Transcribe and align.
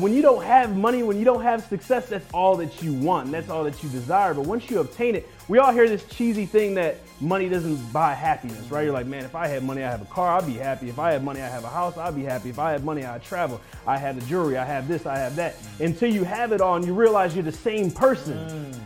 When 0.00 0.12
you 0.12 0.22
don't 0.22 0.42
have 0.44 0.76
money, 0.76 1.02
when 1.02 1.18
you 1.18 1.24
don't 1.24 1.42
have 1.42 1.64
success, 1.64 2.08
that's 2.08 2.26
all 2.32 2.56
that 2.56 2.82
you 2.82 2.92
want. 2.92 3.30
That's 3.30 3.48
all 3.48 3.64
that 3.64 3.82
you 3.82 3.88
desire. 3.88 4.34
But 4.34 4.46
once 4.46 4.70
you 4.70 4.80
obtain 4.80 5.14
it, 5.14 5.28
we 5.48 5.58
all 5.58 5.72
hear 5.72 5.88
this 5.88 6.04
cheesy 6.04 6.46
thing 6.46 6.74
that 6.74 6.98
money 7.20 7.48
doesn't 7.48 7.92
buy 7.92 8.14
happiness, 8.14 8.70
right? 8.70 8.82
You're 8.82 8.92
like, 8.92 9.06
man, 9.06 9.24
if 9.24 9.34
I 9.34 9.46
had 9.46 9.62
money, 9.62 9.82
I 9.82 9.90
have 9.90 10.02
a 10.02 10.06
car, 10.06 10.36
I'd 10.36 10.46
be 10.46 10.54
happy. 10.54 10.88
If 10.88 10.98
I 10.98 11.12
had 11.12 11.22
money, 11.22 11.40
I 11.40 11.48
have 11.48 11.64
a 11.64 11.68
house, 11.68 11.96
I'd 11.96 12.14
be 12.14 12.24
happy. 12.24 12.50
If 12.50 12.58
I 12.58 12.72
had 12.72 12.84
money, 12.84 13.04
I'd 13.04 13.22
travel. 13.22 13.60
I 13.86 13.98
have 13.98 14.18
the 14.18 14.26
jewelry, 14.26 14.56
I 14.56 14.64
have 14.64 14.88
this, 14.88 15.06
I 15.06 15.18
have 15.18 15.36
that. 15.36 15.56
Until 15.80 16.12
you 16.12 16.24
have 16.24 16.52
it 16.52 16.60
all 16.60 16.76
and 16.76 16.84
you 16.84 16.94
realize 16.94 17.34
you're 17.34 17.44
the 17.44 17.52
same 17.52 17.90
person. 17.90 18.36
Mm. 18.36 18.80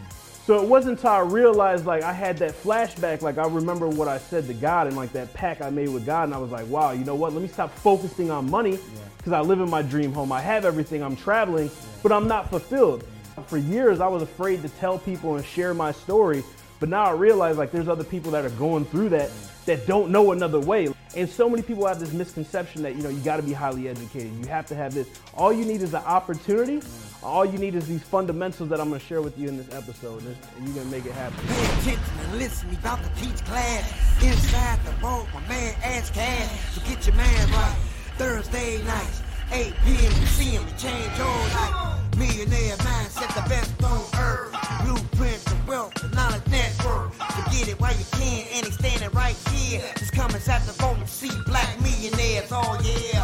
So 0.49 0.63
it 0.63 0.67
wasn't 0.67 0.97
until 0.97 1.11
I 1.11 1.19
realized 1.19 1.85
like 1.85 2.03
I 2.03 2.11
had 2.15 2.39
that 2.39 2.53
flashback, 2.53 3.21
like 3.21 3.37
I 3.37 3.47
remember 3.47 3.87
what 3.87 4.09
I 4.09 4.17
said 4.17 4.47
to 4.47 4.55
God 4.55 4.87
and 4.87 4.97
like 4.97 5.13
that 5.13 5.35
pact 5.35 5.61
I 5.61 5.69
made 5.69 5.91
with 5.91 6.07
God, 6.07 6.23
and 6.23 6.33
I 6.33 6.39
was 6.39 6.51
like, 6.51 6.67
wow, 6.69 6.93
you 6.93 7.05
know 7.05 7.15
what? 7.15 7.35
Let 7.35 7.43
me 7.43 7.49
stop 7.49 7.71
focusing 7.71 8.31
on 8.31 8.51
money 8.51 8.79
because 9.19 9.35
I 9.35 9.43
live 9.43 9.61
in 9.61 9.69
my 9.69 9.83
dream 9.83 10.11
home. 10.11 10.33
I 10.33 10.41
have 10.41 10.65
everything. 10.65 11.03
I'm 11.03 11.17
traveling, 11.17 11.71
but 12.03 12.13
I'm 12.13 12.27
not 12.27 12.49
fulfilled. 12.49 13.05
For 13.47 13.59
years, 13.59 14.01
I 14.01 14.09
was 14.09 14.23
afraid 14.23 14.63
to 14.63 14.71
tell 14.71 14.99
people 14.99 15.37
and 15.37 15.45
share 15.45 15.75
my 15.75 15.93
story, 15.93 16.43
but 16.81 16.89
now 16.89 17.05
I 17.05 17.11
realize 17.11 17.59
like 17.59 17.71
there's 17.71 17.87
other 17.87 18.03
people 18.03 18.31
that 18.31 18.47
are 18.47 18.57
going 18.57 18.87
through 18.87 19.11
that 19.11 19.31
that 19.67 19.87
don't 19.87 20.11
know 20.11 20.33
another 20.33 20.61
way. 20.61 20.89
And 21.15 21.29
so 21.29 21.51
many 21.51 21.63
people 21.63 21.87
have 21.87 22.01
this 22.01 22.15
misconception 22.15 22.83
that 22.85 22.97
you 22.97 23.03
know 23.03 23.11
you 23.11 23.21
got 23.21 23.37
to 23.37 23.43
be 23.43 23.53
highly 23.53 23.87
educated. 23.87 24.33
You 24.43 24.47
have 24.47 24.65
to 24.69 24.75
have 24.75 24.95
this. 24.95 25.11
All 25.35 25.53
you 25.53 25.67
need 25.67 25.83
is 25.83 25.93
an 25.93 26.05
opportunity. 26.05 26.81
All 27.23 27.45
you 27.45 27.59
need 27.59 27.75
is 27.75 27.89
these 27.89 28.03
fundamentals 28.03 28.69
that 28.69 28.81
I'm 28.81 28.91
going 28.91 29.01
to 29.01 29.07
share 29.07 29.21
with 29.21 29.37
you 29.37 29.49
in 29.49 29.57
this 29.57 29.75
episode, 29.75 30.23
and 30.23 30.37
and 30.57 30.69
you're 30.69 30.85
to 30.85 30.91
make 30.91 31.05
it 31.05 31.13
happen. 31.13 31.37
Pay 31.49 31.65
attention 31.65 32.15
and 32.21 32.39
listen, 32.39 32.71
about 32.71 33.03
to 33.03 33.11
teach 33.21 33.45
class. 33.45 34.23
Inside 34.23 34.79
the 34.85 34.93
vault, 35.01 35.27
my 35.35 35.41
man 35.49 35.75
Ash 35.83 36.11
Cash. 36.11 36.75
So 36.75 36.81
get 36.89 37.05
your 37.07 37.17
man 37.17 37.51
right. 37.51 37.77
Thursday 38.19 38.83
nights, 38.85 39.23
8 39.51 39.75
p.m. 39.85 40.21
You 40.21 40.27
see 40.27 40.51
him, 40.51 40.63
you 40.63 40.75
change 40.79 41.19
your 41.19 41.27
life. 41.27 41.99
Millionaire 42.17 42.77
mindset, 42.77 43.35
the 43.35 43.49
best 43.49 43.83
on 43.83 44.05
earth. 44.21 44.55
Blueprint 44.85 45.45
to 45.47 45.57
wealth, 45.67 45.95
the 45.95 46.09
knowledge 46.15 46.47
network. 46.47 47.15
So 47.15 47.43
get 47.51 47.69
it 47.69 47.81
while 47.81 47.97
you 47.97 48.05
can, 48.13 48.47
and 48.55 48.67
he's 48.67 48.75
standing 48.75 49.11
right 49.11 49.37
here. 49.51 49.83
Just 49.97 50.13
come 50.13 50.31
inside 50.31 50.63
the 50.67 50.73
vault 50.75 50.99
and 50.99 51.09
see 51.09 51.31
black 51.47 51.81
millionaires. 51.81 52.49
Oh 52.53 52.79
yeah, 52.85 53.23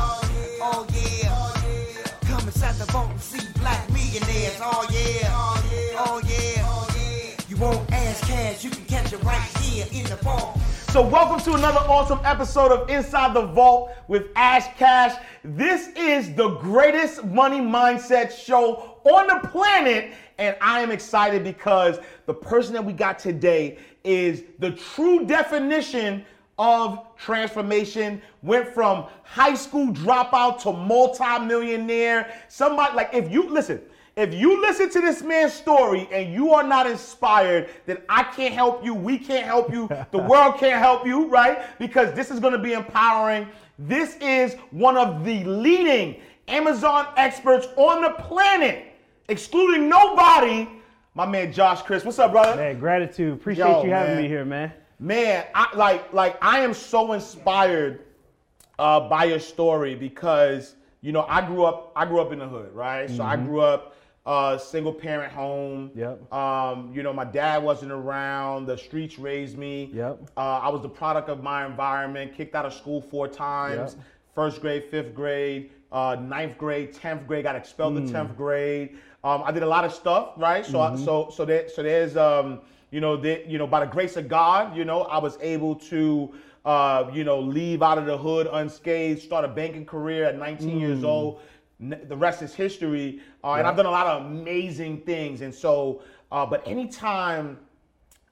oh 0.62 0.86
yeah. 0.92 1.13
Inside 2.64 2.86
the 2.86 2.98
and 2.98 3.20
see 3.20 3.46
black 3.60 3.90
millionaires. 3.90 4.58
Oh, 4.62 4.72
oh 4.72 6.22
yeah, 6.26 6.64
oh 6.66 6.88
yeah. 6.96 7.36
You 7.46 7.56
won't 7.58 7.92
Ash 7.92 8.20
Cash, 8.22 8.64
you 8.64 8.70
can 8.70 8.86
catch 8.86 9.12
it 9.12 9.22
right 9.22 9.42
here 9.58 9.84
in 9.92 10.04
the. 10.04 10.16
So, 10.88 11.06
welcome 11.06 11.40
to 11.40 11.58
another 11.58 11.80
awesome 11.80 12.20
episode 12.24 12.72
of 12.72 12.88
Inside 12.88 13.34
the 13.34 13.48
Vault 13.48 13.90
with 14.08 14.28
Ash 14.34 14.64
Cash. 14.78 15.14
This 15.42 15.88
is 15.88 16.34
the 16.36 16.54
greatest 16.56 17.22
money 17.26 17.60
mindset 17.60 18.32
show 18.32 18.98
on 19.04 19.26
the 19.26 19.46
planet, 19.48 20.14
and 20.38 20.56
I 20.62 20.80
am 20.80 20.90
excited 20.90 21.44
because 21.44 21.98
the 22.24 22.32
person 22.32 22.72
that 22.72 22.84
we 22.86 22.94
got 22.94 23.18
today 23.18 23.76
is 24.04 24.42
the 24.58 24.70
true 24.70 25.26
definition 25.26 26.24
of 26.58 27.06
transformation. 27.16 28.20
Went 28.42 28.68
from 28.68 29.06
high 29.22 29.54
school 29.54 29.88
dropout 29.88 30.60
to 30.62 30.72
multimillionaire. 30.72 32.34
Somebody 32.48 32.96
like 32.96 33.10
if 33.12 33.30
you 33.30 33.48
listen. 33.48 33.80
If 34.16 34.32
you 34.32 34.60
listen 34.60 34.88
to 34.90 35.00
this 35.00 35.22
man's 35.22 35.52
story 35.52 36.08
and 36.12 36.32
you 36.32 36.52
are 36.52 36.62
not 36.62 36.86
inspired, 36.86 37.68
then 37.84 37.98
I 38.08 38.22
can't 38.22 38.54
help 38.54 38.84
you. 38.84 38.94
We 38.94 39.18
can't 39.18 39.44
help 39.44 39.72
you. 39.72 39.88
The 40.12 40.18
world 40.28 40.56
can't 40.58 40.78
help 40.78 41.04
you, 41.04 41.26
right? 41.26 41.64
Because 41.80 42.14
this 42.14 42.30
is 42.30 42.38
going 42.38 42.52
to 42.52 42.60
be 42.60 42.74
empowering. 42.74 43.48
This 43.76 44.16
is 44.20 44.54
one 44.70 44.96
of 44.96 45.24
the 45.24 45.42
leading 45.42 46.20
Amazon 46.46 47.08
experts 47.16 47.66
on 47.76 48.02
the 48.02 48.10
planet, 48.10 48.86
excluding 49.28 49.88
nobody. 49.88 50.68
My 51.14 51.26
man 51.26 51.52
Josh 51.52 51.82
Chris. 51.82 52.04
What's 52.04 52.20
up, 52.20 52.30
brother? 52.30 52.54
Man, 52.54 52.78
gratitude. 52.78 53.34
Appreciate 53.34 53.66
Yo, 53.66 53.84
you 53.84 53.90
having 53.90 54.14
man. 54.14 54.22
me 54.22 54.28
here, 54.28 54.44
man. 54.44 54.72
Man, 54.98 55.44
I 55.54 55.74
like 55.76 56.12
like 56.12 56.36
I 56.42 56.60
am 56.60 56.72
so 56.74 57.12
inspired 57.12 58.04
uh, 58.78 59.08
by 59.08 59.24
your 59.24 59.40
story 59.40 59.94
because 59.94 60.76
you 61.00 61.12
know 61.12 61.26
I 61.28 61.44
grew 61.46 61.64
up 61.64 61.92
I 61.96 62.06
grew 62.06 62.20
up 62.20 62.32
in 62.32 62.38
the 62.38 62.48
hood, 62.48 62.72
right? 62.72 63.10
So 63.10 63.22
I 63.24 63.36
grew 63.36 63.60
up 63.60 63.96
uh, 64.24 64.56
single 64.56 64.92
parent 64.92 65.32
home. 65.32 65.90
Yep. 65.94 66.32
Um, 66.32 66.90
you 66.94 67.02
know, 67.02 67.12
my 67.12 67.24
dad 67.24 67.62
wasn't 67.62 67.92
around. 67.92 68.66
The 68.66 68.78
streets 68.78 69.18
raised 69.18 69.58
me. 69.58 69.90
Yep. 69.92 70.30
Uh, 70.36 70.40
I 70.40 70.68
was 70.70 70.80
the 70.80 70.88
product 70.88 71.28
of 71.28 71.42
my 71.42 71.66
environment. 71.66 72.34
Kicked 72.34 72.54
out 72.54 72.64
of 72.64 72.72
school 72.72 73.02
four 73.02 73.28
times. 73.28 73.94
Yep. 73.96 74.04
First 74.34 74.60
grade, 74.62 74.84
fifth 74.90 75.14
grade, 75.14 75.70
uh, 75.92 76.16
ninth 76.20 76.56
grade, 76.56 76.92
tenth 76.94 77.26
grade. 77.26 77.42
Got 77.44 77.54
expelled 77.56 77.98
Hmm. 77.98 78.06
to 78.06 78.12
tenth 78.12 78.36
grade. 78.36 78.96
Um, 79.24 79.42
I 79.44 79.52
did 79.52 79.62
a 79.62 79.66
lot 79.68 79.84
of 79.84 79.92
stuff, 79.92 80.32
right? 80.36 80.64
So, 80.64 80.78
Mm-hmm. 80.78 81.02
I, 81.02 81.04
so, 81.04 81.30
so 81.30 81.44
there, 81.44 81.68
so 81.68 81.82
there's, 81.82 82.16
um, 82.16 82.60
you 82.94 83.00
know, 83.00 83.16
there, 83.16 83.42
you 83.44 83.58
know, 83.58 83.66
by 83.66 83.80
the 83.80 83.90
grace 83.90 84.16
of 84.16 84.28
God, 84.28 84.76
you 84.76 84.84
know, 84.84 85.02
I 85.02 85.18
was 85.18 85.36
able 85.40 85.74
to, 85.90 86.32
uh, 86.64 87.10
you 87.12 87.24
know, 87.24 87.40
leave 87.40 87.82
out 87.82 87.98
of 87.98 88.06
the 88.06 88.16
hood 88.16 88.48
unscathed, 88.52 89.20
start 89.20 89.44
a 89.44 89.48
banking 89.48 89.84
career 89.84 90.26
at 90.26 90.38
19 90.38 90.78
years 90.78 91.00
Mm. 91.00 91.08
old. 91.08 91.40
The 91.80 92.16
rest 92.16 92.40
is 92.40 92.54
history, 92.54 93.20
uh, 93.42 93.54
and 93.54 93.66
I've 93.66 93.74
done 93.76 93.86
a 93.86 93.90
lot 93.90 94.06
of 94.06 94.26
amazing 94.26 94.98
things. 95.00 95.40
And 95.40 95.52
so, 95.52 96.02
uh, 96.30 96.46
but 96.46 96.62
anytime 96.68 97.58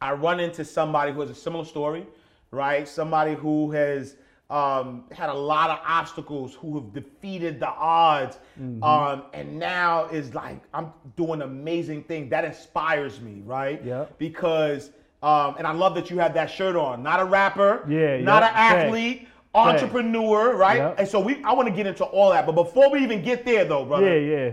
I 0.00 0.12
run 0.12 0.38
into 0.38 0.64
somebody 0.64 1.10
who 1.10 1.22
has 1.22 1.30
a 1.30 1.34
similar 1.34 1.64
story, 1.64 2.06
right? 2.52 2.86
Somebody 2.86 3.34
who 3.34 3.72
has 3.72 4.14
um, 4.52 5.04
had 5.10 5.30
a 5.30 5.34
lot 5.34 5.70
of 5.70 5.78
obstacles, 5.86 6.54
who 6.54 6.74
have 6.78 6.92
defeated 6.92 7.58
the 7.58 7.68
odds, 7.68 8.38
Mm-hmm. 8.60 8.82
um, 8.84 9.22
and 9.32 9.58
now 9.58 10.04
is 10.08 10.34
like, 10.34 10.60
I'm 10.74 10.92
doing 11.16 11.40
amazing 11.40 12.04
things. 12.04 12.28
That 12.28 12.44
inspires 12.44 13.18
me, 13.18 13.40
right? 13.46 13.82
Yeah. 13.82 14.04
Because, 14.18 14.90
um, 15.22 15.54
and 15.56 15.66
I 15.66 15.72
love 15.72 15.94
that 15.94 16.10
you 16.10 16.18
have 16.18 16.34
that 16.34 16.50
shirt 16.50 16.76
on. 16.76 17.02
Not 17.02 17.18
a 17.20 17.24
rapper, 17.24 17.86
Yeah, 17.88 18.20
not 18.20 18.42
yep. 18.42 18.50
an 18.52 18.56
athlete, 18.56 19.28
entrepreneur, 19.54 20.54
right? 20.54 20.76
Yep. 20.78 20.98
And 20.98 21.08
so 21.08 21.18
we, 21.18 21.42
I 21.44 21.52
want 21.54 21.66
to 21.68 21.74
get 21.74 21.86
into 21.86 22.04
all 22.04 22.30
that. 22.30 22.44
But 22.44 22.52
before 22.52 22.90
we 22.90 22.98
even 23.02 23.22
get 23.22 23.46
there, 23.46 23.64
though, 23.64 23.86
brother, 23.86 24.18
Yeah, 24.20 24.36
yeah. 24.36 24.50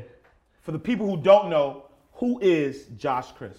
for 0.62 0.72
the 0.72 0.80
people 0.80 1.06
who 1.14 1.22
don't 1.22 1.50
know, 1.50 1.84
who 2.14 2.40
is 2.40 2.86
Josh 2.98 3.32
Chris? 3.34 3.58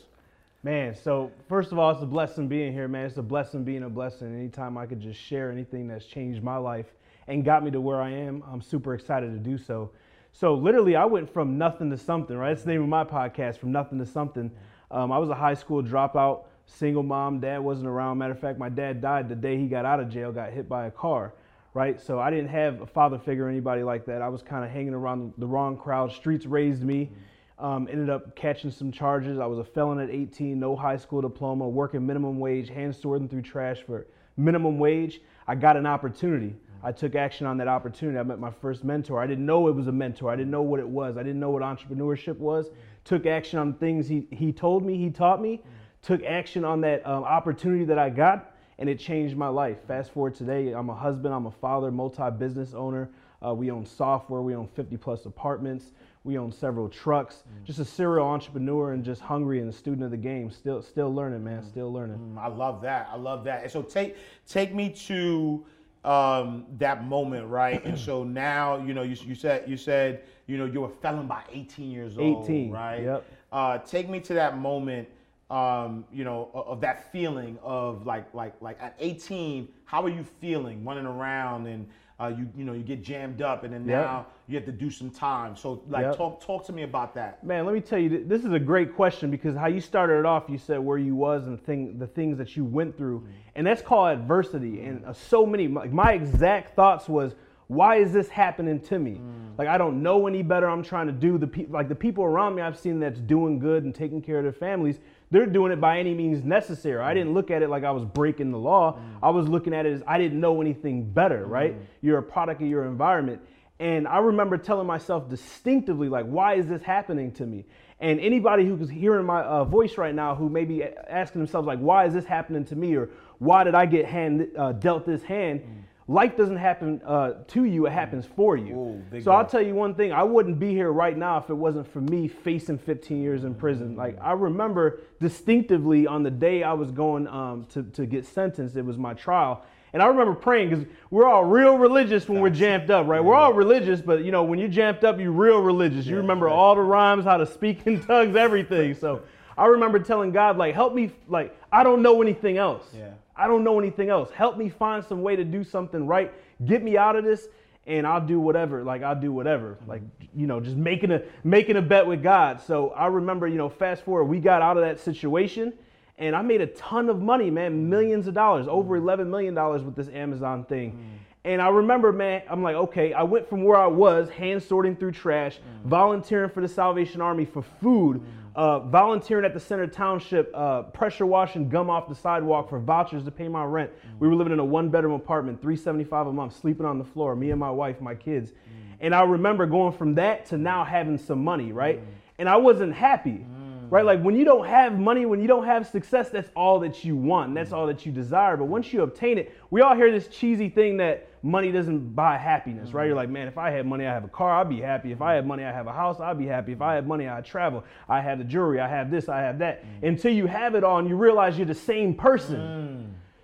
Man, 0.62 0.94
so 0.94 1.32
first 1.48 1.72
of 1.72 1.78
all, 1.78 1.90
it's 1.90 2.02
a 2.02 2.06
blessing 2.06 2.46
being 2.46 2.74
here, 2.74 2.86
man. 2.86 3.06
It's 3.06 3.16
a 3.16 3.22
blessing 3.22 3.64
being 3.64 3.84
a 3.84 3.88
blessing. 3.88 4.34
Anytime 4.34 4.76
I 4.76 4.84
could 4.84 5.00
just 5.00 5.18
share 5.18 5.50
anything 5.50 5.88
that's 5.88 6.04
changed 6.04 6.42
my 6.42 6.58
life 6.58 6.84
and 7.28 7.42
got 7.42 7.64
me 7.64 7.70
to 7.70 7.80
where 7.80 8.02
I 8.02 8.10
am, 8.10 8.44
I'm 8.46 8.60
super 8.60 8.92
excited 8.92 9.32
to 9.32 9.38
do 9.38 9.56
so. 9.56 9.90
So 10.32 10.52
literally, 10.52 10.96
I 10.96 11.06
went 11.06 11.32
from 11.32 11.56
nothing 11.56 11.88
to 11.90 11.96
something. 11.96 12.36
Right, 12.36 12.50
that's 12.50 12.64
the 12.64 12.72
name 12.72 12.82
of 12.82 12.90
my 12.90 13.04
podcast, 13.04 13.56
from 13.56 13.72
nothing 13.72 13.98
to 14.00 14.06
something. 14.06 14.50
Um, 14.90 15.10
I 15.10 15.16
was 15.16 15.30
a 15.30 15.34
high 15.34 15.54
school 15.54 15.82
dropout, 15.82 16.44
single 16.66 17.02
mom. 17.04 17.40
Dad 17.40 17.60
wasn't 17.60 17.88
around. 17.88 18.18
Matter 18.18 18.32
of 18.32 18.38
fact, 18.38 18.58
my 18.58 18.68
dad 18.68 19.00
died 19.00 19.30
the 19.30 19.36
day 19.36 19.56
he 19.56 19.66
got 19.66 19.86
out 19.86 19.98
of 19.98 20.10
jail. 20.10 20.30
Got 20.30 20.52
hit 20.52 20.68
by 20.68 20.86
a 20.86 20.90
car. 20.90 21.32
Right, 21.72 21.98
so 21.98 22.18
I 22.18 22.28
didn't 22.28 22.48
have 22.48 22.82
a 22.82 22.86
father 22.86 23.18
figure 23.18 23.46
or 23.46 23.48
anybody 23.48 23.82
like 23.82 24.04
that. 24.06 24.20
I 24.20 24.28
was 24.28 24.42
kind 24.42 24.62
of 24.62 24.70
hanging 24.70 24.92
around 24.92 25.32
the 25.38 25.46
wrong 25.46 25.78
crowd. 25.78 26.12
Streets 26.12 26.44
raised 26.44 26.82
me. 26.82 27.12
Um, 27.60 27.88
ended 27.90 28.08
up 28.08 28.34
catching 28.34 28.70
some 28.70 28.90
charges. 28.90 29.38
I 29.38 29.44
was 29.44 29.58
a 29.58 29.64
felon 29.64 30.00
at 30.00 30.08
18, 30.08 30.58
no 30.58 30.74
high 30.74 30.96
school 30.96 31.20
diploma, 31.20 31.68
working 31.68 32.06
minimum 32.06 32.38
wage, 32.38 32.70
hand 32.70 32.96
sorting 32.96 33.28
through 33.28 33.42
trash 33.42 33.82
for 33.82 34.06
minimum 34.38 34.78
wage. 34.78 35.20
I 35.46 35.54
got 35.54 35.76
an 35.76 35.84
opportunity. 35.84 36.56
I 36.82 36.92
took 36.92 37.14
action 37.14 37.46
on 37.46 37.58
that 37.58 37.68
opportunity. 37.68 38.18
I 38.18 38.22
met 38.22 38.38
my 38.38 38.50
first 38.50 38.84
mentor. 38.84 39.20
I 39.20 39.26
didn't 39.26 39.44
know 39.44 39.68
it 39.68 39.74
was 39.74 39.88
a 39.88 39.92
mentor. 39.92 40.30
I 40.30 40.36
didn't 40.36 40.50
know 40.50 40.62
what 40.62 40.80
it 40.80 40.88
was. 40.88 41.16
I 41.18 41.22
didn't 41.22 41.40
know 41.40 41.50
what 41.50 41.62
entrepreneurship 41.62 42.38
was. 42.38 42.70
Took 43.04 43.26
action 43.26 43.58
on 43.58 43.74
things 43.74 44.08
he, 44.08 44.26
he 44.30 44.52
told 44.52 44.84
me, 44.84 44.96
he 44.96 45.10
taught 45.10 45.42
me. 45.42 45.62
Took 46.02 46.22
action 46.24 46.64
on 46.64 46.80
that 46.80 47.06
um, 47.06 47.24
opportunity 47.24 47.84
that 47.84 47.98
I 47.98 48.08
got, 48.08 48.54
and 48.78 48.88
it 48.88 48.98
changed 48.98 49.36
my 49.36 49.48
life. 49.48 49.76
Fast 49.86 50.12
forward 50.12 50.34
today, 50.34 50.72
I'm 50.72 50.88
a 50.88 50.94
husband, 50.94 51.34
I'm 51.34 51.46
a 51.46 51.50
father, 51.50 51.90
multi 51.90 52.30
business 52.38 52.72
owner. 52.72 53.10
Uh, 53.44 53.54
we 53.54 53.70
own 53.70 53.84
software, 53.84 54.40
we 54.40 54.54
own 54.54 54.68
50 54.68 54.96
plus 54.96 55.26
apartments. 55.26 55.92
We 56.22 56.36
own 56.36 56.52
several 56.52 56.88
trucks. 56.88 57.36
Mm. 57.36 57.64
Just 57.64 57.78
a 57.78 57.84
serial 57.84 58.26
entrepreneur 58.26 58.92
and 58.92 59.02
just 59.02 59.22
hungry 59.22 59.60
and 59.60 59.70
a 59.70 59.72
student 59.72 60.02
of 60.02 60.10
the 60.10 60.18
game. 60.18 60.50
Still, 60.50 60.82
still 60.82 61.14
learning, 61.14 61.42
man. 61.42 61.64
Still 61.64 61.92
learning. 61.92 62.18
Mm, 62.18 62.38
I 62.38 62.48
love 62.48 62.82
that. 62.82 63.08
I 63.10 63.16
love 63.16 63.44
that. 63.44 63.62
And 63.62 63.72
so 63.72 63.80
take 63.82 64.16
take 64.46 64.74
me 64.74 64.90
to 64.90 65.64
um, 66.04 66.66
that 66.78 67.04
moment, 67.04 67.46
right? 67.46 67.82
and 67.84 67.98
so 67.98 68.22
now, 68.44 68.84
you 68.84 68.92
know, 68.92 69.02
you, 69.02 69.16
you 69.24 69.34
said 69.34 69.68
you 69.68 69.76
said 69.76 70.24
you 70.46 70.58
know 70.58 70.66
you 70.66 70.82
were 70.82 70.88
a 70.88 70.90
felon 70.90 71.26
by 71.26 71.42
18 71.50 71.90
years 71.90 72.18
old, 72.18 72.44
18, 72.44 72.70
right? 72.70 73.02
Yep. 73.02 73.24
Uh, 73.52 73.78
take 73.78 74.08
me 74.08 74.20
to 74.20 74.34
that 74.34 74.58
moment. 74.58 75.08
Um, 75.50 76.04
you 76.12 76.22
know, 76.22 76.48
of, 76.54 76.66
of 76.68 76.80
that 76.82 77.10
feeling 77.10 77.58
of 77.60 78.06
like, 78.06 78.32
like, 78.32 78.54
like 78.60 78.78
at 78.80 78.94
18, 79.00 79.68
how 79.84 80.00
are 80.04 80.08
you 80.08 80.22
feeling 80.40 80.84
running 80.84 81.06
around 81.06 81.66
and 81.66 81.88
uh, 82.20 82.28
you 82.28 82.46
you 82.54 82.64
know 82.64 82.74
you 82.74 82.82
get 82.82 83.02
jammed 83.02 83.40
up 83.40 83.64
and 83.64 83.72
then 83.72 83.88
Yep. 83.88 84.02
now 84.04 84.26
you 84.46 84.54
have 84.54 84.66
to 84.66 84.72
do 84.72 84.90
some 84.90 85.10
time. 85.10 85.56
So 85.56 85.82
like 85.88 86.04
Yep. 86.04 86.16
talk 86.16 86.40
talk 86.44 86.64
to 86.66 86.72
me 86.72 86.82
about 86.82 87.14
that. 87.14 87.42
Man, 87.42 87.64
let 87.64 87.74
me 87.74 87.80
tell 87.80 87.98
you, 87.98 88.24
this 88.26 88.44
is 88.44 88.52
a 88.52 88.58
great 88.58 88.94
question 88.94 89.30
because 89.30 89.56
how 89.56 89.68
you 89.68 89.80
started 89.80 90.18
it 90.18 90.26
off, 90.26 90.44
you 90.48 90.58
said 90.58 90.78
where 90.78 90.98
you 90.98 91.14
was 91.14 91.46
and 91.46 91.60
thing, 91.64 91.98
the 91.98 92.06
things 92.06 92.36
that 92.38 92.56
you 92.56 92.64
went 92.64 92.96
through, 92.96 93.26
and 93.54 93.66
that's 93.66 93.80
called 93.82 94.10
adversity. 94.10 94.82
And 94.82 95.04
uh, 95.06 95.14
so 95.14 95.46
many, 95.46 95.66
my, 95.66 95.86
my 95.86 96.12
exact 96.12 96.76
thoughts 96.76 97.08
was, 97.08 97.34
why 97.68 97.96
is 97.96 98.12
this 98.12 98.28
happening 98.28 98.80
to 98.80 98.98
me? 98.98 99.20
Like 99.56 99.68
I 99.68 99.78
don't 99.78 100.02
know 100.02 100.26
any 100.26 100.42
better. 100.42 100.68
I'm 100.68 100.82
trying 100.82 101.06
to 101.06 101.12
do 101.12 101.38
the 101.38 101.46
people, 101.46 101.72
like 101.72 101.88
the 101.88 101.94
people 101.94 102.24
around 102.24 102.54
me 102.54 102.62
I've 102.62 102.78
seen 102.78 103.00
that's 103.00 103.20
doing 103.20 103.58
good 103.58 103.84
and 103.84 103.94
taking 103.94 104.20
care 104.20 104.38
of 104.38 104.42
their 104.44 104.52
families. 104.52 104.98
They're 105.30 105.46
doing 105.46 105.70
it 105.72 105.80
by 105.80 105.98
any 105.98 106.14
means 106.14 106.44
necessary. 106.44 107.00
I 107.00 107.14
didn't 107.14 107.34
look 107.34 107.50
at 107.50 107.62
it 107.62 107.70
like 107.70 107.84
I 107.84 107.92
was 107.92 108.04
breaking 108.04 108.50
the 108.50 108.58
law. 108.58 108.98
I 109.22 109.30
was 109.30 109.48
looking 109.48 109.72
at 109.72 109.86
it 109.86 109.92
as 109.92 110.02
I 110.06 110.18
didn't 110.18 110.40
know 110.40 110.60
anything 110.60 111.10
better. 111.10 111.46
Right? 111.46 111.76
You're 112.00 112.18
a 112.18 112.22
product 112.22 112.62
of 112.62 112.68
your 112.68 112.84
environment. 112.84 113.40
And 113.78 114.06
I 114.06 114.18
remember 114.18 114.58
telling 114.58 114.86
myself 114.86 115.30
distinctively, 115.30 116.10
like, 116.10 116.26
why 116.26 116.54
is 116.54 116.66
this 116.66 116.82
happening 116.82 117.32
to 117.32 117.46
me? 117.46 117.64
And 117.98 118.20
anybody 118.20 118.66
who's 118.66 118.90
hearing 118.90 119.24
my 119.24 119.42
uh, 119.42 119.64
voice 119.64 119.96
right 119.96 120.14
now 120.14 120.34
who 120.34 120.50
may 120.50 120.66
be 120.66 120.84
asking 120.84 121.40
themselves, 121.40 121.66
like, 121.66 121.78
why 121.78 122.04
is 122.04 122.12
this 122.12 122.26
happening 122.26 122.66
to 122.66 122.76
me? 122.76 122.94
Or 122.94 123.08
why 123.38 123.64
did 123.64 123.74
I 123.74 123.86
get 123.86 124.04
hand, 124.04 124.48
uh, 124.56 124.72
dealt 124.72 125.06
this 125.06 125.22
hand? 125.22 125.62
Life 126.10 126.36
doesn't 126.36 126.56
happen 126.56 127.00
uh, 127.06 127.34
to 127.46 127.64
you, 127.66 127.86
it 127.86 127.92
happens 127.92 128.26
for 128.26 128.56
you. 128.56 128.74
Ooh, 129.12 129.20
so 129.22 129.30
I'll 129.30 129.46
tell 129.46 129.62
you 129.62 129.76
one 129.76 129.94
thing, 129.94 130.10
I 130.10 130.24
wouldn't 130.24 130.58
be 130.58 130.70
here 130.70 130.90
right 130.90 131.16
now 131.16 131.38
if 131.38 131.48
it 131.48 131.54
wasn't 131.54 131.86
for 131.92 132.00
me 132.00 132.26
facing 132.26 132.78
15 132.78 133.22
years 133.22 133.44
in 133.44 133.54
prison. 133.54 133.94
Like, 133.94 134.18
I 134.20 134.32
remember 134.32 135.02
distinctively 135.20 136.08
on 136.08 136.24
the 136.24 136.30
day 136.32 136.64
I 136.64 136.72
was 136.72 136.90
going 136.90 137.28
um, 137.28 137.64
to, 137.66 137.84
to 137.84 138.06
get 138.06 138.26
sentenced, 138.26 138.74
it 138.74 138.84
was 138.84 138.98
my 138.98 139.14
trial. 139.14 139.62
And 139.92 140.02
I 140.02 140.06
remember 140.06 140.34
praying 140.34 140.70
because 140.70 140.84
we're 141.10 141.28
all 141.28 141.44
real 141.44 141.78
religious 141.78 142.28
when 142.28 142.40
we're 142.40 142.50
jammed 142.50 142.90
up, 142.90 143.06
right? 143.06 143.22
We're 143.22 143.36
all 143.36 143.52
religious, 143.52 144.00
but 144.00 144.24
you 144.24 144.32
know, 144.32 144.42
when 144.42 144.58
you're 144.58 144.68
jammed 144.68 145.04
up, 145.04 145.20
you're 145.20 145.30
real 145.30 145.62
religious. 145.62 146.06
You 146.06 146.16
remember 146.16 146.48
all 146.48 146.74
the 146.74 146.80
rhymes, 146.80 147.24
how 147.24 147.36
to 147.36 147.46
speak 147.46 147.86
in 147.86 148.02
tongues, 148.02 148.34
everything. 148.34 148.94
So 148.94 149.22
I 149.56 149.66
remember 149.66 150.00
telling 150.00 150.32
God, 150.32 150.56
like, 150.56 150.74
help 150.74 150.92
me, 150.92 151.12
like, 151.28 151.56
I 151.70 151.84
don't 151.84 152.02
know 152.02 152.20
anything 152.20 152.58
else. 152.58 152.84
Yeah. 152.96 153.12
I 153.40 153.46
don't 153.46 153.64
know 153.64 153.78
anything 153.78 154.10
else. 154.10 154.30
Help 154.30 154.58
me 154.58 154.68
find 154.68 155.02
some 155.02 155.22
way 155.22 155.34
to 155.34 155.44
do 155.44 155.64
something 155.64 156.06
right. 156.06 156.30
Get 156.66 156.82
me 156.82 156.98
out 156.98 157.16
of 157.16 157.24
this, 157.24 157.48
and 157.86 158.06
I'll 158.06 158.24
do 158.24 158.38
whatever. 158.38 158.84
Like 158.84 159.02
I'll 159.02 159.18
do 159.18 159.32
whatever. 159.32 159.78
Like 159.86 160.02
you 160.34 160.46
know, 160.46 160.60
just 160.60 160.76
making 160.76 161.10
a 161.10 161.22
making 161.42 161.76
a 161.76 161.82
bet 161.82 162.06
with 162.06 162.22
God. 162.22 162.60
So 162.60 162.90
I 162.90 163.06
remember, 163.06 163.48
you 163.48 163.56
know, 163.56 163.70
fast 163.70 164.04
forward, 164.04 164.24
we 164.24 164.40
got 164.40 164.60
out 164.60 164.76
of 164.76 164.82
that 164.82 165.00
situation, 165.00 165.72
and 166.18 166.36
I 166.36 166.42
made 166.42 166.60
a 166.60 166.66
ton 166.66 167.08
of 167.08 167.22
money, 167.22 167.50
man, 167.50 167.88
millions 167.88 168.26
of 168.26 168.34
dollars, 168.34 168.68
over 168.68 168.94
mm. 168.94 169.02
eleven 169.02 169.30
million 169.30 169.54
dollars 169.54 169.82
with 169.82 169.96
this 169.96 170.08
Amazon 170.08 170.64
thing. 170.64 170.92
Mm. 170.92 171.18
And 171.42 171.62
I 171.62 171.68
remember, 171.68 172.12
man, 172.12 172.42
I'm 172.50 172.62
like, 172.62 172.76
okay, 172.76 173.14
I 173.14 173.22
went 173.22 173.48
from 173.48 173.64
where 173.64 173.78
I 173.78 173.86
was, 173.86 174.28
hand 174.28 174.62
sorting 174.62 174.94
through 174.94 175.12
trash, 175.12 175.56
mm. 175.56 175.88
volunteering 175.88 176.50
for 176.50 176.60
the 176.60 176.68
Salvation 176.68 177.22
Army 177.22 177.46
for 177.46 177.62
food, 177.62 178.22
uh, 178.60 178.78
volunteering 178.80 179.46
at 179.46 179.54
the 179.54 179.60
Center 179.60 179.86
Township, 179.86 180.52
uh, 180.54 180.82
pressure 180.82 181.24
washing 181.24 181.70
gum 181.70 181.88
off 181.88 182.10
the 182.10 182.14
sidewalk 182.14 182.68
for 182.68 182.78
vouchers 182.78 183.24
to 183.24 183.30
pay 183.30 183.48
my 183.48 183.64
rent. 183.64 183.90
We 184.18 184.28
were 184.28 184.34
living 184.34 184.52
in 184.52 184.58
a 184.58 184.64
one 184.64 184.90
bedroom 184.90 185.14
apartment, 185.14 185.62
375 185.62 186.26
a 186.26 186.32
month, 186.34 186.60
sleeping 186.60 186.84
on 186.84 186.98
the 186.98 187.04
floor, 187.04 187.34
me 187.34 187.52
and 187.52 187.58
my 187.58 187.70
wife, 187.70 188.02
my 188.02 188.14
kids. 188.14 188.52
And 189.00 189.14
I 189.14 189.22
remember 189.22 189.64
going 189.64 189.94
from 189.96 190.14
that 190.16 190.44
to 190.46 190.58
now 190.58 190.84
having 190.84 191.16
some 191.16 191.42
money, 191.42 191.72
right? 191.72 192.02
And 192.38 192.50
I 192.50 192.56
wasn't 192.56 192.92
happy, 192.92 193.46
right? 193.90 194.04
Like 194.04 194.22
when 194.22 194.36
you 194.36 194.44
don't 194.44 194.66
have 194.66 194.98
money, 194.98 195.26
when 195.26 195.40
you 195.40 195.48
don't 195.48 195.64
have 195.64 195.86
success, 195.86 196.30
that's 196.30 196.50
all 196.54 196.80
that 196.80 197.04
you 197.04 197.16
want. 197.16 197.54
That's 197.54 197.70
mm-hmm. 197.70 197.78
all 197.78 197.86
that 197.88 198.06
you 198.06 198.12
desire. 198.12 198.56
But 198.56 198.66
once 198.66 198.92
you 198.92 199.02
obtain 199.02 199.38
it, 199.38 199.54
we 199.70 199.80
all 199.80 199.94
hear 199.94 200.10
this 200.10 200.28
cheesy 200.28 200.68
thing 200.68 200.96
that 200.98 201.28
money 201.42 201.72
doesn't 201.72 202.14
buy 202.14 202.36
happiness, 202.36 202.92
right? 202.92 203.04
You're 203.04 203.10
mm-hmm. 203.10 203.16
like, 203.18 203.30
man, 203.30 203.48
if 203.48 203.58
I 203.58 203.70
had 203.70 203.86
money, 203.86 204.06
I 204.06 204.12
have 204.12 204.24
a 204.24 204.28
car, 204.28 204.60
I'd 204.60 204.68
be 204.68 204.80
happy. 204.80 205.12
If 205.12 205.22
I 205.22 205.34
had 205.34 205.46
money, 205.46 205.64
I 205.64 205.72
have 205.72 205.86
a 205.86 205.92
house, 205.92 206.20
I'd 206.20 206.38
be 206.38 206.46
happy. 206.46 206.72
If 206.72 206.82
I 206.82 206.94
had 206.94 207.06
money, 207.06 207.26
I'd 207.26 207.44
travel. 207.44 207.84
I 208.08 208.20
have 208.20 208.38
the 208.38 208.44
jewelry, 208.44 208.80
I 208.80 208.88
have 208.88 209.10
this, 209.10 209.28
I 209.28 209.40
have 209.40 209.58
that. 209.58 209.82
Mm-hmm. 209.82 210.06
Until 210.06 210.32
you 210.32 210.46
have 210.46 210.74
it 210.74 210.84
all 210.84 210.98
and 210.98 211.08
you 211.08 211.16
realize 211.16 211.56
you're 211.56 211.66
the 211.66 211.74
same 211.74 212.14
person. 212.14 212.56
Mm. 212.56 212.99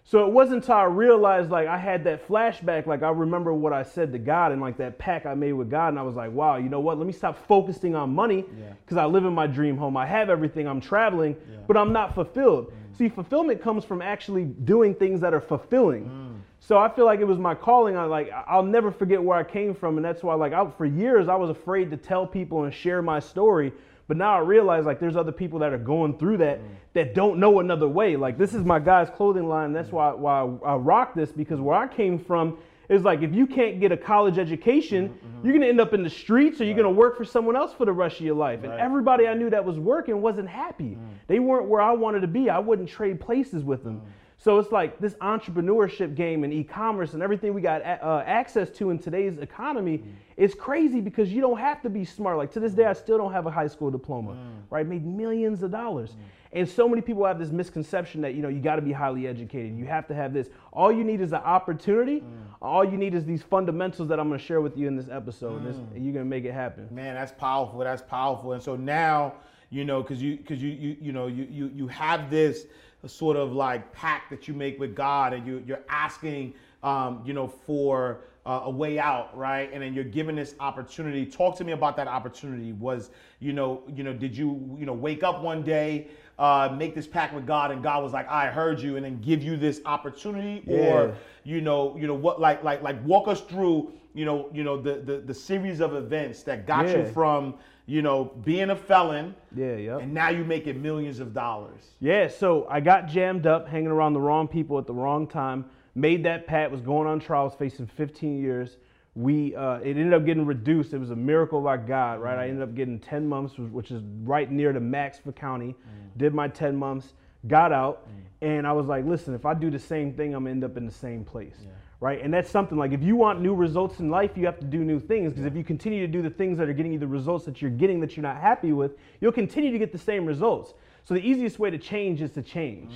So 0.09 0.25
it 0.25 0.33
wasn't 0.33 0.63
until 0.63 0.77
I 0.77 0.85
realized 0.85 1.51
like 1.51 1.67
I 1.67 1.77
had 1.77 2.05
that 2.05 2.29
flashback, 2.29 2.87
like 2.87 3.03
I 3.03 3.11
remember 3.11 3.53
what 3.53 3.73
I 3.73 3.83
said 3.83 4.13
to 4.13 4.21
God 4.21 4.53
and 4.53 4.61
like 4.61 4.77
that 4.77 4.99
pact 4.99 5.27
I 5.27 5.35
made 5.35 5.53
with 5.55 5.69
God, 5.69 5.89
and 5.89 5.99
I 5.99 6.03
was 6.03 6.15
like, 6.15 6.31
wow, 6.31 6.59
you 6.59 6.69
know 6.69 6.79
what? 6.79 6.97
Let 6.97 7.09
me 7.09 7.13
stop 7.13 7.45
focusing 7.49 7.97
on 7.97 8.15
money 8.15 8.45
because 8.85 8.99
I 8.99 9.05
live 9.05 9.25
in 9.25 9.33
my 9.33 9.49
dream 9.49 9.77
home. 9.77 9.97
I 9.97 10.07
have 10.07 10.31
everything. 10.31 10.69
I'm 10.69 10.81
traveling, 10.81 11.37
but 11.67 11.77
I'm 11.77 11.93
not 11.93 12.15
fulfilled. 12.15 12.69
Mm. 12.69 12.97
See, 12.97 13.09
fulfillment 13.09 13.61
comes 13.61 13.85
from 13.85 14.01
actually 14.01 14.45
doing 14.45 14.95
things 14.95 15.21
that 15.23 15.35
are 15.35 15.41
fulfilling. 15.41 16.05
Mm. 16.05 16.41
So 16.61 16.79
I 16.79 16.89
feel 16.89 17.05
like 17.05 17.19
it 17.19 17.27
was 17.27 17.39
my 17.39 17.57
calling. 17.57 17.97
I 17.97 18.05
like 18.05 18.31
I'll 18.47 18.63
never 18.63 18.93
forget 18.93 19.21
where 19.21 19.37
I 19.37 19.43
came 19.43 19.75
from, 19.75 19.97
and 19.97 20.05
that's 20.05 20.23
why 20.23 20.35
like 20.35 20.53
I, 20.53 20.71
for 20.71 20.87
years 20.87 21.27
I 21.27 21.35
was 21.35 21.51
afraid 21.51 21.91
to 21.91 21.97
tell 21.97 22.25
people 22.29 22.63
and 22.63 22.73
share 22.73 23.03
my 23.03 23.19
story. 23.19 23.73
But 24.09 24.17
now 24.17 24.35
I 24.35 24.39
realize 24.39 24.85
like 24.85 25.01
there's 25.01 25.17
other 25.17 25.33
people 25.33 25.59
that 25.61 25.73
are 25.73 25.79
going 25.79 26.19
through 26.19 26.39
that 26.39 26.61
mm. 26.61 26.69
that 26.93 27.15
don't 27.15 27.39
know 27.39 27.61
another 27.61 27.89
way. 27.89 28.17
Like 28.17 28.39
this 28.39 28.55
is 28.55 28.65
my 28.65 28.79
guy's 28.79 29.11
clothing 29.11 29.49
line. 29.49 29.73
That's 29.73 29.89
mm. 29.89 29.95
why 29.95 30.13
why 30.13 30.41
I, 30.43 30.73
I 30.73 30.77
rock 30.77 31.15
this 31.15 31.33
because 31.33 31.61
where 31.61 31.77
I 31.77 31.89
came 31.89 32.19
from 32.19 32.59
is 32.89 33.03
like 33.03 33.23
if 33.23 33.35
you 33.35 33.47
can't 33.47 33.81
get 33.81 33.91
a 33.91 33.97
college 33.97 34.39
education, 34.39 35.09
mm-hmm, 35.09 35.27
mm-hmm. 35.27 35.47
you're 35.47 35.55
gonna 35.55 35.67
end 35.67 35.81
up 35.81 35.93
in 35.93 36.05
the 36.05 36.11
streets 36.11 36.61
or 36.61 36.65
you're 36.65 36.77
gonna 36.77 36.91
work 36.91 37.17
for 37.17 37.25
someone 37.25 37.57
else 37.57 37.73
for 37.73 37.85
the 37.85 37.93
rest 37.93 38.21
of 38.21 38.27
your 38.27 38.37
life. 38.37 38.63
And 38.63 38.73
everybody 38.75 39.27
I 39.27 39.35
knew 39.35 39.51
that 39.51 39.65
was 39.65 39.79
working 39.79 40.23
wasn't 40.23 40.49
happy. 40.49 40.97
Mm. 40.97 41.09
They 41.27 41.41
weren't 41.41 41.67
where 41.67 41.81
I 41.81 41.93
wanted 41.93 42.21
to 42.21 42.29
be. 42.29 42.49
I 42.49 42.61
wouldn't 42.61 42.89
trade 42.89 43.21
places 43.21 43.65
with 43.65 43.83
them. 43.83 44.03
So 44.39 44.59
it's 44.59 44.71
like 44.71 44.99
this 44.99 45.15
entrepreneurship 45.15 46.15
game 46.15 46.45
and 46.45 46.53
e-commerce 46.53 47.15
and 47.15 47.23
everything 47.23 47.55
we 47.55 47.63
got 47.63 47.83
uh, 47.83 48.23
access 48.27 48.69
to 48.71 48.91
in 48.91 48.99
today's 48.99 49.39
economy 49.39 49.99
mm. 49.99 50.13
is 50.37 50.55
crazy 50.55 51.01
because 51.01 51.33
you 51.33 51.41
don't 51.41 51.59
have 51.59 51.81
to 51.83 51.91
be 51.91 52.05
smart. 52.05 52.37
Like 52.37 52.53
to 52.53 52.61
this 52.61 52.73
day, 52.75 52.85
I 52.85 52.93
still 52.93 53.17
don't 53.17 53.33
have 53.33 53.47
a 53.47 53.51
high 53.51 53.67
school 53.67 53.91
diploma, 53.91 54.33
mm. 54.33 54.63
right? 54.69 54.87
Made 54.87 55.07
millions 55.07 55.63
of 55.63 55.71
dollars. 55.71 56.11
Mm. 56.11 56.17
And 56.53 56.69
so 56.69 56.89
many 56.89 57.03
people 57.03 57.25
have 57.25 57.39
this 57.39 57.51
misconception 57.51 58.21
that 58.23 58.35
you 58.35 58.43
know 58.43 58.49
you 58.49 58.61
got 58.61 58.77
to 58.77 58.83
be 58.83 58.93
highly 58.93 59.27
educated. 59.27 59.77
You 59.77 59.87
have 59.87 60.07
to 60.09 60.15
have 60.15 60.33
this. 60.33 60.49
All 60.73 60.93
you 60.93 61.05
need 61.05 61.21
is 61.21 61.33
an 61.33 61.43
opportunity. 61.43 62.23
All 62.63 62.85
you 62.85 62.97
need 62.97 63.15
is 63.15 63.25
these 63.25 63.43
fundamentals 63.43 64.09
that 64.09 64.21
I'm 64.21 64.29
going 64.29 64.39
to 64.39 64.45
share 64.45 64.61
with 64.61 64.77
you 64.77 64.87
in 64.87 64.97
this 64.97 65.09
episode. 65.09 65.59
And 65.59 65.67
this- 65.67 65.77
and 65.95 66.05
you're 66.05 66.15
going 66.15 66.25
to 66.25 66.31
make 66.31 66.45
it 66.45 66.53
happen. 66.53 66.89
Man, 66.91 67.15
that's 67.15 67.33
powerful. 67.33 67.81
That's 67.81 68.03
powerful. 68.03 68.53
And 68.53 68.63
so 68.63 68.77
now, 68.77 69.35
you 69.71 69.85
know, 69.85 70.03
because 70.03 70.23
you 70.23 70.37
because 70.37 70.63
you 70.63 70.71
you 70.71 70.97
you 71.01 71.13
know 71.13 71.27
you 71.27 71.47
you 71.51 71.71
you 71.75 71.89
have 71.89 72.31
this 72.31 72.67
sort 73.09 73.37
of 73.37 73.53
like 73.53 73.93
pact 73.93 74.31
that 74.31 74.49
you 74.49 74.55
make 74.55 74.79
with 74.79 74.95
God, 74.95 75.33
and 75.33 75.47
you 75.47 75.63
you're 75.67 75.85
asking, 75.89 76.55
um, 76.83 77.23
you 77.25 77.33
know, 77.33 77.47
for 77.47 78.21
uh, 78.45 78.63
a 78.65 78.71
way 78.71 78.99
out, 78.99 79.37
right? 79.37 79.71
And 79.73 79.83
then 79.83 79.93
you're 79.93 80.05
given 80.05 80.37
this 80.37 80.55
opportunity. 80.61 81.27
Talk 81.27 81.57
to 81.59 81.65
me 81.65 81.73
about 81.73 81.97
that 81.97 82.09
opportunity. 82.09 82.73
Was 82.73 83.11
you 83.41 83.53
know 83.53 83.83
you 83.95 84.05
know 84.05 84.13
did 84.13 84.37
you 84.37 84.77
you 84.79 84.87
know 84.87 84.95
wake 84.95 85.23
up 85.23 85.43
one 85.43 85.63
day? 85.63 86.09
Uh, 86.39 86.75
make 86.77 86.95
this 86.95 87.07
pact 87.07 87.33
with 87.33 87.47
God, 87.47 87.71
and 87.71 87.83
God 87.83 88.03
was 88.03 88.13
like, 88.13 88.29
"I 88.29 88.49
heard 88.49 88.79
you," 88.79 88.97
and 88.97 89.05
then 89.05 89.21
give 89.23 89.43
you 89.43 89.57
this 89.57 89.81
opportunity, 89.87 90.63
or 90.69 91.15
you 91.45 91.61
know, 91.61 91.97
you 91.97 92.07
know 92.07 92.15
what, 92.15 92.41
like, 92.41 92.65
like, 92.65 92.83
like, 92.83 93.03
walk 93.07 93.29
us 93.29 93.41
through, 93.41 93.93
you 94.15 94.25
know, 94.25 94.51
you 94.53 94.65
know 94.65 94.81
the 94.81 94.97
the, 94.97 95.19
the 95.19 95.33
series 95.33 95.81
of 95.81 95.95
events 95.95 96.43
that 96.43 96.67
got 96.67 96.89
you 96.89 97.07
from, 97.07 97.55
you 97.87 98.03
know, 98.03 98.25
being 98.45 98.71
a 98.71 98.77
felon, 98.77 99.35
Yeah, 99.55 99.77
yep. 99.77 100.01
and 100.01 100.13
now 100.13 100.29
you're 100.29 100.45
making 100.45 100.83
millions 100.83 101.21
of 101.21 101.33
dollars. 101.33 101.83
Yeah, 102.01 102.29
so 102.29 102.67
I 102.69 102.81
got 102.81 103.07
jammed 103.07 103.47
up, 103.47 103.69
hanging 103.69 103.89
around 103.89 104.13
the 104.13 104.21
wrong 104.21 104.49
people 104.49 104.79
at 104.79 104.87
the 104.87 104.95
wrong 104.95 105.27
time. 105.27 105.67
Made 105.95 106.25
that 106.25 106.47
pat, 106.47 106.71
was 106.71 106.81
going 106.81 107.07
on 107.07 107.21
trial, 107.21 107.45
was 107.45 107.55
facing 107.55 107.87
15 107.87 108.43
years. 108.43 108.77
We 109.15 109.57
uh, 109.57 109.77
it 109.77 109.97
ended 109.97 110.13
up 110.13 110.27
getting 110.27 110.45
reduced. 110.45 110.93
It 110.93 110.99
was 110.99 111.11
a 111.11 111.17
miracle 111.17 111.63
by 111.63 111.79
God, 111.79 112.21
right? 112.21 112.39
I 112.39 112.47
mm. 112.47 112.51
ended 112.51 112.63
up 112.65 112.75
getting 112.75 112.99
10 112.99 113.27
months, 113.27 113.57
which- 113.57 113.91
is 113.91 114.03
right 114.25 114.51
near 114.51 114.75
the 114.75 114.81
max 114.81 115.19
for 115.19 115.33
county. 115.33 115.69
Mm. 115.69 116.19
Did 116.19 116.35
my 116.35 116.49
10 116.49 116.77
months, 116.77 117.15
got 117.47 117.73
out, 117.73 118.09
mm. 118.09 118.47
and 118.47 118.67
I 118.67 118.73
was 118.73 118.87
like, 118.87 119.07
listen, 119.07 119.33
if 119.35 119.47
I 119.47 119.55
do 119.55 119.71
the 119.71 119.79
same 119.79 120.13
thing, 120.13 120.35
I'm 120.35 120.43
gonna 120.43 120.51
end 120.51 120.65
up 120.65 120.77
in 120.77 120.85
the 120.85 120.93
same 120.93 121.25
place, 121.25 121.57
right? 122.01 122.23
And 122.23 122.33
that's 122.33 122.51
something 122.51 122.77
like 122.77 122.93
if 122.93 123.03
you 123.03 123.17
want 123.17 123.41
new 123.41 123.55
results 123.55 124.01
in 124.01 124.11
life, 124.11 124.33
you 124.37 124.45
have 124.47 124.59
to 124.61 124.67
do 124.67 124.85
new 124.85 125.01
things. 125.01 125.33
Because 125.33 125.47
if 125.47 125.57
you 125.57 125.65
continue 125.65 126.07
to 126.07 126.13
do 126.13 126.23
the 126.23 126.31
things 126.31 126.59
that 126.59 126.69
are 126.69 126.73
getting 126.75 126.93
you 126.93 126.99
the 126.99 127.07
results 127.07 127.45
that 127.47 127.63
you're 127.63 127.71
getting 127.71 128.01
that 128.01 128.17
you're 128.17 128.23
not 128.23 128.41
happy 128.41 128.73
with, 128.73 128.93
you'll 129.21 129.33
continue 129.33 129.73
to 129.73 129.79
get 129.79 129.93
the 129.93 129.99
same 129.99 130.27
results. 130.27 130.75
So 131.05 131.15
the 131.15 131.21
easiest 131.21 131.59
way 131.59 131.71
to 131.71 131.79
change 131.79 132.21
is 132.21 132.33
to 132.33 132.43
change, 132.43 132.93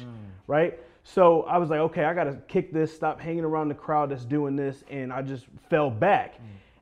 right? 0.46 0.78
So 1.04 1.42
I 1.42 1.58
was 1.58 1.70
like, 1.70 1.80
okay, 1.80 2.04
I 2.04 2.12
gotta 2.12 2.38
kick 2.48 2.72
this, 2.72 2.94
stop 2.94 3.20
hanging 3.20 3.44
around 3.44 3.68
the 3.68 3.74
crowd 3.74 4.10
that's 4.10 4.24
doing 4.24 4.54
this, 4.56 4.84
and 4.90 5.12
I 5.12 5.22
just 5.22 5.46
fell 5.70 5.90
back. 5.90 6.38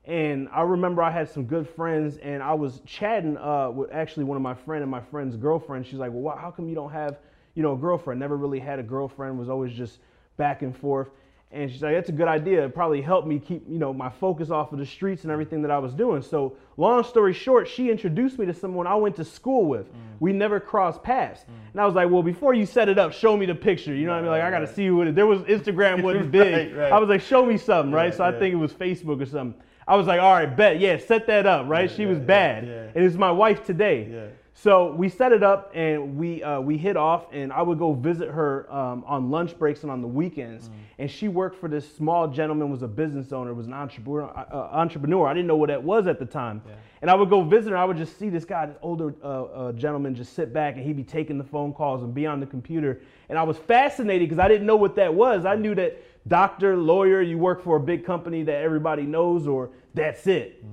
And 0.07 0.49
I 0.53 0.63
remember 0.63 1.03
I 1.03 1.11
had 1.11 1.29
some 1.29 1.45
good 1.45 1.69
friends, 1.69 2.17
and 2.17 2.43
I 2.43 2.55
was 2.55 2.81
chatting 2.87 3.37
uh, 3.37 3.71
with 3.71 3.93
actually 3.93 4.25
one 4.25 4.37
of 4.37 4.43
my 4.43 4.55
friend 4.55 4.83
and 4.83 4.91
my 4.91 5.03
friend's 5.03 5.37
girlfriend. 5.37 5.87
She's 5.87 5.99
like, 5.99 6.11
well, 6.11 6.23
why, 6.23 6.41
how 6.41 6.51
come 6.51 6.67
you 6.69 6.75
don't 6.75 6.91
have, 6.91 7.19
you 7.55 7.63
know, 7.63 7.75
a 7.75 7.77
girlfriend? 7.77 8.19
Never 8.19 8.37
really 8.37 8.59
had 8.59 8.79
a 8.79 8.83
girlfriend. 8.83 9.39
Was 9.39 9.51
always 9.51 9.73
just 9.73 9.99
back 10.39 10.63
and 10.63 10.75
forth. 10.75 11.11
And 11.51 11.71
she's 11.71 11.83
like, 11.83 11.95
that's 11.95 12.11
a 12.11 12.13
good 12.13 12.29
idea. 12.29 12.67
It 12.67 12.75
probably 12.75 13.01
helped 13.01 13.27
me 13.27 13.39
keep, 13.39 13.65
you 13.67 13.79
know, 13.79 13.95
my 13.95 14.11
focus 14.11 14.51
off 14.51 14.73
of 14.73 14.79
the 14.79 14.85
streets 14.85 15.23
and 15.23 15.33
everything 15.33 15.63
that 15.63 15.71
I 15.71 15.79
was 15.79 15.95
doing. 15.95 16.21
So, 16.21 16.57
long 16.77 17.03
story 17.03 17.33
short, 17.33 17.67
she 17.67 17.91
introduced 17.91 18.39
me 18.39 18.45
to 18.45 18.53
someone 18.53 18.87
I 18.87 18.95
went 18.97 19.17
to 19.17 19.25
school 19.25 19.65
with. 19.65 19.87
Mm. 19.87 19.97
We 20.21 20.35
never 20.35 20.61
crossed 20.61 21.03
paths. 21.03 21.41
Mm. 21.41 21.73
And 21.73 21.81
I 21.81 21.87
was 21.87 21.95
like, 21.95 22.11
well, 22.11 22.23
before 22.23 22.53
you 22.53 22.67
set 22.67 22.91
it 22.91 22.99
up, 22.99 23.15
show 23.15 23.35
me 23.35 23.47
the 23.47 23.55
picture. 23.55 23.95
You 23.95 24.05
know 24.05 24.13
what 24.13 24.19
I 24.19 24.23
mean? 24.23 24.31
Like, 24.31 24.43
I 24.43 24.51
got 24.51 24.59
to 24.59 24.75
see 24.75 24.87
who 24.87 25.01
it 25.01 25.09
is. 25.09 25.15
There 25.15 25.27
was 25.27 25.41
Instagram 25.43 26.03
wasn't 26.05 26.31
big. 26.31 26.75
Right, 26.75 26.83
right. 26.83 26.93
I 26.93 26.99
was 26.99 27.09
like, 27.09 27.23
show 27.23 27.47
me 27.47 27.57
something, 27.57 27.93
right? 27.93 28.15
So 28.15 28.25
I 28.25 28.39
think 28.39 28.53
it 28.53 28.59
was 28.59 28.75
Facebook 28.75 29.23
or 29.23 29.27
something. 29.27 29.59
I 29.87 29.97
was 29.97 30.07
like, 30.07 30.21
all 30.21 30.35
right, 30.35 30.55
bet, 30.55 30.81
yeah, 30.81 30.99
set 30.99 31.27
that 31.29 31.47
up, 31.47 31.67
right? 31.67 31.91
she 31.91 32.05
was 32.05 32.19
bad, 32.19 32.65
and 32.95 33.05
it's 33.05 33.17
my 33.17 33.31
wife 33.31 33.65
today. 33.65 34.33
Yeah. 34.59 34.63
So 34.63 34.93
we 34.93 35.09
set 35.09 35.33
it 35.33 35.43
up 35.43 35.71
and 35.75 36.17
we 36.17 36.43
uh, 36.43 36.61
we 36.61 36.77
hit 36.77 36.97
off, 36.97 37.27
and 37.33 37.53
I 37.53 37.63
would 37.63 37.79
go 37.79 37.95
visit 37.95 38.29
her 38.29 38.71
um, 38.73 39.05
on 39.07 39.31
lunch 39.31 39.57
breaks 39.57 39.83
and 39.83 39.91
on 39.91 40.01
the 40.01 40.09
weekends. 40.09 40.69
And 40.99 41.09
she 41.09 41.29
worked 41.29 41.57
for 41.61 41.69
this 41.69 41.87
small 41.97 42.27
gentleman, 42.27 42.71
was 42.71 42.83
a 42.83 42.89
business 42.89 43.33
owner, 43.33 43.55
was 43.55 43.69
an 43.69 43.73
entrepreneur. 43.73 44.25
Uh, 44.37 44.57
entrepreneur. 44.73 45.29
I 45.29 45.35
didn't 45.35 45.47
know 45.47 45.57
what 45.57 45.69
that 45.69 45.83
was 45.83 46.09
at 46.09 46.19
the 46.19 46.27
time. 46.27 46.61
And 47.03 47.09
I 47.09 47.15
would 47.15 47.31
go 47.31 47.43
visit 47.45 47.71
her. 47.71 47.77
I 47.77 47.85
would 47.85 47.97
just 47.97 48.19
see 48.19 48.29
this 48.29 48.45
guy, 48.45 48.67
this 48.67 48.77
older 48.83 49.15
uh, 49.23 49.45
uh, 49.45 49.73
gentleman, 49.73 50.17
just 50.17 50.33
sit 50.33 50.53
back 50.53 50.75
and 50.75 50.85
he'd 50.85 50.97
be 50.97 51.05
taking 51.05 51.39
the 51.39 51.45
phone 51.45 51.73
calls 51.73 52.03
and 52.03 52.13
be 52.13 52.27
on 52.27 52.41
the 52.41 52.47
computer. 52.47 53.01
And 53.29 53.39
I 53.39 53.45
was 53.45 53.57
fascinated 53.57 54.29
because 54.29 54.43
I 54.45 54.49
didn't 54.49 54.67
know 54.67 54.75
what 54.75 54.97
that 54.97 55.15
was. 55.15 55.45
I 55.45 55.55
knew 55.55 55.77
that 55.77 56.03
doctor, 56.27 56.77
lawyer, 56.77 57.23
you 57.23 57.39
work 57.39 57.63
for 57.63 57.77
a 57.77 57.81
big 57.81 58.05
company 58.05 58.43
that 58.43 58.57
everybody 58.57 59.03
knows, 59.03 59.47
or 59.47 59.71
that's 59.95 60.27
it. 60.27 60.65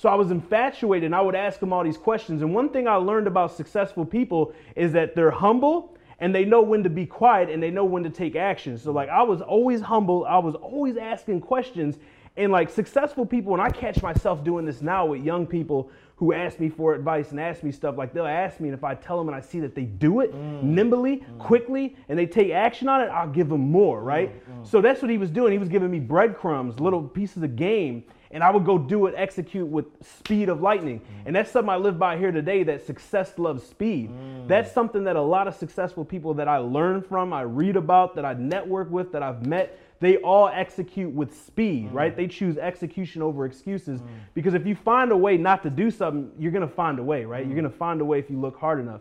So 0.00 0.08
I 0.08 0.14
was 0.14 0.30
infatuated 0.30 1.04
and 1.04 1.14
I 1.14 1.20
would 1.20 1.34
ask 1.34 1.60
him 1.60 1.74
all 1.74 1.84
these 1.84 1.98
questions. 1.98 2.40
And 2.40 2.54
one 2.54 2.70
thing 2.70 2.88
I 2.88 2.94
learned 2.94 3.26
about 3.26 3.52
successful 3.52 4.06
people 4.06 4.54
is 4.74 4.92
that 4.92 5.14
they're 5.14 5.30
humble 5.30 5.94
and 6.20 6.34
they 6.34 6.46
know 6.46 6.62
when 6.62 6.82
to 6.84 6.88
be 6.88 7.04
quiet 7.04 7.50
and 7.50 7.62
they 7.62 7.70
know 7.70 7.84
when 7.84 8.02
to 8.04 8.08
take 8.08 8.34
action. 8.34 8.78
So 8.78 8.92
like 8.92 9.10
I 9.10 9.22
was 9.22 9.42
always 9.42 9.82
humble, 9.82 10.24
I 10.24 10.38
was 10.38 10.54
always 10.54 10.96
asking 10.96 11.42
questions. 11.42 11.98
And 12.38 12.50
like 12.50 12.70
successful 12.70 13.26
people, 13.26 13.52
and 13.52 13.60
I 13.60 13.68
catch 13.68 14.02
myself 14.02 14.42
doing 14.42 14.64
this 14.64 14.80
now 14.80 15.04
with 15.04 15.22
young 15.22 15.46
people 15.46 15.90
who 16.16 16.32
ask 16.32 16.58
me 16.58 16.70
for 16.70 16.94
advice 16.94 17.32
and 17.32 17.38
ask 17.38 17.62
me 17.62 17.70
stuff, 17.70 17.98
like 17.98 18.14
they'll 18.14 18.24
ask 18.24 18.58
me, 18.58 18.70
and 18.70 18.78
if 18.78 18.84
I 18.84 18.94
tell 18.94 19.18
them 19.18 19.28
and 19.28 19.36
I 19.36 19.42
see 19.42 19.60
that 19.60 19.74
they 19.74 19.84
do 19.84 20.20
it 20.20 20.32
mm. 20.32 20.62
nimbly, 20.62 21.18
mm. 21.18 21.38
quickly, 21.38 21.94
and 22.08 22.18
they 22.18 22.26
take 22.26 22.52
action 22.52 22.88
on 22.88 23.02
it, 23.02 23.08
I'll 23.08 23.28
give 23.28 23.50
them 23.50 23.70
more, 23.70 24.02
right? 24.02 24.32
Mm, 24.48 24.66
so 24.66 24.80
that's 24.80 25.02
what 25.02 25.10
he 25.10 25.18
was 25.18 25.28
doing. 25.28 25.52
He 25.52 25.58
was 25.58 25.68
giving 25.68 25.90
me 25.90 25.98
breadcrumbs, 25.98 26.80
little 26.80 27.02
pieces 27.02 27.42
of 27.42 27.56
game 27.56 28.04
and 28.32 28.44
I 28.44 28.50
would 28.50 28.64
go 28.64 28.78
do 28.78 29.06
it, 29.06 29.14
execute 29.16 29.66
with 29.66 29.86
speed 30.02 30.48
of 30.48 30.60
lightning. 30.60 31.00
Mm. 31.00 31.26
And 31.26 31.36
that's 31.36 31.50
something 31.50 31.68
I 31.68 31.76
live 31.76 31.98
by 31.98 32.16
here 32.16 32.30
today 32.30 32.62
that 32.62 32.86
success 32.86 33.38
loves 33.38 33.64
speed. 33.64 34.10
Mm. 34.10 34.46
That's 34.46 34.70
something 34.70 35.04
that 35.04 35.16
a 35.16 35.22
lot 35.22 35.48
of 35.48 35.54
successful 35.54 36.04
people 36.04 36.34
that 36.34 36.46
I 36.46 36.58
learn 36.58 37.02
from, 37.02 37.32
I 37.32 37.42
read 37.42 37.76
about, 37.76 38.14
that 38.14 38.24
I 38.24 38.34
network 38.34 38.90
with, 38.90 39.10
that 39.12 39.22
I've 39.22 39.44
met, 39.46 39.78
they 39.98 40.16
all 40.18 40.48
execute 40.48 41.12
with 41.12 41.34
speed, 41.44 41.90
mm. 41.90 41.94
right? 41.94 42.16
They 42.16 42.28
choose 42.28 42.56
execution 42.56 43.20
over 43.20 43.44
excuses 43.44 44.00
because 44.34 44.54
if 44.54 44.64
you 44.66 44.74
find 44.74 45.10
a 45.10 45.16
way 45.16 45.36
not 45.36 45.62
to 45.64 45.70
do 45.70 45.90
something, 45.90 46.30
you're 46.38 46.52
gonna 46.52 46.68
find 46.68 46.98
a 46.98 47.02
way, 47.02 47.24
right? 47.24 47.44
You're 47.44 47.56
gonna 47.56 47.68
find 47.68 48.00
a 48.00 48.04
way 48.04 48.18
if 48.18 48.30
you 48.30 48.38
look 48.38 48.58
hard 48.58 48.78
enough. 48.78 49.00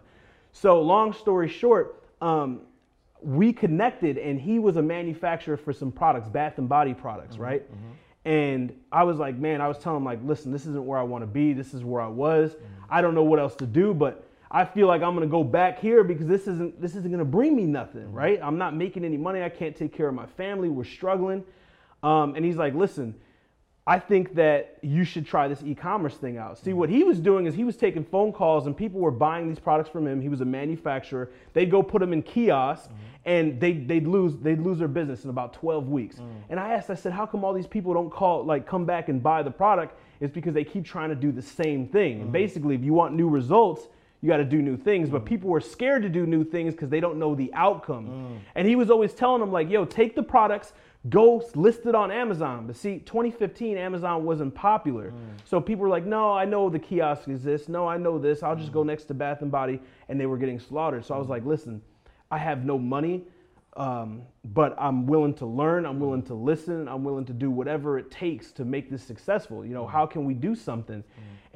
So, 0.51 0.81
long 0.81 1.13
story 1.13 1.47
short, 1.47 2.03
um, 2.21 2.61
we 3.21 3.53
connected 3.53 4.17
and 4.17 4.39
he 4.39 4.59
was 4.59 4.77
a 4.77 4.81
manufacturer 4.81 5.57
for 5.57 5.71
some 5.71 5.91
products, 5.91 6.27
bath 6.27 6.57
and 6.57 6.67
body 6.67 6.93
products, 6.93 7.35
mm-hmm. 7.35 7.43
right? 7.43 7.71
Mm-hmm. 7.71 7.91
And 8.25 8.73
I 8.91 9.03
was 9.03 9.17
like, 9.17 9.37
man, 9.37 9.61
I 9.61 9.67
was 9.67 9.77
telling 9.77 9.97
him 9.97 10.05
like, 10.05 10.19
listen, 10.23 10.51
this 10.51 10.65
isn't 10.65 10.85
where 10.85 10.99
I 10.99 11.03
want 11.03 11.23
to 11.23 11.27
be. 11.27 11.53
This 11.53 11.73
is 11.73 11.83
where 11.83 12.01
I 12.01 12.07
was. 12.07 12.55
I 12.89 13.01
don't 13.01 13.15
know 13.15 13.23
what 13.23 13.39
else 13.39 13.55
to 13.57 13.65
do, 13.65 13.93
but 13.93 14.25
I 14.51 14.65
feel 14.65 14.87
like 14.87 15.01
I'm 15.01 15.13
gonna 15.13 15.27
go 15.27 15.43
back 15.43 15.79
here 15.79 16.03
because 16.03 16.25
this 16.25 16.47
isn't 16.47 16.81
this 16.81 16.95
isn't 16.95 17.11
gonna 17.11 17.23
bring 17.23 17.55
me 17.55 17.65
nothing, 17.65 18.11
right? 18.11 18.39
I'm 18.41 18.57
not 18.57 18.75
making 18.75 19.05
any 19.05 19.17
money. 19.17 19.43
I 19.43 19.49
can't 19.49 19.75
take 19.75 19.93
care 19.93 20.07
of 20.07 20.15
my 20.15 20.25
family. 20.25 20.69
We're 20.69 20.83
struggling. 20.83 21.43
Um, 22.01 22.35
and 22.35 22.43
he's 22.43 22.55
like, 22.55 22.73
listen, 22.73 23.13
I 23.89 23.97
think 23.97 24.35
that 24.35 24.77
you 24.83 25.03
should 25.03 25.25
try 25.25 25.47
this 25.47 25.63
e-commerce 25.63 26.13
thing 26.13 26.37
out. 26.37 26.59
See, 26.59 26.73
what 26.73 26.89
he 26.89 27.03
was 27.03 27.19
doing 27.19 27.47
is 27.47 27.55
he 27.55 27.63
was 27.63 27.75
taking 27.75 28.03
phone 28.03 28.31
calls 28.31 28.67
and 28.67 28.77
people 28.77 28.99
were 28.99 29.09
buying 29.09 29.49
these 29.49 29.57
products 29.57 29.89
from 29.89 30.05
him. 30.05 30.21
He 30.21 30.29
was 30.29 30.41
a 30.41 30.45
manufacturer. 30.45 31.31
They'd 31.53 31.71
go 31.71 31.81
put 31.81 31.99
them 31.99 32.13
in 32.13 32.21
kiosks 32.21 32.89
and 33.25 33.59
they, 33.59 33.73
they'd 33.73 34.05
lose 34.05 34.37
they'd 34.37 34.61
lose 34.61 34.77
their 34.77 34.87
business 34.87 35.23
in 35.23 35.31
about 35.31 35.53
12 35.53 35.89
weeks. 35.89 36.17
Mm. 36.17 36.29
And 36.51 36.59
I 36.59 36.73
asked, 36.73 36.91
I 36.91 36.93
said, 36.93 37.13
how 37.13 37.25
come 37.25 37.43
all 37.43 37.51
these 37.51 37.65
people 37.65 37.95
don't 37.95 38.11
call 38.11 38.45
like 38.45 38.67
come 38.67 38.85
back 38.85 39.09
and 39.09 39.23
buy 39.23 39.41
the 39.41 39.49
product? 39.49 39.97
It's 40.19 40.31
because 40.31 40.53
they 40.53 40.63
keep 40.63 40.85
trying 40.85 41.09
to 41.09 41.15
do 41.15 41.31
the 41.31 41.41
same 41.41 41.87
thing. 41.87 42.21
And 42.21 42.29
mm. 42.29 42.33
basically, 42.33 42.75
if 42.75 42.83
you 42.83 42.93
want 42.93 43.15
new 43.15 43.27
results, 43.27 43.87
you 44.21 44.29
got 44.29 44.37
to 44.37 44.45
do 44.45 44.61
new 44.61 44.77
things. 44.77 45.09
But 45.09 45.23
mm. 45.23 45.25
people 45.25 45.49
were 45.49 45.61
scared 45.61 46.03
to 46.03 46.09
do 46.09 46.27
new 46.27 46.43
things 46.43 46.75
because 46.75 46.89
they 46.89 46.99
don't 46.99 47.17
know 47.17 47.33
the 47.33 47.51
outcome. 47.55 48.39
And 48.53 48.67
he 48.67 48.75
was 48.75 48.91
always 48.91 49.13
telling 49.13 49.39
them 49.39 49.51
like, 49.51 49.67
yo, 49.67 49.83
take 49.83 50.15
the 50.15 50.21
products, 50.21 50.73
go 51.07 51.41
list 51.55 51.85
it 51.85 51.95
on 51.95 52.11
Amazon. 52.11 52.67
But 52.67 52.75
see, 52.75 52.99
2015, 52.99 53.77
Amazon 53.77 54.25
wasn't 54.25 54.53
popular. 54.53 55.11
Mm. 55.11 55.37
So 55.45 55.61
people 55.61 55.83
were 55.83 55.89
like, 55.89 56.05
no, 56.05 56.33
I 56.33 56.43
know 56.43 56.69
the 56.69 56.79
kiosk 56.79 57.29
exists. 57.29 57.69
No, 57.69 57.87
I 57.87 57.97
know 57.97 58.19
this. 58.19 58.43
I'll 58.43 58.55
just 58.55 58.73
go 58.73 58.83
mm. 58.83 58.87
next 58.87 59.05
to 59.05 59.13
Bath 59.13 59.41
and 59.41 59.51
Body. 59.51 59.79
And 60.09 60.19
they 60.19 60.25
were 60.25 60.37
getting 60.37 60.59
slaughtered. 60.59 61.05
So 61.05 61.15
I 61.15 61.17
was 61.17 61.27
mm. 61.27 61.31
like, 61.31 61.45
listen, 61.45 61.81
I 62.31 62.37
have 62.37 62.65
no 62.65 62.77
money, 62.77 63.23
um, 63.77 64.23
but 64.43 64.75
I'm 64.77 65.07
willing 65.07 65.33
to 65.35 65.45
learn. 65.45 65.85
I'm 65.85 65.99
willing 65.99 66.23
to 66.23 66.33
listen. 66.33 66.87
I'm 66.87 67.03
willing 67.03 67.25
to 67.25 67.33
do 67.33 67.49
whatever 67.49 67.97
it 67.97 68.11
takes 68.11 68.51
to 68.53 68.65
make 68.65 68.91
this 68.91 69.01
successful. 69.01 69.65
You 69.65 69.73
know, 69.73 69.87
how 69.87 70.05
can 70.05 70.25
we 70.25 70.33
do 70.33 70.53
something? 70.53 71.03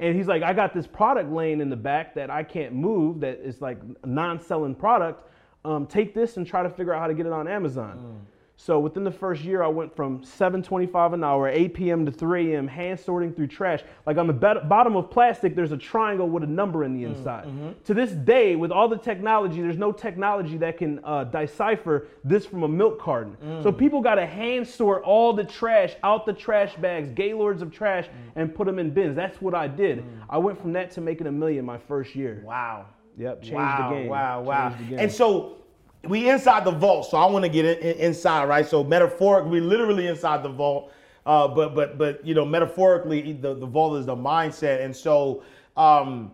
And 0.00 0.16
he's 0.16 0.26
like, 0.26 0.42
I 0.42 0.52
got 0.52 0.74
this 0.74 0.86
product 0.86 1.30
laying 1.30 1.60
in 1.60 1.70
the 1.70 1.76
back 1.76 2.14
that 2.16 2.28
I 2.28 2.42
can't 2.42 2.74
move. 2.74 3.20
That 3.20 3.40
is 3.44 3.60
like 3.60 3.78
a 4.02 4.06
non-selling 4.06 4.74
product. 4.74 5.28
Um, 5.64 5.86
take 5.86 6.14
this 6.14 6.36
and 6.36 6.46
try 6.46 6.62
to 6.62 6.70
figure 6.70 6.92
out 6.92 7.00
how 7.00 7.06
to 7.06 7.14
get 7.14 7.26
it 7.26 7.32
on 7.32 7.46
Amazon. 7.46 8.26
So 8.56 8.78
within 8.78 9.02
the 9.02 9.10
first 9.10 9.42
year, 9.42 9.62
I 9.62 9.68
went 9.68 9.94
from 9.94 10.20
7.25 10.20 11.14
an 11.14 11.24
hour, 11.24 11.48
8 11.48 11.74
p.m. 11.74 12.06
to 12.06 12.12
3 12.12 12.54
a.m., 12.54 12.68
hand 12.68 12.98
sorting 13.00 13.32
through 13.32 13.48
trash. 13.48 13.82
Like 14.06 14.16
on 14.16 14.26
the 14.26 14.32
bet- 14.32 14.68
bottom 14.68 14.96
of 14.96 15.10
plastic, 15.10 15.56
there's 15.56 15.72
a 15.72 15.76
triangle 15.76 16.28
with 16.28 16.44
a 16.44 16.46
number 16.46 16.84
in 16.84 16.94
the 16.94 17.04
mm, 17.04 17.14
inside. 17.16 17.46
Mm-hmm. 17.46 17.70
To 17.84 17.94
this 17.94 18.12
day, 18.12 18.54
with 18.54 18.70
all 18.70 18.88
the 18.88 18.96
technology, 18.96 19.60
there's 19.60 19.76
no 19.76 19.90
technology 19.90 20.56
that 20.58 20.78
can 20.78 21.00
uh, 21.04 21.24
decipher 21.24 22.06
this 22.22 22.46
from 22.46 22.62
a 22.62 22.68
milk 22.68 23.00
carton. 23.00 23.36
So 23.62 23.72
mm. 23.72 23.78
people 23.78 24.00
got 24.00 24.14
to 24.16 24.26
hand 24.26 24.66
sort 24.68 25.02
all 25.02 25.32
the 25.32 25.44
trash 25.44 25.94
out 26.04 26.24
the 26.24 26.32
trash 26.32 26.76
bags, 26.76 27.10
gaylords 27.10 27.60
of 27.60 27.72
trash, 27.72 28.06
mm. 28.06 28.10
and 28.36 28.54
put 28.54 28.66
them 28.66 28.78
in 28.78 28.90
bins. 28.90 29.16
That's 29.16 29.40
what 29.42 29.54
I 29.54 29.66
did. 29.66 30.04
I 30.30 30.38
went 30.38 30.60
from 30.60 30.72
that 30.74 30.92
to 30.92 31.00
making 31.00 31.26
a 31.26 31.32
million 31.32 31.64
my 31.64 31.78
first 31.78 32.14
year. 32.14 32.42
Wow. 32.44 32.86
Yep, 33.16 33.42
changed 33.42 33.54
wow, 33.54 33.90
the 33.90 33.96
game. 33.96 34.08
Wow, 34.08 34.42
wow. 34.42 34.76
And 34.96 35.10
so 35.10 35.63
we 36.08 36.28
inside 36.28 36.64
the 36.64 36.70
vault, 36.70 37.10
so 37.10 37.16
I 37.16 37.26
want 37.26 37.44
to 37.44 37.48
get 37.48 37.64
in, 37.64 37.78
in- 37.78 37.96
inside, 37.98 38.48
right? 38.48 38.66
So 38.66 38.84
metaphoric, 38.84 39.46
we 39.46 39.60
literally 39.60 40.06
inside 40.06 40.42
the 40.42 40.48
vault, 40.48 40.92
uh, 41.26 41.48
but 41.48 41.74
but 41.74 41.98
but 41.98 42.24
you 42.26 42.34
know, 42.34 42.44
metaphorically, 42.44 43.32
the, 43.32 43.54
the 43.54 43.66
vault 43.66 43.98
is 43.98 44.06
the 44.06 44.16
mindset, 44.16 44.84
and 44.84 44.94
so 44.94 45.42
um, 45.76 46.32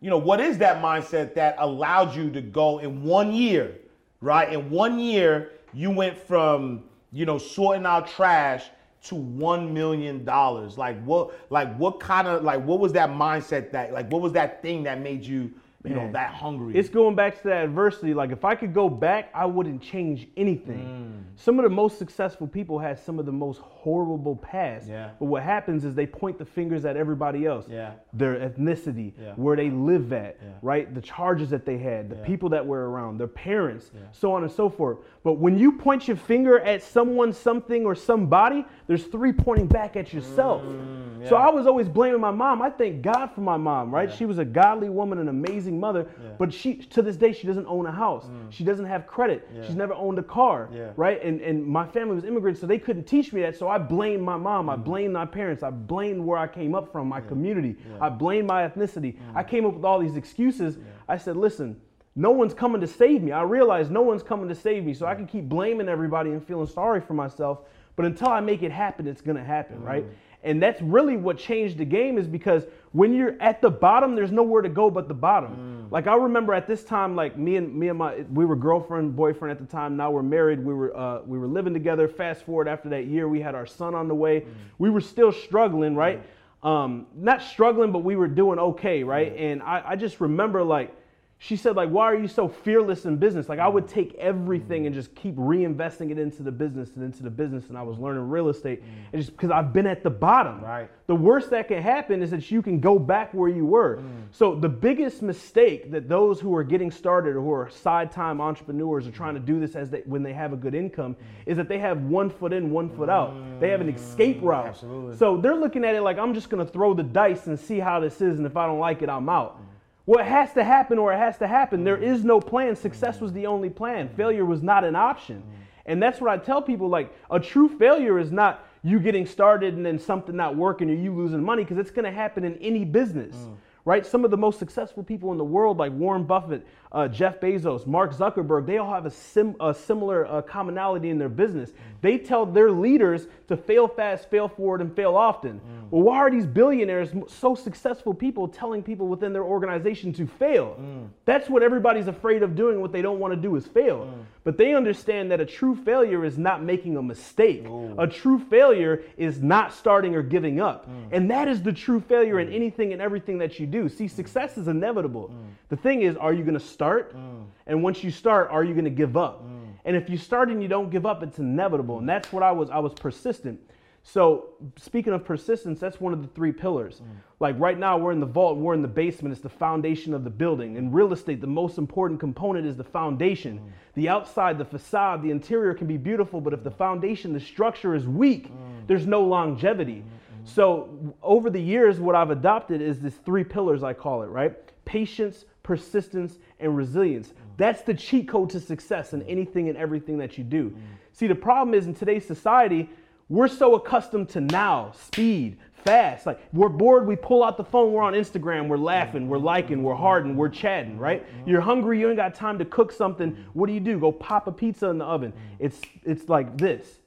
you 0.00 0.10
know, 0.10 0.18
what 0.18 0.40
is 0.40 0.58
that 0.58 0.82
mindset 0.82 1.34
that 1.34 1.56
allowed 1.58 2.14
you 2.14 2.30
to 2.30 2.40
go 2.40 2.78
in 2.78 3.02
one 3.02 3.32
year, 3.32 3.76
right? 4.20 4.52
In 4.52 4.70
one 4.70 4.98
year, 4.98 5.52
you 5.72 5.90
went 5.90 6.16
from 6.16 6.84
you 7.12 7.24
know 7.24 7.38
sorting 7.38 7.86
out 7.86 8.08
trash 8.08 8.66
to 9.04 9.14
one 9.14 9.72
million 9.72 10.24
dollars. 10.24 10.76
Like 10.76 11.02
what? 11.04 11.50
Like 11.50 11.74
what 11.76 12.00
kind 12.00 12.26
of 12.28 12.42
like 12.42 12.64
what 12.64 12.80
was 12.80 12.92
that 12.92 13.10
mindset 13.10 13.70
that 13.72 13.92
like 13.92 14.10
what 14.10 14.22
was 14.22 14.32
that 14.32 14.62
thing 14.62 14.82
that 14.84 15.00
made 15.00 15.24
you 15.24 15.52
you 15.86 15.94
know 15.94 16.10
that 16.12 16.34
hungry. 16.34 16.74
It's 16.76 16.88
going 16.88 17.14
back 17.14 17.40
to 17.42 17.48
that 17.48 17.64
adversity. 17.64 18.14
Like 18.14 18.30
if 18.30 18.44
I 18.44 18.54
could 18.54 18.74
go 18.74 18.88
back, 18.88 19.30
I 19.34 19.46
wouldn't 19.46 19.82
change 19.82 20.28
anything. 20.36 21.22
Mm. 21.36 21.38
Some 21.38 21.58
of 21.58 21.64
the 21.64 21.70
most 21.70 21.98
successful 21.98 22.46
people 22.46 22.78
had 22.78 22.98
some 22.98 23.18
of 23.18 23.26
the 23.26 23.32
most 23.32 23.60
horrible 23.60 24.36
past. 24.36 24.88
Yeah. 24.88 25.10
But 25.18 25.26
what 25.26 25.42
happens 25.42 25.84
is 25.84 25.94
they 25.94 26.06
point 26.06 26.38
the 26.38 26.44
fingers 26.44 26.84
at 26.84 26.96
everybody 26.96 27.46
else. 27.46 27.66
Yeah. 27.68 27.92
Their 28.12 28.36
ethnicity, 28.36 29.12
Yeah. 29.20 29.34
where 29.36 29.54
they 29.56 29.70
live 29.70 30.12
at, 30.12 30.38
Yeah. 30.42 30.48
right? 30.62 30.92
The 30.94 31.02
charges 31.02 31.50
that 31.50 31.64
they 31.66 31.78
had, 31.78 32.08
the 32.08 32.16
people 32.16 32.48
that 32.50 32.66
were 32.66 32.90
around, 32.90 33.18
their 33.18 33.26
parents, 33.28 33.92
so 34.12 34.32
on 34.32 34.42
and 34.42 34.50
so 34.50 34.68
forth. 34.68 34.98
But 35.26 35.38
when 35.40 35.58
you 35.58 35.72
point 35.72 36.06
your 36.06 36.16
finger 36.16 36.60
at 36.60 36.84
someone, 36.84 37.32
something, 37.32 37.84
or 37.84 37.96
somebody, 37.96 38.64
there's 38.86 39.06
three 39.06 39.32
pointing 39.32 39.66
back 39.66 39.96
at 39.96 40.12
yourself. 40.14 40.62
Mm, 40.62 41.28
So 41.28 41.34
I 41.34 41.50
was 41.50 41.66
always 41.66 41.88
blaming 41.88 42.20
my 42.20 42.30
mom. 42.30 42.62
I 42.62 42.70
thank 42.70 43.02
God 43.02 43.26
for 43.34 43.40
my 43.40 43.56
mom, 43.56 43.92
right? 43.92 44.08
She 44.12 44.24
was 44.24 44.38
a 44.38 44.44
godly 44.44 44.88
woman, 44.88 45.18
an 45.18 45.26
amazing 45.28 45.80
mother, 45.80 46.06
but 46.38 46.54
she 46.54 46.76
to 46.76 47.02
this 47.02 47.16
day 47.16 47.32
she 47.32 47.48
doesn't 47.48 47.66
own 47.66 47.86
a 47.86 47.90
house. 47.90 48.28
She 48.50 48.62
doesn't 48.62 48.86
have 48.86 49.08
credit. 49.08 49.48
She's 49.66 49.74
never 49.74 49.94
owned 49.94 50.20
a 50.20 50.22
car, 50.22 50.68
Mm. 50.70 50.76
Yeah. 50.76 50.92
right? 50.96 51.20
And 51.24 51.40
and 51.40 51.66
my 51.66 51.86
family 51.88 52.14
was 52.14 52.24
immigrants, 52.24 52.60
so 52.60 52.68
they 52.68 52.78
couldn't 52.78 53.06
teach 53.08 53.32
me 53.32 53.40
that. 53.42 53.56
So 53.56 53.66
I 53.66 53.78
blamed 53.78 54.22
my 54.22 54.36
mom. 54.36 54.66
Mm. 54.68 54.74
I 54.74 54.76
blamed 54.76 55.14
my 55.14 55.26
parents. 55.26 55.64
I 55.64 55.70
blamed 55.70 56.20
where 56.24 56.38
I 56.38 56.46
came 56.46 56.76
up 56.76 56.92
from, 56.92 57.08
my 57.08 57.20
community. 57.20 57.74
I 58.00 58.10
blamed 58.10 58.46
my 58.46 58.62
ethnicity. 58.68 59.14
Mm. 59.16 59.34
I 59.34 59.42
came 59.42 59.66
up 59.66 59.74
with 59.74 59.84
all 59.84 59.98
these 59.98 60.16
excuses. 60.16 60.78
I 61.08 61.16
said, 61.18 61.36
listen. 61.36 61.80
No 62.16 62.30
one's 62.30 62.54
coming 62.54 62.80
to 62.80 62.86
save 62.86 63.22
me. 63.22 63.32
I 63.32 63.42
realize 63.42 63.90
no 63.90 64.00
one's 64.00 64.22
coming 64.22 64.48
to 64.48 64.54
save 64.54 64.84
me. 64.84 64.94
So 64.94 65.06
I 65.06 65.14
can 65.14 65.26
keep 65.26 65.44
blaming 65.44 65.88
everybody 65.88 66.30
and 66.30 66.44
feeling 66.44 66.66
sorry 66.66 67.00
for 67.00 67.12
myself. 67.12 67.60
But 67.94 68.06
until 68.06 68.28
I 68.28 68.40
make 68.40 68.62
it 68.62 68.72
happen, 68.72 69.06
it's 69.06 69.20
gonna 69.20 69.44
happen, 69.44 69.82
right? 69.82 70.04
Mm. 70.04 70.14
And 70.42 70.62
that's 70.62 70.80
really 70.80 71.16
what 71.16 71.38
changed 71.38 71.76
the 71.76 71.84
game 71.84 72.18
is 72.18 72.26
because 72.26 72.64
when 72.92 73.14
you're 73.14 73.36
at 73.40 73.60
the 73.60 73.70
bottom, 73.70 74.14
there's 74.14 74.30
nowhere 74.30 74.62
to 74.62 74.68
go 74.68 74.90
but 74.90 75.08
the 75.08 75.14
bottom. 75.14 75.86
Mm. 75.88 75.92
Like 75.92 76.06
I 76.06 76.14
remember 76.14 76.54
at 76.54 76.66
this 76.66 76.84
time, 76.84 77.16
like 77.16 77.36
me 77.36 77.56
and 77.56 77.74
me 77.74 77.88
and 77.88 77.98
my 77.98 78.24
we 78.32 78.44
were 78.44 78.56
girlfriend, 78.56 79.16
boyfriend 79.16 79.50
at 79.50 79.58
the 79.58 79.70
time. 79.70 79.96
Now 79.96 80.10
we're 80.10 80.22
married. 80.22 80.64
We 80.64 80.72
were 80.72 80.96
uh, 80.96 81.20
we 81.26 81.38
were 81.38 81.48
living 81.48 81.74
together. 81.74 82.06
Fast 82.06 82.44
forward 82.44 82.68
after 82.68 82.88
that 82.90 83.06
year, 83.06 83.28
we 83.28 83.40
had 83.40 83.54
our 83.54 83.66
son 83.66 83.94
on 83.94 84.08
the 84.08 84.14
way. 84.14 84.40
Mm. 84.40 84.46
We 84.78 84.90
were 84.90 85.00
still 85.00 85.32
struggling, 85.32 85.96
right? 85.96 86.22
Um, 86.62 87.06
not 87.14 87.42
struggling, 87.42 87.92
but 87.92 88.00
we 88.00 88.16
were 88.16 88.28
doing 88.28 88.58
okay, 88.58 89.04
right? 89.04 89.34
And 89.36 89.62
I, 89.62 89.82
I 89.84 89.96
just 89.96 90.20
remember 90.20 90.62
like 90.62 90.94
she 91.38 91.56
said 91.56 91.76
like 91.76 91.90
why 91.90 92.04
are 92.04 92.18
you 92.18 92.28
so 92.28 92.48
fearless 92.48 93.04
in 93.04 93.16
business? 93.16 93.48
Like 93.48 93.58
i 93.58 93.68
would 93.68 93.84
mm. 93.84 93.90
take 93.90 94.14
everything 94.14 94.86
and 94.86 94.94
mm. 94.94 94.98
just 94.98 95.14
keep 95.14 95.36
reinvesting 95.36 96.10
it 96.10 96.18
into 96.18 96.42
the 96.42 96.50
business 96.50 96.94
and 96.96 97.04
into 97.04 97.22
the 97.22 97.30
business 97.30 97.68
and 97.68 97.76
i 97.76 97.82
was 97.82 97.98
learning 97.98 98.28
real 98.28 98.48
estate 98.48 98.82
mm. 98.82 98.88
and 99.12 99.20
just 99.20 99.32
because 99.32 99.50
i've 99.50 99.72
been 99.72 99.86
at 99.86 100.02
the 100.02 100.10
bottom. 100.10 100.60
Right. 100.62 100.88
the 101.06 101.14
worst 101.14 101.50
that 101.50 101.68
can 101.68 101.82
happen 101.82 102.22
is 102.22 102.30
that 102.30 102.50
you 102.50 102.62
can 102.62 102.80
go 102.80 102.98
back 102.98 103.32
where 103.32 103.48
you 103.48 103.66
were. 103.66 104.02
So 104.32 104.54
the 104.54 104.68
biggest 104.68 105.22
mistake 105.22 105.90
that 105.92 106.08
those 106.08 106.40
who 106.40 106.54
are 106.54 106.64
getting 106.64 106.90
started 106.90 107.36
or 107.36 107.40
who 107.40 107.52
are 107.52 107.70
side 107.70 108.10
time 108.10 108.40
entrepreneurs 108.40 109.06
are 109.06 109.12
trying 109.12 109.34
to 109.34 109.40
do 109.40 109.60
this 109.60 109.76
as 109.76 109.90
they 109.90 110.00
when 110.06 110.22
they 110.22 110.32
have 110.32 110.52
a 110.52 110.56
good 110.56 110.74
income 110.74 111.16
is 111.46 111.56
that 111.56 111.68
they 111.68 111.78
have 111.78 112.02
one 112.02 112.28
foot 112.28 112.52
in 112.52 112.70
one 112.70 112.90
foot 112.90 113.08
out. 113.08 113.34
They 113.60 113.70
have 113.70 113.80
an 113.80 113.88
escape 113.88 114.40
route. 114.42 114.66
Absolutely. 114.66 115.16
so 115.16 115.36
they're 115.36 115.54
looking 115.54 115.84
at 115.84 115.94
it 115.94 116.02
like 116.02 116.18
i'm 116.18 116.34
just 116.34 116.50
going 116.50 116.64
to 116.64 116.70
throw 116.70 116.94
the 116.94 117.02
dice 117.02 117.46
and 117.46 117.58
see 117.58 117.78
how 117.78 118.00
this 118.00 118.20
is 118.20 118.38
and 118.38 118.46
if 118.46 118.56
i 118.56 118.66
don't 118.66 118.78
like 118.78 119.02
it 119.02 119.08
i'm 119.08 119.28
out 119.28 119.60
well, 120.06 120.20
it 120.20 120.26
has 120.26 120.52
to 120.52 120.62
happen 120.62 120.98
or 120.98 121.12
it 121.12 121.18
has 121.18 121.36
to 121.38 121.48
happen. 121.48 121.82
There 121.82 121.96
is 121.96 122.24
no 122.24 122.40
plan. 122.40 122.76
Success 122.76 123.20
was 123.20 123.32
the 123.32 123.46
only 123.46 123.68
plan. 123.68 124.08
Failure 124.16 124.44
was 124.44 124.62
not 124.62 124.84
an 124.84 124.94
option. 124.94 125.42
And 125.84 126.02
that's 126.02 126.20
what 126.20 126.30
I 126.30 126.38
tell 126.38 126.62
people 126.62 126.88
like 126.88 127.12
a 127.30 127.40
true 127.40 127.68
failure 127.68 128.18
is 128.18 128.30
not 128.30 128.64
you 128.82 129.00
getting 129.00 129.26
started 129.26 129.74
and 129.74 129.84
then 129.84 129.98
something 129.98 130.36
not 130.36 130.56
working 130.56 130.88
or 130.90 130.94
you 130.94 131.12
losing 131.12 131.42
money 131.42 131.64
because 131.64 131.78
it's 131.78 131.90
going 131.90 132.04
to 132.04 132.12
happen 132.12 132.44
in 132.44 132.56
any 132.58 132.84
business. 132.84 133.34
Mm. 133.34 133.56
Right? 133.84 134.04
Some 134.04 134.24
of 134.24 134.32
the 134.32 134.36
most 134.36 134.58
successful 134.58 135.04
people 135.04 135.30
in 135.30 135.38
the 135.38 135.44
world, 135.44 135.78
like 135.78 135.92
Warren 135.92 136.24
Buffett, 136.24 136.66
uh, 136.92 137.08
Jeff 137.08 137.40
Bezos, 137.40 137.86
Mark 137.86 138.14
Zuckerberg, 138.14 138.66
they 138.66 138.78
all 138.78 138.92
have 138.92 139.06
a, 139.06 139.10
sim- 139.10 139.56
a 139.60 139.74
similar 139.74 140.26
uh, 140.26 140.42
commonality 140.42 141.10
in 141.10 141.18
their 141.18 141.28
business. 141.28 141.72
They 142.00 142.18
tell 142.18 142.46
their 142.46 142.70
leaders 142.70 143.26
to 143.48 143.56
fail 143.56 143.88
fast, 143.88 144.30
fail 144.30 144.48
forward, 144.48 144.80
and 144.80 144.94
fail 144.94 145.16
often. 145.16 145.60
Mm. 145.60 145.90
Well, 145.90 146.02
why 146.02 146.18
are 146.18 146.30
these 146.30 146.46
billionaires, 146.46 147.10
so 147.26 147.54
successful 147.54 148.14
people, 148.14 148.48
telling 148.48 148.82
people 148.82 149.08
within 149.08 149.32
their 149.32 149.44
organization 149.44 150.12
to 150.14 150.26
fail? 150.26 150.76
Mm. 150.80 151.08
That's 151.24 151.48
what 151.48 151.62
everybody's 151.62 152.06
afraid 152.06 152.42
of 152.42 152.54
doing. 152.54 152.80
What 152.80 152.92
they 152.92 153.02
don't 153.02 153.18
want 153.18 153.34
to 153.34 153.40
do 153.40 153.56
is 153.56 153.66
fail. 153.66 154.06
Mm. 154.06 154.24
But 154.44 154.56
they 154.56 154.74
understand 154.74 155.32
that 155.32 155.40
a 155.40 155.46
true 155.46 155.74
failure 155.74 156.24
is 156.24 156.38
not 156.38 156.62
making 156.62 156.96
a 156.96 157.02
mistake. 157.02 157.66
A 157.98 158.06
true 158.06 158.38
failure 158.38 159.02
is 159.16 159.42
not 159.42 159.72
starting 159.72 160.14
or 160.14 160.22
giving 160.22 160.60
up. 160.60 160.88
And 161.10 161.30
that 161.30 161.48
is 161.48 161.62
the 161.62 161.72
true 161.72 161.98
failure 162.00 162.38
in 162.38 162.52
anything 162.52 162.92
and 162.92 163.02
everything 163.02 163.38
that 163.38 163.58
you 163.58 163.66
do. 163.66 163.88
See, 163.88 164.06
success 164.06 164.56
is 164.56 164.68
inevitable. 164.68 165.34
The 165.68 165.76
thing 165.76 166.02
is, 166.02 166.16
are 166.16 166.32
you 166.32 166.44
going 166.44 166.58
to 166.58 166.64
start? 166.76 167.16
Mm. 167.16 167.46
And 167.66 167.82
once 167.82 168.04
you 168.04 168.10
start, 168.10 168.50
are 168.50 168.62
you 168.62 168.74
going 168.74 168.84
to 168.84 168.98
give 169.04 169.16
up? 169.16 169.42
Mm. 169.42 169.68
And 169.86 169.96
if 169.96 170.10
you 170.10 170.18
start 170.18 170.50
and 170.50 170.60
you 170.62 170.68
don't 170.68 170.90
give 170.90 171.06
up, 171.06 171.22
it's 171.22 171.38
inevitable. 171.38 171.98
And 171.98 172.08
that's 172.08 172.30
what 172.32 172.42
I 172.42 172.52
was. 172.52 172.68
I 172.68 172.80
was 172.80 172.92
persistent. 172.92 173.58
So 174.02 174.50
speaking 174.76 175.14
of 175.14 175.24
persistence, 175.24 175.80
that's 175.80 176.00
one 176.00 176.12
of 176.12 176.20
the 176.20 176.28
three 176.28 176.52
pillars. 176.52 177.00
Mm. 177.00 177.16
Like 177.40 177.58
right 177.58 177.78
now, 177.78 177.96
we're 177.96 178.12
in 178.12 178.20
the 178.20 178.26
vault, 178.26 178.58
we're 178.58 178.74
in 178.74 178.82
the 178.82 178.96
basement. 179.04 179.32
It's 179.32 179.42
the 179.42 179.48
foundation 179.48 180.12
of 180.12 180.22
the 180.22 180.30
building. 180.30 180.76
In 180.76 180.92
real 180.92 181.12
estate, 181.12 181.40
the 181.40 181.46
most 181.46 181.78
important 181.78 182.20
component 182.20 182.66
is 182.66 182.76
the 182.76 182.84
foundation. 182.84 183.72
The 183.94 184.08
outside, 184.08 184.58
the 184.58 184.64
facade, 184.64 185.22
the 185.22 185.30
interior 185.30 185.72
can 185.72 185.86
be 185.86 185.96
beautiful, 185.96 186.40
but 186.40 186.52
if 186.52 186.62
the 186.62 186.70
foundation, 186.70 187.32
the 187.32 187.40
structure 187.40 187.94
is 187.94 188.06
weak, 188.06 188.50
there's 188.86 189.06
no 189.06 189.22
longevity. 189.22 190.02
Mm-hmm. 190.02 190.46
So 190.46 191.14
over 191.22 191.50
the 191.50 191.60
years, 191.60 191.98
what 191.98 192.14
I've 192.14 192.30
adopted 192.30 192.80
is 192.80 193.00
this 193.00 193.14
three 193.24 193.44
pillars 193.44 193.82
I 193.82 193.92
call 193.92 194.22
it, 194.22 194.26
right? 194.26 194.54
Patience, 194.84 195.46
persistence, 195.66 196.38
and 196.60 196.76
resilience. 196.76 197.34
That's 197.56 197.82
the 197.82 197.92
cheat 197.92 198.28
code 198.28 198.50
to 198.50 198.60
success 198.60 199.12
in 199.14 199.22
anything 199.22 199.68
and 199.68 199.76
everything 199.76 200.16
that 200.18 200.38
you 200.38 200.44
do. 200.44 200.72
See, 201.12 201.26
the 201.26 201.34
problem 201.34 201.74
is 201.74 201.86
in 201.86 201.94
today's 201.94 202.24
society, 202.24 202.88
we're 203.28 203.48
so 203.48 203.74
accustomed 203.74 204.28
to 204.28 204.40
now, 204.40 204.92
speed, 204.92 205.58
fast. 205.84 206.24
Like 206.24 206.40
we're 206.52 206.68
bored, 206.68 207.04
we 207.04 207.16
pull 207.16 207.42
out 207.42 207.56
the 207.56 207.64
phone, 207.64 207.92
we're 207.92 208.04
on 208.04 208.12
Instagram, 208.12 208.68
we're 208.68 208.78
laughing, 208.78 209.26
we're 209.26 209.38
liking, 209.38 209.82
we're 209.82 209.96
harding, 209.96 210.36
we're 210.36 210.48
chatting, 210.48 210.98
right? 210.98 211.26
You're 211.44 211.60
hungry, 211.60 211.98
you 211.98 212.06
ain't 212.06 212.16
got 212.16 212.36
time 212.36 212.60
to 212.60 212.64
cook 212.64 212.92
something. 212.92 213.36
What 213.54 213.66
do 213.66 213.72
you 213.72 213.80
do? 213.80 213.98
Go 213.98 214.12
pop 214.12 214.46
a 214.46 214.52
pizza 214.52 214.86
in 214.86 214.98
the 214.98 215.04
oven. 215.04 215.32
It's 215.58 215.80
it's 216.04 216.28
like 216.28 216.56
this. 216.56 217.00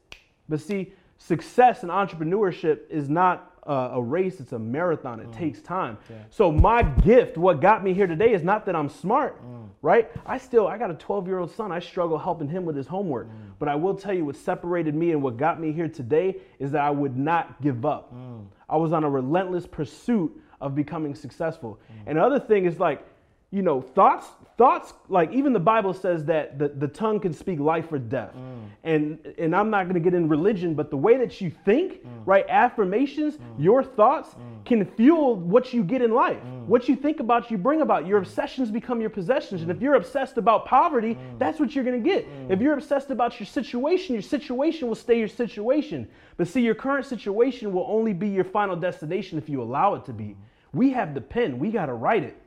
But 0.49 0.59
see, 0.59 0.91
success 1.17 1.83
and 1.83 1.91
entrepreneurship 1.91 2.89
is 2.89 3.07
not 3.07 3.48
uh, 3.69 3.91
a 3.93 4.01
race, 4.01 4.39
it's 4.39 4.51
a 4.53 4.59
marathon. 4.59 5.19
It 5.19 5.29
mm. 5.29 5.37
takes 5.37 5.61
time. 5.61 5.97
So 6.31 6.51
my 6.51 6.81
gift, 6.81 7.37
what 7.37 7.61
got 7.61 7.83
me 7.83 7.93
here 7.93 8.07
today 8.07 8.33
is 8.33 8.43
not 8.43 8.65
that 8.65 8.75
I'm 8.75 8.89
smart, 8.89 9.39
mm. 9.45 9.69
right? 9.83 10.09
I 10.25 10.39
still 10.39 10.67
I 10.67 10.79
got 10.79 10.89
a 10.89 10.95
12-year-old 10.95 11.51
son. 11.51 11.71
I 11.71 11.79
struggle 11.79 12.17
helping 12.17 12.49
him 12.49 12.65
with 12.65 12.75
his 12.75 12.87
homework. 12.87 13.27
Mm. 13.27 13.51
But 13.59 13.69
I 13.69 13.75
will 13.75 13.93
tell 13.93 14.13
you 14.13 14.25
what 14.25 14.35
separated 14.35 14.95
me 14.95 15.11
and 15.11 15.21
what 15.21 15.37
got 15.37 15.61
me 15.61 15.71
here 15.71 15.87
today 15.87 16.37
is 16.57 16.71
that 16.71 16.81
I 16.81 16.89
would 16.89 17.15
not 17.15 17.61
give 17.61 17.85
up. 17.85 18.11
I 18.67 18.77
was 18.77 18.91
on 18.91 19.03
a 19.03 19.09
relentless 19.09 19.67
pursuit 19.67 20.31
of 20.61 20.73
becoming 20.73 21.13
successful. 21.13 21.79
And 22.07 22.17
the 22.17 22.23
other 22.23 22.39
thing 22.39 22.65
is 22.65 22.79
like 22.79 23.05
you 23.51 23.63
know 23.63 23.81
thoughts 23.81 24.27
thoughts 24.57 24.93
like 25.07 25.31
even 25.31 25.53
the 25.53 25.59
bible 25.59 25.93
says 25.93 26.25
that 26.25 26.59
the, 26.59 26.67
the 26.67 26.87
tongue 26.87 27.19
can 27.19 27.33
speak 27.33 27.59
life 27.59 27.91
or 27.91 27.97
death. 27.97 28.33
Mm. 28.35 28.69
And 28.83 29.35
and 29.37 29.55
i'm 29.55 29.69
not 29.69 29.83
going 29.83 29.95
to 29.95 29.99
get 29.99 30.13
in 30.13 30.29
religion 30.29 30.75
but 30.75 30.91
the 30.91 30.97
way 30.97 31.17
that 31.17 31.41
you 31.41 31.51
think 31.65 32.03
mm. 32.03 32.09
right 32.25 32.45
affirmations 32.47 33.37
mm. 33.37 33.41
your 33.57 33.83
thoughts 33.83 34.35
can 34.65 34.85
fuel 34.85 35.35
what 35.35 35.73
you 35.73 35.83
get 35.83 36.01
in 36.01 36.11
life. 36.11 36.37
What 36.67 36.87
you 36.87 36.95
think 36.95 37.19
about 37.19 37.49
you 37.49 37.57
bring 37.57 37.81
about. 37.81 38.05
Your 38.05 38.19
obsessions 38.19 38.69
become 38.69 39.01
your 39.01 39.09
possessions. 39.09 39.63
And 39.63 39.71
if 39.71 39.81
you're 39.81 39.95
obsessed 39.95 40.37
about 40.37 40.65
poverty 40.65 41.17
that's 41.39 41.59
what 41.59 41.73
you're 41.73 41.83
going 41.83 42.01
to 42.01 42.07
get 42.07 42.27
if 42.49 42.61
you're 42.61 42.75
obsessed 42.75 43.09
about 43.09 43.39
your 43.39 43.47
situation 43.47 44.13
your 44.13 44.21
situation 44.21 44.87
will 44.87 44.95
stay 44.95 45.17
your 45.17 45.27
situation. 45.27 46.07
But 46.37 46.47
see 46.47 46.61
your 46.61 46.75
current 46.75 47.05
situation 47.05 47.73
will 47.73 47.85
only 47.89 48.13
be 48.13 48.29
your 48.29 48.43
final 48.43 48.75
destination 48.75 49.37
if 49.37 49.49
you 49.49 49.61
allow 49.61 49.95
it 49.95 50.05
to 50.05 50.13
be. 50.13 50.35
We 50.71 50.91
have 50.91 51.13
the 51.15 51.21
pen. 51.21 51.57
We 51.57 51.71
got 51.71 51.87
to 51.87 51.93
write 51.93 52.23
it. 52.23 52.37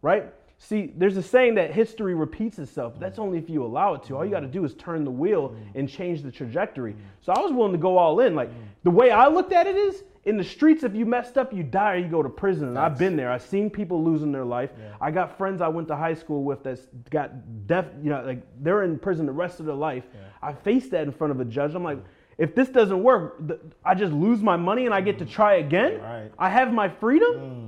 Right? 0.00 0.32
See, 0.60 0.92
there's 0.96 1.16
a 1.16 1.22
saying 1.22 1.54
that 1.54 1.72
history 1.72 2.14
repeats 2.14 2.58
itself. 2.58 2.94
That's 2.98 3.18
mm. 3.18 3.22
only 3.22 3.38
if 3.38 3.48
you 3.48 3.64
allow 3.64 3.94
it 3.94 4.02
to. 4.04 4.16
All 4.16 4.24
you 4.24 4.30
got 4.32 4.40
to 4.40 4.48
mm. 4.48 4.52
do 4.52 4.64
is 4.64 4.74
turn 4.74 5.04
the 5.04 5.10
wheel 5.10 5.50
mm. 5.50 5.56
and 5.76 5.88
change 5.88 6.22
the 6.22 6.32
trajectory. 6.32 6.96
So 7.20 7.32
I 7.32 7.38
was 7.38 7.52
willing 7.52 7.72
to 7.72 7.78
go 7.78 7.96
all 7.96 8.20
in. 8.20 8.34
Like 8.34 8.50
the 8.82 8.90
way 8.90 9.12
I 9.12 9.28
looked 9.28 9.52
at 9.52 9.68
it 9.68 9.76
is, 9.76 10.02
in 10.24 10.36
the 10.36 10.44
streets, 10.44 10.82
if 10.82 10.94
you 10.94 11.06
messed 11.06 11.38
up, 11.38 11.54
you 11.54 11.62
die 11.62 11.94
or 11.94 11.96
you 11.98 12.08
go 12.08 12.22
to 12.22 12.28
prison. 12.28 12.68
And 12.68 12.78
I've 12.78 12.98
been 12.98 13.16
there. 13.16 13.30
I've 13.30 13.42
seen 13.42 13.70
people 13.70 14.04
losing 14.04 14.32
their 14.32 14.44
life. 14.44 14.70
I 15.00 15.10
got 15.10 15.38
friends 15.38 15.62
I 15.62 15.68
went 15.68 15.88
to 15.88 15.96
high 15.96 16.12
school 16.12 16.42
with 16.42 16.64
that's 16.64 16.86
got 17.08 17.66
deaf. 17.66 17.86
You 18.02 18.10
know, 18.10 18.24
like 18.24 18.42
they're 18.60 18.82
in 18.82 18.98
prison 18.98 19.26
the 19.26 19.32
rest 19.32 19.60
of 19.60 19.66
their 19.66 19.76
life. 19.76 20.04
I 20.42 20.52
faced 20.52 20.90
that 20.90 21.02
in 21.02 21.12
front 21.12 21.30
of 21.30 21.40
a 21.40 21.44
judge. 21.44 21.74
I'm 21.74 21.84
like. 21.84 21.98
If 22.36 22.54
this 22.54 22.68
doesn't 22.68 23.02
work, 23.02 23.42
I 23.84 23.96
just 23.96 24.12
lose 24.12 24.40
my 24.40 24.56
money 24.56 24.86
and 24.86 24.94
I 24.94 25.00
get 25.00 25.18
to 25.18 25.24
try 25.24 25.54
again. 25.54 26.00
Right. 26.00 26.30
I 26.38 26.48
have 26.48 26.72
my 26.72 26.88
freedom. 26.88 27.67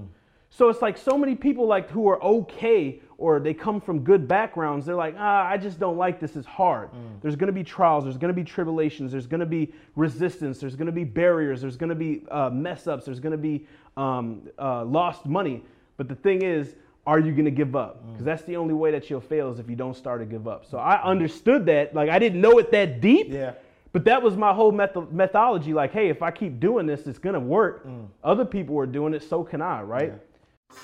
So 0.53 0.69
it's 0.69 0.83
like 0.83 0.99
so 0.99 1.17
many 1.17 1.37
people 1.37 1.67
like 1.67 1.89
who 1.91 2.09
are 2.09 2.21
okay 2.23 3.01
or 3.19 3.39
they 3.39 3.55
come 3.55 3.81
from 3.81 4.01
good 4.01 4.27
backgrounds. 4.27 4.85
They're 4.85 4.97
like, 4.97 5.15
ah, 5.17 5.47
I 5.47 5.57
just 5.57 5.79
don't 5.79 5.97
like 5.97 6.19
this. 6.19 6.35
It's 6.37 6.47
hard. 6.47 6.91
There's 7.23 7.37
going 7.37 7.47
to 7.47 7.53
be 7.53 7.63
trials. 7.63 8.05
There's 8.05 8.17
going 8.17 8.35
to 8.35 8.35
be 8.35 8.43
tribulations. 8.45 9.13
There's 9.13 9.27
going 9.29 9.41
to 9.41 9.47
be 9.47 9.73
resistance. 9.95 10.59
There's 10.59 10.75
going 10.75 10.87
to 10.87 10.93
be 10.93 11.05
barriers. 11.05 11.61
There's 11.61 11.77
going 11.77 11.91
to 11.91 11.95
be 11.95 12.25
uh, 12.31 12.51
mess 12.51 12.87
ups. 12.89 13.05
There's 13.05 13.21
going 13.21 13.33
to 13.33 13.39
be 13.39 13.67
um, 13.97 14.43
uh, 14.59 14.85
lost 14.85 15.25
money. 15.27 15.63
But 15.97 16.09
the 16.09 16.15
thing 16.17 16.43
is, 16.43 16.75
are 17.07 17.19
you 17.21 17.31
going 17.33 17.45
to 17.45 17.51
give 17.51 17.77
up? 17.77 18.05
Because 18.11 18.25
that's 18.25 18.43
the 18.43 18.57
only 18.57 18.75
way 18.75 18.91
that 18.91 19.09
you'll 19.09 19.21
fail 19.21 19.51
is 19.53 19.59
if 19.61 19.71
you 19.71 19.77
don't 19.77 19.97
start 19.97 20.21
to 20.21 20.27
give 20.27 20.49
up. 20.49 20.67
So 20.67 20.79
I 20.79 21.03
understood 21.05 21.65
that. 21.67 21.95
Like 21.95 22.11
I 22.11 22.19
didn't 22.19 22.41
know 22.41 22.59
it 22.59 22.73
that 22.73 23.01
deep. 23.01 23.29
Yeah. 23.31 23.53
But 23.93 24.05
that 24.05 24.23
was 24.23 24.37
my 24.37 24.53
whole 24.53 24.73
method- 24.73 25.13
methodology. 25.13 25.73
Like, 25.75 25.93
hey, 25.93 26.09
if 26.09 26.23
I 26.23 26.31
keep 26.31 26.59
doing 26.61 26.87
this, 26.87 27.07
it's 27.07 27.19
gonna 27.19 27.41
work. 27.41 27.87
Other 28.25 28.45
people 28.45 28.79
are 28.79 28.87
doing 28.87 29.15
it, 29.15 29.23
so 29.23 29.43
can 29.45 29.61
I, 29.63 29.83
right? 29.83 30.13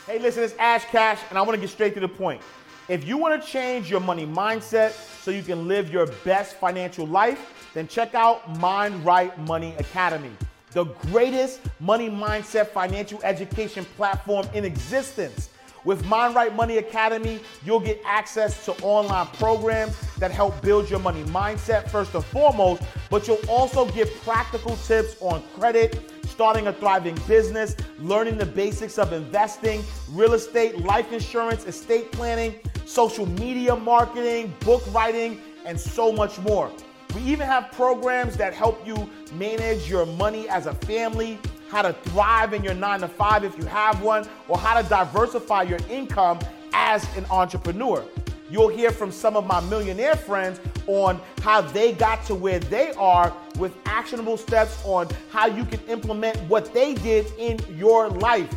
Hey, 0.06 0.20
listen, 0.20 0.44
it's 0.44 0.54
Ash 0.58 0.84
Cash, 0.84 1.20
and 1.30 1.38
I 1.38 1.42
want 1.42 1.56
to 1.56 1.60
get 1.60 1.70
straight 1.70 1.94
to 1.94 2.00
the 2.00 2.08
point. 2.08 2.40
If 2.88 3.06
you 3.06 3.16
want 3.16 3.42
to 3.42 3.48
change 3.48 3.90
your 3.90 3.98
money 3.98 4.24
mindset 4.24 4.92
so 4.92 5.32
you 5.32 5.42
can 5.42 5.66
live 5.66 5.92
your 5.92 6.06
best 6.24 6.56
financial 6.56 7.06
life, 7.06 7.70
then 7.74 7.88
check 7.88 8.14
out 8.14 8.58
Mind 8.58 9.04
Right 9.04 9.36
Money 9.40 9.74
Academy, 9.78 10.30
the 10.70 10.84
greatest 10.84 11.60
money 11.80 12.08
mindset 12.08 12.68
financial 12.68 13.20
education 13.24 13.84
platform 13.96 14.46
in 14.54 14.64
existence. 14.64 15.50
With 15.84 16.04
Mind 16.06 16.34
Right 16.34 16.54
Money 16.54 16.78
Academy, 16.78 17.40
you'll 17.64 17.80
get 17.80 18.00
access 18.04 18.64
to 18.64 18.72
online 18.82 19.26
programs 19.38 19.96
that 20.18 20.30
help 20.30 20.60
build 20.62 20.88
your 20.88 21.00
money 21.00 21.22
mindset 21.24 21.88
first 21.88 22.14
and 22.14 22.24
foremost, 22.24 22.82
but 23.10 23.26
you'll 23.26 23.44
also 23.48 23.88
get 23.90 24.12
practical 24.22 24.76
tips 24.76 25.16
on 25.20 25.42
credit, 25.54 26.12
starting 26.36 26.66
a 26.66 26.72
thriving 26.74 27.14
business, 27.26 27.74
learning 27.98 28.36
the 28.36 28.44
basics 28.44 28.98
of 28.98 29.10
investing, 29.14 29.82
real 30.10 30.34
estate, 30.34 30.84
life 30.84 31.10
insurance, 31.10 31.64
estate 31.64 32.12
planning, 32.12 32.54
social 32.84 33.24
media 33.24 33.74
marketing, 33.74 34.52
book 34.60 34.82
writing, 34.92 35.40
and 35.64 35.80
so 35.80 36.12
much 36.12 36.38
more. 36.40 36.70
We 37.14 37.22
even 37.22 37.46
have 37.46 37.72
programs 37.72 38.36
that 38.36 38.52
help 38.52 38.86
you 38.86 39.08
manage 39.32 39.88
your 39.88 40.04
money 40.04 40.46
as 40.50 40.66
a 40.66 40.74
family, 40.74 41.38
how 41.70 41.80
to 41.80 41.94
thrive 42.10 42.52
in 42.52 42.62
your 42.62 42.74
nine 42.74 43.00
to 43.00 43.08
five 43.08 43.42
if 43.42 43.56
you 43.56 43.64
have 43.64 44.02
one, 44.02 44.28
or 44.46 44.58
how 44.58 44.78
to 44.78 44.86
diversify 44.90 45.62
your 45.62 45.78
income 45.88 46.38
as 46.74 47.02
an 47.16 47.24
entrepreneur. 47.30 48.04
You'll 48.50 48.68
hear 48.68 48.90
from 48.90 49.10
some 49.10 49.38
of 49.38 49.46
my 49.46 49.60
millionaire 49.60 50.16
friends 50.16 50.60
on 50.86 51.20
how 51.42 51.60
they 51.60 51.92
got 51.92 52.24
to 52.26 52.34
where 52.34 52.58
they 52.58 52.92
are 52.92 53.32
with 53.58 53.76
actionable 53.84 54.36
steps 54.36 54.80
on 54.84 55.08
how 55.30 55.46
you 55.46 55.64
can 55.64 55.80
implement 55.88 56.36
what 56.42 56.72
they 56.72 56.94
did 56.94 57.26
in 57.38 57.58
your 57.76 58.08
life. 58.08 58.50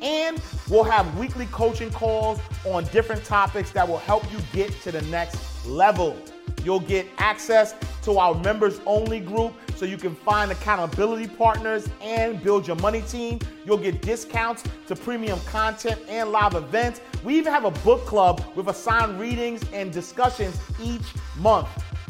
And 0.00 0.40
we'll 0.68 0.84
have 0.84 1.18
weekly 1.18 1.46
coaching 1.46 1.90
calls 1.90 2.40
on 2.64 2.84
different 2.86 3.24
topics 3.24 3.70
that 3.72 3.88
will 3.88 3.98
help 3.98 4.30
you 4.32 4.38
get 4.52 4.70
to 4.82 4.92
the 4.92 5.02
next 5.02 5.66
level. 5.66 6.16
You'll 6.64 6.80
get 6.80 7.06
access 7.18 7.74
to 8.02 8.18
our 8.18 8.34
members 8.34 8.80
only 8.86 9.20
group 9.20 9.52
so 9.78 9.84
you 9.84 9.96
can 9.96 10.14
find 10.14 10.50
accountability 10.50 11.28
partners 11.28 11.88
and 12.02 12.42
build 12.42 12.66
your 12.66 12.74
money 12.76 13.00
team. 13.02 13.38
You'll 13.64 13.78
get 13.78 14.02
discounts 14.02 14.64
to 14.88 14.96
premium 14.96 15.38
content 15.40 16.00
and 16.08 16.32
live 16.32 16.54
events. 16.54 17.00
We 17.22 17.38
even 17.38 17.52
have 17.52 17.64
a 17.64 17.70
book 17.70 18.04
club 18.04 18.44
with 18.56 18.66
assigned 18.66 19.20
readings 19.20 19.62
and 19.72 19.92
discussions 19.92 20.58
each 20.82 21.14
month. 21.36 21.68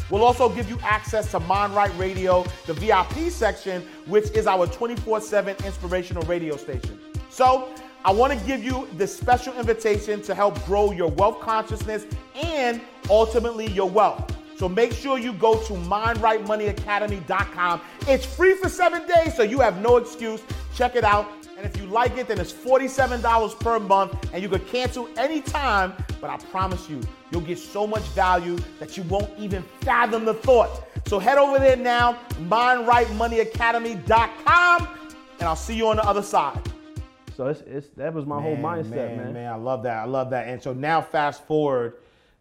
We'll 0.09 0.25
also 0.25 0.49
give 0.49 0.71
you 0.71 0.79
access 0.83 1.31
to 1.33 1.41
Mind 1.41 1.75
Right 1.75 1.97
Radio, 1.99 2.47
the 2.67 2.73
VIP 2.73 3.31
section, 3.31 3.83
which 4.07 4.31
is 4.31 4.47
our 4.47 4.67
24 4.67 5.21
7 5.21 5.55
inspirational 5.67 6.23
radio 6.23 6.57
station. 6.57 6.99
So, 7.29 7.69
I 8.05 8.13
want 8.13 8.33
to 8.33 8.47
give 8.47 8.65
you 8.65 8.89
this 8.95 9.15
special 9.15 9.53
invitation 9.59 10.23
to 10.23 10.35
help 10.35 10.65
grow 10.65 10.93
your 10.93 11.11
wealth 11.11 11.41
consciousness 11.41 12.07
and 12.35 12.81
ultimately 13.11 13.67
your 13.67 13.91
wealth. 13.91 14.35
So 14.59 14.69
make 14.69 14.93
sure 14.93 15.19
you 15.19 15.33
go 15.35 15.63
to 15.63 15.73
mindrightmoneyacademy.com. 15.73 17.81
It's 18.09 18.27
free 18.27 18.57
for 18.57 18.69
seven 18.69 19.07
days, 19.07 19.37
so 19.37 19.45
you 19.45 19.61
have 19.61 19.81
no 19.81 19.99
excuse. 19.99 20.43
Check 20.75 20.97
it 20.97 21.05
out. 21.05 21.31
And 21.57 21.65
if 21.65 21.81
you 21.81 21.87
like 21.87 22.19
it, 22.19 22.27
then 22.27 22.41
it's 22.41 22.53
$47 22.53 23.61
per 23.61 23.79
month, 23.79 24.31
and 24.33 24.43
you 24.43 24.49
can 24.49 24.59
cancel 24.65 25.09
anytime. 25.17 25.93
But 26.21 26.31
I 26.31 26.39
promise 26.39 26.91
you, 26.91 27.01
you'll 27.31 27.43
get 27.43 27.61
so 27.61 27.87
much 27.87 28.03
value 28.09 28.59
that 28.81 28.97
you 28.97 29.05
won't 29.05 29.31
even 29.39 29.63
fathom 29.81 30.25
the 30.25 30.35
thought. 30.35 30.89
So 31.07 31.21
head 31.21 31.39
over 31.39 31.61
there 31.61 31.77
now, 31.77 32.19
mindrightmoneyacademy.com, 32.49 34.89
and 35.39 35.49
I'll 35.49 35.55
see 35.55 35.77
you 35.77 35.87
on 35.87 35.99
the 35.99 36.05
other 36.05 36.23
side. 36.23 36.59
So 37.37 37.47
it's, 37.47 37.61
it's 37.61 37.87
that 37.97 38.13
was 38.13 38.27
my 38.27 38.43
whole 38.43 38.57
mindset, 38.57 39.17
man. 39.17 39.35
man. 39.35 39.53
I 39.53 39.57
love 39.57 39.85
that. 39.85 39.99
I 39.99 40.05
love 40.07 40.31
that. 40.31 40.49
And 40.49 40.61
so 40.61 40.73
now, 40.73 41.01
fast 41.01 41.47
forward, 41.47 41.95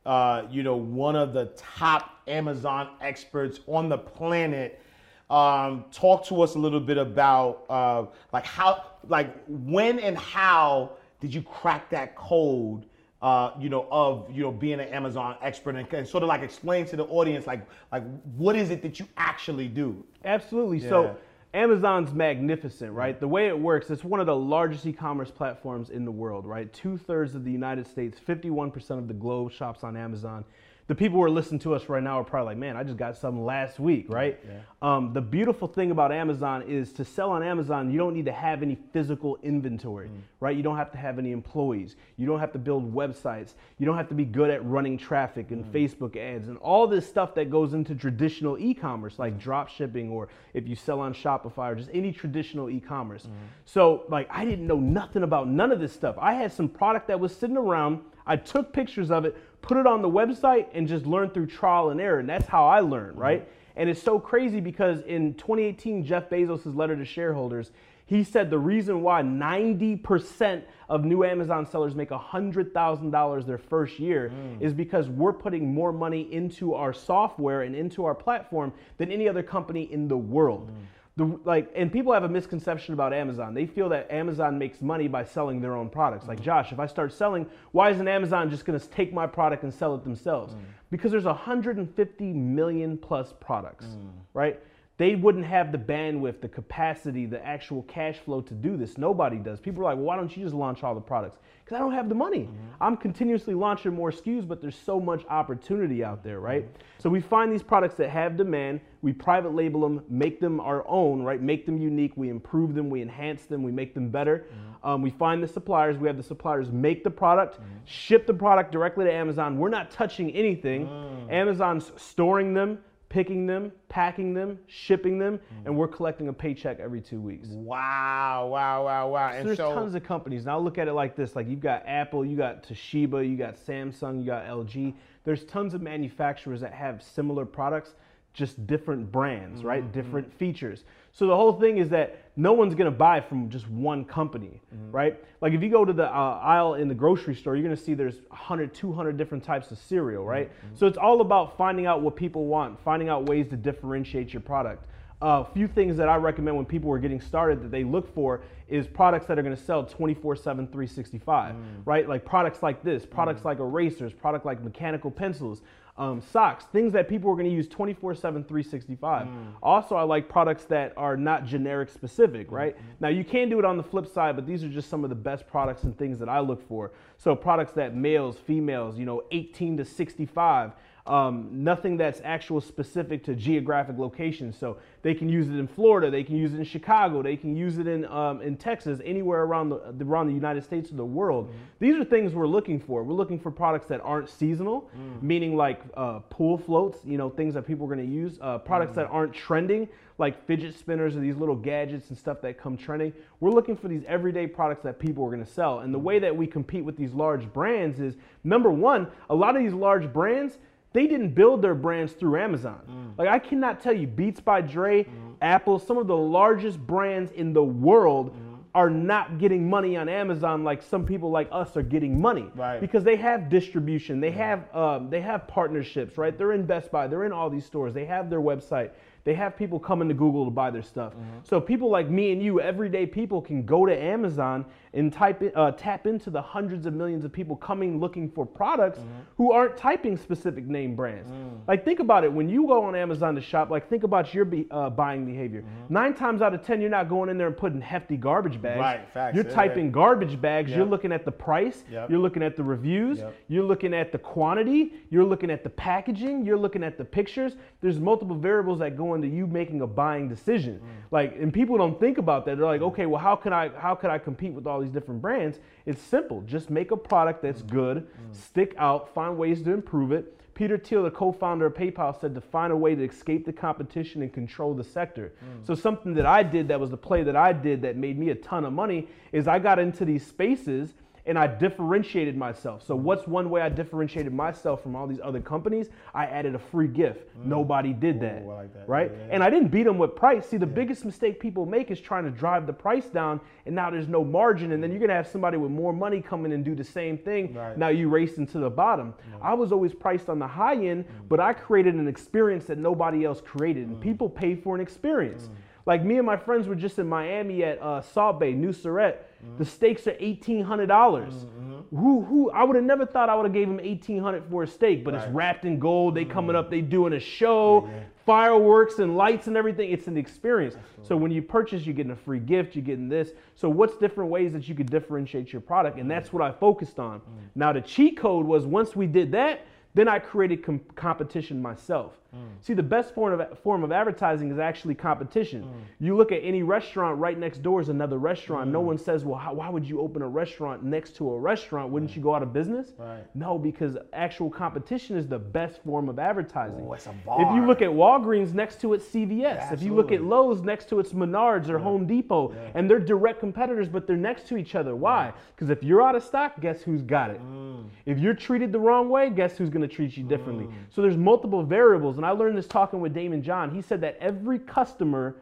uh, 0.08 0.48
you 0.50 0.64
know, 0.64 0.78
one 0.78 1.18
of 1.18 1.34
the 1.34 1.48
top 1.58 2.22
Amazon 2.28 2.92
experts 3.02 3.60
on 3.68 3.90
the 3.90 3.98
planet. 3.98 4.82
Um, 5.30 5.84
talk 5.92 6.26
to 6.28 6.42
us 6.42 6.56
a 6.56 6.60
little 6.60 6.80
bit 6.80 6.98
about 6.98 7.66
uh, 7.70 8.06
like 8.32 8.46
how, 8.46 8.86
like 9.10 9.36
when 9.48 10.00
and 10.00 10.18
how 10.18 10.94
did 11.20 11.34
you 11.34 11.42
crack 11.42 11.90
that 11.90 12.16
code? 12.16 12.86
Uh, 13.22 13.52
you 13.60 13.68
know, 13.68 13.88
of 13.92 14.32
you 14.32 14.44
know 14.44 14.52
being 14.52 14.80
an 14.80 14.88
Amazon 14.90 15.36
expert 15.42 15.76
and, 15.76 15.92
and 15.92 16.08
sort 16.08 16.24
of 16.24 16.30
like 16.30 16.42
explain 16.42 16.86
to 16.86 16.96
the 16.96 17.04
audience 17.06 17.48
like 17.48 17.68
like 17.92 18.04
what 18.38 18.56
is 18.56 18.70
it 18.70 18.82
that 18.84 19.00
you 19.00 19.08
actually 19.18 19.68
do? 19.68 20.06
Absolutely. 20.24 20.78
Yeah. 20.78 20.90
So 20.90 21.18
Amazon's 21.54 22.14
magnificent, 22.14 22.92
right? 22.92 23.20
The 23.20 23.28
way 23.28 23.48
it 23.48 23.58
works, 23.58 23.90
it's 23.90 24.04
one 24.04 24.20
of 24.20 24.26
the 24.26 24.36
largest 24.36 24.86
e-commerce 24.86 25.32
platforms 25.32 25.90
in 25.90 26.06
the 26.06 26.12
world, 26.12 26.46
right? 26.46 26.72
Two 26.74 26.98
thirds 26.98 27.36
of 27.36 27.46
the 27.46 27.52
United 27.52 27.88
States, 27.88 28.20
51% 28.20 28.92
of 28.98 29.08
the 29.08 29.14
globe 29.14 29.52
shops 29.52 29.84
on 29.84 29.96
Amazon. 29.96 30.44
The 30.88 30.96
people 30.96 31.18
who 31.18 31.24
are 31.24 31.30
listening 31.30 31.60
to 31.60 31.76
us 31.76 31.90
right 31.90 32.02
now 32.02 32.22
are 32.22 32.24
probably 32.24 32.52
like, 32.52 32.58
man, 32.58 32.78
I 32.78 32.84
just 32.84 32.96
got 32.96 33.18
something 33.18 33.44
last 33.44 33.78
week, 33.78 34.06
right? 34.08 34.40
Um, 34.82 35.12
the 35.12 35.20
beautiful 35.20 35.68
thing 35.68 35.92
about 35.92 36.14
Amazon 36.14 36.64
is 36.66 36.94
to 36.94 37.04
sell 37.04 37.32
on 37.32 37.44
Amazon, 37.44 37.92
you 37.92 37.98
don't 37.98 38.14
need 38.14 38.26
to 38.26 38.32
have 38.32 38.62
any 38.62 38.78
physical 38.94 39.38
inventory, 39.44 40.08
mm. 40.08 40.22
right? 40.40 40.56
You 40.56 40.64
don't 40.64 40.78
have 40.78 40.92
to 40.92 40.98
have 40.98 41.20
any 41.20 41.34
employees. 41.34 41.98
You 42.16 42.26
don't 42.26 42.40
have 42.40 42.54
to 42.54 42.60
build 42.60 42.94
websites. 42.94 43.54
You 43.80 43.86
don't 43.86 43.98
have 43.98 44.08
to 44.10 44.16
be 44.16 44.24
good 44.24 44.50
at 44.50 44.64
running 44.66 44.98
traffic 44.98 45.52
and 45.52 45.66
mm. 45.66 45.72
Facebook 45.72 46.16
ads 46.16 46.48
and 46.48 46.58
all 46.60 46.88
this 46.88 47.06
stuff 47.06 47.36
that 47.36 47.50
goes 47.50 47.74
into 47.74 47.94
traditional 47.94 48.58
e-commerce, 48.58 49.20
like 49.20 49.34
mm. 49.34 49.42
drop 49.42 49.68
shipping 49.68 50.10
or 50.10 50.30
if 50.54 50.70
you 50.70 50.76
sell 50.76 51.02
on 51.02 51.14
Shopify 51.14 51.72
or 51.72 51.76
just 51.76 51.90
any 51.94 52.14
traditional 52.14 52.70
e-commerce. 52.70 53.28
So 53.66 54.04
like 54.08 54.28
I 54.32 54.46
didn't 54.46 54.68
know 54.68 54.80
nothing 54.80 55.24
about 55.24 55.50
none 55.50 55.74
of 55.74 55.82
this 55.82 55.92
stuff. 55.92 56.16
I 56.18 56.36
had 56.36 56.54
some 56.54 56.70
product 56.70 57.10
that 57.10 57.20
was 57.20 57.36
sitting 57.36 57.58
around. 57.58 58.02
I 58.26 58.36
took 58.36 58.74
pictures 58.74 59.10
of 59.10 59.26
it, 59.26 59.38
put 59.68 59.78
it 59.78 59.86
on 59.86 60.02
the 60.02 60.10
website, 60.10 60.68
and 60.74 60.88
just 60.88 61.06
learn 61.06 61.30
through 61.30 61.48
trial 61.48 61.90
and 61.90 62.00
error. 62.00 62.20
And 62.20 62.30
that's 62.30 62.48
how 62.48 62.66
I 62.68 62.80
learned, 62.80 63.14
mm-hmm. 63.14 63.22
right? 63.22 63.50
And 63.76 63.90
it's 63.90 64.02
so 64.02 64.20
crazy 64.20 64.60
because 64.60 65.02
in 65.02 65.36
2018, 65.36 66.04
Jeff 66.04 66.30
Bezos' 66.30 66.76
letter 66.76 66.96
to 66.96 67.06
shareholders, 67.06 67.72
he 68.08 68.24
said 68.24 68.50
the 68.50 68.58
reason 68.58 69.02
why 69.02 69.22
90% 69.22 70.64
of 70.90 71.04
new 71.04 71.26
Amazon 71.26 71.66
sellers 71.66 71.94
make 71.94 72.10
$100,000 72.10 73.46
their 73.46 73.58
first 73.58 74.00
year 74.00 74.32
mm. 74.34 74.62
is 74.62 74.74
because 74.74 75.10
we're 75.10 75.34
putting 75.34 75.74
more 75.74 75.92
money 75.92 76.22
into 76.34 76.74
our 76.74 76.94
software 76.94 77.64
and 77.64 77.76
into 77.76 78.06
our 78.06 78.16
platform 78.16 78.72
than 78.98 79.12
any 79.12 79.28
other 79.28 79.44
company 79.44 79.92
in 79.92 80.08
the 80.08 80.18
world. 80.18 80.70
Mm. 80.70 80.86
The, 81.18 81.40
like, 81.46 81.72
and 81.76 81.92
people 81.92 82.14
have 82.14 82.24
a 82.24 82.30
misconception 82.30 82.94
about 82.94 83.12
Amazon. 83.12 83.56
They 83.56 83.66
feel 83.66 83.90
that 83.90 84.10
Amazon 84.12 84.60
makes 84.60 84.82
money 84.82 85.08
by 85.08 85.24
selling 85.24 85.60
their 85.60 85.76
own 85.76 85.90
products. 85.90 86.28
Like, 86.28 86.38
mm-hmm. 86.38 86.46
Josh, 86.46 86.72
if 86.72 86.80
I 86.80 86.86
start 86.86 87.12
selling, 87.12 87.48
why 87.72 87.90
isn't 87.90 88.08
Amazon 88.08 88.52
just 88.52 88.66
going 88.66 88.80
to 88.80 88.88
take 88.90 89.12
my 89.12 89.26
product 89.26 89.64
and 89.64 89.74
sell 89.74 89.96
it 89.96 90.04
themselves? 90.04 90.54
Mm. 90.54 90.60
Because 90.92 91.12
there's 91.12 91.26
150 91.26 92.34
million 92.34 92.98
plus 93.00 93.34
products, 93.40 93.86
mm. 93.86 94.10
right? 94.36 94.62
They 94.98 95.14
wouldn't 95.14 95.46
have 95.46 95.72
the 95.72 95.78
bandwidth, 95.78 96.42
the 96.42 96.48
capacity, 96.48 97.28
the 97.28 97.46
actual 97.46 97.84
cash 97.84 98.18
flow 98.18 98.42
to 98.42 98.54
do 98.56 98.78
this. 98.78 98.98
Nobody 98.98 99.38
does. 99.38 99.60
People 99.60 99.82
are 99.82 99.92
like, 99.92 99.98
well, 99.98 100.06
why 100.06 100.16
don't 100.16 100.36
you 100.36 100.44
just 100.44 100.56
launch 100.56 100.84
all 100.84 100.96
the 100.96 101.02
products? 101.02 101.38
Because 101.64 101.76
I 101.76 101.80
don't 101.80 101.92
have 101.94 102.10
the 102.10 102.16
money. 102.16 102.46
Mm-hmm. 102.46 102.82
I'm 102.82 102.98
continuously 102.98 103.54
launching 103.54 103.94
more 103.94 104.10
SKUs, 104.10 104.48
but 104.48 104.60
there's 104.60 104.76
so 104.76 105.00
much 105.00 105.24
opportunity 105.30 106.04
out 106.04 106.24
there, 106.24 106.40
right? 106.40 106.64
Mm-hmm. 106.64 106.82
So 106.98 107.12
we 107.12 107.22
find 107.22 107.52
these 107.52 107.62
products 107.62 107.94
that 107.96 108.10
have 108.10 108.38
demand, 108.38 108.82
we 109.04 109.14
private 109.14 109.54
label 109.54 109.82
them, 109.82 110.02
make 110.10 110.40
them 110.40 110.60
our 110.60 110.88
own, 110.88 111.22
right? 111.22 111.42
Make 111.42 111.68
them 111.68 111.78
unique, 111.78 112.14
we 112.16 112.30
improve 112.30 112.74
them, 112.74 112.90
we 112.90 113.04
enhance 113.04 113.46
them, 113.46 113.62
we 113.62 113.72
make 113.72 113.94
them 113.94 114.10
better. 114.10 114.48
Mm-hmm. 114.48 114.88
Um, 114.88 115.02
we 115.02 115.12
find 115.12 115.44
the 115.44 115.48
suppliers, 115.48 115.98
we 115.98 116.08
have 116.08 116.18
the 116.18 116.24
suppliers 116.24 116.72
make 116.72 117.04
the 117.04 117.12
product, 117.12 117.60
ship 117.86 118.26
the 118.26 118.34
product 118.34 118.72
directly 118.72 119.06
to 119.06 119.14
Amazon. 119.14 119.60
We're 119.60 119.70
not 119.70 119.92
touching 119.92 120.32
anything. 120.32 120.88
Mm. 120.88 121.32
Amazon's 121.34 121.92
storing 121.98 122.54
them, 122.54 122.80
picking 123.10 123.46
them, 123.48 123.72
packing 123.90 124.34
them, 124.34 124.60
shipping 124.68 125.18
them, 125.18 125.40
and 125.66 125.76
we're 125.76 125.88
collecting 125.88 126.28
a 126.28 126.34
paycheck 126.34 126.80
every 126.80 127.02
two 127.02 127.22
weeks. 127.22 127.48
Wow, 127.50 128.50
wow, 128.52 128.84
wow, 128.86 129.10
wow. 129.10 129.32
So 129.32 129.38
And 129.38 129.48
there's 129.48 129.58
so, 129.58 129.74
tons 129.74 129.96
of 129.96 130.04
companies. 130.04 130.46
Now 130.46 130.60
look 130.60 130.78
at 130.78 130.88
it 130.88 130.94
like 130.94 131.16
this: 131.16 131.36
like 131.36 131.48
you've 131.48 131.62
got 131.62 131.84
Apple, 131.86 132.26
you 132.26 132.36
got 132.36 132.64
Toshiba, 132.68 133.28
you 133.28 133.38
got 133.38 133.56
Samsung, 133.56 134.20
you 134.20 134.26
got 134.26 134.46
LG. 134.46 134.94
There's 135.24 135.44
tons 135.46 135.74
of 135.74 135.82
manufacturers 135.82 136.62
that 136.62 136.74
have 136.74 137.02
similar 137.02 137.46
products, 137.46 137.96
just 138.34 138.66
different 138.68 139.12
brands, 139.12 139.60
Mm-hmm, 139.60 139.68
right? 139.68 139.92
Different 139.92 140.34
features. 140.34 140.84
So 141.18 141.26
the 141.26 141.36
whole 141.36 141.54
thing 141.54 141.80
is 141.80 141.90
that 141.90 142.16
no 142.36 142.54
one's 142.54 142.76
gonna 142.76 142.92
buy 142.92 143.22
from 143.22 143.50
just 143.50 143.68
one 143.68 144.06
company, 144.06 144.62
Mm-hmm. 144.72 144.92
right? 144.92 145.24
Like 145.42 145.54
if 145.54 145.64
you 145.64 145.70
go 145.70 145.84
to 145.84 145.92
the 145.92 146.06
uh, 146.08 146.40
aisle 146.44 146.76
in 146.76 146.88
the 146.88 146.94
grocery 146.94 147.34
store, 147.34 147.56
you're 147.56 147.64
gonna 147.64 147.76
see 147.76 147.96
there's 147.96 148.20
100, 148.30 148.72
200 148.76 149.18
different 149.18 149.44
types 149.44 149.72
of 149.72 149.80
cereal, 149.80 150.24
right? 150.24 150.52
Mm-hmm. 150.52 150.76
So 150.76 150.86
it's 150.86 150.98
all 151.00 151.22
about 151.22 151.58
finding 151.58 151.88
out 151.88 152.04
what 152.04 152.16
people 152.16 152.46
want, 152.46 152.80
finding 152.84 153.10
out 153.10 153.28
ways 153.28 153.48
to 153.48 153.58
differentiate 153.58 154.32
your 154.32 154.42
product. 154.44 154.86
A 155.24 155.44
few 155.44 155.68
things 155.68 155.98
that 155.98 156.08
I 156.08 156.18
recommend 156.18 156.56
when 156.56 156.68
people 156.68 156.92
are 156.92 157.00
getting 157.00 157.20
started 157.20 157.64
that 157.64 157.72
they 157.72 157.84
look 157.84 158.14
for 158.14 158.42
is 158.68 158.86
products 158.86 159.26
that 159.26 159.40
are 159.40 159.42
going 159.42 159.56
to 159.56 159.62
sell 159.64 159.84
24/7 159.84 160.38
365, 160.72 161.56
right? 161.86 162.08
Like 162.08 162.26
products 162.26 162.62
like 162.62 162.84
this, 162.84 163.08
products 163.08 163.44
like 163.44 163.58
erasers, 163.58 164.14
product 164.14 164.46
like 164.46 164.64
mechanical 164.64 165.10
pencils, 165.10 165.64
um, 165.98 166.22
socks, 166.22 166.66
things 166.66 166.94
that 166.94 167.10
people 167.10 167.32
are 167.32 167.36
going 167.36 167.50
to 167.50 167.56
use 167.56 167.68
24/7 167.68 168.48
365. 168.48 169.28
Also, 169.64 169.96
I 169.96 170.04
like 170.04 170.30
products 170.30 170.66
that 170.66 170.94
are 170.96 171.18
not 171.18 171.46
generic 171.46 171.90
specific, 171.90 172.52
right? 172.52 172.76
Now, 173.00 173.10
you 173.10 173.24
can 173.24 173.50
do 173.50 173.58
it 173.60 173.66
on 173.66 173.78
the 173.78 173.84
flip 173.84 174.06
side, 174.08 174.36
but 174.36 174.46
these 174.46 174.64
are 174.64 174.70
just 174.70 174.90
some 174.90 175.04
of 175.04 175.10
the 175.10 175.16
best 175.16 175.48
products 175.48 175.84
and 175.84 175.98
things 175.98 176.20
that 176.20 176.30
I 176.30 176.40
look 176.40 176.68
for. 176.68 176.92
So, 177.18 177.36
products 177.36 177.72
that 177.74 177.96
males, 177.96 178.38
females, 178.38 178.98
you 178.98 179.06
know, 179.06 179.24
18 179.32 179.78
to 179.78 179.86
65, 179.86 180.74
um, 181.08 181.50
nothing 181.52 181.98
that's 181.98 182.22
actual 182.24 182.62
specific 182.62 183.24
to 183.26 183.36
geographic 183.36 183.98
locations. 183.98 184.58
So 184.58 184.78
they 185.02 185.14
can 185.14 185.30
use 185.30 185.48
it 185.48 185.56
in 185.56 185.68
Florida, 185.68 186.12
they 186.12 186.24
can 186.24 186.36
use 186.36 186.54
it 186.54 186.58
in 186.58 186.66
Chicago, 186.66 187.22
they 187.22 187.38
can 187.38 187.56
use 187.56 187.78
it 187.78 187.88
in 187.88 188.06
um, 188.06 188.42
in 188.42 188.58
Texas, 188.58 189.00
anywhere 189.04 189.44
around 189.44 189.70
the 189.70 190.06
around 190.06 190.28
the 190.28 190.34
United 190.34 190.64
States 190.64 190.92
or 190.92 190.96
the 190.96 191.06
world. 191.06 191.52
These 191.80 191.96
are 191.96 192.04
things 192.04 192.34
we're 192.34 192.48
looking 192.48 192.80
for. 192.80 193.04
We're 193.04 193.14
looking 193.14 193.40
for 193.40 193.52
products 193.52 193.88
that 193.88 194.02
aren't 194.02 194.30
seasonal, 194.30 194.90
meaning 195.22 195.56
like 195.56 195.82
uh, 195.96 196.20
pool 196.30 196.58
floats, 196.58 197.00
you 197.06 197.18
know, 197.18 197.30
things 197.30 197.54
that 197.54 197.66
people 197.66 197.86
are 197.86 197.96
going 197.96 198.06
to 198.06 198.14
use. 198.14 198.38
Uh, 198.42 198.58
products 198.58 198.96
that 198.96 199.08
aren't 199.08 199.34
trending, 199.34 199.88
like 200.18 200.46
fidget 200.46 200.78
spinners 200.78 201.16
or 201.16 201.20
these 201.20 201.38
little 201.38 201.56
gadgets 201.56 202.10
and 202.10 202.18
stuff 202.18 202.42
that 202.42 202.58
come 202.58 202.76
trending. 202.78 203.14
We're 203.40 203.52
looking 203.52 203.78
for 203.78 203.88
these 203.88 204.04
everyday 204.08 204.48
products 204.48 204.84
that 204.84 205.00
people 205.00 205.24
are 205.26 205.30
going 205.30 205.46
to 205.46 205.52
sell. 205.52 205.80
And 205.80 205.94
the 205.94 206.00
way 206.00 206.20
that 206.20 206.36
we 206.36 206.48
compete 206.48 206.84
with 206.84 206.98
these 206.98 207.14
large 207.14 207.52
brands 207.54 208.00
is 208.00 208.16
number 208.44 208.70
one, 208.70 209.08
a 209.30 209.36
lot 209.36 209.56
of 209.56 209.62
these 209.62 209.74
large 209.74 210.12
brands 210.12 210.58
they 210.94 211.08
didn't 211.08 211.30
build 211.30 211.62
their 211.62 211.76
brands 211.76 212.14
through 212.14 212.40
Amazon. 212.40 212.82
Mm. 212.90 213.18
Like 213.18 213.28
I 213.28 213.40
cannot 213.40 213.82
tell 213.82 213.94
you, 213.94 214.08
Beats 214.08 214.40
by 214.40 214.62
Dre, 214.62 215.04
mm. 215.04 215.36
Apple, 215.42 215.80
some 215.80 215.98
of 215.98 216.08
the 216.08 216.18
largest 216.18 216.80
brands 216.80 217.32
in 217.32 217.54
the 217.54 217.64
world 217.64 218.34
mm. 218.34 218.58
are 218.74 218.90
not 218.90 219.38
getting 219.38 219.70
money 219.70 219.98
on 219.98 220.10
Amazon 220.10 220.64
like 220.64 220.82
some 220.82 221.06
people 221.06 221.30
like 221.30 221.50
us 221.52 221.76
are 221.78 221.84
getting 221.84 222.20
money. 222.20 222.50
Right. 222.56 222.80
Because 222.80 223.04
they 223.04 223.16
have 223.18 223.50
distribution, 223.50 224.20
they 224.20 224.32
have 224.32 224.74
um, 224.76 225.10
they 225.10 225.22
have 225.22 225.48
partnerships, 225.48 226.18
right? 226.18 226.38
They're 226.38 226.54
in 226.54 226.66
Best 226.66 226.92
Buy, 226.92 227.08
they're 227.08 227.26
in 227.26 227.32
all 227.32 227.50
these 227.50 227.66
stores, 227.66 227.94
they 227.94 228.06
have 228.06 228.30
their 228.30 228.42
website. 228.42 228.92
They 229.28 229.34
have 229.34 229.58
people 229.58 229.78
coming 229.78 230.08
to 230.08 230.14
Google 230.14 230.46
to 230.46 230.52
buy 230.52 230.72
their 230.72 230.82
stuff. 230.82 231.12
Mm-hmm. 231.12 231.40
So 231.44 231.60
people 231.60 231.90
like 231.90 232.10
me 232.10 232.32
and 232.32 232.42
you, 232.42 232.62
everyday 232.62 233.06
people, 233.06 233.42
can 233.42 233.66
go 233.66 233.86
to 233.86 233.94
Amazon 233.94 234.66
and 234.94 235.12
type 235.12 235.42
in, 235.42 235.52
uh, 235.56 235.72
tap 235.72 236.08
into 236.08 236.30
the 236.30 236.42
hundreds 236.42 236.86
of 236.86 236.94
millions 236.94 237.26
of 237.26 237.32
people 237.32 237.56
coming 237.56 238.00
looking 238.00 238.30
for 238.30 238.46
products 238.46 239.00
who 239.38 239.52
aren't 239.52 239.78
typing 239.78 240.18
specific 240.18 240.66
name 240.66 240.96
brands. 240.96 241.32
Like 241.68 241.84
think 241.84 242.00
about 242.00 242.24
it. 242.24 242.32
When 242.32 242.50
you 242.50 242.68
go 242.68 242.84
on 242.84 242.96
Amazon 242.96 243.36
to 243.36 243.42
shop, 243.42 243.70
like 243.70 243.90
think 243.90 244.04
about 244.04 244.34
your 244.34 244.46
be, 244.46 244.68
uh, 244.72 244.90
buying 244.90 245.26
behavior. 245.26 245.64
Nine 245.90 246.14
times 246.14 246.42
out 246.42 246.54
of 246.54 246.64
ten, 246.64 246.82
you're 246.82 246.90
not 246.90 247.10
going 247.10 247.30
in 247.30 247.38
there 247.38 247.48
and 247.48 247.58
putting 247.58 247.82
hefty 247.82 248.18
garbage 248.18 248.62
bags. 248.62 248.80
Right, 248.80 249.08
facts, 249.14 249.36
You're 249.36 249.48
yeah, 249.48 249.54
typing 249.54 249.86
yeah. 249.86 249.92
garbage 249.92 250.40
bags. 250.40 250.72
You're 250.72 250.86
looking 250.86 251.12
at 251.12 251.26
the 251.26 251.32
price. 251.32 251.84
Yep. 251.92 252.10
You're 252.10 252.20
looking 252.20 252.44
at 252.44 252.56
the 252.56 252.64
reviews. 252.64 253.20
Yep. 253.20 253.36
You're 253.48 253.64
looking 253.64 253.94
at 253.94 254.12
the 254.12 254.18
quantity. 254.18 254.94
You're 255.10 255.26
looking 255.26 255.52
at 255.52 255.64
the 255.64 255.70
packaging. 255.70 256.46
You're 256.46 256.58
looking 256.58 256.84
at 256.84 256.98
the 256.98 257.06
pictures. 257.06 257.56
There's 257.82 258.00
multiple 258.00 258.36
variables 258.36 258.80
that 258.80 258.98
go 258.98 259.14
into 259.16 259.28
you 259.28 259.48
making 259.48 259.82
a 259.82 259.88
buying 259.88 260.28
decision. 260.28 260.80
Mm. 260.80 261.12
Like, 261.12 261.36
and 261.40 261.54
people 261.54 261.78
don't 261.78 262.00
think 262.00 262.18
about 262.18 262.46
that. 262.46 262.58
They're 262.58 262.66
like, 262.66 262.82
okay, 262.82 263.06
well, 263.06 263.22
how 263.22 263.36
can 263.36 263.54
I 263.54 263.70
how 263.70 263.96
can 263.96 264.10
I 264.10 264.18
compete 264.18 264.54
with 264.54 264.68
all 264.68 264.80
these 264.82 264.87
different 264.90 265.22
brands? 265.22 265.60
It's 265.86 266.02
simple. 266.02 266.42
Just 266.42 266.70
make 266.70 266.92
a 266.92 266.98
product 266.98 267.42
that's 267.42 267.62
Mm. 267.64 267.70
good, 267.72 268.08
stick 268.32 268.74
out, 268.78 269.14
find 269.14 269.38
ways 269.38 269.62
to 269.64 269.74
improve 269.74 270.12
it. 270.12 270.34
Peter 270.54 270.78
Thiel, 270.78 271.04
the 271.04 271.12
co-founder 271.12 271.68
of 271.68 271.76
PayPal, 271.76 272.20
said 272.20 272.34
to 272.34 272.42
find 272.42 272.74
a 272.74 272.76
way 272.76 272.96
to 272.96 273.04
escape 273.04 273.46
the 273.46 273.54
competition 273.54 274.24
and 274.24 274.34
control 274.34 274.74
the 274.74 274.84
sector. 274.84 275.34
Mm. 275.40 275.68
So 275.68 275.76
something 275.76 276.16
that 276.16 276.26
I 276.26 276.42
did 276.42 276.68
that 276.70 276.80
was 276.80 276.90
the 276.90 276.98
play 276.98 277.22
that 277.24 277.36
I 277.36 277.54
did 277.54 277.84
that 277.84 277.96
made 277.96 278.18
me 278.18 278.30
a 278.32 278.36
ton 278.36 278.66
of 278.66 278.74
money 278.74 279.08
is 279.32 279.48
I 279.48 279.60
got 279.60 279.78
into 279.78 280.04
these 280.04 280.26
spaces 280.26 280.96
and 281.28 281.38
I 281.38 281.46
differentiated 281.48 282.36
myself. 282.38 282.84
So 282.86 282.96
what's 282.96 283.28
one 283.28 283.50
way 283.50 283.62
I 283.62 283.70
differentiated 283.70 284.34
myself 284.34 284.82
from 284.82 284.96
all 284.96 285.06
these 285.06 285.20
other 285.24 285.42
companies? 285.42 285.90
I 286.14 286.26
added 286.26 286.56
a 286.56 286.60
free 286.60 286.88
gift. 286.88 287.30
Nobody 287.44 287.94
did 287.94 288.20
that, 288.22 288.44
Mm. 288.46 288.50
I 288.52 288.56
like 288.56 288.74
that. 288.74 288.90
right? 288.90 289.12
Yeah, 289.12 289.18
yeah, 289.28 289.34
And 289.34 289.44
I 289.44 289.50
didn't 289.50 289.68
beat 289.70 289.84
them 289.84 289.98
with 289.98 290.16
price. 290.16 290.48
See, 290.48 290.58
the 290.58 290.66
biggest 290.66 291.06
mistake 291.06 291.40
people 291.40 291.66
make 291.66 291.92
is 291.92 292.00
trying 292.00 292.24
to 292.24 292.32
drive 292.32 292.66
the 292.66 292.74
price 292.74 293.08
down, 293.08 293.40
and 293.66 293.76
now 293.76 293.90
there's 293.90 294.08
no 294.08 294.24
margin, 294.24 294.72
and 294.72 294.82
then 294.82 294.90
you're 294.92 295.00
gonna 295.02 295.14
have 295.14 295.28
somebody 295.28 295.58
with 295.58 295.70
more 295.72 295.94
money 295.94 296.22
come 296.22 296.46
in 296.46 296.52
and 296.54 296.64
do 296.66 296.74
the 296.74 296.84
same 296.84 297.18
thing. 297.18 297.54
Right. 297.54 297.78
Now 297.78 297.90
you 297.90 298.10
racing 298.10 298.48
to 298.48 298.60
the 298.60 298.70
bottom. 298.70 299.14
I 299.42 299.54
was 299.54 299.72
always 299.72 299.94
priced 299.94 300.30
on 300.30 300.40
the 300.40 300.48
high 300.48 300.76
end, 300.76 301.06
but 301.30 301.40
I 301.40 301.54
created 301.54 301.96
an 301.96 302.08
experience 302.08 302.66
that 302.66 302.78
nobody 302.78 303.26
else 303.26 303.42
created, 303.42 303.88
and 303.88 304.00
people 304.02 304.30
pay 304.30 304.56
for 304.56 304.74
an 304.76 304.82
experience. 304.82 305.50
Like 305.86 306.04
me 306.04 306.18
and 306.18 306.26
my 306.26 306.36
friends 306.38 306.68
were 306.68 306.76
just 306.76 307.00
in 307.00 307.08
Miami 307.08 307.64
at 307.64 307.82
uh, 307.82 308.02
Salt 308.02 308.40
Bae, 308.40 308.52
New 308.52 308.72
Surrett. 308.74 309.16
The 309.58 309.66
steaks 309.66 310.08
are 310.08 310.16
eighteen 310.20 310.64
hundred 310.64 310.88
dollars. 310.88 311.34
Mm-hmm. 311.34 311.96
Who 311.96 312.22
who? 312.22 312.52
I 312.52 312.64
would 312.64 312.76
have 312.76 312.86
never 312.86 313.06
thought 313.06 313.30
I 313.30 313.36
would 313.36 313.46
have 313.46 313.54
gave 313.54 313.68
him 313.68 313.80
eighteen 313.80 314.22
hundred 314.22 314.44
for 314.50 314.64
a 314.64 314.68
steak, 314.68 315.04
but 315.04 315.14
it's 315.14 315.28
wrapped 315.28 315.66
in 315.66 315.80
gold. 315.80 316.16
They 316.16 316.26
coming 316.26 316.50
mm-hmm. 316.50 316.58
up, 316.58 316.70
they 316.70 316.82
doing 316.82 317.14
a 317.14 317.20
show, 317.20 317.90
fireworks 318.26 319.00
and 319.00 319.16
lights 319.16 319.48
and 319.48 319.56
everything. 319.56 319.92
It's 319.92 320.08
an 320.08 320.18
experience. 320.18 320.76
So 321.02 321.16
when 321.16 321.32
you 321.32 321.42
purchase, 321.42 321.86
you're 321.86 321.96
getting 321.96 322.12
a 322.12 322.16
free 322.16 322.40
gift. 322.40 322.76
You're 322.76 322.84
getting 322.84 323.10
this. 323.10 323.32
So 323.56 323.70
what's 323.70 323.98
different 323.98 324.30
ways 324.30 324.54
that 324.54 324.68
you 324.68 324.76
could 324.76 324.90
differentiate 324.90 325.54
your 325.54 325.62
product? 325.62 325.98
And 325.98 326.10
that's 326.12 326.34
what 326.34 326.44
I 326.44 326.52
focused 326.52 327.00
on. 327.00 327.20
Mm-hmm. 327.20 327.32
Now 327.56 327.74
the 327.74 327.82
cheat 327.82 328.18
code 328.18 328.46
was 328.46 328.66
once 328.66 328.96
we 328.96 329.08
did 329.08 329.32
that, 329.32 329.66
then 329.94 330.08
I 330.08 330.20
created 330.20 330.64
com- 330.64 330.82
competition 330.96 331.62
myself. 331.62 332.14
Mm. 332.38 332.66
See, 332.66 332.74
the 332.74 332.84
best 332.84 333.14
form 333.14 333.40
of 333.40 333.60
form 333.60 333.84
of 333.84 333.92
advertising 333.92 334.52
is 334.52 334.60
actually 334.60 334.96
competition. 334.96 335.64
Mm. 335.64 335.70
You 336.00 336.16
look 336.16 336.32
at 336.32 336.42
any 336.44 336.64
restaurant 336.64 337.20
right 337.20 337.38
next 337.38 337.64
door 337.64 337.82
is 337.82 337.90
another 337.90 338.18
restaurant. 338.18 338.72
No 338.72 338.82
mm. 338.82 338.86
one 338.86 338.98
says, 338.98 339.26
"Well, 339.26 339.40
how, 339.40 339.54
why 339.54 339.70
would 339.70 339.88
you 339.88 340.02
open 340.02 340.22
a 340.22 340.28
restaurant 340.28 340.84
next 340.84 341.16
to 341.18 341.32
a 341.32 341.40
restaurant? 341.40 341.92
Wouldn't 341.92 342.16
you 342.16 342.22
go 342.22 342.36
out 342.36 342.44
of 342.44 342.54
business?" 342.54 342.94
Right. 342.98 343.24
No, 343.34 343.58
because 343.58 343.98
actual 344.14 344.50
competition 344.50 345.18
is 345.18 345.28
the 345.28 345.40
best 345.40 345.84
form 345.84 346.10
of 346.10 346.20
advertising. 346.20 346.86
Oh, 346.88 346.94
it's 346.94 347.08
a 347.08 347.12
If 347.12 347.56
you 347.56 347.66
look 347.66 347.82
at 347.82 347.90
Walgreens 347.90 348.54
next 348.54 348.80
to 348.82 348.94
it's 348.94 349.06
CVS. 349.06 349.72
If 349.74 349.82
you 349.82 349.94
look 349.94 350.12
at 350.12 350.24
Lowe's 350.24 350.62
next 350.62 350.90
to 350.90 351.00
it's 351.00 351.14
Menards 351.14 351.70
or 351.70 351.80
Home 351.80 352.06
Depot, 352.06 352.54
and 352.76 352.90
they're 352.90 353.00
direct 353.00 353.40
competitors, 353.40 353.88
but 353.90 354.08
they're 354.08 354.18
next 354.18 354.48
to 354.50 354.58
each 354.58 354.76
other. 354.76 354.96
Why? 354.96 355.34
Because 355.56 355.70
if 355.70 355.84
you're 355.84 356.02
out 356.02 356.16
of 356.16 356.24
stock, 356.24 356.60
guess 356.62 356.82
who's 356.82 357.02
got 357.02 357.32
it? 357.32 357.42
Mm. 357.42 357.90
If 358.06 358.20
you're 358.20 358.34
treated 358.34 358.72
the 358.72 358.80
wrong 358.80 359.10
way, 359.10 359.30
guess 359.30 359.58
who's 359.58 359.70
going 359.70 359.88
to 359.88 359.94
treat 359.94 360.16
you 360.18 360.24
differently? 360.24 360.68
So 360.90 361.02
there's 361.02 361.18
multiple 361.18 361.64
variables, 361.64 362.18
and 362.18 362.26
I 362.28 362.32
learned 362.32 362.58
this 362.58 362.68
talking 362.68 363.00
with 363.00 363.16
Daymond 363.16 363.44
John. 363.44 363.74
He 363.74 363.82
said 363.82 364.02
that 364.02 364.18
every 364.20 364.60
customer 364.60 365.38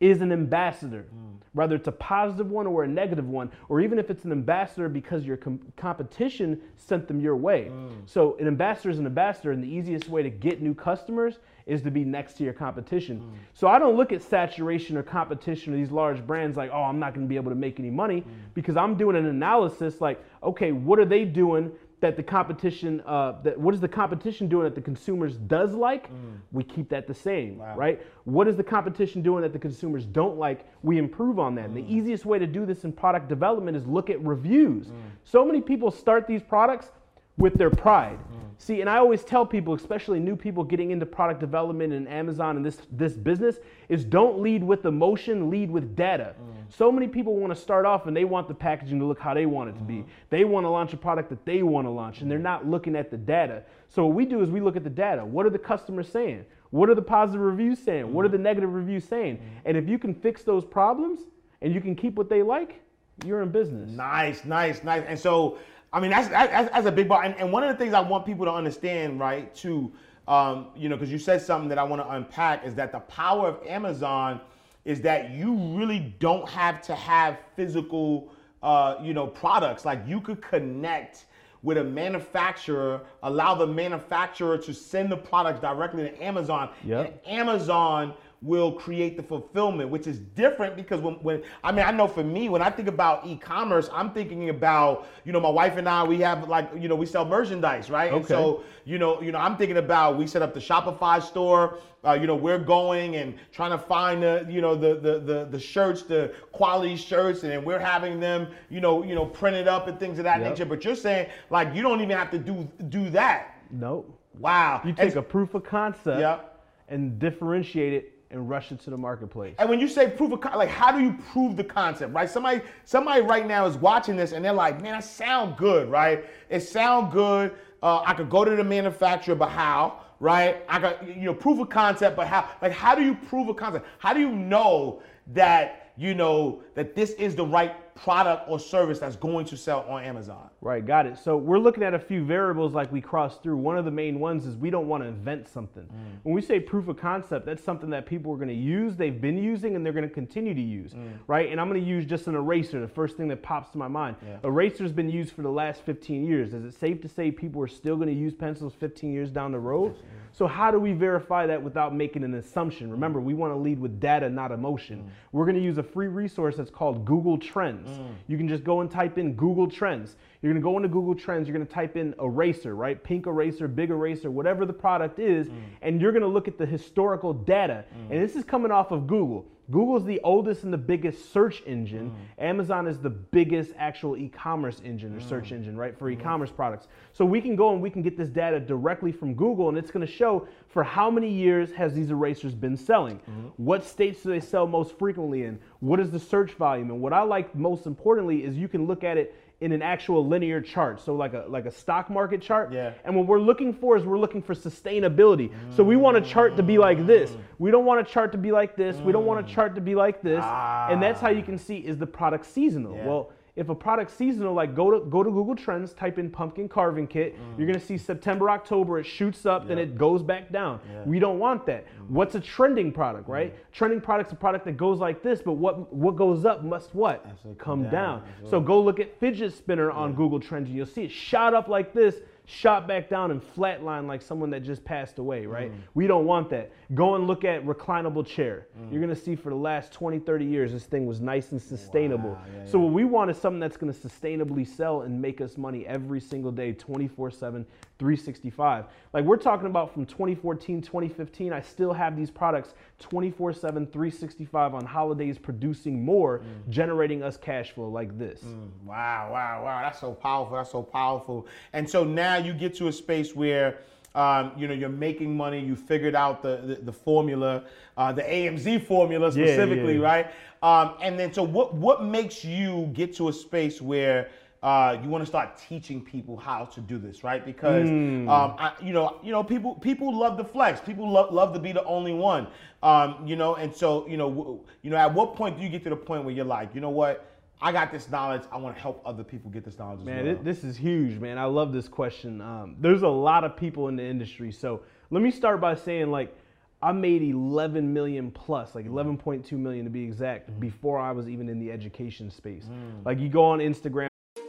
is 0.00 0.22
an 0.22 0.32
ambassador, 0.32 1.02
hmm. 1.02 1.36
whether 1.52 1.76
it's 1.76 1.86
a 1.86 1.92
positive 1.92 2.50
one 2.50 2.66
or 2.66 2.84
a 2.84 2.88
negative 2.88 3.28
one, 3.28 3.50
or 3.68 3.82
even 3.82 3.98
if 3.98 4.08
it's 4.08 4.24
an 4.24 4.32
ambassador 4.32 4.88
because 4.88 5.26
your 5.26 5.36
com- 5.36 5.60
competition 5.76 6.58
sent 6.78 7.06
them 7.06 7.20
your 7.20 7.36
way. 7.36 7.68
Hmm. 7.68 7.88
So 8.06 8.38
an 8.38 8.46
ambassador 8.46 8.88
is 8.88 8.98
an 8.98 9.04
ambassador, 9.04 9.52
and 9.52 9.62
the 9.62 9.68
easiest 9.68 10.08
way 10.08 10.22
to 10.22 10.30
get 10.30 10.62
new 10.62 10.72
customers 10.72 11.40
is 11.66 11.82
to 11.82 11.90
be 11.90 12.02
next 12.02 12.38
to 12.38 12.44
your 12.44 12.54
competition. 12.54 13.18
Hmm. 13.18 13.28
So 13.52 13.68
I 13.68 13.78
don't 13.78 13.94
look 13.94 14.10
at 14.10 14.22
saturation 14.22 14.96
or 14.96 15.02
competition 15.02 15.74
or 15.74 15.76
these 15.76 15.90
large 15.90 16.26
brands 16.26 16.56
like, 16.56 16.70
oh, 16.72 16.82
I'm 16.82 16.98
not 16.98 17.12
going 17.12 17.26
to 17.26 17.28
be 17.28 17.36
able 17.36 17.50
to 17.50 17.56
make 17.56 17.78
any 17.78 17.90
money 17.90 18.24
because 18.54 18.78
I'm 18.78 18.96
doing 18.96 19.16
an 19.16 19.26
analysis 19.26 20.00
like, 20.00 20.24
okay, 20.42 20.72
what 20.72 20.98
are 20.98 21.04
they 21.04 21.26
doing 21.26 21.70
that 22.00 22.16
the 22.16 22.22
competition, 22.22 23.02
uh, 23.06 23.34
that 23.42 23.58
what 23.58 23.74
is 23.74 23.80
the 23.80 23.88
competition 23.88 24.48
doing 24.48 24.64
that 24.64 24.74
the 24.74 24.80
consumers 24.80 25.36
does 25.36 25.74
like? 25.74 26.10
Mm. 26.10 26.38
We 26.52 26.64
keep 26.64 26.88
that 26.90 27.06
the 27.06 27.14
same, 27.14 27.60
right? 27.76 28.00
What 28.24 28.48
is 28.48 28.56
the 28.56 28.64
competition 28.64 29.22
doing 29.22 29.42
that 29.42 29.52
the 29.52 29.58
consumers 29.58 30.06
don't 30.06 30.38
like? 30.38 30.66
We 30.82 30.98
improve 30.98 31.38
on 31.38 31.54
that. 31.56 31.66
And 31.66 31.76
the 31.76 31.82
mm. 31.82 31.90
easiest 31.90 32.24
way 32.24 32.38
to 32.38 32.46
do 32.46 32.64
this 32.66 32.84
in 32.84 32.92
product 32.92 33.28
development 33.28 33.76
is 33.76 33.86
look 33.86 34.10
at 34.10 34.22
reviews. 34.24 34.88
Mm. 34.88 34.94
So 35.24 35.44
many 35.44 35.60
people 35.60 35.90
start 35.90 36.26
these 36.26 36.42
products 36.42 36.90
with 37.36 37.54
their 37.54 37.70
pride. 37.70 38.18
See, 38.58 38.82
and 38.82 38.90
I 38.90 38.98
always 38.98 39.24
tell 39.24 39.46
people, 39.46 39.72
especially 39.72 40.20
new 40.20 40.36
people 40.36 40.62
getting 40.62 40.90
into 40.90 41.06
product 41.06 41.40
development 41.40 41.94
and 41.94 42.06
Amazon 42.06 42.56
and 42.58 42.64
this 42.64 42.76
this 42.92 43.14
business, 43.14 43.56
is 43.88 44.04
don't 44.04 44.40
lead 44.40 44.62
with 44.62 44.84
emotion, 44.84 45.48
lead 45.48 45.70
with 45.70 45.96
data. 45.96 46.34
So 46.70 46.92
many 46.92 47.08
people 47.08 47.36
want 47.36 47.54
to 47.54 47.60
start 47.60 47.84
off 47.84 48.06
and 48.06 48.16
they 48.16 48.24
want 48.24 48.48
the 48.48 48.54
packaging 48.54 48.98
to 49.00 49.04
look 49.04 49.18
how 49.18 49.34
they 49.34 49.46
want 49.46 49.70
it 49.70 49.78
to 49.78 49.82
be. 49.82 49.98
Uh-huh. 49.98 50.08
They 50.30 50.44
want 50.44 50.64
to 50.64 50.70
launch 50.70 50.92
a 50.92 50.96
product 50.96 51.28
that 51.30 51.44
they 51.44 51.62
want 51.62 51.86
to 51.86 51.90
launch, 51.90 52.20
and 52.20 52.30
they're 52.30 52.38
not 52.38 52.66
looking 52.66 52.94
at 52.94 53.10
the 53.10 53.16
data. 53.16 53.64
So 53.88 54.06
what 54.06 54.14
we 54.14 54.24
do 54.24 54.40
is 54.40 54.50
we 54.50 54.60
look 54.60 54.76
at 54.76 54.84
the 54.84 54.90
data. 54.90 55.24
What 55.24 55.46
are 55.46 55.50
the 55.50 55.58
customers 55.58 56.08
saying? 56.08 56.44
What 56.70 56.88
are 56.88 56.94
the 56.94 57.02
positive 57.02 57.40
reviews 57.40 57.80
saying? 57.80 58.12
What 58.12 58.22
are 58.22 58.28
uh-huh. 58.28 58.36
the 58.36 58.42
negative 58.42 58.72
reviews 58.72 59.04
saying? 59.04 59.36
Uh-huh. 59.36 59.60
And 59.64 59.76
if 59.76 59.88
you 59.88 59.98
can 59.98 60.14
fix 60.14 60.42
those 60.44 60.64
problems 60.64 61.22
and 61.60 61.74
you 61.74 61.80
can 61.80 61.96
keep 61.96 62.14
what 62.14 62.28
they 62.28 62.42
like, 62.42 62.80
you're 63.24 63.42
in 63.42 63.50
business. 63.50 63.90
Nice, 63.90 64.44
nice, 64.44 64.82
nice. 64.84 65.02
And 65.06 65.18
so, 65.18 65.58
I 65.92 66.00
mean, 66.00 66.10
that's 66.10 66.28
that's, 66.28 66.70
that's 66.70 66.86
a 66.86 66.92
big 66.92 67.08
bar. 67.08 67.24
And, 67.24 67.34
and 67.34 67.52
one 67.52 67.64
of 67.64 67.68
the 67.68 67.76
things 67.76 67.94
I 67.94 68.00
want 68.00 68.24
people 68.24 68.46
to 68.46 68.52
understand, 68.52 69.18
right, 69.18 69.52
too, 69.54 69.92
um, 70.28 70.68
you 70.76 70.88
know, 70.88 70.96
because 70.96 71.10
you 71.10 71.18
said 71.18 71.42
something 71.42 71.68
that 71.68 71.78
I 71.78 71.82
want 71.82 72.00
to 72.00 72.08
unpack 72.08 72.64
is 72.64 72.74
that 72.76 72.92
the 72.92 73.00
power 73.00 73.48
of 73.48 73.66
Amazon 73.66 74.40
is 74.84 75.00
that 75.02 75.30
you 75.30 75.54
really 75.54 76.14
don't 76.18 76.48
have 76.48 76.80
to 76.82 76.94
have 76.94 77.38
physical, 77.56 78.32
uh, 78.62 78.96
you 79.02 79.12
know, 79.14 79.26
products. 79.26 79.84
Like 79.84 80.02
you 80.06 80.20
could 80.20 80.40
connect 80.42 81.26
with 81.62 81.76
a 81.76 81.84
manufacturer, 81.84 83.02
allow 83.22 83.54
the 83.54 83.66
manufacturer 83.66 84.56
to 84.56 84.72
send 84.72 85.12
the 85.12 85.16
product 85.16 85.60
directly 85.60 86.04
to 86.04 86.22
Amazon, 86.22 86.70
Yep. 86.84 87.22
and 87.26 87.38
Amazon 87.38 88.14
will 88.42 88.72
create 88.72 89.18
the 89.18 89.22
fulfillment, 89.22 89.90
which 89.90 90.06
is 90.06 90.18
different 90.18 90.74
because 90.74 91.00
when, 91.02 91.14
when 91.16 91.42
I 91.62 91.72
mean 91.72 91.84
I 91.84 91.90
know 91.90 92.08
for 92.08 92.24
me 92.24 92.48
when 92.48 92.62
I 92.62 92.70
think 92.70 92.88
about 92.88 93.26
e-commerce, 93.26 93.90
I'm 93.92 94.12
thinking 94.12 94.48
about 94.48 95.06
you 95.24 95.32
know 95.32 95.40
my 95.40 95.50
wife 95.50 95.76
and 95.76 95.86
I 95.88 96.02
we 96.04 96.18
have 96.20 96.48
like 96.48 96.70
you 96.74 96.88
know 96.88 96.96
we 96.96 97.04
sell 97.04 97.24
merchandise, 97.26 97.90
right? 97.90 98.10
And 98.12 98.24
Okay. 98.24 98.28
so 98.28 98.62
you 98.86 98.98
know 98.98 99.20
you 99.20 99.30
know 99.30 99.38
I'm 99.38 99.56
thinking 99.58 99.76
about 99.76 100.16
we 100.16 100.26
set 100.26 100.40
up 100.40 100.54
the 100.54 100.60
Shopify 100.60 101.22
store. 101.22 101.78
Uh, 102.02 102.12
you 102.14 102.26
know 102.26 102.34
we're 102.34 102.58
going 102.58 103.16
and 103.16 103.34
trying 103.52 103.72
to 103.72 103.78
find 103.78 104.22
the 104.22 104.46
you 104.48 104.62
know 104.62 104.74
the, 104.74 104.94
the 104.94 105.18
the 105.18 105.44
the 105.50 105.58
shirts, 105.60 106.02
the 106.04 106.32
quality 106.50 106.96
shirts, 106.96 107.42
and 107.42 107.52
then 107.52 107.62
we're 107.62 107.78
having 107.78 108.18
them 108.18 108.48
you 108.70 108.80
know 108.80 109.02
you 109.04 109.14
know 109.14 109.26
printed 109.26 109.68
up 109.68 109.86
and 109.86 110.00
things 110.00 110.18
of 110.18 110.24
that 110.24 110.40
Yep. 110.40 110.50
nature. 110.50 110.64
But 110.64 110.82
you're 110.82 110.94
saying 110.96 111.28
like 111.50 111.74
you 111.74 111.82
don't 111.82 112.00
even 112.00 112.16
have 112.16 112.30
to 112.30 112.38
do 112.38 112.66
do 112.88 113.10
that. 113.10 113.58
Nope. 113.70 114.18
Wow. 114.38 114.80
You 114.82 114.88
And- 114.90 114.96
take 114.96 115.16
a 115.16 115.22
proof 115.22 115.52
of 115.52 115.62
concept 115.62 116.20
Yep. 116.20 116.64
and 116.88 117.18
differentiate 117.18 117.92
it 117.92 118.14
and 118.30 118.48
rush 118.48 118.70
it 118.70 118.80
to 118.80 118.90
the 118.90 118.96
marketplace. 118.96 119.54
And 119.58 119.68
when 119.68 119.80
you 119.80 119.88
say 119.88 120.08
proof 120.08 120.32
of 120.32 120.40
con- 120.40 120.56
like 120.56 120.68
how 120.68 120.92
do 120.92 121.02
you 121.02 121.16
prove 121.32 121.56
the 121.56 121.64
concept, 121.64 122.14
right? 122.14 122.30
Somebody 122.30 122.60
somebody 122.84 123.22
right 123.22 123.46
now 123.46 123.66
is 123.66 123.76
watching 123.76 124.16
this 124.16 124.32
and 124.32 124.44
they're 124.44 124.52
like, 124.52 124.80
man, 124.80 124.94
I 124.94 125.00
sound 125.00 125.56
good, 125.56 125.90
right? 125.90 126.24
It 126.48 126.60
sound 126.60 127.12
good. 127.12 127.54
Uh, 127.82 128.02
I 128.04 128.14
could 128.14 128.30
go 128.30 128.44
to 128.44 128.54
the 128.54 128.64
manufacturer, 128.64 129.34
but 129.34 129.48
how, 129.48 130.00
right? 130.20 130.62
I 130.68 130.78
got 130.78 131.06
you 131.06 131.24
know 131.24 131.34
proof 131.34 131.58
of 131.58 131.70
concept, 131.70 132.16
but 132.16 132.26
how? 132.26 132.48
Like 132.62 132.72
how 132.72 132.94
do 132.94 133.02
you 133.02 133.14
prove 133.14 133.48
a 133.48 133.54
concept? 133.54 133.86
How 133.98 134.12
do 134.12 134.20
you 134.20 134.30
know 134.30 135.02
that 135.28 135.92
you 135.96 136.14
know 136.14 136.62
that 136.74 136.94
this 136.94 137.10
is 137.12 137.34
the 137.34 137.44
right 137.44 137.74
product 137.94 138.48
or 138.48 138.58
service 138.58 138.98
that's 138.98 139.16
going 139.16 139.46
to 139.46 139.56
sell 139.56 139.82
on 139.88 140.04
Amazon? 140.04 140.50
Right, 140.60 140.84
got 140.84 141.06
it. 141.06 141.18
So 141.18 141.36
we're 141.36 141.58
looking 141.58 141.82
at 141.82 141.94
a 141.94 141.98
few 141.98 142.24
variables 142.24 142.72
like 142.72 142.90
we 142.92 143.00
crossed 143.00 143.42
through. 143.42 143.56
One 143.56 143.78
of 143.78 143.84
the 143.84 143.90
main 143.90 144.20
ones 144.20 144.46
is 144.46 144.56
we 144.56 144.70
don't 144.70 144.88
want 144.88 145.02
to 145.02 145.08
invent 145.08 145.48
something. 145.48 145.84
Mm. 145.84 146.18
When 146.22 146.34
we 146.34 146.42
say 146.42 146.60
proof 146.60 146.88
of 146.88 146.96
concept, 146.96 147.46
that's 147.46 147.62
something 147.62 147.90
that 147.90 148.06
people 148.06 148.32
are 148.32 148.36
going 148.36 148.48
to 148.48 148.54
use, 148.54 148.96
they've 148.96 149.20
been 149.20 149.38
using, 149.38 149.76
and 149.76 149.84
they're 149.84 149.92
going 149.92 150.08
to 150.08 150.14
continue 150.14 150.54
to 150.54 150.60
use, 150.60 150.92
mm. 150.92 151.12
right? 151.26 151.50
And 151.50 151.60
I'm 151.60 151.68
going 151.68 151.80
to 151.80 151.86
use 151.86 152.04
just 152.04 152.26
an 152.26 152.34
eraser, 152.34 152.80
the 152.80 152.88
first 152.88 153.16
thing 153.16 153.28
that 153.28 153.42
pops 153.42 153.70
to 153.70 153.78
my 153.78 153.88
mind. 153.88 154.16
Eraser's 154.44 154.92
been 154.92 155.10
used 155.10 155.32
for 155.32 155.42
the 155.42 155.50
last 155.50 155.82
15 155.82 156.24
years. 156.24 156.54
Is 156.54 156.64
it 156.64 156.78
safe 156.78 157.00
to 157.02 157.08
say 157.08 157.30
people 157.30 157.62
are 157.62 157.68
still 157.68 157.96
going 157.96 158.08
to 158.08 158.14
use 158.14 158.34
pencils 158.34 158.74
15 158.78 159.12
years 159.12 159.30
down 159.30 159.52
the 159.52 159.58
road? 159.58 159.96
So 160.32 160.46
how 160.46 160.70
do 160.70 160.78
we 160.78 160.92
verify 160.92 161.46
that 161.46 161.62
without 161.62 161.94
making 161.94 162.24
an 162.24 162.34
assumption? 162.34 162.90
Remember, 162.90 163.20
we 163.20 163.34
want 163.34 163.52
to 163.52 163.58
lead 163.58 163.78
with 163.80 164.00
data, 164.00 164.28
not 164.28 164.52
emotion. 164.52 165.00
Mm. 165.00 165.10
We're 165.32 165.44
going 165.44 165.56
to 165.56 165.62
use 165.62 165.78
a 165.78 165.82
free 165.82 166.08
resource 166.08 166.56
that's 166.56 166.70
called 166.70 167.04
Google 167.04 167.36
Trends. 167.36 167.79
Mm. 167.88 168.14
You 168.28 168.36
can 168.36 168.48
just 168.48 168.64
go 168.64 168.80
and 168.80 168.90
type 168.90 169.18
in 169.18 169.34
Google 169.34 169.68
Trends. 169.68 170.16
You're 170.42 170.52
to 170.54 170.60
go 170.60 170.76
into 170.76 170.88
Google 170.88 171.14
Trends, 171.14 171.48
you're 171.48 171.54
to 171.66 171.72
type 171.72 171.96
in 171.96 172.14
eraser, 172.20 172.74
right? 172.74 173.02
Pink 173.02 173.26
eraser, 173.26 173.68
big 173.68 173.90
eraser, 173.90 174.30
whatever 174.30 174.64
the 174.66 174.72
product 174.72 175.18
is, 175.18 175.48
mm. 175.48 175.54
and 175.82 176.00
you're 176.00 176.12
to 176.22 176.28
look 176.28 176.48
at 176.48 176.58
the 176.58 176.66
historical 176.66 177.32
data. 177.32 177.84
Mm. 177.94 178.12
And 178.12 178.22
this 178.22 178.36
is 178.36 178.44
coming 178.44 178.70
off 178.70 178.90
of 178.90 179.06
Google. 179.06 179.46
Google 179.70 179.96
is 179.96 180.04
the 180.04 180.20
oldest 180.24 180.64
and 180.64 180.72
the 180.72 180.78
biggest 180.78 181.32
search 181.32 181.62
engine. 181.66 182.10
Mm. 182.10 182.44
Amazon 182.44 182.86
is 182.86 182.98
the 182.98 183.10
biggest 183.10 183.72
actual 183.78 184.16
e-commerce 184.16 184.80
engine 184.84 185.14
or 185.16 185.20
search 185.20 185.50
mm. 185.50 185.56
engine, 185.56 185.76
right, 185.76 185.96
for 185.98 186.10
mm. 186.10 186.14
e-commerce 186.14 186.50
products. 186.50 186.88
So 187.12 187.24
we 187.24 187.40
can 187.40 187.56
go 187.56 187.72
and 187.72 187.80
we 187.80 187.90
can 187.90 188.02
get 188.02 188.16
this 188.16 188.28
data 188.28 188.58
directly 188.58 189.12
from 189.12 189.34
Google, 189.34 189.68
and 189.68 189.78
it's 189.78 189.90
going 189.90 190.06
to 190.06 190.12
show 190.12 190.48
for 190.68 190.82
how 190.82 191.10
many 191.10 191.30
years 191.30 191.72
has 191.72 191.94
these 191.94 192.10
erasers 192.10 192.54
been 192.54 192.76
selling. 192.76 193.18
Mm-hmm. 193.18 193.48
What 193.56 193.84
states 193.84 194.22
do 194.22 194.30
they 194.30 194.40
sell 194.40 194.66
most 194.66 194.98
frequently 194.98 195.44
in? 195.44 195.58
What 195.80 196.00
is 196.00 196.10
the 196.10 196.20
search 196.20 196.52
volume? 196.52 196.90
And 196.90 197.00
what 197.00 197.12
I 197.12 197.22
like 197.22 197.54
most 197.54 197.86
importantly 197.86 198.44
is 198.44 198.56
you 198.56 198.68
can 198.68 198.86
look 198.86 199.04
at 199.04 199.16
it 199.16 199.34
in 199.60 199.72
an 199.72 199.82
actual 199.82 200.26
linear 200.26 200.60
chart, 200.60 201.00
so 201.02 201.14
like 201.14 201.34
a 201.34 201.44
like 201.48 201.66
a 201.66 201.70
stock 201.70 202.08
market 202.08 202.40
chart. 202.40 202.72
Yeah. 202.72 202.94
And 203.04 203.14
what 203.14 203.26
we're 203.26 203.40
looking 203.40 203.74
for 203.74 203.96
is 203.96 204.04
we're 204.04 204.18
looking 204.18 204.42
for 204.42 204.54
sustainability. 204.54 205.52
So 205.74 205.84
we 205.84 205.96
want 205.96 206.16
a 206.16 206.20
chart 206.22 206.56
to 206.56 206.62
be 206.62 206.78
like 206.78 207.06
this. 207.06 207.30
We 207.58 207.70
don't 207.70 207.84
want 207.84 208.00
a 208.00 208.10
chart 208.10 208.32
to 208.32 208.38
be 208.38 208.52
like 208.52 208.74
this. 208.74 208.96
We 208.96 209.12
don't 209.12 209.26
want 209.26 209.40
a 209.40 209.42
mm. 209.42 209.54
chart 209.54 209.74
to 209.74 209.80
be 209.80 209.94
like 209.94 210.22
this. 210.22 210.42
And 210.42 211.02
that's 211.02 211.20
how 211.20 211.28
you 211.28 211.42
ah. 211.42 211.44
can 211.44 211.58
see 211.58 211.76
is 211.76 211.98
the 211.98 212.06
product 212.06 212.46
seasonal. 212.46 212.96
Yeah. 212.96 213.06
Well, 213.06 213.32
if 213.60 213.68
a 213.68 213.74
product's 213.74 214.14
seasonal, 214.14 214.54
like 214.54 214.74
go 214.74 214.90
to 214.90 215.04
go 215.10 215.22
to 215.22 215.30
Google 215.30 215.54
Trends, 215.54 215.92
type 215.92 216.18
in 216.18 216.30
pumpkin 216.30 216.66
carving 216.66 217.06
kit, 217.06 217.38
mm. 217.38 217.58
you're 217.58 217.66
gonna 217.66 217.78
see 217.78 217.98
September, 217.98 218.48
October, 218.48 218.98
it 218.98 219.04
shoots 219.04 219.44
up, 219.44 219.68
then 219.68 219.78
it 219.78 219.98
goes 219.98 220.22
back 220.22 220.50
down. 220.50 220.80
We 221.04 221.18
don't 221.18 221.38
want 221.38 221.66
that. 221.66 221.86
Mm. 221.86 222.08
What's 222.08 222.34
a 222.34 222.40
trending 222.40 222.90
product, 222.90 223.28
right? 223.28 223.54
Mm. 223.54 223.72
Trending 223.72 224.00
product's 224.00 224.32
a 224.32 224.36
product 224.36 224.64
that 224.64 224.78
goes 224.78 224.98
like 224.98 225.22
this, 225.22 225.42
but 225.42 225.52
what 225.52 225.92
what 225.92 226.16
goes 226.16 226.46
up 226.46 226.64
must 226.64 226.94
what? 226.94 227.24
Absolutely 227.28 227.62
come 227.62 227.82
down. 227.84 227.92
down. 227.92 228.22
So 228.48 228.60
go 228.60 228.80
look 228.80 228.98
at 228.98 229.20
fidget 229.20 229.52
spinner 229.52 229.90
on 229.90 230.14
Google 230.14 230.40
Trends 230.40 230.68
and 230.68 230.76
you'll 230.76 230.86
see 230.86 231.02
it 231.02 231.10
shot 231.10 231.52
up 231.52 231.68
like 231.68 231.92
this, 231.92 232.16
shot 232.50 232.88
back 232.88 233.08
down 233.08 233.30
and 233.30 233.40
flatline 233.40 234.06
like 234.06 234.20
someone 234.20 234.50
that 234.50 234.60
just 234.60 234.84
passed 234.84 235.18
away, 235.18 235.46
right? 235.46 235.70
Mm. 235.70 235.78
We 235.94 236.06
don't 236.06 236.26
want 236.26 236.50
that. 236.50 236.72
Go 236.94 237.14
and 237.14 237.26
look 237.26 237.44
at 237.44 237.64
reclinable 237.64 238.26
chair. 238.26 238.66
Mm. 238.78 238.92
You're 238.92 239.00
gonna 239.00 239.14
see 239.14 239.36
for 239.36 239.50
the 239.50 239.56
last 239.56 239.92
20, 239.92 240.18
30 240.18 240.44
years, 240.44 240.72
this 240.72 240.84
thing 240.84 241.06
was 241.06 241.20
nice 241.20 241.52
and 241.52 241.62
sustainable. 241.62 242.36
so 242.64 242.78
what 242.78 242.92
we 242.92 243.04
want 243.04 243.30
is 243.30 243.38
something 243.38 243.60
that's 243.60 243.76
gonna 243.76 243.92
sustainably 243.92 244.66
sell 244.66 245.02
and 245.02 245.20
make 245.20 245.40
us 245.40 245.56
money 245.56 245.86
every 245.86 246.20
single 246.20 246.50
day, 246.50 246.72
24 246.72 247.30
7, 247.30 247.66
365. 248.00 248.86
Like 249.12 249.24
we're 249.26 249.36
talking 249.36 249.66
about 249.66 249.92
from 249.92 250.06
2014, 250.06 250.80
2015, 250.80 251.52
I 251.52 251.60
still 251.60 251.92
have 251.92 252.16
these 252.16 252.30
products 252.30 252.72
24 252.98 253.52
7, 253.52 253.86
365 253.86 254.74
on 254.74 254.86
holidays 254.86 255.38
producing 255.38 256.02
more, 256.02 256.40
generating 256.70 257.22
us 257.22 257.36
cash 257.36 257.72
flow 257.72 257.88
like 257.88 258.18
this. 258.18 258.42
Wow, 258.86 259.28
wow, 259.30 259.62
wow. 259.62 259.82
That's 259.82 260.00
so 260.00 260.12
powerful. 260.14 260.56
That's 260.56 260.70
so 260.72 260.82
powerful. 260.82 261.46
And 261.74 261.88
so 261.88 262.02
now 262.02 262.38
you 262.38 262.54
get 262.54 262.74
to 262.76 262.88
a 262.88 262.92
space 262.92 263.36
where 263.36 263.80
um, 264.14 264.52
you 264.56 264.66
know 264.66 264.74
you're 264.74 264.88
making 264.88 265.36
money. 265.36 265.60
You 265.60 265.76
figured 265.76 266.14
out 266.14 266.42
the 266.42 266.56
the, 266.64 266.74
the 266.76 266.92
formula, 266.92 267.64
uh, 267.98 268.12
the 268.12 268.22
AMZ 268.22 268.86
formula 268.86 269.26
Yeah, 269.26 269.32
specifically, 269.32 269.98
yeah. 269.98 270.04
right? 270.04 270.26
Um, 270.62 270.94
and 271.02 271.18
then 271.20 271.34
so 271.34 271.42
what 271.42 271.74
what 271.74 272.02
makes 272.02 272.44
you 272.46 272.90
get 272.94 273.14
to 273.16 273.28
a 273.28 273.32
space 273.32 273.80
where 273.82 274.30
uh, 274.62 274.98
you 275.02 275.08
want 275.08 275.22
to 275.22 275.26
start 275.26 275.56
teaching 275.56 276.02
people 276.04 276.36
how 276.36 276.66
to 276.66 276.80
do 276.80 276.98
this, 276.98 277.24
right? 277.24 277.44
Because 277.44 277.88
Hmm. 277.88 278.28
um, 278.28 278.54
I, 278.58 278.72
you 278.82 278.92
know, 278.92 279.16
you 279.22 279.32
know, 279.32 279.42
people 279.42 279.74
people 279.76 280.14
love 280.18 280.36
to 280.36 280.44
flex. 280.44 280.80
People 280.80 281.10
love 281.10 281.32
love 281.32 281.54
to 281.54 281.58
be 281.60 281.72
the 281.72 281.84
only 281.84 282.12
one, 282.12 282.46
um, 282.82 283.26
you 283.26 283.36
know. 283.36 283.54
And 283.54 283.74
so, 283.74 284.06
you 284.06 284.16
know, 284.18 284.28
w- 284.28 284.60
you 284.82 284.90
know, 284.90 284.96
at 284.98 285.14
what 285.14 285.34
point 285.34 285.56
do 285.56 285.62
you 285.62 285.70
get 285.70 285.82
to 285.84 285.90
the 285.90 285.96
point 285.96 286.24
where 286.24 286.34
you're 286.34 286.44
like, 286.44 286.74
you 286.74 286.80
know 286.82 286.90
what? 286.90 287.26
I 287.62 287.72
got 287.72 287.90
this 287.92 288.10
knowledge. 288.10 288.42
I 288.52 288.56
want 288.58 288.74
to 288.76 288.80
help 288.80 289.02
other 289.04 289.22
people 289.24 289.50
get 289.50 289.64
this 289.64 289.78
knowledge 289.78 290.00
as 290.00 290.06
Man, 290.06 290.24
well. 290.26 290.34
thi- 290.36 290.42
this 290.42 290.64
is 290.64 290.76
huge, 290.78 291.18
man. 291.18 291.36
I 291.38 291.44
love 291.44 291.72
this 291.72 291.88
question. 291.88 292.40
Um, 292.40 292.76
there's 292.80 293.02
a 293.02 293.08
lot 293.08 293.44
of 293.44 293.54
people 293.56 293.88
in 293.88 293.96
the 293.96 294.04
industry. 294.04 294.50
So 294.52 294.80
let 295.10 295.22
me 295.22 295.30
start 295.30 295.60
by 295.60 295.74
saying, 295.74 296.10
like, 296.10 296.34
I 296.82 296.92
made 296.92 297.22
11 297.22 297.92
million 297.92 298.30
plus, 298.30 298.74
like 298.74 298.86
11.2 298.86 299.52
million 299.52 299.84
to 299.84 299.90
be 299.90 300.02
exact, 300.02 300.58
before 300.60 300.98
I 300.98 301.12
was 301.12 301.28
even 301.28 301.50
in 301.50 301.58
the 301.58 301.70
education 301.70 302.30
space. 302.30 302.66
Like, 303.04 303.18
you 303.18 303.28
go 303.28 303.44
on 303.44 303.58
Instagram. 303.58 304.08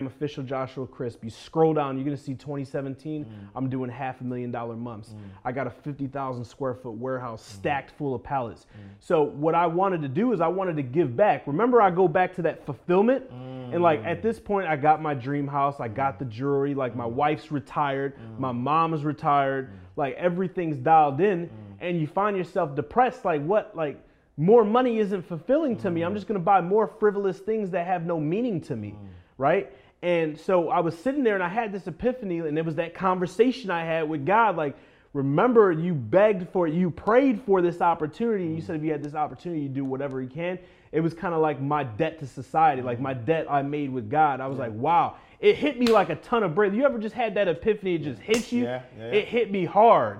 I'm 0.00 0.06
official 0.06 0.42
Joshua 0.42 0.86
Crisp. 0.86 1.22
You 1.22 1.30
scroll 1.30 1.74
down, 1.74 1.96
you're 1.96 2.04
gonna 2.04 2.16
see 2.16 2.34
2017. 2.34 3.24
Mm. 3.24 3.28
I'm 3.54 3.68
doing 3.68 3.90
half 3.90 4.20
a 4.20 4.24
million 4.24 4.50
dollar 4.50 4.74
months. 4.74 5.10
Mm. 5.10 5.18
I 5.44 5.52
got 5.52 5.66
a 5.66 5.70
50,000 5.70 6.44
square 6.44 6.74
foot 6.74 6.92
warehouse 6.92 7.42
mm. 7.42 7.54
stacked 7.56 7.90
full 7.98 8.14
of 8.14 8.22
pallets. 8.22 8.66
So 8.98 9.22
what 9.22 9.54
I 9.54 9.66
wanted 9.66 10.02
to 10.02 10.08
do 10.08 10.32
is 10.32 10.40
I 10.40 10.48
wanted 10.48 10.76
to 10.76 10.82
give 10.82 11.16
back. 11.16 11.46
Remember, 11.46 11.82
I 11.82 11.90
go 11.90 12.08
back 12.08 12.34
to 12.36 12.42
that 12.42 12.64
fulfillment, 12.64 13.30
and 13.30 13.82
like 13.82 14.02
at 14.04 14.22
this 14.22 14.40
point, 14.40 14.66
I 14.68 14.76
got 14.76 15.02
my 15.02 15.14
dream 15.14 15.46
house. 15.46 15.80
I 15.80 15.88
got 15.88 16.18
the 16.18 16.24
jewelry. 16.24 16.74
Like 16.74 16.96
my 16.96 17.06
wife's 17.06 17.52
retired, 17.52 18.14
my 18.38 18.52
mom 18.52 18.94
is 18.94 19.04
retired. 19.04 19.70
Like 19.96 20.14
everything's 20.14 20.78
dialed 20.78 21.20
in, 21.20 21.50
and 21.80 22.00
you 22.00 22.06
find 22.06 22.36
yourself 22.36 22.74
depressed. 22.74 23.24
Like 23.24 23.42
what? 23.44 23.76
Like 23.76 24.02
more 24.38 24.64
money 24.64 24.98
isn't 24.98 25.22
fulfilling 25.22 25.76
to 25.78 25.90
me. 25.90 26.02
I'm 26.02 26.14
just 26.14 26.26
gonna 26.26 26.40
buy 26.40 26.62
more 26.62 26.86
frivolous 26.86 27.38
things 27.38 27.68
that 27.70 27.86
have 27.86 28.06
no 28.06 28.18
meaning 28.18 28.62
to 28.62 28.76
me, 28.76 28.94
right? 29.36 29.70
And 30.02 30.38
so 30.38 30.70
I 30.70 30.80
was 30.80 30.96
sitting 30.98 31.22
there 31.22 31.34
and 31.34 31.42
I 31.42 31.48
had 31.48 31.72
this 31.72 31.86
epiphany, 31.86 32.38
and 32.38 32.58
it 32.58 32.64
was 32.64 32.76
that 32.76 32.94
conversation 32.94 33.70
I 33.70 33.84
had 33.84 34.08
with 34.08 34.24
God. 34.24 34.56
Like, 34.56 34.76
remember, 35.12 35.72
you 35.72 35.92
begged 35.92 36.48
for 36.50 36.66
it, 36.66 36.74
you 36.74 36.90
prayed 36.90 37.42
for 37.42 37.60
this 37.60 37.80
opportunity, 37.80 38.44
and 38.44 38.54
you 38.56 38.62
said 38.62 38.76
if 38.76 38.82
you 38.82 38.92
had 38.92 39.02
this 39.02 39.14
opportunity, 39.14 39.62
you 39.62 39.68
do 39.68 39.84
whatever 39.84 40.22
you 40.22 40.28
can. 40.28 40.58
It 40.92 41.00
was 41.00 41.14
kind 41.14 41.34
of 41.34 41.40
like 41.40 41.60
my 41.60 41.84
debt 41.84 42.18
to 42.20 42.26
society, 42.26 42.82
like 42.82 42.98
my 42.98 43.14
debt 43.14 43.46
I 43.48 43.62
made 43.62 43.92
with 43.92 44.10
God. 44.10 44.40
I 44.40 44.46
was 44.46 44.58
like, 44.58 44.72
wow. 44.72 45.16
It 45.38 45.56
hit 45.56 45.78
me 45.78 45.86
like 45.86 46.10
a 46.10 46.16
ton 46.16 46.42
of 46.42 46.54
bread. 46.54 46.74
You 46.74 46.84
ever 46.84 46.98
just 46.98 47.14
had 47.14 47.34
that 47.36 47.48
epiphany? 47.48 47.94
It 47.94 48.02
just 48.02 48.20
hits 48.20 48.52
you. 48.52 48.64
Yeah, 48.64 48.82
yeah, 48.98 49.06
yeah. 49.06 49.12
It 49.12 49.28
hit 49.28 49.50
me 49.50 49.64
hard. 49.64 50.18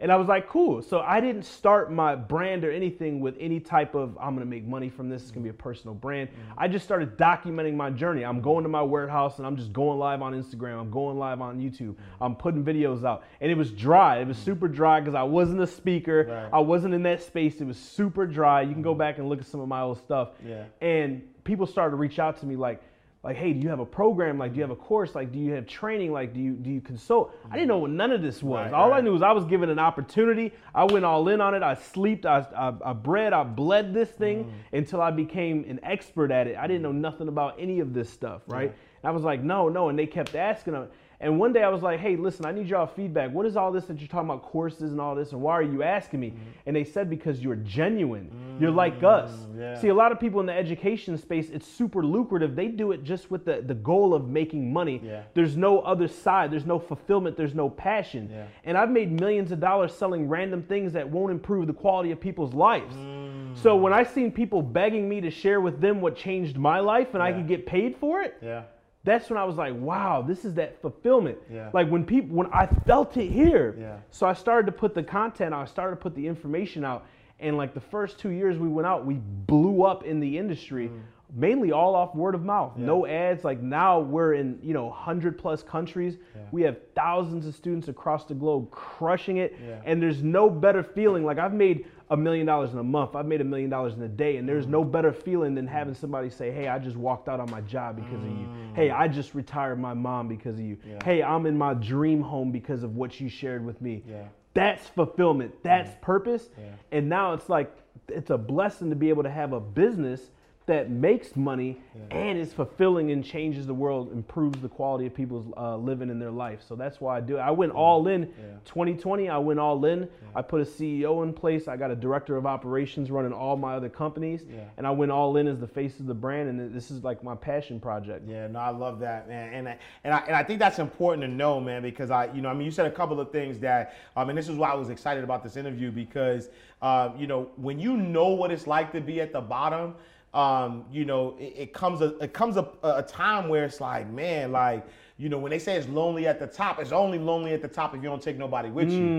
And 0.00 0.10
I 0.10 0.16
was 0.16 0.28
like, 0.28 0.48
cool. 0.48 0.80
So 0.80 1.00
I 1.00 1.20
didn't 1.20 1.44
start 1.44 1.92
my 1.92 2.16
brand 2.16 2.64
or 2.64 2.72
anything 2.72 3.20
with 3.20 3.36
any 3.38 3.60
type 3.60 3.94
of 3.94 4.16
I'm 4.18 4.34
gonna 4.34 4.46
make 4.46 4.66
money 4.66 4.88
from 4.88 5.10
this. 5.10 5.22
It's 5.22 5.30
gonna 5.30 5.44
be 5.44 5.50
a 5.50 5.52
personal 5.52 5.94
brand. 5.94 6.30
Mm-hmm. 6.30 6.58
I 6.58 6.68
just 6.68 6.86
started 6.86 7.18
documenting 7.18 7.74
my 7.74 7.90
journey. 7.90 8.24
I'm 8.24 8.40
going 8.40 8.62
to 8.62 8.70
my 8.70 8.82
warehouse 8.82 9.38
and 9.38 9.46
I'm 9.46 9.56
just 9.56 9.74
going 9.74 9.98
live 9.98 10.22
on 10.22 10.32
Instagram. 10.32 10.80
I'm 10.80 10.90
going 10.90 11.18
live 11.18 11.42
on 11.42 11.60
YouTube. 11.60 11.90
Mm-hmm. 11.90 12.22
I'm 12.22 12.34
putting 12.34 12.64
videos 12.64 13.04
out. 13.04 13.24
And 13.42 13.52
it 13.52 13.56
was 13.56 13.70
dry. 13.70 14.20
It 14.20 14.26
was 14.26 14.38
mm-hmm. 14.38 14.46
super 14.46 14.68
dry 14.68 15.00
because 15.00 15.14
I 15.14 15.22
wasn't 15.22 15.60
a 15.60 15.66
speaker. 15.66 16.26
Right. 16.28 16.50
I 16.50 16.60
wasn't 16.60 16.94
in 16.94 17.02
that 17.02 17.22
space. 17.22 17.60
It 17.60 17.66
was 17.66 17.76
super 17.76 18.26
dry. 18.26 18.62
You 18.62 18.72
can 18.72 18.82
go 18.82 18.94
back 18.94 19.18
and 19.18 19.28
look 19.28 19.40
at 19.40 19.46
some 19.46 19.60
of 19.60 19.68
my 19.68 19.82
old 19.82 19.98
stuff. 19.98 20.30
Yeah. 20.44 20.64
And 20.80 21.22
people 21.44 21.66
started 21.66 21.90
to 21.90 21.96
reach 21.96 22.18
out 22.18 22.38
to 22.40 22.46
me 22.46 22.56
like, 22.56 22.82
like, 23.22 23.36
hey, 23.36 23.52
do 23.52 23.60
you 23.60 23.68
have 23.68 23.80
a 23.80 23.84
program? 23.86 24.38
Like, 24.38 24.52
do 24.52 24.56
you 24.56 24.62
have 24.62 24.70
a 24.70 24.76
course? 24.76 25.14
Like, 25.14 25.30
do 25.30 25.38
you 25.38 25.52
have 25.52 25.66
training? 25.66 26.10
Like, 26.12 26.32
do 26.32 26.40
you 26.40 26.52
do 26.52 26.70
you 26.70 26.80
consult? 26.80 27.34
I 27.50 27.54
didn't 27.54 27.68
know 27.68 27.78
what 27.78 27.90
none 27.90 28.12
of 28.12 28.22
this 28.22 28.42
was. 28.42 28.64
Right, 28.64 28.72
all 28.72 28.92
I 28.94 29.00
knew 29.02 29.12
was 29.12 29.20
I 29.22 29.32
was 29.32 29.44
given 29.44 29.68
an 29.68 29.78
opportunity. 29.78 30.52
I 30.74 30.84
went 30.84 31.04
all 31.04 31.28
in 31.28 31.40
on 31.42 31.54
it. 31.54 31.62
I 31.62 31.74
slept. 31.74 32.24
I, 32.24 32.46
I, 32.56 32.72
I 32.90 32.92
bred. 32.94 33.32
I 33.34 33.42
bled 33.44 33.92
this 33.92 34.08
thing 34.10 34.44
Mm. 34.44 34.78
until 34.78 35.02
I 35.02 35.10
became 35.10 35.64
an 35.68 35.80
expert 35.82 36.30
at 36.30 36.46
it. 36.46 36.56
I 36.56 36.66
didn't 36.66 36.82
know 36.82 36.92
nothing 36.92 37.28
about 37.28 37.56
any 37.58 37.80
of 37.80 37.92
this 37.92 38.08
stuff, 38.08 38.42
right? 38.46 38.70
And 39.02 39.08
I 39.08 39.10
was 39.10 39.22
like, 39.22 39.42
no, 39.42 39.68
no. 39.68 39.88
And 39.90 39.98
they 39.98 40.06
kept 40.06 40.34
asking. 40.34 40.72
them. 40.74 40.88
And 41.22 41.38
one 41.38 41.52
day 41.52 41.62
I 41.62 41.68
was 41.68 41.82
like, 41.82 42.00
hey, 42.00 42.16
listen, 42.16 42.46
I 42.46 42.52
need 42.52 42.66
y'all 42.66 42.86
feedback. 42.86 43.30
What 43.30 43.44
is 43.44 43.54
all 43.54 43.70
this 43.70 43.84
that 43.86 43.98
you're 43.98 44.08
talking 44.08 44.30
about 44.30 44.42
courses 44.42 44.90
and 44.90 44.98
all 44.98 45.14
this? 45.14 45.32
And 45.32 45.42
why 45.42 45.52
are 45.52 45.62
you 45.62 45.82
asking 45.82 46.18
me? 46.18 46.30
Mm-hmm. 46.30 46.40
And 46.64 46.74
they 46.74 46.84
said, 46.84 47.10
because 47.10 47.40
you're 47.40 47.56
genuine. 47.56 48.30
Mm-hmm. 48.34 48.62
You're 48.62 48.70
like 48.70 49.02
us. 49.02 49.30
Mm-hmm. 49.30 49.60
yeah. 49.60 49.78
See, 49.78 49.88
a 49.88 49.94
lot 49.94 50.12
of 50.12 50.20
people 50.20 50.40
in 50.40 50.46
the 50.46 50.54
education 50.54 51.18
space, 51.18 51.50
it's 51.50 51.66
super 51.66 52.02
lucrative. 52.02 52.56
They 52.56 52.68
do 52.68 52.92
it 52.92 53.04
just 53.04 53.30
with 53.30 53.44
the, 53.44 53.62
the 53.66 53.74
goal 53.74 54.14
of 54.14 54.28
making 54.28 54.72
money. 54.72 55.02
Yeah. 55.04 55.24
There's 55.34 55.58
no 55.58 55.80
other 55.80 56.08
side. 56.08 56.50
There's 56.50 56.64
no 56.64 56.78
fulfillment. 56.78 57.36
There's 57.36 57.54
no 57.54 57.68
passion. 57.68 58.30
Yeah. 58.32 58.46
And 58.64 58.78
I've 58.78 58.90
made 58.90 59.12
millions 59.20 59.52
of 59.52 59.60
dollars 59.60 59.92
selling 59.92 60.26
random 60.26 60.62
things 60.62 60.94
that 60.94 61.06
won't 61.06 61.32
improve 61.32 61.66
the 61.66 61.74
quality 61.74 62.12
of 62.12 62.20
people's 62.20 62.54
lives. 62.54 62.96
Mm. 62.96 63.58
So 63.58 63.76
when 63.76 63.92
I 63.92 64.04
seen 64.04 64.32
people 64.32 64.62
begging 64.62 65.06
me 65.06 65.20
to 65.20 65.30
share 65.30 65.60
with 65.60 65.82
them 65.82 66.00
what 66.00 66.16
changed 66.16 66.56
my 66.56 66.80
life 66.80 67.12
and 67.12 67.22
I 67.22 67.30
could 67.32 67.46
get 67.46 67.66
paid 67.66 67.96
for 67.98 68.22
it, 68.22 68.38
Yeah. 68.40 68.62
That's 69.04 69.30
when 69.30 69.38
I 69.38 69.44
was 69.44 69.56
like, 69.56 69.74
wow, 69.74 70.22
this 70.22 70.44
is 70.44 70.54
that 70.54 70.80
fulfillment. 70.82 71.38
Yeah. 71.50 71.70
Like 71.72 71.88
when 71.88 72.04
people, 72.04 72.36
when 72.36 72.48
I 72.52 72.66
felt 72.66 73.16
it 73.16 73.30
here. 73.30 73.74
Yeah. 73.78 73.96
So 74.10 74.26
I 74.26 74.34
started 74.34 74.66
to 74.66 74.72
put 74.72 74.94
the 74.94 75.02
content 75.02 75.54
out, 75.54 75.62
I 75.62 75.64
started 75.64 75.96
to 75.96 76.02
put 76.02 76.14
the 76.14 76.26
information 76.26 76.84
out. 76.84 77.06
And 77.38 77.56
like 77.56 77.72
the 77.72 77.80
first 77.80 78.18
two 78.18 78.28
years 78.28 78.58
we 78.58 78.68
went 78.68 78.86
out, 78.86 79.06
we 79.06 79.14
blew 79.14 79.82
up 79.84 80.04
in 80.04 80.20
the 80.20 80.36
industry, 80.36 80.88
Mm. 80.88 81.00
mainly 81.34 81.72
all 81.72 81.94
off 81.94 82.14
word 82.14 82.34
of 82.34 82.44
mouth. 82.44 82.76
No 82.76 83.06
ads. 83.06 83.42
Like 83.44 83.62
now 83.62 84.00
we're 84.00 84.34
in, 84.34 84.58
you 84.62 84.74
know, 84.74 84.86
100 84.88 85.38
plus 85.38 85.62
countries. 85.62 86.18
Yeah. 86.36 86.42
We 86.52 86.60
have 86.64 86.76
thousands 86.94 87.46
of 87.46 87.54
students 87.54 87.88
across 87.88 88.26
the 88.26 88.34
globe 88.34 88.70
crushing 88.70 89.38
it. 89.38 89.56
Yeah. 89.66 89.80
And 89.86 90.02
there's 90.02 90.22
no 90.22 90.50
better 90.50 90.82
feeling. 90.82 91.24
Like 91.24 91.38
I've 91.38 91.54
made 91.54 91.86
a 92.10 92.16
million 92.16 92.44
dollars 92.44 92.72
in 92.72 92.78
a 92.78 92.84
month. 92.84 93.14
I've 93.14 93.26
made 93.26 93.40
a 93.40 93.44
million 93.44 93.70
dollars 93.70 93.94
in 93.94 94.02
a 94.02 94.08
day. 94.08 94.36
And 94.36 94.48
there's 94.48 94.66
mm. 94.66 94.70
no 94.70 94.84
better 94.84 95.12
feeling 95.12 95.54
than 95.54 95.66
having 95.66 95.94
somebody 95.94 96.28
say, 96.28 96.50
hey, 96.50 96.66
I 96.66 96.78
just 96.78 96.96
walked 96.96 97.28
out 97.28 97.38
on 97.38 97.50
my 97.50 97.60
job 97.62 97.96
because 97.96 98.22
of 98.22 98.28
you. 98.28 98.46
Mm. 98.46 98.74
Hey, 98.74 98.90
I 98.90 99.06
just 99.06 99.34
retired 99.34 99.78
my 99.78 99.94
mom 99.94 100.26
because 100.26 100.56
of 100.56 100.64
you. 100.64 100.76
Hey, 101.04 101.22
I'm 101.22 101.46
in 101.46 101.56
my 101.56 101.74
dream 101.74 102.20
home 102.20 102.50
because 102.50 102.82
of 102.82 102.96
what 102.96 103.20
you 103.20 103.28
shared 103.28 103.64
with 103.64 103.80
me. 103.80 104.02
Yeah. 104.08 104.24
That's 104.54 104.88
fulfillment. 104.88 105.54
That's 105.62 105.90
mm. 105.90 106.00
purpose. 106.00 106.48
And 106.90 107.08
now 107.08 107.32
it's 107.32 107.48
like 107.48 107.72
it's 108.08 108.30
a 108.30 108.38
blessing 108.38 108.90
to 108.90 108.96
be 108.96 109.08
able 109.08 109.22
to 109.22 109.30
have 109.30 109.52
a 109.52 109.60
business 109.60 110.30
that 110.66 110.90
makes 110.90 111.34
money 111.36 111.80
and 112.10 112.38
is 112.38 112.52
fulfilling 112.52 113.10
and 113.10 113.24
changes 113.24 113.66
the 113.66 113.74
world, 113.74 114.12
improves 114.12 114.60
the 114.60 114.68
quality 114.68 115.06
of 115.06 115.14
people's 115.14 115.46
uh, 115.56 115.76
living 115.76 116.10
in 116.10 116.20
their 116.20 116.30
life. 116.30 116.60
So 116.68 116.76
that's 116.76 117.00
why 117.00 117.16
I 117.16 117.20
do 117.20 117.38
it. 117.38 117.40
I 117.40 117.50
went 117.50 117.72
all 117.72 118.06
in. 118.06 118.26
2020, 118.66 119.28
I 119.28 119.38
went 119.38 119.58
all 119.58 119.84
in. 119.86 120.08
I 120.36 120.42
put 120.42 120.60
a 120.60 120.64
CEO 120.64 121.24
in 121.24 121.32
place. 121.32 121.66
I 121.66 121.76
got 121.76 121.90
a 121.90 121.96
director 121.96 122.36
of 122.36 122.46
operations 122.46 123.10
running 123.10 123.32
all 123.32 123.56
my 123.56 123.74
other 123.74 123.88
companies, 123.88 124.44
and 124.76 124.86
I 124.86 124.90
went 124.90 125.10
all 125.10 125.36
in 125.38 125.48
as 125.48 125.58
the 125.58 125.66
face 125.66 125.98
of 125.98 126.06
the 126.06 126.14
brand. 126.14 126.48
And 126.48 126.72
this 126.74 126.90
is 126.90 127.02
like 127.02 127.24
my 127.24 127.34
passion 127.34 127.80
project. 127.80 128.28
Yeah, 128.28 128.46
no, 128.46 128.60
I 128.60 128.70
love 128.70 129.00
that, 129.00 129.28
man, 129.28 129.52
and 129.52 129.68
I, 129.68 129.78
and 130.04 130.14
I 130.14 130.18
and 130.26 130.36
I 130.36 130.44
think 130.44 130.60
that's 130.60 130.78
important 130.78 131.22
to 131.22 131.28
know, 131.28 131.58
man, 131.60 131.82
because 131.82 132.10
I, 132.12 132.32
you 132.32 132.42
know, 132.42 132.48
I 132.48 132.54
mean, 132.54 132.64
you 132.66 132.70
said 132.70 132.86
a 132.86 132.90
couple 132.92 133.18
of 133.18 133.32
things 133.32 133.58
that, 133.60 133.96
um, 134.14 134.28
and 134.28 134.38
this 134.38 134.48
is 134.48 134.56
why 134.56 134.70
I 134.70 134.74
was 134.74 134.90
excited 134.90 135.24
about 135.24 135.42
this 135.42 135.56
interview 135.56 135.90
because, 135.90 136.48
um, 136.82 137.16
you 137.18 137.26
know, 137.26 137.48
when 137.56 137.80
you 137.80 137.96
know 137.96 138.28
what 138.28 138.52
it's 138.52 138.68
like 138.68 138.92
to 138.92 139.00
be 139.00 139.20
at 139.20 139.32
the 139.32 139.40
bottom, 139.40 139.94
um, 140.34 140.84
you 140.92 141.04
know, 141.04 141.36
it, 141.38 141.54
it 141.56 141.72
comes 141.72 142.00
a 142.00 142.16
it 142.18 142.32
comes 142.32 142.56
a, 142.56 142.68
a 142.82 143.02
time 143.02 143.48
where 143.48 143.64
it's 143.64 143.80
like, 143.80 144.08
man, 144.10 144.52
like. 144.52 144.86
You 145.18 145.28
know, 145.28 145.36
when 145.38 145.50
they 145.50 145.58
say 145.58 145.76
it's 145.76 145.86
lonely 145.86 146.26
at 146.26 146.38
the 146.38 146.46
top, 146.46 146.78
it's 146.80 146.92
only 146.92 147.18
lonely 147.18 147.52
at 147.52 147.60
the 147.60 147.68
top 147.68 147.94
if 147.94 148.02
you 148.02 148.08
don't 148.08 148.22
take 148.22 148.38
nobody 148.38 148.70
with 148.70 148.90
you, 148.90 149.14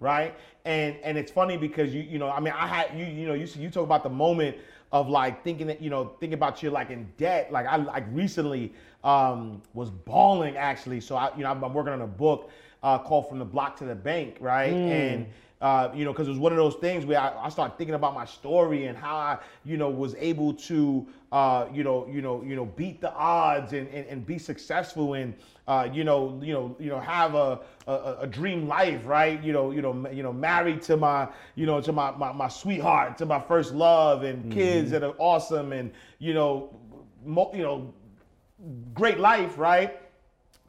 right? 0.00 0.34
And 0.64 0.96
and 1.04 1.16
it's 1.16 1.30
funny 1.30 1.56
because 1.56 1.94
you 1.94 2.02
you 2.02 2.18
know, 2.18 2.28
I 2.28 2.40
mean, 2.40 2.52
I 2.52 2.66
had 2.66 2.98
you 2.98 3.04
you 3.06 3.28
know, 3.28 3.34
you 3.34 3.46
you 3.56 3.70
talk 3.70 3.84
about 3.84 4.02
the 4.02 4.08
moment 4.08 4.56
of 4.90 5.08
like 5.08 5.44
thinking 5.44 5.68
that 5.68 5.80
you 5.80 5.88
know 5.88 6.14
thinking 6.18 6.34
about 6.34 6.64
you 6.64 6.70
like 6.70 6.90
in 6.90 7.08
debt 7.16 7.50
like 7.52 7.66
i 7.66 7.76
like 7.76 8.04
recently 8.12 8.72
um 9.04 9.60
was 9.74 9.90
bawling 9.90 10.56
actually 10.56 11.00
so 11.00 11.16
i 11.16 11.30
you 11.36 11.42
know 11.42 11.50
i'm, 11.50 11.62
I'm 11.62 11.74
working 11.74 11.92
on 11.92 12.02
a 12.02 12.06
book 12.06 12.50
uh 12.82 12.98
called 12.98 13.28
from 13.28 13.38
the 13.38 13.44
block 13.44 13.76
to 13.78 13.84
the 13.84 13.94
bank 13.96 14.36
right 14.40 14.72
and 14.72 15.26
uh, 15.60 15.90
you 15.94 16.04
know, 16.04 16.12
because 16.12 16.28
it 16.28 16.30
was 16.30 16.38
one 16.38 16.52
of 16.52 16.58
those 16.58 16.74
things 16.74 17.06
where 17.06 17.18
I, 17.18 17.32
I 17.46 17.48
started 17.48 17.78
thinking 17.78 17.94
about 17.94 18.14
my 18.14 18.26
story 18.26 18.86
and 18.86 18.96
how 18.96 19.16
I, 19.16 19.38
you 19.64 19.76
know, 19.78 19.88
was 19.88 20.14
able 20.18 20.52
to, 20.54 21.06
uh, 21.32 21.66
you 21.72 21.82
know, 21.82 22.06
you 22.10 22.20
know, 22.20 22.42
you 22.42 22.56
know, 22.56 22.66
beat 22.66 23.00
the 23.00 23.12
odds 23.14 23.72
and, 23.72 23.88
and, 23.88 24.06
and 24.06 24.26
be 24.26 24.38
successful 24.38 25.14
and, 25.14 25.34
uh, 25.66 25.88
you 25.90 26.04
know, 26.04 26.38
you 26.42 26.52
know, 26.52 26.76
you 26.78 26.90
know, 26.90 27.00
have 27.00 27.34
a, 27.34 27.60
a, 27.86 28.16
a 28.20 28.26
dream 28.26 28.68
life, 28.68 29.00
right? 29.06 29.42
You 29.42 29.52
know, 29.52 29.70
you 29.70 29.80
know, 29.80 30.08
you 30.10 30.22
know, 30.22 30.32
married 30.32 30.82
to 30.82 30.96
my, 30.96 31.28
you 31.54 31.64
know, 31.64 31.80
to 31.80 31.92
my, 31.92 32.10
my, 32.10 32.32
my 32.32 32.48
sweetheart, 32.48 33.16
to 33.18 33.26
my 33.26 33.40
first 33.40 33.72
love, 33.74 34.24
and 34.24 34.52
kids 34.52 34.90
that 34.90 35.02
are 35.02 35.14
awesome, 35.18 35.72
and 35.72 35.90
you 36.18 36.34
know, 36.34 36.78
mo- 37.24 37.50
you 37.54 37.62
know, 37.62 37.94
great 38.94 39.18
life, 39.18 39.58
right? 39.58 40.00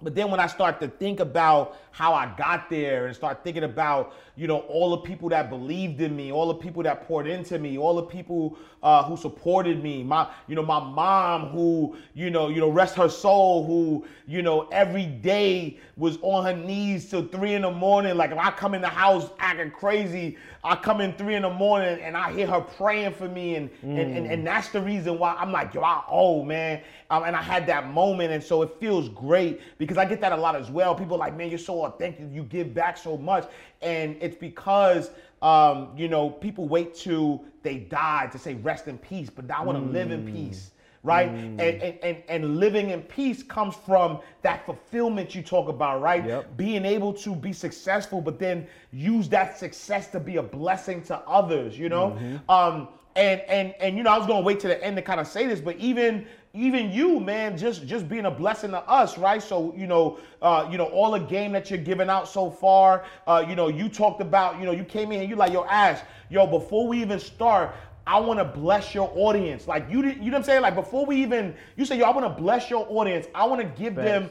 But 0.01 0.13
then 0.13 0.29
when 0.29 0.39
I 0.39 0.45
start 0.45 0.79
to 0.81 0.87
think 0.87 1.19
about 1.19 1.75
how 1.89 2.13
I 2.13 2.31
got 2.37 2.69
there 2.69 3.07
and 3.07 3.15
start 3.15 3.43
thinking 3.43 3.63
about, 3.63 4.13
you 4.35 4.45
know, 4.45 4.59
all 4.59 4.91
the 4.91 4.97
people 4.97 5.29
that 5.29 5.49
believed 5.49 5.99
in 6.01 6.15
me, 6.15 6.31
all 6.31 6.47
the 6.47 6.53
people 6.53 6.83
that 6.83 7.07
poured 7.07 7.25
into 7.25 7.57
me, 7.57 7.79
all 7.79 7.95
the 7.95 8.03
people 8.03 8.59
uh, 8.83 9.03
who 9.03 9.17
supported 9.17 9.81
me, 9.81 10.03
my, 10.03 10.29
you 10.47 10.55
know, 10.55 10.61
my 10.61 10.79
mom 10.79 11.49
who, 11.49 11.97
you 12.13 12.29
know, 12.29 12.49
you 12.49 12.59
know, 12.59 12.69
rest 12.69 12.95
her 12.95 13.09
soul, 13.09 13.65
who, 13.65 14.05
you 14.27 14.43
know, 14.43 14.67
every 14.71 15.07
day 15.07 15.79
was 15.95 16.19
on 16.21 16.45
her 16.45 16.55
knees 16.55 17.09
till 17.09 17.27
three 17.27 17.55
in 17.55 17.63
the 17.63 17.71
morning. 17.71 18.15
Like 18.15 18.29
if 18.29 18.37
I 18.37 18.51
come 18.51 18.75
in 18.75 18.81
the 18.81 18.87
house 18.87 19.31
acting 19.39 19.71
crazy, 19.71 20.37
I 20.67 20.75
come 20.75 21.01
in 21.01 21.13
three 21.13 21.35
in 21.35 21.43
the 21.43 21.49
morning 21.49 21.99
and 22.01 22.17
I 22.17 22.33
hear 22.33 22.45
her 22.47 22.59
praying 22.59 23.13
for 23.13 23.27
me, 23.27 23.55
and 23.55 23.69
and, 23.81 23.99
and, 23.99 24.27
and 24.27 24.45
that's 24.45 24.69
the 24.69 24.81
reason 24.81 25.17
why 25.17 25.35
I'm 25.35 25.51
like, 25.51 25.73
yo, 25.73 25.81
I 25.81 26.03
owe, 26.09 26.43
man. 26.43 26.81
Um, 27.09 27.23
and 27.23 27.35
I 27.35 27.41
had 27.41 27.65
that 27.67 27.89
moment, 27.89 28.33
and 28.33 28.43
so 28.43 28.61
it 28.61 28.71
feels 28.79 29.07
great 29.09 29.61
because 29.77 29.97
I 29.97 30.05
get 30.05 30.19
that 30.21 30.33
a 30.33 30.37
lot 30.37 30.55
as 30.55 30.69
well. 30.69 30.93
People 30.93 31.15
are 31.15 31.19
like, 31.19 31.37
man, 31.37 31.49
you're 31.49 31.57
so 31.57 31.85
authentic, 31.85 32.27
you 32.31 32.43
give 32.43 32.73
back 32.73 32.97
so 32.97 33.17
much, 33.17 33.47
and 33.81 34.17
it's 34.19 34.35
because 34.35 35.11
um, 35.41 35.89
you 35.95 36.09
know 36.09 36.29
people 36.29 36.67
wait 36.67 36.93
till 36.93 37.45
they 37.63 37.77
die 37.77 38.27
to 38.31 38.37
say 38.37 38.55
rest 38.55 38.87
in 38.87 38.97
peace, 38.97 39.29
but 39.29 39.49
I 39.49 39.63
want 39.63 39.77
to 39.77 39.91
live 39.91 40.11
in 40.11 40.25
peace 40.31 40.71
right? 41.03 41.29
And, 41.29 41.61
and, 41.61 41.99
and 42.03 42.23
and 42.27 42.57
living 42.57 42.89
in 42.89 43.01
peace 43.01 43.43
comes 43.43 43.75
from 43.75 44.19
that 44.41 44.65
fulfillment 44.65 45.35
you 45.35 45.41
talk 45.41 45.69
about, 45.69 46.01
right? 46.01 46.25
Yep. 46.25 46.57
Being 46.57 46.85
able 46.85 47.13
to 47.13 47.35
be 47.35 47.53
successful, 47.53 48.21
but 48.21 48.39
then 48.39 48.67
use 48.91 49.29
that 49.29 49.57
success 49.57 50.07
to 50.11 50.19
be 50.19 50.37
a 50.37 50.43
blessing 50.43 51.01
to 51.03 51.17
others, 51.19 51.77
you 51.77 51.89
know? 51.89 52.17
Um, 52.49 52.89
and 53.15 53.41
and 53.41 53.73
and 53.79 53.97
you 53.97 54.03
know, 54.03 54.11
I 54.11 54.17
was 54.17 54.27
gonna 54.27 54.41
wait 54.41 54.59
to 54.61 54.67
the 54.67 54.81
end 54.83 54.95
to 54.97 55.01
kind 55.01 55.19
of 55.19 55.27
say 55.27 55.47
this, 55.47 55.59
but 55.59 55.75
even 55.77 56.27
even 56.53 56.91
you, 56.91 57.19
man, 57.19 57.57
just 57.57 57.85
just 57.85 58.07
being 58.07 58.25
a 58.25 58.31
blessing 58.31 58.71
to 58.71 58.79
us, 58.89 59.17
right? 59.17 59.41
So 59.41 59.73
you 59.75 59.87
know, 59.87 60.19
uh, 60.41 60.67
you 60.71 60.77
know, 60.77 60.85
all 60.85 61.11
the 61.11 61.19
game 61.19 61.51
that 61.53 61.69
you're 61.69 61.79
giving 61.79 62.09
out 62.09 62.27
so 62.27 62.49
far, 62.49 63.05
uh, 63.25 63.43
you 63.47 63.55
know, 63.55 63.67
you 63.67 63.89
talked 63.89 64.21
about, 64.21 64.59
you 64.59 64.65
know, 64.65 64.71
you 64.71 64.83
came 64.83 65.11
in 65.11 65.21
and 65.21 65.29
you 65.29 65.35
like, 65.35 65.51
yo, 65.51 65.65
Ash, 65.65 65.99
yo, 66.29 66.45
before 66.45 66.87
we 66.87 67.01
even 67.01 67.19
start, 67.19 67.75
I 68.07 68.19
want 68.19 68.39
to 68.39 68.45
bless 68.45 68.95
your 68.95 69.11
audience. 69.15 69.67
Like 69.67 69.85
you 69.89 70.01
you 70.03 70.15
know 70.15 70.21
what 70.23 70.35
I'm 70.35 70.43
saying? 70.43 70.61
Like 70.61 70.75
before 70.75 71.05
we 71.05 71.17
even, 71.21 71.53
you 71.75 71.85
say, 71.85 71.97
yo, 71.97 72.05
I 72.05 72.11
want 72.11 72.25
to 72.25 72.41
bless 72.41 72.69
your 72.69 72.85
audience. 72.89 73.27
I 73.35 73.45
want 73.45 73.61
to 73.61 73.67
give 73.83 73.95
them 73.95 74.29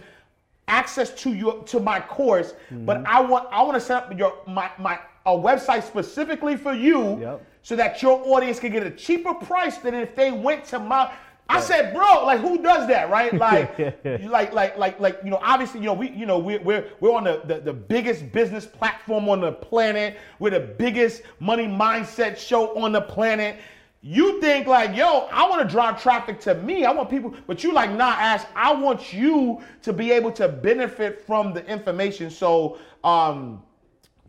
access 0.69 1.11
to 1.23 1.33
your 1.33 1.63
to 1.65 1.79
my 1.79 2.01
course, 2.01 2.55
but 2.71 2.99
Mm-hmm. 2.99 3.07
I 3.07 3.21
want 3.21 3.49
I 3.53 3.63
want 3.63 3.75
to 3.75 3.81
set 3.81 3.97
up 4.05 4.19
your 4.19 4.33
my 4.47 4.71
my 4.79 4.99
a 5.27 5.31
website 5.31 5.83
specifically 5.83 6.57
for 6.57 6.73
you, 6.73 7.21
Yep. 7.21 7.47
so 7.63 7.77
that 7.77 8.01
your 8.03 8.21
audience 8.27 8.59
can 8.61 8.73
get 8.73 8.85
a 8.87 8.91
cheaper 8.91 9.35
price 9.35 9.77
than 9.79 9.95
if 9.95 10.15
they 10.17 10.33
went 10.33 10.65
to 10.67 10.79
my. 10.79 11.13
I 11.49 11.61
said, 11.61 11.95
bro, 11.95 12.25
like 12.25 12.41
who 12.41 12.63
does 12.63 12.89
that, 12.89 13.11
right? 13.11 13.33
Like, 13.47 13.79
you 14.05 14.29
like, 14.29 14.53
like, 14.53 14.77
like, 14.77 14.99
like, 14.99 15.21
you 15.23 15.31
know, 15.31 15.39
obviously, 15.43 15.81
you 15.81 15.87
know, 15.87 15.95
we, 15.95 16.11
you 16.11 16.27
know, 16.27 16.39
we're 16.39 16.61
we're 16.61 16.89
we're 17.01 17.13
on 17.15 17.25
the, 17.25 17.43
the 17.45 17.61
the 17.61 17.73
biggest 17.73 18.33
business 18.33 18.67
platform 18.67 19.29
on 19.29 19.41
the 19.41 19.53
planet. 19.53 20.19
We're 20.39 20.51
the 20.51 20.61
biggest 20.61 21.23
money 21.39 21.67
mindset 21.67 22.37
show 22.37 22.77
on 22.77 22.93
the 22.93 23.01
planet. 23.01 23.59
You 24.03 24.41
think 24.41 24.67
like, 24.67 24.97
yo, 24.97 25.29
I 25.33 25.49
want 25.49 25.63
to 25.63 25.69
drive 25.69 26.01
traffic 26.01 26.41
to 26.41 26.55
me. 26.55 26.85
I 26.85 26.93
want 26.93 27.11
people, 27.11 27.35
but 27.47 27.65
you 27.65 27.73
like, 27.73 27.91
nah, 27.91 28.11
Ash, 28.11 28.45
I 28.55 28.73
want 28.73 29.13
you 29.13 29.61
to 29.83 29.93
be 29.93 30.13
able 30.13 30.31
to 30.33 30.49
benefit 30.49 31.21
from 31.27 31.53
the 31.53 31.65
information. 31.67 32.31
So, 32.31 32.79
um, 33.03 33.63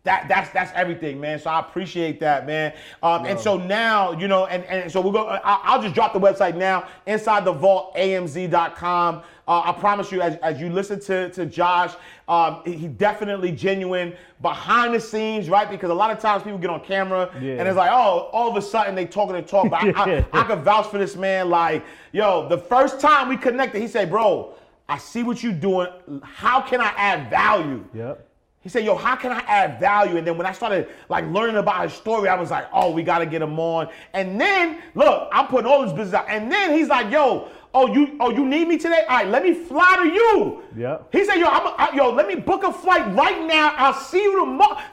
that 0.08 0.26
that's 0.26 0.48
that's 0.50 0.72
everything, 0.74 1.20
man. 1.20 1.38
So 1.38 1.50
I 1.50 1.60
appreciate 1.60 2.18
that, 2.20 2.46
man. 2.46 2.72
Um, 3.02 3.26
and 3.26 3.38
so 3.38 3.58
now, 3.58 4.12
you 4.12 4.26
know, 4.26 4.46
and, 4.46 4.64
and 4.64 4.90
so 4.90 5.02
we're 5.02 5.12
going. 5.12 5.38
I'll 5.44 5.82
just 5.82 5.94
drop 5.94 6.14
the 6.14 6.18
website 6.18 6.56
now. 6.56 6.88
Inside 7.06 7.44
the 7.44 7.52
vault, 7.52 7.94
amz.com. 7.94 9.22
Uh, 9.46 9.62
I 9.64 9.72
promise 9.72 10.10
you, 10.10 10.22
as, 10.22 10.36
as 10.36 10.58
you 10.60 10.70
listen 10.70 10.98
to 11.00 11.28
to 11.30 11.44
Josh, 11.44 11.92
um, 12.26 12.62
he 12.64 12.88
definitely 12.88 13.52
genuine 13.52 14.14
behind 14.40 14.94
the 14.94 15.00
scenes, 15.00 15.50
right? 15.50 15.70
Because 15.70 15.90
a 15.90 15.94
lot 15.94 16.10
of 16.10 16.18
times 16.20 16.42
people 16.42 16.58
get 16.58 16.70
on 16.70 16.80
camera 16.84 17.30
Yeah. 17.40 17.56
and 17.56 17.68
it's 17.68 17.76
like, 17.76 17.90
oh, 17.92 18.30
all 18.32 18.48
of 18.50 18.56
a 18.56 18.62
sudden 18.62 18.94
they 18.94 19.04
talking 19.04 19.36
and 19.36 19.46
talk. 19.46 19.68
But 19.68 19.84
I, 19.84 19.90
I, 19.90 20.24
I 20.40 20.42
could 20.44 20.60
vouch 20.60 20.86
for 20.86 20.96
this 20.98 21.16
man. 21.16 21.50
Like, 21.50 21.84
yo, 22.12 22.48
the 22.48 22.58
first 22.58 22.98
time 22.98 23.28
we 23.28 23.36
connected, 23.36 23.80
he 23.82 23.88
said, 23.88 24.08
bro, 24.10 24.54
I 24.88 24.96
see 24.96 25.22
what 25.22 25.42
you're 25.42 25.52
doing. 25.52 25.88
How 26.22 26.62
can 26.62 26.80
I 26.80 26.92
add 26.96 27.28
value? 27.28 27.84
Yep. 27.94 28.27
He 28.60 28.68
said, 28.68 28.84
"Yo, 28.84 28.96
how 28.96 29.14
can 29.16 29.30
I 29.32 29.38
add 29.46 29.78
value?" 29.80 30.16
And 30.16 30.26
then 30.26 30.36
when 30.36 30.46
I 30.46 30.52
started 30.52 30.88
like 31.08 31.24
learning 31.26 31.56
about 31.56 31.84
his 31.84 31.92
story, 31.92 32.28
I 32.28 32.38
was 32.38 32.50
like, 32.50 32.66
"Oh, 32.72 32.90
we 32.90 33.02
got 33.02 33.18
to 33.20 33.26
get 33.26 33.40
him 33.40 33.58
on." 33.58 33.88
And 34.12 34.40
then 34.40 34.82
look, 34.94 35.28
I'm 35.32 35.46
putting 35.46 35.70
all 35.70 35.82
this 35.82 35.92
business 35.92 36.14
out. 36.14 36.26
And 36.28 36.50
then 36.50 36.72
he's 36.76 36.88
like, 36.88 37.10
"Yo, 37.10 37.48
oh 37.72 37.92
you, 37.94 38.16
oh 38.20 38.30
you 38.30 38.44
need 38.44 38.66
me 38.68 38.76
today? 38.76 39.04
All 39.08 39.16
right, 39.18 39.28
let 39.28 39.42
me 39.44 39.54
fly 39.54 39.96
to 40.02 40.08
you." 40.08 40.62
Yep. 40.76 41.08
He 41.12 41.24
said, 41.24 41.36
"Yo, 41.36 41.46
I'm, 41.46 41.72
I, 41.78 41.90
yo, 41.94 42.10
let 42.10 42.26
me 42.26 42.34
book 42.34 42.64
a 42.64 42.72
flight 42.72 43.06
right 43.14 43.46
now. 43.46 43.74
I'll 43.76 43.94
see 43.94 44.22
you 44.22 44.38
tomorrow." 44.40 44.80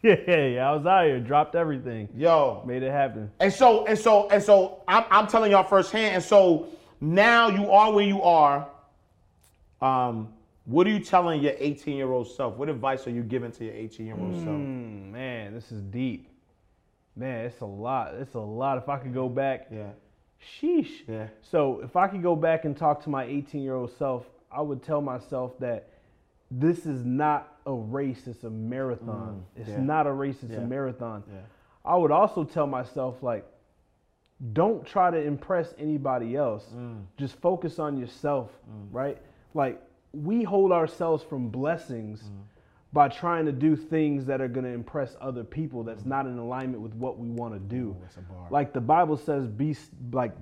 Yeah, 0.00 0.14
yeah, 0.46 0.70
I 0.70 0.76
was 0.76 0.86
out 0.86 1.06
here, 1.06 1.18
dropped 1.18 1.56
everything, 1.56 2.08
Yo, 2.16 2.62
made 2.64 2.84
it 2.84 2.92
happen. 2.92 3.32
and 3.40 3.52
so 3.52 3.84
and 3.86 3.98
so 3.98 4.28
and 4.30 4.40
so, 4.40 4.80
I'm, 4.86 5.04
I'm 5.10 5.26
telling 5.26 5.50
y'all 5.50 5.64
firsthand. 5.64 6.14
And 6.14 6.22
so 6.22 6.68
now 7.00 7.48
you 7.48 7.68
are 7.72 7.92
where 7.92 8.04
you 8.04 8.22
are. 8.22 8.68
Um, 9.82 10.28
what 10.68 10.86
are 10.86 10.90
you 10.90 11.00
telling 11.00 11.40
your 11.42 11.54
18 11.58 11.96
year 11.96 12.12
old 12.12 12.28
self? 12.30 12.56
What 12.56 12.68
advice 12.68 13.06
are 13.06 13.10
you 13.10 13.22
giving 13.22 13.50
to 13.52 13.64
your 13.64 13.74
18 13.74 14.06
year 14.06 14.16
old 14.18 14.34
self? 14.34 14.46
Mm, 14.48 15.10
man, 15.12 15.54
this 15.54 15.72
is 15.72 15.80
deep. 15.82 16.28
Man, 17.16 17.46
it's 17.46 17.60
a 17.62 17.66
lot. 17.66 18.14
It's 18.14 18.34
a 18.34 18.40
lot. 18.40 18.76
If 18.76 18.88
I 18.90 18.98
could 18.98 19.14
go 19.14 19.28
back, 19.30 19.68
Yeah. 19.72 19.90
sheesh. 20.60 20.90
Yeah. 21.08 21.28
So 21.40 21.80
if 21.80 21.96
I 21.96 22.06
could 22.06 22.22
go 22.22 22.36
back 22.36 22.66
and 22.66 22.76
talk 22.76 23.02
to 23.04 23.10
my 23.10 23.24
18 23.24 23.62
year 23.62 23.74
old 23.74 23.90
self, 23.92 24.28
I 24.52 24.60
would 24.60 24.82
tell 24.82 25.00
myself 25.00 25.58
that 25.58 25.88
this 26.50 26.84
is 26.86 27.02
not 27.04 27.56
a 27.66 27.72
race, 27.72 28.26
it's 28.26 28.44
a 28.44 28.50
marathon. 28.50 29.44
it's 29.56 29.68
Mm, 29.70 29.72
yeah. 29.72 29.82
not 29.82 30.06
a 30.06 30.12
race, 30.12 30.42
it's 30.42 30.52
Yeah. 30.52 30.58
a 30.60 30.66
marathon. 30.66 31.24
Yeah. 31.32 31.40
I 31.84 31.96
would 31.96 32.10
also 32.10 32.44
tell 32.44 32.66
myself, 32.66 33.22
like, 33.22 33.44
don't 34.52 34.84
try 34.86 35.10
to 35.10 35.18
impress 35.20 35.74
anybody 35.78 36.36
else. 36.36 36.70
Mm. 36.76 37.04
Just 37.16 37.36
focus 37.36 37.78
on 37.78 37.96
yourself, 37.96 38.50
right? 38.92 39.18
Like, 39.54 39.82
we 40.12 40.42
hold 40.42 40.72
ourselves 40.72 41.22
from 41.22 41.48
blessings 41.48 42.22
Mm. 42.22 42.44
by 42.92 43.08
trying 43.08 43.44
to 43.44 43.52
do 43.52 43.76
things 43.76 44.24
that 44.26 44.40
are 44.40 44.48
going 44.48 44.64
to 44.64 44.72
impress 44.72 45.14
other 45.20 45.44
people 45.44 45.84
that's 45.84 46.06
not 46.06 46.24
in 46.26 46.38
alignment 46.38 46.82
with 46.82 46.94
what 46.94 47.18
we 47.18 47.28
want 47.28 47.52
to 47.52 47.60
do. 47.60 47.94
bar. 48.30 48.46
Like 48.50 48.72
the 48.72 48.80
Bible 48.80 49.16
says 49.18 49.46
be 49.46 49.76
like 50.12 50.32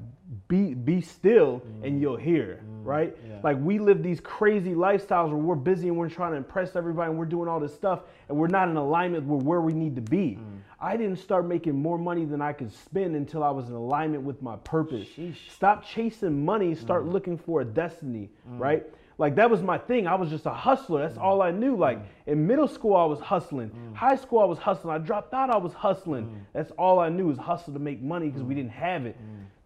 be 0.48 0.74
be 0.74 1.00
still 1.00 1.62
and 1.82 2.00
you'll 2.00 2.16
hear, 2.16 2.60
right? 2.84 3.16
Mm. 3.16 3.28
yeah. 3.30 3.40
Like 3.42 3.58
we 3.60 3.80
live 3.80 4.02
these 4.02 4.20
crazy 4.20 4.74
lifestyles 4.74 5.28
where 5.30 5.38
we're 5.38 5.54
busy 5.56 5.88
and 5.88 5.96
we're 5.96 6.08
trying 6.08 6.32
to 6.32 6.36
impress 6.36 6.76
everybody 6.76 7.10
and 7.10 7.18
we're 7.18 7.24
doing 7.26 7.48
all 7.48 7.58
this 7.58 7.74
stuff 7.74 8.02
and 8.28 8.38
we're 8.38 8.46
not 8.46 8.68
in 8.68 8.76
alignment 8.76 9.24
with 9.26 9.42
where 9.42 9.60
we 9.60 9.72
need 9.72 9.96
to 9.96 10.02
be. 10.02 10.38
Mm. 10.40 10.58
I 10.78 10.96
didn't 10.96 11.16
start 11.18 11.46
making 11.46 11.74
more 11.80 11.98
money 11.98 12.24
than 12.26 12.40
I 12.40 12.52
could 12.52 12.70
spend 12.72 13.16
until 13.16 13.42
I 13.42 13.50
was 13.50 13.68
in 13.68 13.74
alignment 13.74 14.22
with 14.22 14.40
my 14.42 14.56
purpose. 14.56 15.08
Stop 15.50 15.84
chasing 15.84 16.44
money, 16.44 16.74
start 16.76 17.06
Mm. 17.06 17.12
looking 17.12 17.38
for 17.38 17.60
a 17.62 17.64
destiny, 17.64 18.30
right? 18.46 18.84
Like 19.18 19.36
that 19.36 19.50
was 19.50 19.62
my 19.62 19.78
thing. 19.78 20.06
I 20.06 20.14
was 20.14 20.28
just 20.28 20.44
a 20.46 20.50
hustler. 20.50 21.00
That's 21.00 21.16
all 21.16 21.40
I 21.40 21.50
knew. 21.50 21.76
Like 21.76 21.98
mm. 21.98 22.06
in 22.26 22.46
middle 22.46 22.68
school, 22.68 22.94
I 22.94 23.06
was 23.06 23.18
hustling. 23.20 23.70
Mm. 23.70 23.94
High 23.94 24.16
school, 24.16 24.40
I 24.40 24.44
was 24.44 24.58
hustling. 24.58 24.94
I 24.94 24.98
dropped 24.98 25.32
out, 25.32 25.48
I 25.48 25.56
was 25.56 25.72
hustling. 25.72 26.24
Mm. 26.26 26.40
That's 26.52 26.70
all 26.72 26.98
I 26.98 27.08
knew 27.08 27.26
was 27.26 27.38
hustle 27.38 27.72
to 27.72 27.78
make 27.78 28.02
money 28.02 28.26
because 28.28 28.42
we 28.42 28.54
didn't 28.54 28.72
have 28.72 29.06
it. 29.06 29.16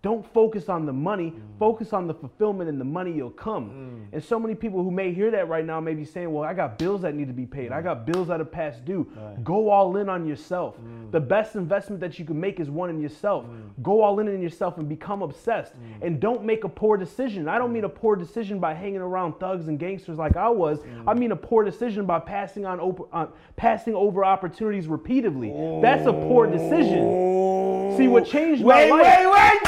Don't 0.03 0.25
focus 0.33 0.71
on 0.71 0.87
the 0.87 0.93
money. 0.95 1.35
Focus 1.59 1.93
on 1.93 2.07
the 2.07 2.15
fulfillment, 2.15 2.71
and 2.71 2.81
the 2.81 2.85
money 2.87 3.21
will 3.21 3.29
come. 3.29 4.09
And 4.13 4.25
so 4.25 4.39
many 4.41 4.55
people 4.55 4.83
who 4.83 4.91
may 4.91 5.13
hear 5.13 5.31
that 5.31 5.47
right 5.49 5.65
now 5.65 5.79
may 5.79 5.93
be 5.93 6.07
saying, 6.07 6.33
"Well, 6.33 6.43
I 6.43 6.55
got 6.55 6.79
bills 6.79 7.03
that 7.03 7.15
need 7.15 7.27
to 7.29 7.35
be 7.35 7.45
paid. 7.45 7.71
I 7.71 7.83
got 7.83 8.07
bills 8.07 8.29
that 8.29 8.41
are 8.41 8.47
past 8.47 8.85
due." 8.87 9.07
Go 9.45 9.69
all 9.69 9.97
in 9.99 10.09
on 10.09 10.27
yourself. 10.27 10.79
The 11.11 11.21
best 11.21 11.55
investment 11.55 12.01
that 12.01 12.19
you 12.19 12.25
can 12.25 12.41
make 12.41 12.61
is 12.61 12.71
one 12.71 12.89
in 12.89 12.99
yourself. 13.01 13.45
Go 13.83 14.01
all 14.01 14.21
in 14.21 14.29
in 14.29 14.41
yourself 14.41 14.79
and 14.79 14.89
become 14.89 15.21
obsessed. 15.21 15.75
And 16.01 16.19
don't 16.19 16.45
make 16.45 16.65
a 16.65 16.69
poor 16.69 16.97
decision. 16.97 17.47
I 17.47 17.59
don't 17.59 17.73
mean 17.73 17.85
a 17.85 17.89
poor 17.89 18.17
decision 18.17 18.59
by 18.59 18.73
hanging 18.73 19.03
around 19.03 19.35
thugs 19.39 19.69
and 19.69 19.79
gangsters 19.79 20.17
like 20.17 20.35
I 20.37 20.49
was. 20.49 20.79
I 21.07 21.13
mean 21.13 21.33
a 21.33 21.37
poor 21.37 21.63
decision 21.63 22.07
by 22.07 22.21
passing 22.21 22.65
on, 22.65 22.81
op- 22.81 23.09
on 23.13 23.29
passing 23.57 23.95
over 23.95 24.25
opportunities 24.25 24.87
repeatedly. 24.89 25.53
That's 25.83 26.07
a 26.07 26.13
poor 26.13 26.47
decision. 26.47 27.97
See 27.99 28.09
what 28.09 28.25
changed 28.25 28.65
my 28.65 28.85
life. 28.89 28.93
Wait, 28.93 29.03
wait, 29.03 29.31
wait, 29.31 29.63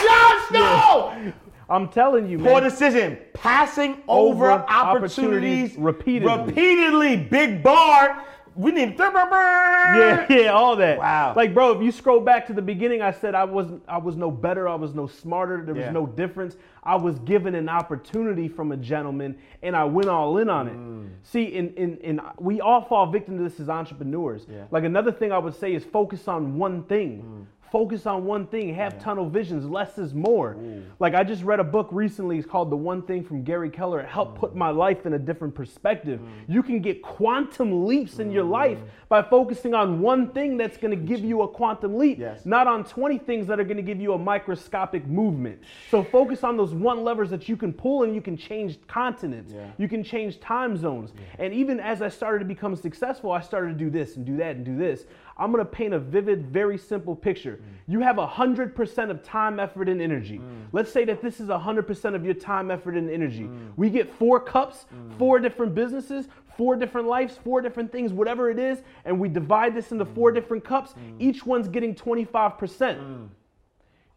No! 0.53 1.33
I'm 1.71 1.89
telling 1.89 2.29
you, 2.29 2.39
Poor 2.39 2.61
man. 2.61 2.65
decision. 2.65 3.19
Passing 3.33 4.03
over, 4.07 4.51
Over 4.51 4.65
opportunities, 4.69 5.71
opportunities 5.71 5.77
repeatedly. 5.79 6.45
Repeatedly. 6.45 7.17
Big 7.17 7.63
bar. 7.63 8.25
We 8.55 8.71
need. 8.73 8.99
Yeah, 8.99 10.27
yeah, 10.31 10.49
all 10.49 10.77
that. 10.77 10.99
Wow. 10.99 11.33
Like, 11.35 11.55
bro, 11.55 11.73
if 11.73 11.83
you 11.83 11.91
scroll 11.91 12.21
back 12.21 12.47
to 12.49 12.53
the 12.53 12.61
beginning, 12.61 13.01
I 13.01 13.11
said 13.11 13.35
I 13.35 13.45
wasn't, 13.45 13.83
I 13.89 13.97
was 13.97 14.17
no 14.17 14.31
better, 14.31 14.69
I 14.69 14.75
was 14.75 14.93
no 14.95 15.07
smarter, 15.07 15.63
there 15.65 15.75
was 15.75 15.85
Yeah. 15.85 15.91
no 15.93 16.07
difference. 16.07 16.57
I 16.83 16.97
was 16.97 17.19
given 17.21 17.55
an 17.55 17.71
opportunity 17.71 18.49
from 18.49 18.73
a 18.73 18.77
gentleman, 18.77 19.39
and 19.63 19.75
I 19.75 19.85
went 19.85 20.11
all 20.11 20.37
in 20.37 20.51
on 20.51 20.69
it. 20.69 20.77
Mm. 20.77 21.09
See, 21.23 21.45
in, 21.45 21.73
in, 21.75 21.97
in, 21.99 22.21
we 22.39 22.61
all 22.61 22.83
fall 22.83 23.07
victim 23.07 23.39
to 23.39 23.45
this 23.45 23.59
as 23.61 23.71
entrepreneurs. 23.71 24.47
Like 24.71 24.85
another 24.85 25.13
thing 25.13 25.33
I 25.33 25.39
would 25.39 25.55
say 25.55 25.73
is 25.75 25.85
focus 25.85 26.29
on 26.29 26.59
one 26.59 26.83
thing. 26.83 27.47
Mm. 27.73 27.79
Focus 27.83 28.07
on 28.07 28.25
one 28.25 28.47
thing. 28.47 28.75
Have 28.75 28.99
tunnel 28.99 29.29
visions. 29.29 29.65
Less 29.65 29.99
is 29.99 30.13
more. 30.15 30.57
Like 31.01 31.15
I 31.15 31.25
just 31.25 31.43
read 31.43 31.59
a 31.61 31.65
book 31.65 31.89
recently. 31.91 32.39
It's 32.39 32.47
called 32.47 32.71
The 32.71 32.77
One 32.77 33.03
Thing 33.03 33.25
from 33.25 33.43
Gary 33.43 33.71
Keller. 33.71 34.01
It 34.01 34.09
helped 34.09 34.37
Mm. 34.37 34.41
put 34.41 34.55
my 34.55 34.71
life 34.71 35.07
in 35.07 35.15
a 35.15 35.19
different 35.19 35.55
perspective. 35.55 36.21
You 36.49 36.63
can 36.63 36.81
get 36.81 37.03
quantum 37.03 37.87
leaps 37.87 38.19
in 38.19 38.31
your 38.31 38.45
life 38.45 38.79
by 39.09 39.23
focusing 39.23 39.75
on 39.75 40.01
one 40.01 40.29
thing 40.29 40.57
that's 40.57 40.77
going 40.77 40.91
to 40.91 40.97
give 41.05 41.25
you 41.25 41.43
a 41.43 41.49
quantum 41.49 41.97
leap, 41.99 42.19
Yes. 42.19 42.47
not 42.47 42.67
on 42.67 42.85
20 42.85 43.19
things 43.19 43.47
that 43.47 43.59
are 43.61 43.65
going 43.65 43.77
to 43.77 43.83
give 43.83 44.01
you 44.01 44.13
a 44.15 44.19
microscopic 44.19 45.07
movement. 45.07 45.59
So 45.91 46.03
focus 46.03 46.45
on 46.45 46.57
those 46.57 46.75
one 46.75 47.05
levers 47.05 47.31
that 47.31 47.49
you 47.49 47.57
can 47.57 47.73
pull 47.73 48.03
and 48.05 48.15
you 48.15 48.21
can 48.23 48.37
change 48.37 48.79
continents. 48.87 49.53
Yeah. 49.53 49.67
You 49.79 49.89
can 49.89 50.03
change 50.03 50.41
time 50.41 50.77
zones. 50.77 51.13
And 51.39 51.53
even 51.53 51.81
as 51.81 52.01
I 52.03 52.09
started 52.09 52.39
to 52.41 52.45
become 52.45 52.77
successful, 52.77 53.33
I 53.33 53.41
started 53.41 53.79
to 53.79 53.85
do 53.85 53.91
this 53.91 54.17
and 54.17 54.25
do 54.25 54.37
that 54.39 54.57
and 54.57 54.65
do 54.65 54.77
this. 54.77 55.07
I'm 55.37 55.51
going 55.53 55.65
to 55.65 55.71
paint 55.71 55.95
a 55.95 55.99
vivid, 55.99 56.47
very 56.47 56.79
simple 56.79 57.17
picture. 57.17 57.61
You 57.87 58.01
have 58.01 58.17
100% 58.17 59.11
of 59.11 59.23
time, 59.23 59.59
effort, 59.59 59.89
and 59.89 60.01
energy. 60.01 60.39
Mm. 60.39 60.67
Let's 60.73 60.93
say 60.93 61.05
that 61.07 61.23
this 61.23 61.41
is 61.41 61.49
100% 61.49 62.15
of 62.15 62.25
your 62.25 62.35
time, 62.35 62.71
effort, 62.71 62.97
and 62.97 63.11
energy. 63.11 63.45
Mm. 63.45 63.73
We 63.77 63.91
get 63.91 64.13
four 64.13 64.41
cups, 64.41 64.87
mm. 64.95 65.19
four 65.19 65.39
different 65.39 65.75
businesses, 65.75 66.29
four 66.57 66.77
different 66.77 67.09
lives, 67.09 67.39
four 67.43 67.61
different 67.61 67.91
things, 67.91 68.13
whatever 68.13 68.51
it 68.51 68.59
is, 68.59 68.83
and 69.05 69.19
we 69.19 69.29
divide 69.29 69.75
this 69.75 69.93
into 69.93 70.05
four 70.05 70.33
different 70.33 70.65
cups. 70.65 70.95
Each 71.19 71.45
one's 71.47 71.69
getting 71.69 71.95
25%. 71.95 73.29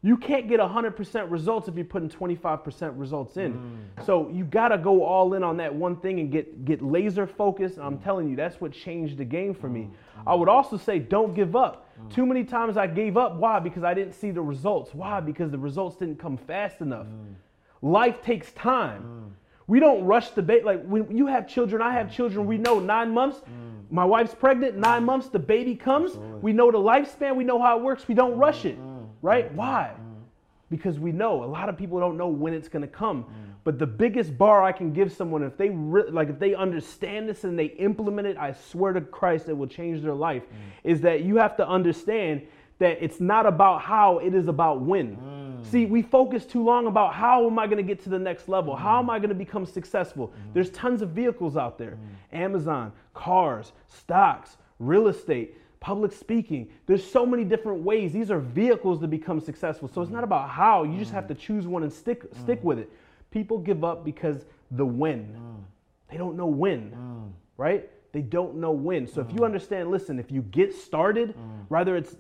You 0.05 0.17
can't 0.17 0.47
get 0.47 0.59
100% 0.59 1.31
results 1.31 1.67
if 1.67 1.75
you're 1.75 1.83
putting 1.83 2.09
25% 2.09 2.93
results 2.95 3.37
in. 3.37 3.53
Mm. 3.53 4.05
So 4.05 4.29
you 4.29 4.43
got 4.43 4.67
to 4.67 4.77
go 4.77 5.03
all 5.03 5.33
in 5.33 5.43
on 5.43 5.57
that 5.57 5.73
one 5.73 5.95
thing 5.95 6.19
and 6.19 6.31
get 6.31 6.63
get 6.63 6.83
laser 6.83 7.25
focused. 7.25 7.79
I'm 7.79 7.97
mm. 7.97 8.03
telling 8.03 8.29
you, 8.29 8.35
that's 8.35 8.61
what 8.61 8.71
changed 8.71 9.17
the 9.17 9.25
game 9.25 9.55
for 9.55 9.67
me. 9.67 9.89
Mm. 9.89 10.23
I 10.27 10.35
would 10.35 10.47
also 10.47 10.77
say 10.77 10.99
don't 10.99 11.33
give 11.33 11.55
up. 11.55 11.89
Too 12.11 12.27
many 12.27 12.43
times 12.43 12.77
I 12.77 12.85
gave 12.85 13.17
up. 13.17 13.37
Why? 13.37 13.59
Because 13.59 13.83
I 13.83 13.95
didn't 13.95 14.13
see 14.13 14.29
the 14.29 14.43
results. 14.43 14.93
Why? 14.93 15.21
Because 15.21 15.49
the 15.49 15.57
results 15.57 15.95
didn't 15.95 16.19
come 16.19 16.37
fast 16.37 16.81
enough. 16.81 17.07
Life 17.81 18.21
takes 18.21 18.51
time. 18.51 19.35
We 19.65 19.79
don't 19.79 20.03
rush 20.03 20.29
the 20.31 20.43
baby. 20.43 20.65
Like 20.65 20.85
when 20.85 21.17
you 21.17 21.25
have 21.25 21.47
children, 21.47 21.81
I 21.81 21.93
have 21.93 22.13
children. 22.13 22.45
We 22.45 22.59
know 22.59 22.79
nine 22.79 23.09
months. 23.09 23.41
My 23.89 24.05
wife's 24.05 24.35
pregnant. 24.35 24.77
Nine 24.77 25.03
months, 25.03 25.29
the 25.29 25.39
baby 25.39 25.73
comes. 25.75 26.15
We 26.41 26.53
know 26.53 26.69
the 26.71 26.77
lifespan. 26.77 27.35
We 27.35 27.43
know 27.43 27.59
how 27.59 27.79
it 27.79 27.83
works. 27.83 28.07
We 28.07 28.13
don't 28.13 28.37
rush 28.37 28.65
it, 28.65 28.77
right? 29.25 29.47
Mm-hmm. 29.47 29.57
Why? 29.57 29.91
Mm-hmm. 29.93 30.11
Because 30.69 30.99
we 30.99 31.11
know 31.11 31.43
a 31.43 31.45
lot 31.45 31.67
of 31.69 31.77
people 31.77 31.99
don't 31.99 32.17
know 32.17 32.27
when 32.27 32.53
it's 32.53 32.69
going 32.69 32.81
to 32.81 32.87
come. 32.87 33.23
Mm. 33.23 33.53
But 33.63 33.79
the 33.79 33.87
biggest 33.87 34.37
bar 34.37 34.63
I 34.63 34.71
can 34.71 34.93
give 34.93 35.11
someone, 35.11 35.43
if 35.43 35.57
they 35.57 35.69
re- 35.69 36.09
like, 36.09 36.29
if 36.29 36.39
they 36.39 36.55
understand 36.55 37.29
this 37.29 37.43
and 37.43 37.57
they 37.57 37.65
implement 37.65 38.27
it, 38.27 38.37
I 38.37 38.53
swear 38.53 38.93
to 38.93 39.01
Christ, 39.01 39.49
it 39.49 39.57
will 39.57 39.67
change 39.67 40.01
their 40.01 40.13
life. 40.13 40.43
Mm. 40.43 40.91
Is 40.91 41.01
that 41.01 41.21
you 41.21 41.37
have 41.37 41.55
to 41.57 41.67
understand 41.67 42.47
that 42.79 42.97
it's 43.01 43.19
not 43.19 43.45
about 43.45 43.81
how, 43.81 44.19
it 44.19 44.33
is 44.33 44.47
about 44.47 44.81
when. 44.81 45.17
Mm. 45.17 45.65
See, 45.65 45.85
we 45.85 46.01
focus 46.01 46.45
too 46.45 46.63
long 46.63 46.87
about 46.87 47.13
how 47.13 47.47
am 47.47 47.57
I 47.57 47.65
going 47.65 47.77
to 47.77 47.83
get 47.83 48.03
to 48.03 48.09
the 48.09 48.19
next 48.19 48.49
level? 48.49 48.75
How 48.75 48.99
am 48.99 49.09
I 49.09 49.17
going 49.17 49.29
to 49.29 49.35
become 49.35 49.65
successful? 49.65 50.27
Mm-hmm. 50.27 50.53
There's 50.53 50.69
tons 50.71 51.01
of 51.01 51.09
vehicles 51.09 51.57
out 51.57 51.77
there 51.77 51.97
Amazon, 52.31 52.91
cars, 53.13 53.71
stocks, 53.87 54.57
real 54.79 55.07
estate, 55.07 55.57
public 55.85 56.11
speaking. 56.11 56.67
There's 56.87 57.05
so 57.05 57.27
many 57.27 57.43
different 57.43 57.83
ways. 57.83 58.11
These 58.11 58.31
are 58.31 58.39
vehicles 58.39 58.99
to 59.01 59.07
become 59.07 59.39
successful. 59.39 59.87
So 59.87 60.01
it's 60.01 60.09
not 60.09 60.21
mm. 60.21 60.31
about 60.31 60.49
how, 60.49 60.81
you 60.81 60.97
just 60.97 61.11
have 61.11 61.27
to 61.27 61.35
mm. 61.35 61.39
choose 61.39 61.67
one 61.67 61.83
and 61.83 61.93
stick, 61.93 62.23
mm. 62.23 62.41
stick 62.41 62.59
with 62.63 62.79
it. 62.79 62.91
People 63.29 63.59
give 63.59 63.83
up 63.83 64.03
because 64.03 64.45
the 64.71 64.85
when. 64.85 65.37
They 66.09 66.17
don't 66.17 66.35
know 66.37 66.47
when, 66.47 67.33
right? 67.57 67.87
they 68.13 68.21
don't 68.21 68.55
know 68.55 68.71
when. 68.71 69.05
So 69.05 69.19
if 69.19 69.31
you 69.33 69.43
understand, 69.43 69.91
listen, 69.91 70.19
if 70.19 70.31
you 70.31 70.41
get 70.43 70.73
started, 70.73 71.35
whether 71.67 71.97
it's 71.97 72.15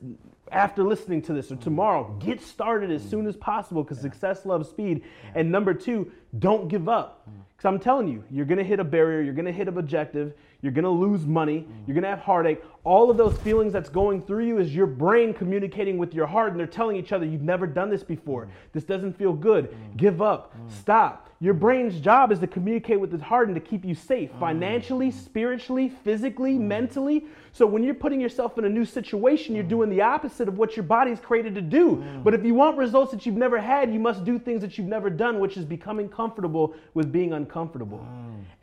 after 0.51 0.83
listening 0.83 1.21
to 1.23 1.33
this 1.33 1.51
or 1.53 1.55
tomorrow, 1.55 2.13
get 2.19 2.41
started 2.41 2.91
as 2.91 3.01
soon 3.01 3.25
as 3.25 3.37
possible 3.37 3.81
because 3.81 4.01
success 4.01 4.45
loves 4.45 4.67
speed. 4.67 5.03
And 5.35 5.49
number 5.49 5.73
two, 5.73 6.11
don't 6.37 6.67
give 6.67 6.89
up. 6.89 7.29
Because 7.65 7.73
I'm 7.77 7.81
telling 7.81 8.07
you, 8.07 8.23
you're 8.29 8.45
gonna 8.45 8.63
hit 8.63 8.79
a 8.79 8.83
barrier, 8.83 9.21
you're 9.21 9.33
gonna 9.33 9.51
hit 9.51 9.67
an 9.67 9.79
objective, 9.79 10.35
you're 10.61 10.71
gonna 10.71 10.87
lose 10.87 11.25
money, 11.25 11.67
you're 11.87 11.95
gonna 11.95 12.07
have 12.07 12.19
heartache. 12.19 12.63
All 12.83 13.09
of 13.09 13.17
those 13.17 13.35
feelings 13.39 13.73
that's 13.73 13.89
going 13.89 14.21
through 14.21 14.45
you 14.45 14.59
is 14.59 14.75
your 14.75 14.85
brain 14.85 15.33
communicating 15.33 15.97
with 15.97 16.13
your 16.13 16.27
heart, 16.27 16.51
and 16.51 16.59
they're 16.59 16.67
telling 16.67 16.95
each 16.95 17.11
other, 17.11 17.25
You've 17.25 17.41
never 17.41 17.65
done 17.65 17.89
this 17.89 18.03
before. 18.03 18.47
This 18.71 18.83
doesn't 18.83 19.17
feel 19.17 19.33
good. 19.33 19.75
Give 19.97 20.21
up. 20.21 20.53
Stop. 20.67 21.31
Your 21.45 21.53
brain's 21.53 21.99
job 21.99 22.31
is 22.31 22.39
to 22.39 22.47
communicate 22.47 22.99
with 22.99 23.11
the 23.11 23.23
heart 23.23 23.49
and 23.49 23.53
to 23.53 23.61
keep 23.61 23.85
you 23.85 23.93
safe 23.93 24.33
mm. 24.33 24.39
financially, 24.39 25.11
spiritually, 25.11 25.89
physically, 26.03 26.55
mm. 26.55 26.61
mentally. 26.61 27.25
So 27.51 27.67
when 27.67 27.83
you're 27.83 27.93
putting 27.93 28.19
yourself 28.19 28.57
in 28.57 28.65
a 28.65 28.69
new 28.69 28.83
situation, 28.83 29.53
you're 29.53 29.63
mm. 29.63 29.69
doing 29.69 29.91
the 29.91 30.01
opposite 30.01 30.47
of 30.47 30.57
what 30.57 30.75
your 30.75 30.81
body's 30.81 31.19
created 31.19 31.53
to 31.53 31.61
do. 31.61 32.03
But 32.23 32.33
if 32.33 32.43
you 32.43 32.55
want 32.55 32.79
results 32.79 33.11
that 33.11 33.27
you've 33.27 33.35
never 33.35 33.61
had, 33.61 33.93
you 33.93 33.99
must 33.99 34.25
do 34.25 34.39
things 34.39 34.59
that 34.61 34.79
you've 34.79 34.87
never 34.87 35.07
done, 35.07 35.37
which 35.39 35.55
is 35.55 35.65
becoming 35.65 36.09
comfortable 36.09 36.73
with 36.95 37.11
being 37.11 37.33
uncomfortable. 37.33 38.03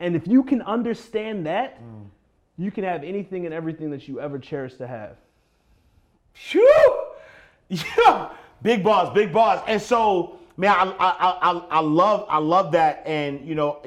And 0.00 0.16
if 0.16 0.26
you 0.26 0.42
can 0.42 0.60
understand 0.62 1.46
that, 1.46 1.80
you 2.58 2.72
can 2.72 2.82
have 2.82 3.04
anything 3.04 3.44
and 3.44 3.54
everything 3.54 3.92
that 3.92 4.08
you 4.08 4.18
ever 4.18 4.40
cherish 4.40 4.74
to 4.78 4.88
have. 4.88 5.16
Phew! 6.34 7.04
Yeah, 7.96 8.30
big 8.60 8.82
boss, 8.82 9.14
big 9.14 9.32
boss. 9.32 9.62
And 9.66 9.80
so, 9.80 10.40
man, 10.56 10.74
I, 10.76 10.84
I, 10.98 11.50
I, 11.50 11.52
I 11.70 11.80
love, 11.80 12.26
I 12.28 12.38
love 12.38 12.72
that. 12.72 13.02
And 13.06 13.46
you 13.46 13.54
know, 13.54 13.80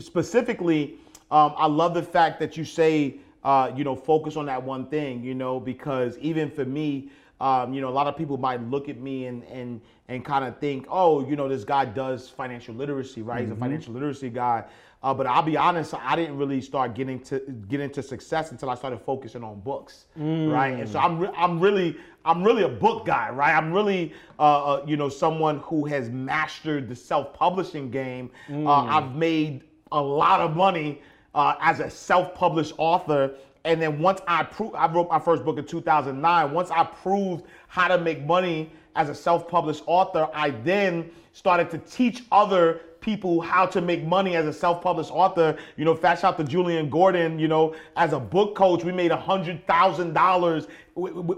specifically, 0.00 0.96
um, 1.30 1.54
I 1.56 1.66
love 1.66 1.94
the 1.94 2.02
fact 2.02 2.40
that 2.40 2.56
you 2.56 2.64
say, 2.64 3.16
uh, 3.44 3.70
you 3.74 3.84
know, 3.84 3.96
focus 3.96 4.36
on 4.36 4.46
that 4.46 4.62
one 4.62 4.86
thing. 4.86 5.22
You 5.22 5.34
know, 5.34 5.60
because 5.60 6.18
even 6.18 6.50
for 6.50 6.64
me, 6.64 7.10
um, 7.40 7.72
you 7.72 7.80
know, 7.80 7.88
a 7.88 7.90
lot 7.90 8.06
of 8.06 8.16
people 8.16 8.36
might 8.36 8.62
look 8.68 8.88
at 8.88 8.98
me 8.98 9.26
and 9.26 9.42
and 9.44 9.80
and 10.08 10.24
kind 10.24 10.44
of 10.44 10.58
think, 10.58 10.86
oh, 10.90 11.26
you 11.26 11.36
know, 11.36 11.48
this 11.48 11.64
guy 11.64 11.84
does 11.84 12.28
financial 12.28 12.74
literacy, 12.74 13.22
right? 13.22 13.40
He's 13.42 13.50
a 13.50 13.54
financial 13.60 13.94
literacy 13.94 14.28
guy. 14.30 14.64
Uh, 15.02 15.14
but 15.14 15.26
I'll 15.26 15.40
be 15.42 15.56
honest, 15.56 15.94
I 15.94 16.14
didn't 16.14 16.36
really 16.36 16.60
start 16.60 16.94
getting 16.94 17.20
to 17.20 17.38
get 17.68 17.80
into 17.80 18.02
success 18.02 18.50
until 18.50 18.68
I 18.68 18.74
started 18.74 18.98
focusing 19.00 19.42
on 19.42 19.60
books, 19.60 20.04
right? 20.50 20.74
And 20.78 20.86
so 20.86 20.98
I'm 20.98 21.18
re- 21.18 21.30
I'm 21.34 21.58
really 21.58 21.96
I'm 22.24 22.42
really 22.42 22.62
a 22.62 22.68
book 22.68 23.06
guy, 23.06 23.30
right? 23.30 23.54
I'm 23.54 23.72
really 23.72 24.12
uh, 24.38 24.42
uh, 24.42 24.84
you 24.86 24.96
know 24.96 25.08
someone 25.08 25.58
who 25.60 25.84
has 25.86 26.10
mastered 26.10 26.88
the 26.88 26.96
self-publishing 26.96 27.90
game. 27.90 28.30
Uh, 28.66 28.70
I've 28.72 29.14
made 29.14 29.62
a 29.92 30.00
lot 30.00 30.40
of 30.40 30.56
money 30.56 31.00
uh, 31.34 31.54
as 31.60 31.80
a 31.80 31.90
self-published 31.90 32.74
author. 32.78 33.34
And 33.64 33.80
then 33.80 34.00
once 34.00 34.20
I 34.26 34.42
proved, 34.44 34.74
I 34.74 34.90
wrote 34.90 35.08
my 35.10 35.18
first 35.18 35.44
book 35.44 35.58
in 35.58 35.66
2009. 35.66 36.52
Once 36.52 36.70
I 36.70 36.84
proved 36.84 37.44
how 37.68 37.88
to 37.88 37.98
make 37.98 38.24
money 38.24 38.72
as 38.96 39.08
a 39.08 39.14
self-published 39.14 39.82
author, 39.86 40.28
I 40.32 40.50
then 40.50 41.10
started 41.32 41.70
to 41.70 41.78
teach 41.78 42.24
other 42.32 42.80
people 43.00 43.40
how 43.40 43.66
to 43.66 43.80
make 43.80 44.04
money 44.04 44.36
as 44.36 44.46
a 44.46 44.52
self-published 44.52 45.10
author. 45.10 45.56
You 45.76 45.84
know, 45.84 45.94
fast 45.94 46.24
out 46.24 46.36
to 46.38 46.44
Julian 46.44 46.90
Gordon. 46.90 47.38
You 47.38 47.48
know, 47.48 47.74
as 47.96 48.12
a 48.12 48.20
book 48.20 48.54
coach, 48.54 48.84
we 48.84 48.92
made 48.92 49.10
a 49.10 49.16
hundred 49.16 49.66
thousand 49.66 50.12
dollars 50.12 50.66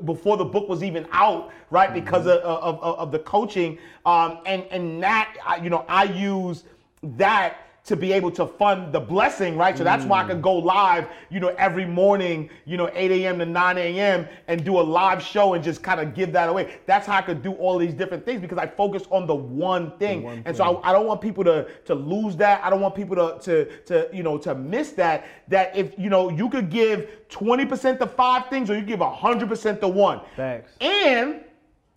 before 0.04 0.36
the 0.36 0.44
book 0.44 0.68
was 0.68 0.82
even 0.82 1.06
out, 1.12 1.52
right? 1.70 1.92
Because 1.92 2.26
of, 2.26 2.38
of, 2.40 2.82
of, 2.82 2.98
of 2.98 3.12
the 3.12 3.18
coaching, 3.20 3.78
um, 4.06 4.38
and 4.46 4.64
and 4.70 5.02
that 5.02 5.36
you 5.62 5.70
know, 5.70 5.84
I 5.88 6.04
use 6.04 6.64
that 7.02 7.61
to 7.85 7.97
be 7.97 8.12
able 8.12 8.30
to 8.30 8.47
fund 8.47 8.93
the 8.93 9.01
blessing, 9.01 9.57
right? 9.57 9.76
So 9.76 9.83
that's 9.83 10.05
why 10.05 10.22
I 10.22 10.26
can 10.28 10.41
go 10.41 10.55
live, 10.55 11.09
you 11.30 11.41
know, 11.41 11.49
every 11.59 11.85
morning, 11.85 12.49
you 12.64 12.76
know, 12.76 12.89
8 12.95 13.11
a.m. 13.11 13.41
to 13.41 13.47
9 13.47 13.78
a.m. 13.78 14.28
and 14.47 14.64
do 14.64 14.78
a 14.78 14.80
live 14.80 15.20
show 15.20 15.55
and 15.55 15.64
just 15.64 15.83
kind 15.83 15.99
of 16.01 16.14
give 16.14 16.33
that 16.33 16.49
away. 16.49 16.76
That's 16.87 17.09
how 17.09 17.16
I 17.16 17.22
could 17.22 17.43
do 17.43 17.53
all 17.55 17.78
these 17.78 17.93
different 17.93 18.24
things 18.24 18.41
because 18.41 18.59
I 18.59 18.68
focus 18.68 19.03
on 19.11 19.26
the 19.26 19.35
one 19.35 19.99
thing. 19.99 20.22
one 20.22 20.43
and 20.47 20.57
so 20.57 20.76
I, 20.76 20.91
I 20.91 20.93
don't 20.93 21.07
want 21.07 21.20
people 21.20 21.43
to 21.45 21.66
to 21.87 21.95
lose 21.95 22.37
that. 22.37 22.62
I 22.64 22.70
don't 22.70 22.80
want 22.80 22.95
people 22.95 23.16
to 23.16 23.39
to 23.43 23.83
to 23.87 24.09
you 24.16 24.22
know 24.22 24.39
to 24.39 24.55
miss 24.55 24.93
that. 24.93 25.26
That 25.49 25.76
if 25.76 25.99
you 25.99 26.09
know 26.09 26.30
you 26.30 26.49
could 26.49 26.70
give 26.70 27.11
20% 27.30 27.99
to 27.99 28.07
five 28.07 28.47
things 28.49 28.70
or 28.70 28.78
you 28.78 28.85
give 28.85 29.01
100% 29.01 29.80
to 29.80 29.89
one. 29.89 30.20
Thanks. 30.37 30.70
And 30.80 31.41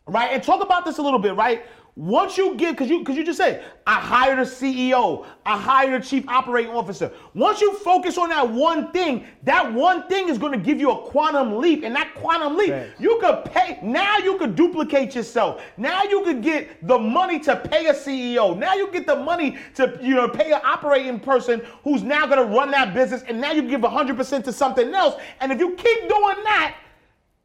right, 0.07 0.31
and 0.31 0.41
talk 0.41 0.63
about 0.63 0.85
this 0.85 0.97
a 0.97 1.01
little 1.01 1.19
bit, 1.19 1.35
right? 1.35 1.63
Once 1.97 2.37
you 2.37 2.55
give, 2.55 2.71
because 2.71 2.89
you 2.89 2.99
because 2.99 3.15
you 3.15 3.23
just 3.23 3.37
said, 3.37 3.63
I 3.87 3.93
hired 3.93 4.39
a 4.39 4.41
CEO, 4.41 5.25
I 5.45 5.57
hired 5.57 6.01
a 6.01 6.05
chief 6.05 6.27
operating 6.27 6.71
officer. 6.71 7.09
Once 7.33 7.61
you 7.61 7.73
focus 7.75 8.17
on 8.17 8.29
that 8.29 8.49
one 8.49 8.91
thing, 8.91 9.25
that 9.43 9.71
one 9.71 10.05
thing 10.09 10.27
is 10.27 10.37
going 10.37 10.51
to 10.51 10.57
give 10.57 10.77
you 10.77 10.91
a 10.91 10.97
quantum 11.09 11.57
leap, 11.57 11.85
and 11.85 11.95
that 11.95 12.13
quantum 12.15 12.57
leap, 12.57 12.73
you 12.99 13.17
could 13.21 13.45
pay. 13.45 13.79
Now 13.81 14.17
you 14.17 14.37
could 14.37 14.57
duplicate 14.57 15.15
yourself. 15.15 15.63
Now 15.77 16.03
you 16.03 16.21
could 16.25 16.41
get 16.41 16.85
the 16.85 16.99
money 16.99 17.39
to 17.39 17.55
pay 17.55 17.87
a 17.87 17.93
CEO. 17.93 18.57
Now 18.57 18.73
you 18.73 18.91
get 18.91 19.07
the 19.07 19.15
money 19.15 19.57
to 19.75 19.97
you 20.01 20.15
know 20.15 20.27
pay 20.27 20.51
an 20.51 20.61
operating 20.65 21.17
person 21.21 21.61
who's 21.85 22.03
now 22.03 22.25
going 22.27 22.45
to 22.45 22.53
run 22.53 22.71
that 22.71 22.93
business, 22.93 23.23
and 23.25 23.39
now 23.39 23.53
you 23.53 23.61
give 23.69 23.79
100% 23.79 24.43
to 24.43 24.51
something 24.51 24.93
else. 24.93 25.15
And 25.39 25.49
if 25.49 25.59
you 25.59 25.75
keep 25.75 25.99
doing 26.09 26.43
that, 26.43 26.75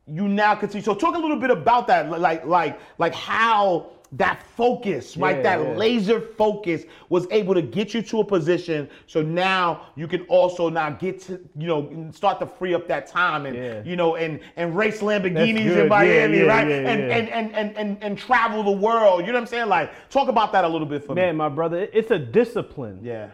you 0.09 0.27
now 0.27 0.57
continue. 0.57 0.83
So 0.83 0.97
talk 0.97 1.15
a 1.15 1.19
little 1.19 1.39
bit 1.39 1.51
about 1.53 1.87
that, 1.87 2.11
like 2.11 2.45
like 2.45 2.81
like 2.99 3.15
how 3.15 3.93
that 4.13 4.43
focus, 4.57 5.17
right? 5.17 5.41
That 5.43 5.61
yeah. 5.61 5.75
laser 5.77 6.21
focus 6.21 6.83
was 7.11 7.29
able 7.31 7.55
to 7.55 7.63
get 7.63 7.95
you 7.95 8.03
to 8.03 8.21
a 8.21 8.25
position. 8.25 8.89
So 9.07 9.23
now 9.23 9.83
you 9.95 10.09
can 10.09 10.23
also 10.23 10.69
now 10.69 10.91
get 10.91 11.21
to 11.23 11.41
you 11.57 11.69
know 11.69 12.11
start 12.13 12.41
to 12.41 12.47
free 12.47 12.75
up 12.75 12.89
that 12.89 13.07
time 13.07 13.47
and 13.47 13.57
Yeah. 13.57 13.83
you 13.85 13.95
know 13.97 14.17
and 14.17 14.41
and 14.57 14.77
race 14.77 15.01
Lamborghinis 15.01 15.77
in 15.81 15.89
Miami, 15.89 16.39
Yeah, 16.39 16.45
yeah, 16.45 16.49
right? 16.49 16.69
yeah, 16.69 16.77
and, 16.77 17.01
yeah. 17.01 17.17
And, 17.17 17.29
and 17.29 17.55
and 17.55 17.77
and 17.77 17.99
and 18.03 18.19
travel 18.19 18.63
the 18.65 18.71
world. 18.73 19.21
You 19.21 19.29
know 19.29 19.35
what 19.35 19.43
I'm 19.43 19.47
saying? 19.47 19.69
Like 19.69 19.93
talk 20.11 20.29
about 20.29 20.51
that 20.53 20.65
a 20.65 20.69
little 20.69 20.89
bit 20.89 21.05
for 21.05 21.15
Man, 21.15 21.35
me. 21.35 21.39
my 21.39 21.49
brother, 21.49 21.89
it's 21.93 22.11
a 22.11 22.19
discipline. 22.19 22.99
Yeah. 23.03 23.29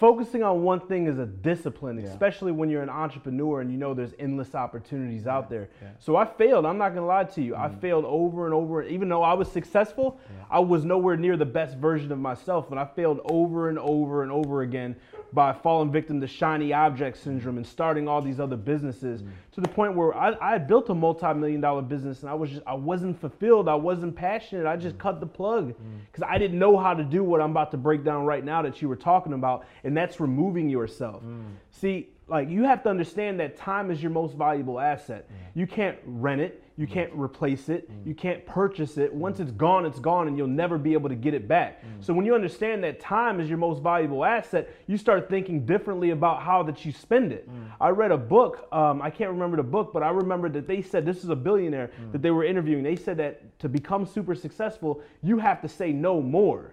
Focusing 0.00 0.42
on 0.42 0.62
one 0.62 0.80
thing 0.80 1.06
is 1.06 1.18
a 1.18 1.26
discipline, 1.26 1.98
especially 1.98 2.52
when 2.52 2.70
you're 2.70 2.80
an 2.82 2.88
entrepreneur 2.88 3.60
and 3.60 3.70
you 3.70 3.76
know 3.76 3.92
there's 3.92 4.14
endless 4.18 4.54
opportunities 4.54 5.26
out 5.26 5.50
there. 5.50 5.68
So 5.98 6.16
I 6.16 6.24
failed. 6.24 6.64
I'm 6.64 6.78
not 6.78 6.94
gonna 6.94 7.04
lie 7.04 7.24
to 7.24 7.42
you. 7.42 7.54
I 7.54 7.68
mm. 7.68 7.78
failed 7.82 8.06
over 8.06 8.46
and 8.46 8.54
over. 8.54 8.82
Even 8.82 9.10
though 9.10 9.22
I 9.22 9.34
was 9.34 9.52
successful, 9.52 10.18
I 10.50 10.58
was 10.60 10.86
nowhere 10.86 11.18
near 11.18 11.36
the 11.36 11.44
best 11.44 11.76
version 11.76 12.10
of 12.12 12.18
myself, 12.18 12.70
and 12.70 12.80
I 12.80 12.86
failed 12.86 13.20
over 13.26 13.68
and 13.68 13.78
over 13.78 14.22
and 14.22 14.32
over 14.32 14.62
again 14.62 14.96
by 15.32 15.52
falling 15.52 15.90
victim 15.90 16.20
to 16.20 16.26
shiny 16.26 16.72
object 16.72 17.16
syndrome 17.16 17.56
and 17.56 17.66
starting 17.66 18.08
all 18.08 18.20
these 18.20 18.40
other 18.40 18.56
businesses 18.56 19.22
mm. 19.22 19.28
to 19.52 19.60
the 19.60 19.68
point 19.68 19.94
where 19.94 20.14
I, 20.14 20.34
I 20.40 20.52
had 20.52 20.66
built 20.66 20.88
a 20.90 20.94
multi-million 20.94 21.60
dollar 21.60 21.82
business 21.82 22.22
and 22.22 22.30
I 22.30 22.34
was 22.34 22.50
just 22.50 22.62
I 22.66 22.74
wasn't 22.74 23.20
fulfilled. 23.20 23.68
I 23.68 23.74
wasn't 23.74 24.14
passionate. 24.16 24.66
I 24.66 24.76
just 24.76 24.96
mm. 24.96 25.00
cut 25.00 25.20
the 25.20 25.26
plug 25.26 25.70
mm. 25.70 25.76
because 26.10 26.26
I 26.28 26.38
didn't 26.38 26.58
know 26.58 26.76
how 26.76 26.94
to 26.94 27.04
do 27.04 27.22
what 27.22 27.40
I'm 27.40 27.50
about 27.50 27.70
to 27.72 27.76
break 27.76 28.04
down 28.04 28.24
right 28.26 28.44
now 28.44 28.62
that 28.62 28.82
you 28.82 28.88
were 28.88 28.96
talking 28.96 29.32
about, 29.32 29.66
and 29.84 29.96
that's 29.96 30.20
removing 30.20 30.68
yourself. 30.68 31.22
See, 31.70 32.08
like 32.28 32.48
you 32.48 32.64
have 32.64 32.82
to 32.84 32.88
understand 32.88 33.40
that 33.40 33.56
time 33.56 33.90
is 33.90 34.02
your 34.02 34.12
most 34.12 34.36
valuable 34.36 34.78
asset. 34.78 35.28
You 35.54 35.66
can't 35.66 35.98
rent 36.04 36.40
it. 36.40 36.62
You 36.80 36.86
mm. 36.86 36.92
can't 36.92 37.12
replace 37.14 37.68
it. 37.68 37.90
Mm. 37.90 38.06
You 38.06 38.14
can't 38.14 38.46
purchase 38.46 38.96
it. 38.96 39.12
Once 39.12 39.36
mm. 39.36 39.42
it's 39.42 39.52
gone, 39.52 39.84
it's 39.84 40.00
gone, 40.00 40.28
and 40.28 40.38
you'll 40.38 40.46
never 40.46 40.78
be 40.78 40.94
able 40.94 41.10
to 41.10 41.14
get 41.14 41.34
it 41.34 41.46
back. 41.46 41.84
So 42.00 42.14
when 42.14 42.24
you 42.24 42.34
understand 42.34 42.82
that 42.84 42.98
time 42.98 43.38
is 43.38 43.50
your 43.50 43.58
most 43.58 43.82
valuable 43.82 44.24
asset, 44.24 44.70
you 44.86 44.96
start 44.96 45.28
thinking 45.28 45.66
differently 45.66 46.10
about 46.10 46.42
how 46.42 46.62
that 46.62 46.86
you 46.86 46.92
spend 46.92 47.32
it. 47.32 47.46
I 47.78 47.90
read 47.90 48.10
a 48.10 48.16
book. 48.16 48.66
Um, 48.72 49.02
I 49.02 49.10
can't 49.10 49.30
remember 49.30 49.58
the 49.58 49.62
book, 49.62 49.92
but 49.92 50.02
I 50.02 50.08
remember 50.08 50.48
that 50.48 50.66
they 50.66 50.80
said 50.80 51.04
this 51.04 51.22
is 51.22 51.28
a 51.28 51.36
billionaire 51.36 51.90
that 52.12 52.22
they 52.22 52.30
were 52.30 52.44
interviewing. 52.44 52.82
They 52.82 52.96
said 52.96 53.18
that 53.18 53.58
to 53.58 53.68
become 53.68 54.06
super 54.06 54.34
successful, 54.34 55.02
you 55.22 55.38
have 55.38 55.60
to 55.60 55.68
say 55.68 55.92
no 55.92 56.22
more. 56.22 56.72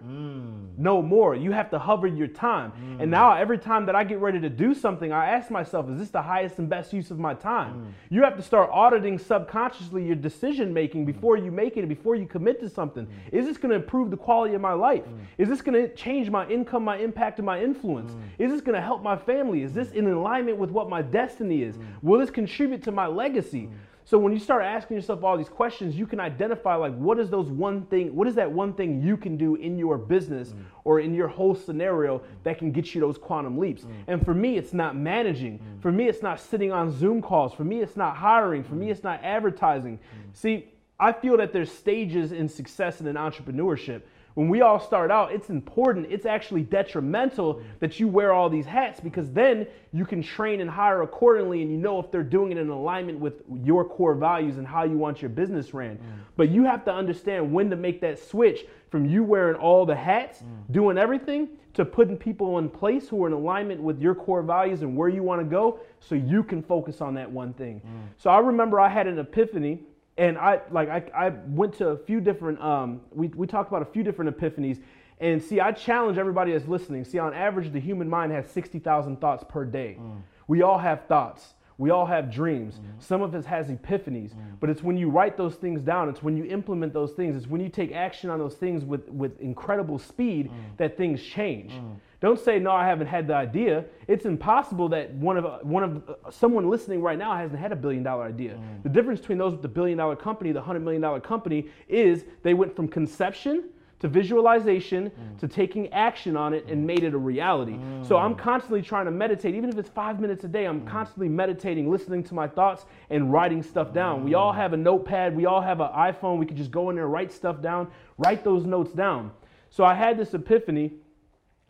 No 0.78 1.02
more. 1.02 1.34
You 1.34 1.52
have 1.52 1.68
to 1.70 1.78
hover 1.78 2.06
your 2.06 2.28
time. 2.28 2.72
And 2.98 3.10
now 3.10 3.34
every 3.34 3.58
time 3.58 3.84
that 3.86 3.94
I 3.94 4.04
get 4.04 4.20
ready 4.20 4.40
to 4.40 4.48
do 4.48 4.72
something, 4.72 5.12
I 5.12 5.26
ask 5.26 5.50
myself, 5.50 5.90
is 5.90 5.98
this 5.98 6.10
the 6.10 6.22
highest 6.22 6.58
and 6.58 6.68
best 6.70 6.94
use 6.94 7.10
of 7.10 7.18
my 7.18 7.34
time? 7.34 7.94
You 8.08 8.22
have 8.22 8.36
to 8.36 8.42
start 8.42 8.70
auditing 8.72 9.18
subconsciously 9.18 9.97
your 9.98 10.16
decision 10.16 10.72
making 10.72 11.04
before 11.04 11.36
you 11.36 11.50
make 11.50 11.76
it, 11.76 11.88
before 11.88 12.14
you 12.14 12.26
commit 12.26 12.60
to 12.60 12.68
something. 12.68 13.06
Mm. 13.06 13.10
Is 13.32 13.46
this 13.46 13.56
going 13.56 13.70
to 13.70 13.76
improve 13.76 14.10
the 14.10 14.16
quality 14.16 14.54
of 14.54 14.60
my 14.60 14.72
life? 14.72 15.04
Mm. 15.04 15.18
Is 15.38 15.48
this 15.48 15.60
going 15.60 15.74
to 15.74 15.94
change 15.94 16.30
my 16.30 16.48
income, 16.48 16.84
my 16.84 16.96
impact, 16.98 17.38
and 17.38 17.46
my 17.46 17.62
influence? 17.62 18.12
Mm. 18.12 18.20
Is 18.38 18.52
this 18.52 18.60
going 18.60 18.74
to 18.74 18.80
help 18.80 19.02
my 19.02 19.16
family? 19.16 19.62
Is 19.62 19.72
this 19.72 19.90
in 19.92 20.06
alignment 20.06 20.58
with 20.58 20.70
what 20.70 20.88
my 20.88 21.02
destiny 21.02 21.62
is? 21.62 21.78
Will 22.02 22.20
this 22.20 22.30
contribute 22.30 22.82
to 22.84 22.92
my 22.92 23.06
legacy? 23.06 23.68
So 24.08 24.16
when 24.16 24.32
you 24.32 24.38
start 24.38 24.64
asking 24.64 24.96
yourself 24.96 25.22
all 25.22 25.36
these 25.36 25.50
questions, 25.50 25.94
you 25.94 26.06
can 26.06 26.18
identify 26.18 26.76
like 26.76 26.96
what 26.96 27.18
is 27.18 27.28
those 27.28 27.50
one 27.50 27.82
thing, 27.88 28.16
what 28.16 28.26
is 28.26 28.34
that 28.36 28.50
one 28.50 28.72
thing 28.72 29.02
you 29.02 29.18
can 29.18 29.36
do 29.36 29.56
in 29.56 29.76
your 29.76 29.98
business 29.98 30.48
mm. 30.48 30.62
or 30.84 31.00
in 31.00 31.12
your 31.12 31.28
whole 31.28 31.54
scenario 31.54 32.22
that 32.42 32.56
can 32.56 32.72
get 32.72 32.94
you 32.94 33.02
those 33.02 33.18
quantum 33.18 33.58
leaps. 33.58 33.82
Mm. 33.82 33.92
And 34.06 34.24
for 34.24 34.32
me, 34.32 34.56
it's 34.56 34.72
not 34.72 34.96
managing. 34.96 35.58
Mm. 35.58 35.82
For 35.82 35.92
me, 35.92 36.08
it's 36.08 36.22
not 36.22 36.40
sitting 36.40 36.72
on 36.72 36.90
Zoom 36.90 37.20
calls. 37.20 37.52
For 37.52 37.64
me, 37.64 37.82
it's 37.82 37.98
not 37.98 38.16
hiring. 38.16 38.64
For 38.64 38.76
me, 38.76 38.90
it's 38.90 39.04
not 39.04 39.22
advertising. 39.22 39.98
See, 40.32 40.72
I 40.98 41.12
feel 41.12 41.36
that 41.36 41.52
there's 41.52 41.70
stages 41.70 42.32
in 42.32 42.48
success 42.48 43.00
and 43.00 43.08
in 43.10 43.16
entrepreneurship. 43.16 44.00
When 44.34 44.48
we 44.48 44.60
all 44.60 44.78
start 44.78 45.10
out, 45.10 45.32
it's 45.32 45.50
important, 45.50 46.06
it's 46.10 46.26
actually 46.26 46.62
detrimental 46.62 47.62
that 47.80 47.98
you 47.98 48.06
wear 48.06 48.32
all 48.32 48.48
these 48.48 48.66
hats 48.66 49.00
because 49.00 49.32
then 49.32 49.66
you 49.92 50.04
can 50.04 50.22
train 50.22 50.60
and 50.60 50.70
hire 50.70 51.02
accordingly 51.02 51.62
and 51.62 51.70
you 51.70 51.76
know 51.76 51.98
if 51.98 52.10
they're 52.10 52.22
doing 52.22 52.52
it 52.52 52.58
in 52.58 52.68
alignment 52.68 53.18
with 53.18 53.42
your 53.64 53.84
core 53.84 54.14
values 54.14 54.58
and 54.58 54.66
how 54.66 54.84
you 54.84 54.96
want 54.96 55.20
your 55.20 55.28
business 55.28 55.74
ran. 55.74 55.96
Mm. 55.96 56.02
But 56.36 56.50
you 56.50 56.64
have 56.64 56.84
to 56.84 56.92
understand 56.92 57.52
when 57.52 57.68
to 57.70 57.76
make 57.76 58.00
that 58.02 58.18
switch 58.18 58.66
from 58.90 59.06
you 59.06 59.24
wearing 59.24 59.56
all 59.56 59.84
the 59.84 59.96
hats, 59.96 60.40
mm. 60.40 60.72
doing 60.72 60.98
everything, 60.98 61.48
to 61.74 61.84
putting 61.84 62.16
people 62.16 62.58
in 62.58 62.68
place 62.68 63.08
who 63.08 63.24
are 63.24 63.28
in 63.28 63.32
alignment 63.32 63.80
with 63.80 64.00
your 64.00 64.14
core 64.14 64.42
values 64.42 64.82
and 64.82 64.96
where 64.96 65.08
you 65.08 65.22
want 65.22 65.40
to 65.40 65.44
go 65.44 65.80
so 66.00 66.14
you 66.14 66.42
can 66.42 66.62
focus 66.62 67.00
on 67.00 67.14
that 67.14 67.30
one 67.30 67.52
thing. 67.54 67.80
Mm. 67.80 68.08
So 68.18 68.30
I 68.30 68.38
remember 68.38 68.80
I 68.80 68.88
had 68.88 69.06
an 69.06 69.18
epiphany 69.18 69.80
and 70.18 70.36
I 70.36 70.60
like 70.70 70.88
I, 70.88 71.26
I 71.26 71.28
went 71.46 71.74
to 71.78 71.88
a 71.88 71.96
few 71.96 72.20
different 72.20 72.60
um, 72.60 73.00
we, 73.12 73.28
we 73.28 73.46
talked 73.46 73.70
about 73.70 73.82
a 73.82 73.90
few 73.90 74.02
different 74.02 74.36
epiphanies. 74.36 74.82
And 75.20 75.42
see 75.42 75.60
I 75.60 75.72
challenge 75.72 76.18
everybody 76.18 76.52
that's 76.52 76.68
listening. 76.68 77.04
See 77.04 77.18
on 77.18 77.32
average 77.32 77.72
the 77.72 77.80
human 77.80 78.08
mind 78.08 78.32
has 78.32 78.48
60,000 78.50 79.20
thoughts 79.20 79.44
per 79.48 79.64
day. 79.64 79.96
Mm. 79.98 80.20
We 80.46 80.62
all 80.62 80.78
have 80.78 81.06
thoughts. 81.06 81.54
We 81.76 81.90
all 81.90 82.06
have 82.06 82.32
dreams. 82.32 82.74
Mm-hmm. 82.74 83.00
Some 83.00 83.22
of 83.22 83.34
us 83.34 83.44
has 83.44 83.68
epiphanies. 83.68 84.34
Mm. 84.34 84.60
But 84.60 84.70
it's 84.70 84.82
when 84.82 84.96
you 84.96 85.10
write 85.10 85.36
those 85.36 85.54
things 85.54 85.80
down 85.80 86.08
it's 86.08 86.22
when 86.22 86.36
you 86.36 86.44
implement 86.44 86.92
those 86.92 87.12
things 87.12 87.36
it's 87.36 87.46
when 87.46 87.60
you 87.60 87.68
take 87.68 87.92
action 87.92 88.28
on 88.30 88.38
those 88.38 88.54
things 88.54 88.84
with 88.84 89.08
with 89.08 89.40
incredible 89.40 89.98
speed 89.98 90.50
mm. 90.50 90.76
that 90.76 90.96
things 90.96 91.22
change 91.22 91.72
don't 92.20 92.38
say 92.38 92.58
no 92.58 92.72
i 92.72 92.86
haven't 92.86 93.06
had 93.06 93.26
the 93.26 93.34
idea. 93.34 93.84
It's 94.06 94.24
impossible 94.24 94.88
that 94.90 95.12
one 95.14 95.36
of 95.36 95.66
one 95.66 95.82
of 95.82 96.08
uh, 96.08 96.30
someone 96.30 96.68
listening 96.68 97.02
right 97.02 97.18
now 97.18 97.36
hasn't 97.36 97.60
had 97.60 97.72
a 97.72 97.76
billion 97.76 98.02
dollar 98.02 98.24
idea 98.24 98.54
mm. 98.54 98.82
the 98.82 98.88
difference 98.88 99.20
between 99.20 99.38
those 99.38 99.52
with 99.52 99.62
the 99.62 99.68
billion 99.68 99.98
dollar 99.98 100.16
company 100.16 100.52
the 100.52 100.60
hundred 100.60 100.80
million 100.80 101.02
dollar 101.02 101.20
company 101.20 101.68
is 101.88 102.24
they 102.42 102.54
went 102.54 102.74
from 102.74 102.88
conception 102.88 103.64
to 104.00 104.08
visualization 104.08 105.10
mm. 105.10 105.38
to 105.40 105.48
taking 105.48 105.92
action 105.92 106.36
on 106.36 106.54
it 106.54 106.64
and 106.66 106.82
mm. 106.82 106.86
made 106.86 107.02
it 107.02 107.14
a 107.14 107.18
reality. 107.18 107.76
So 108.02 108.16
I'm 108.16 108.34
constantly 108.34 108.80
trying 108.80 109.06
to 109.06 109.10
meditate, 109.10 109.54
even 109.54 109.68
if 109.70 109.76
it's 109.76 109.88
five 109.88 110.20
minutes 110.20 110.44
a 110.44 110.48
day, 110.48 110.66
I'm 110.66 110.86
constantly 110.86 111.28
meditating, 111.28 111.90
listening 111.90 112.22
to 112.24 112.34
my 112.34 112.46
thoughts 112.46 112.86
and 113.10 113.32
writing 113.32 113.62
stuff 113.62 113.92
down. 113.92 114.24
We 114.24 114.34
all 114.34 114.52
have 114.52 114.72
a 114.72 114.76
notepad, 114.76 115.36
we 115.36 115.46
all 115.46 115.60
have 115.60 115.80
an 115.80 115.88
iPhone, 115.88 116.38
we 116.38 116.46
could 116.46 116.56
just 116.56 116.70
go 116.70 116.90
in 116.90 116.96
there, 116.96 117.08
write 117.08 117.32
stuff 117.32 117.60
down, 117.60 117.88
write 118.18 118.44
those 118.44 118.64
notes 118.64 118.92
down. 118.92 119.32
So 119.70 119.84
I 119.84 119.94
had 119.94 120.16
this 120.16 120.32
epiphany. 120.34 120.92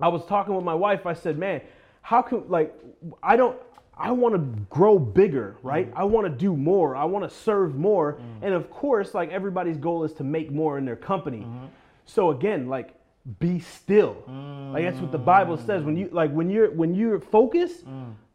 I 0.01 0.09
was 0.09 0.25
talking 0.27 0.55
with 0.55 0.65
my 0.65 0.75
wife, 0.75 1.07
I 1.07 1.15
said, 1.15 1.39
man, 1.39 1.61
how 2.03 2.23
can, 2.23 2.49
like, 2.49 2.75
I 3.23 3.37
don't, 3.37 3.59
I 3.99 4.13
want 4.13 4.35
to 4.35 4.41
grow 4.71 4.99
bigger, 4.99 5.57
right? 5.63 5.93
Mm. 5.93 5.99
I 5.99 6.05
want 6.05 6.27
to 6.27 6.33
do 6.33 6.57
more. 6.57 6.95
I 6.95 7.05
want 7.05 7.29
to 7.29 7.37
serve 7.37 7.75
more. 7.75 8.15
Mm. 8.15 8.43
And 8.43 8.55
of 8.55 8.71
course, 8.71 9.13
like 9.13 9.31
everybody's 9.31 9.77
goal 9.77 10.05
is 10.05 10.13
to 10.15 10.25
make 10.25 10.53
more 10.53 10.79
in 10.79 10.85
their 10.85 10.97
company. 10.97 11.41
Mm-hmm. 11.41 11.67
So 12.07 12.31
again, 12.31 12.69
like 12.69 12.95
be 13.41 13.59
still. 13.59 14.23
Like 14.73 14.85
that's 14.85 15.01
what 15.01 15.11
the 15.11 15.19
Bible 15.19 15.57
says. 15.57 15.83
When 15.83 15.97
you 15.97 16.07
mm. 16.07 16.13
like 16.13 16.31
when 16.31 16.49
you're 16.49 16.71
when 16.71 16.95
you're 16.95 17.19
focused, 17.19 17.85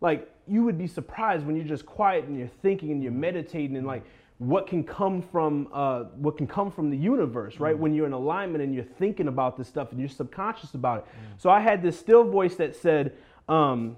like 0.02 0.30
you 0.48 0.64
would 0.64 0.78
be 0.78 0.88
surprised 0.88 1.46
when 1.46 1.56
you're 1.56 1.66
just 1.66 1.86
quiet 1.86 2.26
and 2.26 2.38
you're 2.38 2.52
thinking 2.62 2.92
and 2.92 3.02
you're 3.02 3.14
meditating 3.14 3.78
and 3.78 3.88
like 3.88 4.04
what 4.40 4.68
can 4.68 4.84
come 4.84 5.22
from 5.22 5.68
uh, 5.74 6.04
what 6.16 6.38
can 6.38 6.48
come 6.48 6.72
from 6.72 6.90
the 6.90 6.98
universe, 6.98 7.60
right? 7.60 7.76
Mm. 7.76 7.80
When 7.80 7.94
you're 7.94 8.08
in 8.08 8.14
alignment 8.14 8.64
and 8.64 8.74
you're 8.74 8.84
thinking 8.84 9.28
about 9.28 9.58
this 9.58 9.68
stuff 9.68 9.92
and 9.92 10.00
you're 10.00 10.10
subconscious 10.10 10.74
about 10.74 11.00
it. 11.00 11.06
Mm. 11.06 11.42
So 11.42 11.50
I 11.50 11.60
had 11.60 11.82
this 11.82 11.98
still 12.00 12.24
voice 12.24 12.56
that 12.56 12.76
said, 12.76 13.14
um, 13.48 13.98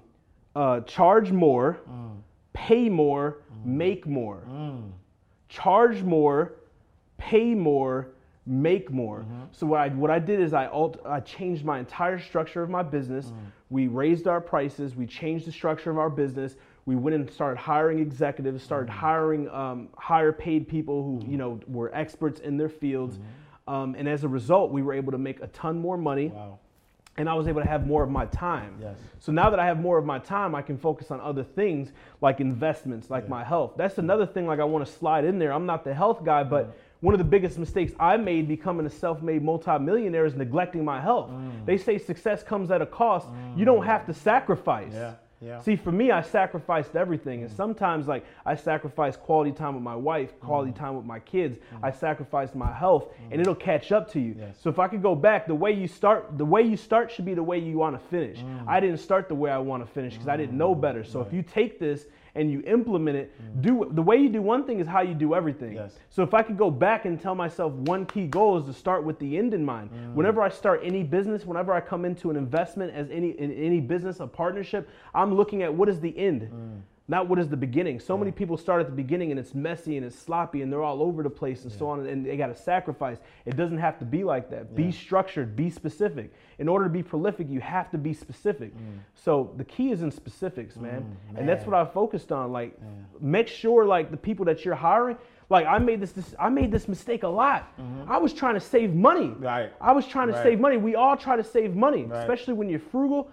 uh, 0.54 0.80
"Charge 0.80 1.32
more, 1.32 1.80
mm. 1.88 2.16
pay 2.52 2.88
more, 2.88 3.38
make 3.64 4.06
more." 4.06 4.42
charge 5.48 6.02
more, 6.02 6.54
pay 7.18 7.54
more, 7.54 8.08
make 8.46 8.90
more. 8.90 9.20
Mm-hmm. 9.20 9.42
So 9.52 9.66
what 9.66 9.80
I 9.80 9.88
what 9.88 10.10
I 10.10 10.18
did 10.18 10.40
is 10.40 10.52
I 10.52 10.66
alt, 10.66 11.00
I 11.04 11.20
changed 11.20 11.64
my 11.64 11.78
entire 11.78 12.18
structure 12.18 12.62
of 12.62 12.70
my 12.70 12.82
business. 12.82 13.32
We 13.68 13.88
raised 13.88 14.28
our 14.28 14.40
prices. 14.40 14.94
We 14.94 15.06
changed 15.06 15.46
the 15.46 15.52
structure 15.52 15.90
of 15.90 15.98
our 15.98 16.10
business. 16.10 16.54
We 16.86 16.94
went 16.94 17.16
and 17.16 17.28
started 17.30 17.58
hiring 17.58 17.98
executives, 17.98 18.62
started 18.62 18.88
mm-hmm. 18.88 18.98
hiring 18.98 19.50
um, 19.50 19.88
higher 19.98 20.32
paid 20.32 20.68
people 20.68 21.02
who 21.02 21.30
you 21.30 21.36
know 21.36 21.60
were 21.66 21.94
experts 21.94 22.40
in 22.40 22.56
their 22.56 22.68
fields. 22.68 23.16
Mm-hmm. 23.16 23.74
Um, 23.74 23.96
and 23.98 24.08
as 24.08 24.22
a 24.22 24.28
result, 24.28 24.70
we 24.70 24.82
were 24.82 24.94
able 24.94 25.10
to 25.10 25.18
make 25.18 25.42
a 25.42 25.48
ton 25.48 25.78
more 25.80 25.98
money 25.98 26.28
Wow. 26.28 26.60
and 27.16 27.28
I 27.28 27.34
was 27.34 27.48
able 27.48 27.60
to 27.62 27.68
have 27.68 27.84
more 27.84 28.04
of 28.04 28.10
my 28.10 28.26
time. 28.26 28.76
Yes. 28.80 28.96
So 29.18 29.32
now 29.32 29.50
that 29.50 29.58
I 29.58 29.66
have 29.66 29.80
more 29.80 29.98
of 29.98 30.04
my 30.04 30.20
time, 30.20 30.54
I 30.54 30.62
can 30.62 30.78
focus 30.78 31.10
on 31.10 31.20
other 31.20 31.42
things 31.42 31.90
like 32.20 32.38
investments, 32.40 33.10
like 33.10 33.28
my 33.28 33.42
health. 33.42 33.72
That's 33.76 33.98
another 33.98 34.24
thing 34.24 34.46
like 34.46 34.60
I 34.60 34.64
want 34.64 34.86
to 34.86 34.92
slide 34.92 35.24
in 35.24 35.40
there. 35.40 35.52
I'm 35.52 35.66
not 35.66 35.82
the 35.82 35.94
health 35.94 36.24
guy, 36.24 36.44
but 36.44 36.68
mm. 36.68 36.72
one 37.00 37.12
of 37.12 37.18
the 37.18 37.24
biggest 37.24 37.58
mistakes 37.58 37.92
I 37.98 38.16
made 38.18 38.46
becoming 38.46 38.86
a 38.86 38.90
self-made 38.90 39.42
multimillionaire 39.42 40.26
is 40.26 40.36
neglecting 40.36 40.84
my 40.84 41.00
health. 41.00 41.30
Mm. 41.30 41.66
They 41.66 41.78
say 41.78 41.98
success 41.98 42.44
comes 42.44 42.70
at 42.70 42.80
a 42.80 42.86
cost. 42.86 43.26
You 43.56 43.64
don't 43.64 43.80
mm. 43.80 43.86
have 43.86 44.06
to 44.06 44.14
sacrifice. 44.14 44.92
Yeah, 44.92 45.14
yeah. 45.46 45.60
See, 45.60 45.76
for 45.76 45.92
me, 45.92 46.10
I 46.10 46.22
sacrificed 46.22 46.96
everything, 46.96 47.42
and 47.42 47.50
mm. 47.50 47.56
sometimes, 47.56 48.08
like, 48.08 48.24
I 48.44 48.56
sacrificed 48.56 49.20
quality 49.20 49.52
time 49.52 49.74
with 49.74 49.82
my 49.82 49.94
wife, 49.94 50.38
quality 50.40 50.72
mm. 50.72 50.78
time 50.78 50.96
with 50.96 51.06
my 51.06 51.20
kids. 51.20 51.58
Mm. 51.58 51.84
I 51.84 51.90
sacrificed 51.92 52.54
my 52.54 52.72
health, 52.72 53.12
and 53.30 53.40
it'll 53.40 53.54
catch 53.54 53.92
up 53.92 54.10
to 54.12 54.20
you. 54.20 54.34
Yes. 54.38 54.56
So 54.60 54.68
if 54.70 54.78
I 54.78 54.88
could 54.88 55.02
go 55.02 55.14
back, 55.14 55.46
the 55.46 55.54
way 55.54 55.72
you 55.72 55.86
start, 55.86 56.36
the 56.36 56.44
way 56.44 56.62
you 56.62 56.76
start 56.76 57.12
should 57.12 57.24
be 57.24 57.34
the 57.34 57.42
way 57.42 57.58
you 57.58 57.78
want 57.78 58.00
to 58.00 58.08
finish. 58.08 58.38
I 58.66 58.80
didn't 58.80 58.98
start 58.98 59.28
the 59.28 59.34
way 59.34 59.50
I 59.50 59.58
want 59.58 59.86
to 59.86 59.92
finish 59.92 60.14
because 60.14 60.28
I 60.28 60.36
didn't 60.36 60.58
know 60.58 60.74
better. 60.74 61.04
So 61.04 61.20
if 61.20 61.32
you 61.32 61.42
take 61.42 61.78
this 61.78 62.06
and 62.36 62.50
you 62.50 62.62
implement 62.66 63.16
it, 63.16 63.32
mm. 63.42 63.62
do 63.62 63.88
the 63.92 64.02
way 64.02 64.16
you 64.16 64.28
do 64.28 64.42
one 64.42 64.64
thing 64.64 64.78
is 64.78 64.86
how 64.86 65.00
you 65.00 65.14
do 65.14 65.34
everything. 65.34 65.74
Yes. 65.74 65.94
So 66.10 66.22
if 66.22 66.34
I 66.34 66.42
could 66.42 66.58
go 66.58 66.70
back 66.70 67.04
and 67.06 67.20
tell 67.20 67.34
myself 67.34 67.72
one 67.72 68.06
key 68.06 68.26
goal 68.26 68.58
is 68.58 68.64
to 68.66 68.72
start 68.72 69.04
with 69.04 69.18
the 69.18 69.36
end 69.36 69.54
in 69.54 69.64
mind. 69.64 69.90
Mm. 69.90 70.14
Whenever 70.14 70.42
I 70.42 70.48
start 70.48 70.80
any 70.84 71.02
business, 71.02 71.44
whenever 71.44 71.72
I 71.72 71.80
come 71.80 72.04
into 72.04 72.30
an 72.30 72.36
investment 72.36 72.92
as 72.94 73.10
any 73.10 73.30
in 73.30 73.52
any 73.52 73.80
business, 73.80 74.20
a 74.20 74.26
partnership, 74.26 74.88
I'm 75.14 75.34
looking 75.34 75.62
at 75.62 75.72
what 75.72 75.88
is 75.88 75.98
the 76.00 76.16
end. 76.16 76.42
Mm. 76.42 76.80
Not 77.08 77.28
what 77.28 77.38
is 77.38 77.48
the 77.48 77.56
beginning. 77.56 78.00
So 78.00 78.18
many 78.18 78.32
people 78.32 78.56
start 78.56 78.80
at 78.80 78.86
the 78.86 78.92
beginning 78.92 79.30
and 79.30 79.38
it's 79.38 79.54
messy 79.54 79.96
and 79.96 80.04
it's 80.04 80.18
sloppy 80.18 80.62
and 80.62 80.72
they're 80.72 80.82
all 80.82 81.02
over 81.02 81.22
the 81.22 81.30
place 81.30 81.62
and 81.62 81.72
so 81.72 81.88
on 81.88 82.04
and 82.04 82.26
they 82.26 82.36
got 82.36 82.48
to 82.48 82.54
sacrifice. 82.56 83.18
It 83.44 83.56
doesn't 83.56 83.78
have 83.78 83.98
to 84.00 84.04
be 84.04 84.24
like 84.24 84.50
that. 84.50 84.74
Be 84.74 84.90
structured, 84.90 85.54
be 85.54 85.70
specific. 85.70 86.32
In 86.58 86.68
order 86.68 86.84
to 86.86 86.90
be 86.90 87.04
prolific, 87.04 87.48
you 87.48 87.60
have 87.60 87.90
to 87.92 87.98
be 87.98 88.12
specific. 88.12 88.76
Mm. 88.76 88.98
So 89.14 89.52
the 89.56 89.64
key 89.64 89.92
is 89.92 90.02
in 90.02 90.10
specifics, 90.10 90.76
man. 90.76 91.16
Mm, 91.32 91.38
and 91.38 91.48
that's 91.48 91.64
what 91.64 91.74
I 91.74 91.84
focused 91.84 92.32
on. 92.32 92.50
Like, 92.50 92.76
make 93.20 93.46
sure 93.46 93.84
like 93.84 94.10
the 94.10 94.16
people 94.16 94.44
that 94.46 94.64
you're 94.64 94.74
hiring. 94.74 95.16
Like 95.48 95.66
I 95.66 95.78
made 95.78 96.00
this, 96.00 96.10
this 96.10 96.34
I 96.40 96.48
made 96.48 96.72
this 96.72 96.88
mistake 96.88 97.22
a 97.22 97.28
lot. 97.28 97.70
Mm-hmm. 97.78 98.10
I 98.10 98.16
was 98.18 98.32
trying 98.32 98.54
to 98.54 98.60
save 98.60 98.92
money. 98.94 99.28
Right. 99.38 99.72
I 99.80 99.92
was 99.92 100.04
trying 100.04 100.26
to 100.26 100.32
Right. 100.34 100.42
save 100.42 100.58
money. 100.58 100.76
We 100.76 100.96
all 100.96 101.16
try 101.16 101.36
to 101.36 101.44
save 101.44 101.76
money, 101.76 102.02
Right. 102.02 102.18
especially 102.18 102.54
when 102.54 102.68
you're 102.68 102.80
frugal. 102.80 103.30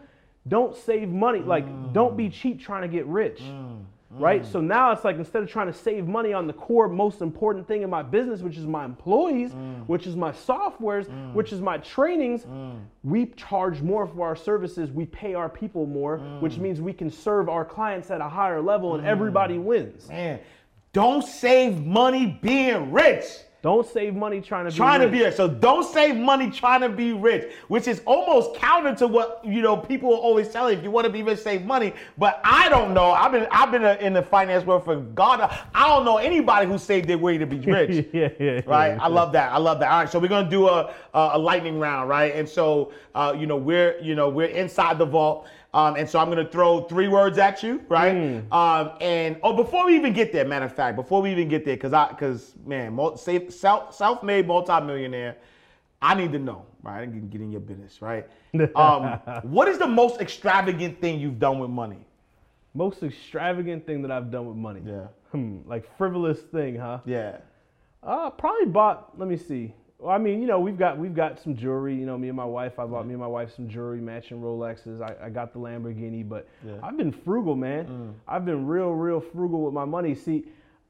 Don't 0.47 0.75
save 0.75 1.09
money. 1.09 1.39
Like, 1.39 1.65
mm. 1.65 1.93
don't 1.93 2.17
be 2.17 2.29
cheap 2.29 2.61
trying 2.61 2.81
to 2.81 2.87
get 2.87 3.05
rich. 3.05 3.39
Mm. 3.41 3.83
Right? 4.11 4.43
Mm. 4.43 4.51
So 4.51 4.61
now 4.61 4.91
it's 4.91 5.03
like 5.03 5.17
instead 5.17 5.41
of 5.41 5.49
trying 5.49 5.67
to 5.67 5.73
save 5.73 6.05
money 6.05 6.33
on 6.33 6.45
the 6.45 6.53
core 6.53 6.87
most 6.87 7.21
important 7.21 7.67
thing 7.67 7.81
in 7.81 7.89
my 7.89 8.03
business, 8.03 8.41
which 8.41 8.57
is 8.57 8.67
my 8.67 8.85
employees, 8.85 9.53
which 9.87 10.05
is 10.05 10.15
my 10.15 10.31
softwares, 10.31 11.07
which 11.33 11.51
is 11.51 11.61
my 11.61 11.79
trainings, 11.79 12.45
we 13.03 13.25
charge 13.27 13.81
more 13.81 14.05
for 14.05 14.27
our 14.27 14.35
services. 14.35 14.91
We 14.91 15.05
pay 15.07 15.33
our 15.33 15.49
people 15.49 15.87
more, 15.87 16.19
which 16.41 16.57
means 16.57 16.79
we 16.79 16.93
can 16.93 17.09
serve 17.09 17.49
our 17.49 17.65
clients 17.65 18.11
at 18.11 18.21
a 18.21 18.29
higher 18.29 18.61
level 18.61 18.93
and 18.93 19.03
everybody 19.03 19.57
wins. 19.57 20.07
Man, 20.09 20.39
don't 20.91 21.23
save 21.23 21.83
money 21.83 22.37
being 22.39 22.91
rich. 22.91 23.25
Don't 23.63 23.87
save 23.87 24.13
money 24.13 24.41
trying 24.41 24.65
to 24.65 24.71
be 24.71 24.75
trying 24.75 24.99
to 24.99 25.05
rich. 25.05 25.13
be 25.13 25.23
rich. 25.23 25.35
So 25.35 25.47
don't 25.47 25.85
save 25.85 26.17
money 26.17 26.51
trying 26.51 26.81
to 26.81 26.89
be 26.89 27.13
rich, 27.13 27.49
which 27.69 27.87
is 27.87 28.01
almost 28.05 28.55
counter 28.55 28.93
to 28.95 29.07
what 29.07 29.39
you 29.43 29.61
know 29.61 29.77
people 29.77 30.09
will 30.09 30.17
always 30.17 30.49
tell 30.49 30.69
you. 30.69 30.77
If 30.77 30.83
you 30.83 30.91
want 30.91 31.07
to 31.07 31.13
be 31.13 31.23
rich, 31.23 31.39
save 31.39 31.63
money. 31.65 31.93
But 32.17 32.41
I 32.43 32.67
don't 32.67 32.93
know. 32.93 33.11
I've 33.11 33.31
been 33.31 33.47
I've 33.51 33.71
been 33.71 33.85
in 34.05 34.11
the 34.11 34.21
finance 34.21 34.65
world 34.65 34.83
for 34.83 34.97
God. 34.97 35.39
I 35.73 35.87
don't 35.87 36.03
know 36.03 36.17
anybody 36.17 36.67
who 36.67 36.77
saved 36.77 37.07
their 37.07 37.17
way 37.17 37.37
to 37.37 37.45
be 37.45 37.59
rich. 37.71 38.05
yeah, 38.11 38.27
yeah, 38.37 38.59
Right, 38.65 38.89
yeah. 38.95 39.01
I 39.01 39.07
love 39.07 39.31
that. 39.31 39.53
I 39.53 39.57
love 39.59 39.79
that. 39.79 39.89
All 39.89 39.99
right, 39.99 40.09
so 40.09 40.19
we're 40.19 40.27
gonna 40.27 40.49
do 40.49 40.67
a 40.67 40.93
a, 41.13 41.31
a 41.35 41.39
lightning 41.39 41.79
round, 41.79 42.09
right? 42.09 42.35
And 42.35 42.47
so, 42.49 42.91
uh, 43.15 43.33
you 43.37 43.47
know, 43.47 43.55
we're 43.55 43.97
you 44.01 44.13
know 44.13 44.27
we're 44.27 44.47
inside 44.47 44.97
the 44.97 45.05
vault, 45.05 45.47
um, 45.73 45.95
and 45.95 46.07
so 46.07 46.19
I'm 46.19 46.29
gonna 46.29 46.47
throw 46.47 46.81
three 46.83 47.07
words 47.07 47.37
at 47.39 47.63
you, 47.63 47.83
right? 47.89 48.13
Um, 48.51 48.91
and 49.01 49.37
oh, 49.41 49.53
before 49.53 49.85
we 49.85 49.95
even 49.95 50.13
get 50.13 50.31
there, 50.31 50.45
matter 50.45 50.65
of 50.65 50.75
fact, 50.75 50.95
before 50.95 51.21
we 51.21 51.31
even 51.31 51.47
get 51.49 51.65
there, 51.65 51.75
because 51.75 51.93
I 51.93 52.09
because 52.09 52.53
man, 52.65 52.95
self 53.49 53.93
self-made 53.93 54.47
multimillionaire, 54.47 55.37
I 56.01 56.13
need 56.15 56.31
to 56.33 56.39
know, 56.39 56.65
right? 56.83 57.01
I 57.01 57.05
can 57.05 57.27
get 57.29 57.41
in 57.41 57.51
your 57.51 57.61
business, 57.61 58.01
right? 58.01 58.27
Um, 58.75 59.19
what 59.41 59.67
is 59.67 59.79
the 59.79 59.87
most 59.87 60.21
extravagant 60.21 61.01
thing 61.01 61.19
you've 61.19 61.39
done 61.39 61.57
with 61.57 61.71
money? 61.71 62.05
Most 62.75 63.01
extravagant 63.01 63.85
thing 63.87 64.01
that 64.03 64.11
I've 64.11 64.29
done 64.29 64.47
with 64.47 64.57
money. 64.57 64.81
Yeah. 64.85 65.07
Hmm, 65.31 65.59
like 65.65 65.85
frivolous 65.97 66.39
thing, 66.39 66.75
huh? 66.75 66.99
Yeah. 67.05 67.37
Uh, 68.03 68.29
probably 68.29 68.65
bought. 68.65 69.17
Let 69.17 69.27
me 69.27 69.37
see. 69.37 69.73
Well, 70.03 70.13
I 70.13 70.17
mean, 70.17 70.41
you 70.41 70.47
know, 70.47 70.59
we've 70.59 70.77
got 70.77 70.97
we've 70.97 71.15
got 71.15 71.39
some 71.39 71.55
jewelry. 71.55 71.95
You 71.95 72.05
know, 72.05 72.17
me 72.17 72.27
and 72.27 72.35
my 72.35 72.43
wife. 72.43 72.77
I 72.77 72.85
bought 72.85 73.05
me 73.07 73.13
and 73.13 73.21
my 73.21 73.27
wife 73.27 73.55
some 73.55 73.69
jewelry, 73.69 74.01
matching 74.01 74.41
Rolexes. 74.41 75.01
I, 75.01 75.27
I 75.27 75.29
got 75.29 75.53
the 75.53 75.59
Lamborghini, 75.59 76.27
but 76.27 76.45
I've 76.83 76.97
been 76.97 77.11
frugal, 77.13 77.55
man. 77.55 78.13
I've 78.27 78.43
been 78.43 78.67
real, 78.67 78.89
real 78.91 79.21
frugal 79.21 79.61
with 79.63 79.73
my 79.73 79.85
money. 79.85 80.13
See, 80.13 80.43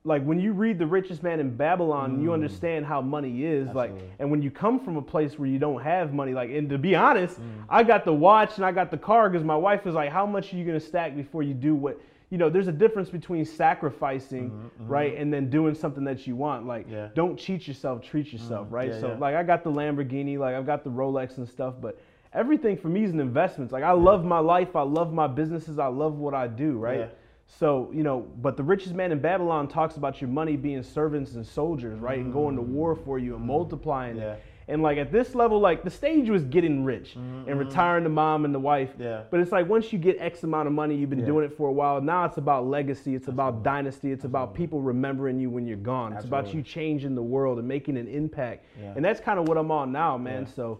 like 0.03 0.23
when 0.23 0.39
you 0.39 0.51
read 0.51 0.79
The 0.79 0.87
Richest 0.87 1.21
Man 1.21 1.39
in 1.39 1.55
Babylon, 1.55 2.21
you 2.23 2.33
understand 2.33 2.87
how 2.87 3.01
money 3.01 3.45
is. 3.45 3.67
Like, 3.75 3.91
Mm. 3.93 4.01
And 4.19 4.31
when 4.31 4.41
you 4.41 4.49
come 4.49 4.79
from 4.79 4.97
a 4.97 5.01
place 5.01 5.37
where 5.37 5.47
you 5.47 5.59
don't 5.59 5.81
have 5.81 6.11
money, 6.11 6.33
like, 6.33 6.49
and 6.49 6.67
to 6.69 6.77
be 6.79 6.95
honest, 6.95 7.39
Mm. 7.39 7.43
I 7.69 7.83
got 7.83 8.05
the 8.05 8.13
watch 8.13 8.57
and 8.57 8.65
I 8.65 8.71
got 8.71 8.89
the 8.89 8.97
car 8.97 9.29
because 9.29 9.45
my 9.45 9.55
wife 9.55 9.85
was 9.85 9.93
like, 9.93 10.09
"How 10.09 10.25
much 10.25 10.51
are 10.53 10.57
you 10.57 10.65
gonna 10.65 10.79
stack 10.79 11.15
before 11.15 11.43
you 11.43 11.53
do 11.53 11.75
what?" 11.75 11.99
You 12.33 12.39
know, 12.39 12.49
there's 12.49 12.67
a 12.67 12.71
difference 12.83 13.09
between 13.11 13.45
sacrificing, 13.45 14.71
right, 14.79 15.15
and 15.15 15.31
then 15.31 15.51
doing 15.51 15.75
something 15.75 16.03
that 16.05 16.25
you 16.25 16.35
want. 16.35 16.65
Like, 16.65 16.85
Mm-hmm, 16.87 16.95
Yeah. 16.95 17.05
Mm. 17.09 17.13
don't 17.13 17.37
cheat 17.37 17.67
yourself, 17.67 18.01
treat 18.01 18.33
yourself, 18.33 18.67
right? 18.71 18.89
yeah, 18.91 18.99
so, 18.99 19.07
yeah. 19.09 19.17
like, 19.19 19.35
I 19.35 19.43
got 19.43 19.63
the 19.63 19.69
Lamborghini, 19.69 20.39
like, 20.39 20.55
I've 20.55 20.65
got 20.65 20.83
the 20.83 20.89
Rolex 20.89 21.37
and 21.37 21.47
stuff, 21.47 21.75
but 21.79 21.99
everything 22.33 22.75
for 22.75 22.87
me 22.87 23.03
is 23.03 23.11
an 23.11 23.19
investment. 23.19 23.71
Like, 23.71 23.83
I 23.83 23.91
love 23.91 24.25
my 24.25 24.39
life, 24.39 24.75
I 24.75 24.81
love 24.81 25.13
my 25.13 25.27
businesses, 25.27 25.77
I 25.77 25.87
love 25.87 26.15
what 26.17 26.33
I 26.33 26.47
do, 26.47 26.71
right? 26.79 27.01
So, 27.45 27.91
you 27.93 28.01
know, 28.01 28.25
but 28.41 28.57
the 28.57 28.63
richest 28.63 28.95
man 28.95 29.11
in 29.11 29.19
Babylon 29.19 29.67
talks 29.67 29.97
about 29.97 30.19
your 30.21 30.29
money 30.29 30.55
being 30.57 30.81
servants 30.81 31.35
and 31.35 31.45
soldiers, 31.45 31.99
right? 31.99 32.17
And 32.17 32.33
going 32.33 32.55
to 32.55 32.63
war 32.63 32.95
for 32.95 33.19
you 33.19 33.35
and 33.35 33.45
multiplying 33.45 34.15
Mm. 34.15 34.21
Yeah. 34.21 34.33
it. 34.33 34.43
And 34.67 34.81
like 34.81 34.97
at 34.97 35.11
this 35.11 35.35
level, 35.35 35.59
like 35.59 35.83
the 35.83 35.89
stage 35.89 36.29
was 36.29 36.43
getting 36.45 36.83
rich 36.85 37.15
and 37.15 37.59
retiring 37.59 38.03
the 38.05 38.09
mom 38.09 38.45
and 38.45 38.55
the 38.55 38.59
wife. 38.59 38.91
Mm-hmm. 38.93 39.03
Yeah. 39.03 39.23
But 39.29 39.41
it's 39.41 39.51
like 39.51 39.67
once 39.67 39.91
you 39.91 39.99
get 39.99 40.17
X 40.19 40.43
amount 40.43 40.67
of 40.67 40.73
money, 40.73 40.95
you've 40.95 41.09
been 41.09 41.19
Yeah. 41.19 41.25
doing 41.25 41.45
it 41.45 41.57
for 41.57 41.67
a 41.67 41.71
while. 41.71 41.99
Now 42.01 42.23
it's 42.25 42.37
about 42.37 42.65
legacy. 42.67 43.13
It's 43.15 43.27
about 43.27 43.63
dynasty. 43.63 44.11
It's 44.11 44.23
about 44.23 44.53
people 44.53 44.81
remembering 44.81 45.39
you 45.39 45.49
when 45.49 45.67
you're 45.67 45.75
gone. 45.77 46.13
It's 46.13 46.25
about 46.25 46.53
you 46.53 46.61
changing 46.61 47.13
the 47.15 47.21
world 47.23 47.59
and 47.59 47.67
making 47.67 47.97
an 47.97 48.07
impact. 48.07 48.65
Yeah. 48.81 48.93
And 48.95 49.03
that's 49.03 49.19
kind 49.19 49.37
of 49.37 49.47
what 49.47 49.57
I'm 49.57 49.69
on 49.71 49.91
now, 49.91 50.17
man. 50.17 50.43
Yeah. 50.43 50.53
So 50.55 50.79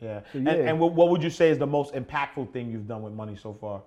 Yeah. 0.00 0.20
So, 0.32 0.38
And, 0.38 0.46
yeah. 0.46 0.52
and 0.54 0.80
what, 0.80 0.92
what 0.94 1.10
would 1.10 1.22
you 1.22 1.30
say 1.30 1.50
is 1.50 1.58
the 1.58 1.66
most 1.66 1.92
impactful 1.94 2.52
thing 2.52 2.70
you've 2.70 2.86
done 2.88 3.02
with 3.02 3.12
money 3.12 3.36
so 3.36 3.52
far? 3.52 3.82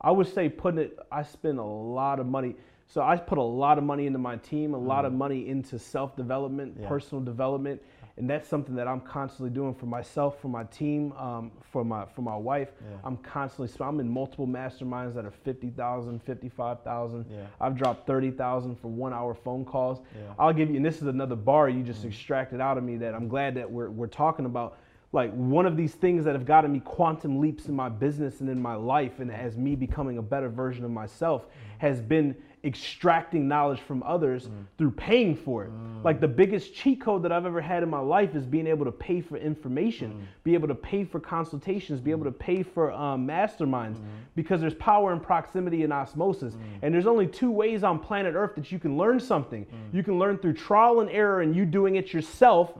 I 0.00 0.10
would 0.12 0.32
say 0.32 0.48
putting 0.48 0.80
it, 0.80 0.98
I 1.10 1.22
spend 1.24 1.58
a 1.58 1.64
lot 1.64 2.20
of 2.20 2.26
money. 2.26 2.54
So 2.88 3.02
I 3.02 3.16
put 3.16 3.36
a 3.36 3.42
lot 3.42 3.76
of 3.76 3.84
money 3.84 4.06
into 4.06 4.18
my 4.18 4.36
team, 4.36 4.72
a 4.72 4.78
lot 4.78 5.04
of 5.04 5.12
money 5.12 5.46
into 5.48 5.78
self 5.78 6.16
development. 6.16 6.76
Yeah. 6.80 6.88
personal 6.88 7.22
development. 7.22 7.82
And 8.16 8.28
that's 8.28 8.48
something 8.48 8.74
that 8.74 8.88
I'm 8.88 9.00
constantly 9.00 9.50
doing 9.50 9.74
for 9.74 9.86
myself, 9.86 10.40
for 10.42 10.48
my 10.48 10.64
team, 10.64 11.12
um, 11.12 11.52
for 11.70 11.84
my 11.84 12.04
for 12.06 12.22
my 12.22 12.34
wife. 12.34 12.70
I'm 13.04 13.16
constantly, 13.18 13.68
so 13.68 13.84
I'm 13.84 14.00
in 14.00 14.08
multiple 14.08 14.46
masterminds 14.46 15.14
that 15.14 15.24
are 15.24 15.30
50,000, 15.30 16.20
55,000. 16.24 17.26
Yeah. 17.30 17.42
I've 17.60 17.76
dropped 17.76 18.08
30,000 18.08 18.74
for 18.80 18.88
one 18.88 19.12
hour 19.12 19.34
phone 19.34 19.64
calls. 19.64 20.00
Yeah. 20.16 20.22
Mm. 20.22 20.34
I'll 20.38 20.52
give 20.52 20.68
you, 20.68 20.76
and 20.76 20.84
this 20.84 20.96
is 20.96 21.06
another 21.06 21.36
bar 21.36 21.68
you 21.68 21.84
just 21.84 22.04
extracted 22.04 22.60
out 22.60 22.76
of 22.76 22.82
me 22.82 22.96
that 22.96 23.14
I'm 23.14 23.28
glad 23.28 23.54
that 23.54 23.70
we're, 23.70 23.90
we're 23.90 24.08
talking 24.08 24.46
about. 24.46 24.78
Like 25.10 25.32
one 25.32 25.64
of 25.64 25.74
these 25.76 25.94
things 25.94 26.24
that 26.26 26.34
have 26.34 26.44
gotten 26.44 26.70
me 26.70 26.80
quantum 26.80 27.40
leaps 27.40 27.66
in 27.66 27.74
my 27.74 27.88
business 27.88 28.40
and 28.40 28.50
in 28.50 28.60
my 28.60 28.74
life, 28.74 29.20
and 29.20 29.30
as 29.32 29.56
me 29.56 29.74
becoming 29.74 30.18
a 30.18 30.22
better 30.22 30.50
version 30.50 30.84
of 30.84 30.90
myself, 30.90 31.46
has 31.78 32.02
been 32.02 32.36
extracting 32.64 33.46
knowledge 33.46 33.80
from 33.80 34.02
others 34.02 34.48
mm. 34.48 34.64
through 34.76 34.90
paying 34.90 35.36
for 35.36 35.64
it. 35.64 35.70
Mm. 35.70 36.04
Like 36.04 36.20
the 36.20 36.28
biggest 36.28 36.74
cheat 36.74 37.00
code 37.00 37.22
that 37.22 37.32
I've 37.32 37.46
ever 37.46 37.60
had 37.60 37.82
in 37.82 37.88
my 37.88 38.00
life 38.00 38.34
is 38.34 38.44
being 38.44 38.66
able 38.66 38.84
to 38.84 38.92
pay 38.92 39.20
for 39.20 39.36
information, 39.36 40.12
mm. 40.12 40.44
be 40.44 40.54
able 40.54 40.68
to 40.68 40.74
pay 40.74 41.04
for 41.04 41.20
consultations, 41.20 42.00
be 42.00 42.10
able 42.10 42.24
to 42.24 42.32
pay 42.32 42.62
for 42.62 42.92
um, 42.92 43.26
masterminds, 43.26 43.98
because 44.34 44.60
there's 44.60 44.74
power 44.74 45.12
in 45.12 45.20
proximity 45.20 45.84
and 45.84 45.92
osmosis. 45.92 46.56
And 46.82 46.92
there's 46.92 47.06
only 47.06 47.26
two 47.26 47.50
ways 47.50 47.84
on 47.84 47.98
planet 47.98 48.34
Earth 48.34 48.54
that 48.56 48.72
you 48.72 48.78
can 48.78 48.96
learn 48.96 49.20
something. 49.20 49.66
You 49.92 50.02
can 50.02 50.18
learn 50.18 50.38
through 50.38 50.54
trial 50.54 51.00
and 51.00 51.10
error 51.10 51.42
and 51.42 51.54
you 51.54 51.64
doing 51.64 51.96
it 51.96 52.12
yourself 52.12 52.74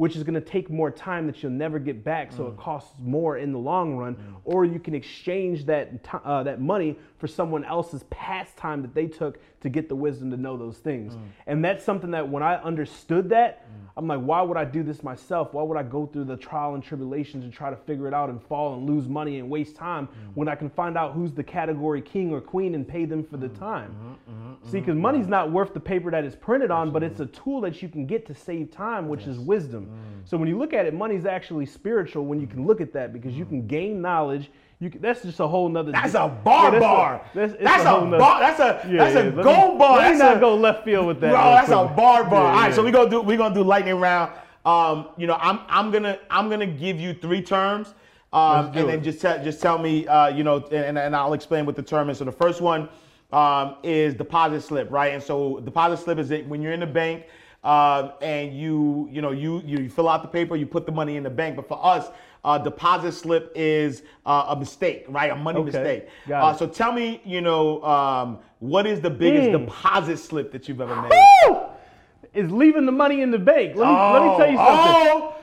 which 0.00 0.16
is 0.16 0.22
going 0.22 0.32
to 0.32 0.40
take 0.40 0.70
more 0.70 0.90
time 0.90 1.26
that 1.26 1.42
you'll 1.42 1.52
never 1.52 1.78
get 1.78 2.02
back, 2.02 2.32
so 2.32 2.46
it 2.46 2.56
costs 2.56 2.94
more 2.98 3.36
in 3.36 3.52
the 3.52 3.58
long 3.58 3.98
run. 3.98 4.16
Or 4.46 4.64
you 4.64 4.78
can 4.78 4.94
exchange 4.94 5.66
that 5.66 5.92
uh, 6.24 6.42
that 6.42 6.58
money 6.58 6.98
for 7.20 7.28
someone 7.28 7.64
else's 7.64 8.02
past 8.04 8.56
time 8.56 8.80
that 8.82 8.94
they 8.94 9.06
took 9.06 9.38
to 9.60 9.68
get 9.68 9.88
the 9.88 9.94
wisdom 9.94 10.30
to 10.30 10.36
know 10.38 10.56
those 10.56 10.78
things. 10.78 11.14
Mm. 11.14 11.20
And 11.46 11.64
that's 11.64 11.84
something 11.84 12.10
that 12.12 12.26
when 12.26 12.42
I 12.42 12.56
understood 12.56 13.28
that, 13.28 13.68
mm. 13.70 13.88
I'm 13.96 14.08
like, 14.08 14.20
why 14.20 14.40
would 14.40 14.56
I 14.56 14.64
do 14.64 14.82
this 14.82 15.02
myself? 15.02 15.52
Why 15.52 15.62
would 15.62 15.76
I 15.76 15.82
go 15.82 16.06
through 16.06 16.24
the 16.24 16.36
trial 16.36 16.74
and 16.74 16.82
tribulations 16.82 17.44
and 17.44 17.52
try 17.52 17.68
to 17.68 17.76
figure 17.76 18.08
it 18.08 18.14
out 18.14 18.30
and 18.30 18.42
fall 18.42 18.74
and 18.74 18.88
lose 18.88 19.06
money 19.06 19.38
and 19.38 19.50
waste 19.50 19.76
time 19.76 20.06
mm. 20.06 20.10
when 20.34 20.48
I 20.48 20.54
can 20.54 20.70
find 20.70 20.96
out 20.96 21.12
who's 21.12 21.32
the 21.32 21.44
category 21.44 22.00
king 22.00 22.32
or 22.32 22.40
queen 22.40 22.74
and 22.74 22.88
pay 22.88 23.04
them 23.04 23.22
for 23.22 23.36
the 23.36 23.48
time? 23.48 23.90
Mm-hmm, 23.90 24.32
mm-hmm, 24.32 24.52
See, 24.64 24.78
mm-hmm, 24.78 24.86
because 24.86 24.96
money's 24.96 25.28
not 25.28 25.52
worth 25.52 25.74
the 25.74 25.80
paper 25.80 26.10
that 26.10 26.24
it's 26.24 26.36
printed 26.36 26.70
on, 26.70 26.90
but 26.90 27.02
it's 27.02 27.20
a 27.20 27.26
tool 27.26 27.60
that 27.60 27.82
you 27.82 27.90
can 27.90 28.06
get 28.06 28.26
to 28.26 28.34
save 28.34 28.70
time, 28.70 29.08
which 29.08 29.26
is 29.26 29.38
wisdom. 29.38 29.90
So 30.24 30.38
when 30.38 30.48
you 30.48 30.58
look 30.58 30.72
at 30.72 30.86
it, 30.86 30.94
money's 30.94 31.26
actually 31.26 31.66
spiritual 31.66 32.24
when 32.24 32.40
you 32.40 32.46
can 32.46 32.66
look 32.66 32.80
at 32.80 32.92
that 32.94 33.12
because 33.12 33.34
you 33.34 33.44
can 33.44 33.66
gain 33.66 34.00
knowledge. 34.00 34.50
You 34.80 34.88
can, 34.88 35.02
that's 35.02 35.22
just 35.22 35.38
a 35.40 35.46
whole 35.46 35.68
nother. 35.68 35.92
That's 35.92 36.14
a 36.14 36.26
bar 36.28 36.70
that's 36.70 36.76
a- 36.76 36.80
bar. 36.80 37.22
that's, 37.34 37.52
that's 37.60 37.84
a, 37.84 37.88
whole 37.90 38.04
nother- 38.06 38.18
bar. 38.18 38.40
That's 38.40 38.60
a 38.60 38.88
Yeah, 38.90 38.96
that's 39.04 39.14
yeah, 39.14 39.20
a 39.20 39.24
let 39.24 39.36
me- 39.36 39.42
gold 39.42 39.78
bar. 39.78 39.98
Let 39.98 40.12
me 40.12 40.18
That's 40.18 40.20
not 40.20 40.36
a, 40.38 40.40
go 40.40 40.54
left 40.56 40.84
field 40.86 41.06
with 41.06 41.20
that. 41.20 41.30
Bro, 41.32 41.40
that's 41.52 41.68
a 41.68 41.94
bar 41.94 42.24
bar. 42.24 42.30
Yeah, 42.30 42.38
All 42.38 42.52
right, 42.54 42.68
yeah. 42.70 42.74
so 42.74 42.82
we 42.82 42.90
gonna 42.90 43.10
do 43.10 43.20
we 43.20 43.36
gonna 43.36 43.54
do 43.54 43.62
lightning 43.62 43.96
round. 44.00 44.32
Um, 44.64 45.08
you 45.18 45.26
know, 45.26 45.36
I'm 45.38 45.60
I'm 45.68 45.90
gonna 45.90 46.18
I'm 46.30 46.48
gonna 46.48 46.66
give 46.66 46.98
you 46.98 47.12
three 47.12 47.42
terms, 47.42 47.94
um, 48.32 48.72
and 48.74 48.88
then 48.88 49.02
just 49.04 49.20
tell 49.20 49.42
just 49.44 49.60
tell 49.60 49.76
me, 49.78 50.06
uh, 50.06 50.28
you 50.28 50.44
know, 50.44 50.64
and, 50.72 50.96
and 50.98 51.14
I'll 51.14 51.34
explain 51.34 51.66
what 51.66 51.76
the 51.76 51.82
term 51.82 52.08
is. 52.08 52.16
So 52.18 52.24
the 52.24 52.32
first 52.32 52.62
one 52.62 52.88
um, 53.32 53.76
is 53.82 54.14
deposit 54.14 54.62
slip, 54.62 54.90
right? 54.90 55.12
And 55.12 55.22
so 55.22 55.60
deposit 55.60 56.02
slip 56.02 56.18
is 56.18 56.30
that 56.30 56.46
when 56.48 56.62
you're 56.62 56.72
in 56.72 56.80
the 56.80 56.86
bank. 56.86 57.24
Um, 57.62 58.12
and 58.22 58.58
you, 58.58 59.06
you 59.12 59.20
know, 59.20 59.32
you 59.32 59.60
you 59.66 59.90
fill 59.90 60.08
out 60.08 60.22
the 60.22 60.28
paper, 60.28 60.56
you 60.56 60.64
put 60.64 60.86
the 60.86 60.92
money 60.92 61.16
in 61.16 61.22
the 61.22 61.28
bank. 61.28 61.56
But 61.56 61.68
for 61.68 61.78
us, 61.84 62.08
uh, 62.44 62.58
deposit 62.58 63.12
slip 63.12 63.52
is 63.54 64.02
uh, 64.26 64.46
a 64.48 64.56
mistake, 64.56 65.04
right? 65.08 65.30
A 65.30 65.36
money 65.36 65.60
Okay, 65.60 65.66
mistake. 65.66 66.08
got 66.28 66.42
Uh, 66.42 66.56
so 66.56 66.66
tell 66.66 66.92
me, 66.92 67.20
you 67.24 67.40
know, 67.40 67.82
um, 67.84 68.38
what 68.60 68.86
is 68.86 69.00
the 69.00 69.10
biggest 69.10 69.48
Mm. 69.50 69.66
deposit 69.66 70.18
slip 70.18 70.52
that 70.52 70.68
you've 70.68 70.80
ever 70.80 70.96
made? 71.02 71.12
Woo! 71.46 71.58
Is 72.32 72.50
leaving 72.50 72.86
the 72.86 72.92
money 72.92 73.22
in 73.22 73.30
the 73.30 73.38
bank. 73.38 73.74
Let 73.76 73.88
me, 73.88 73.94
let 74.12 74.22
me 74.22 74.36
tell 74.36 74.50
you 74.50 74.56
something. 74.56 74.94
Oh, 74.96 75.34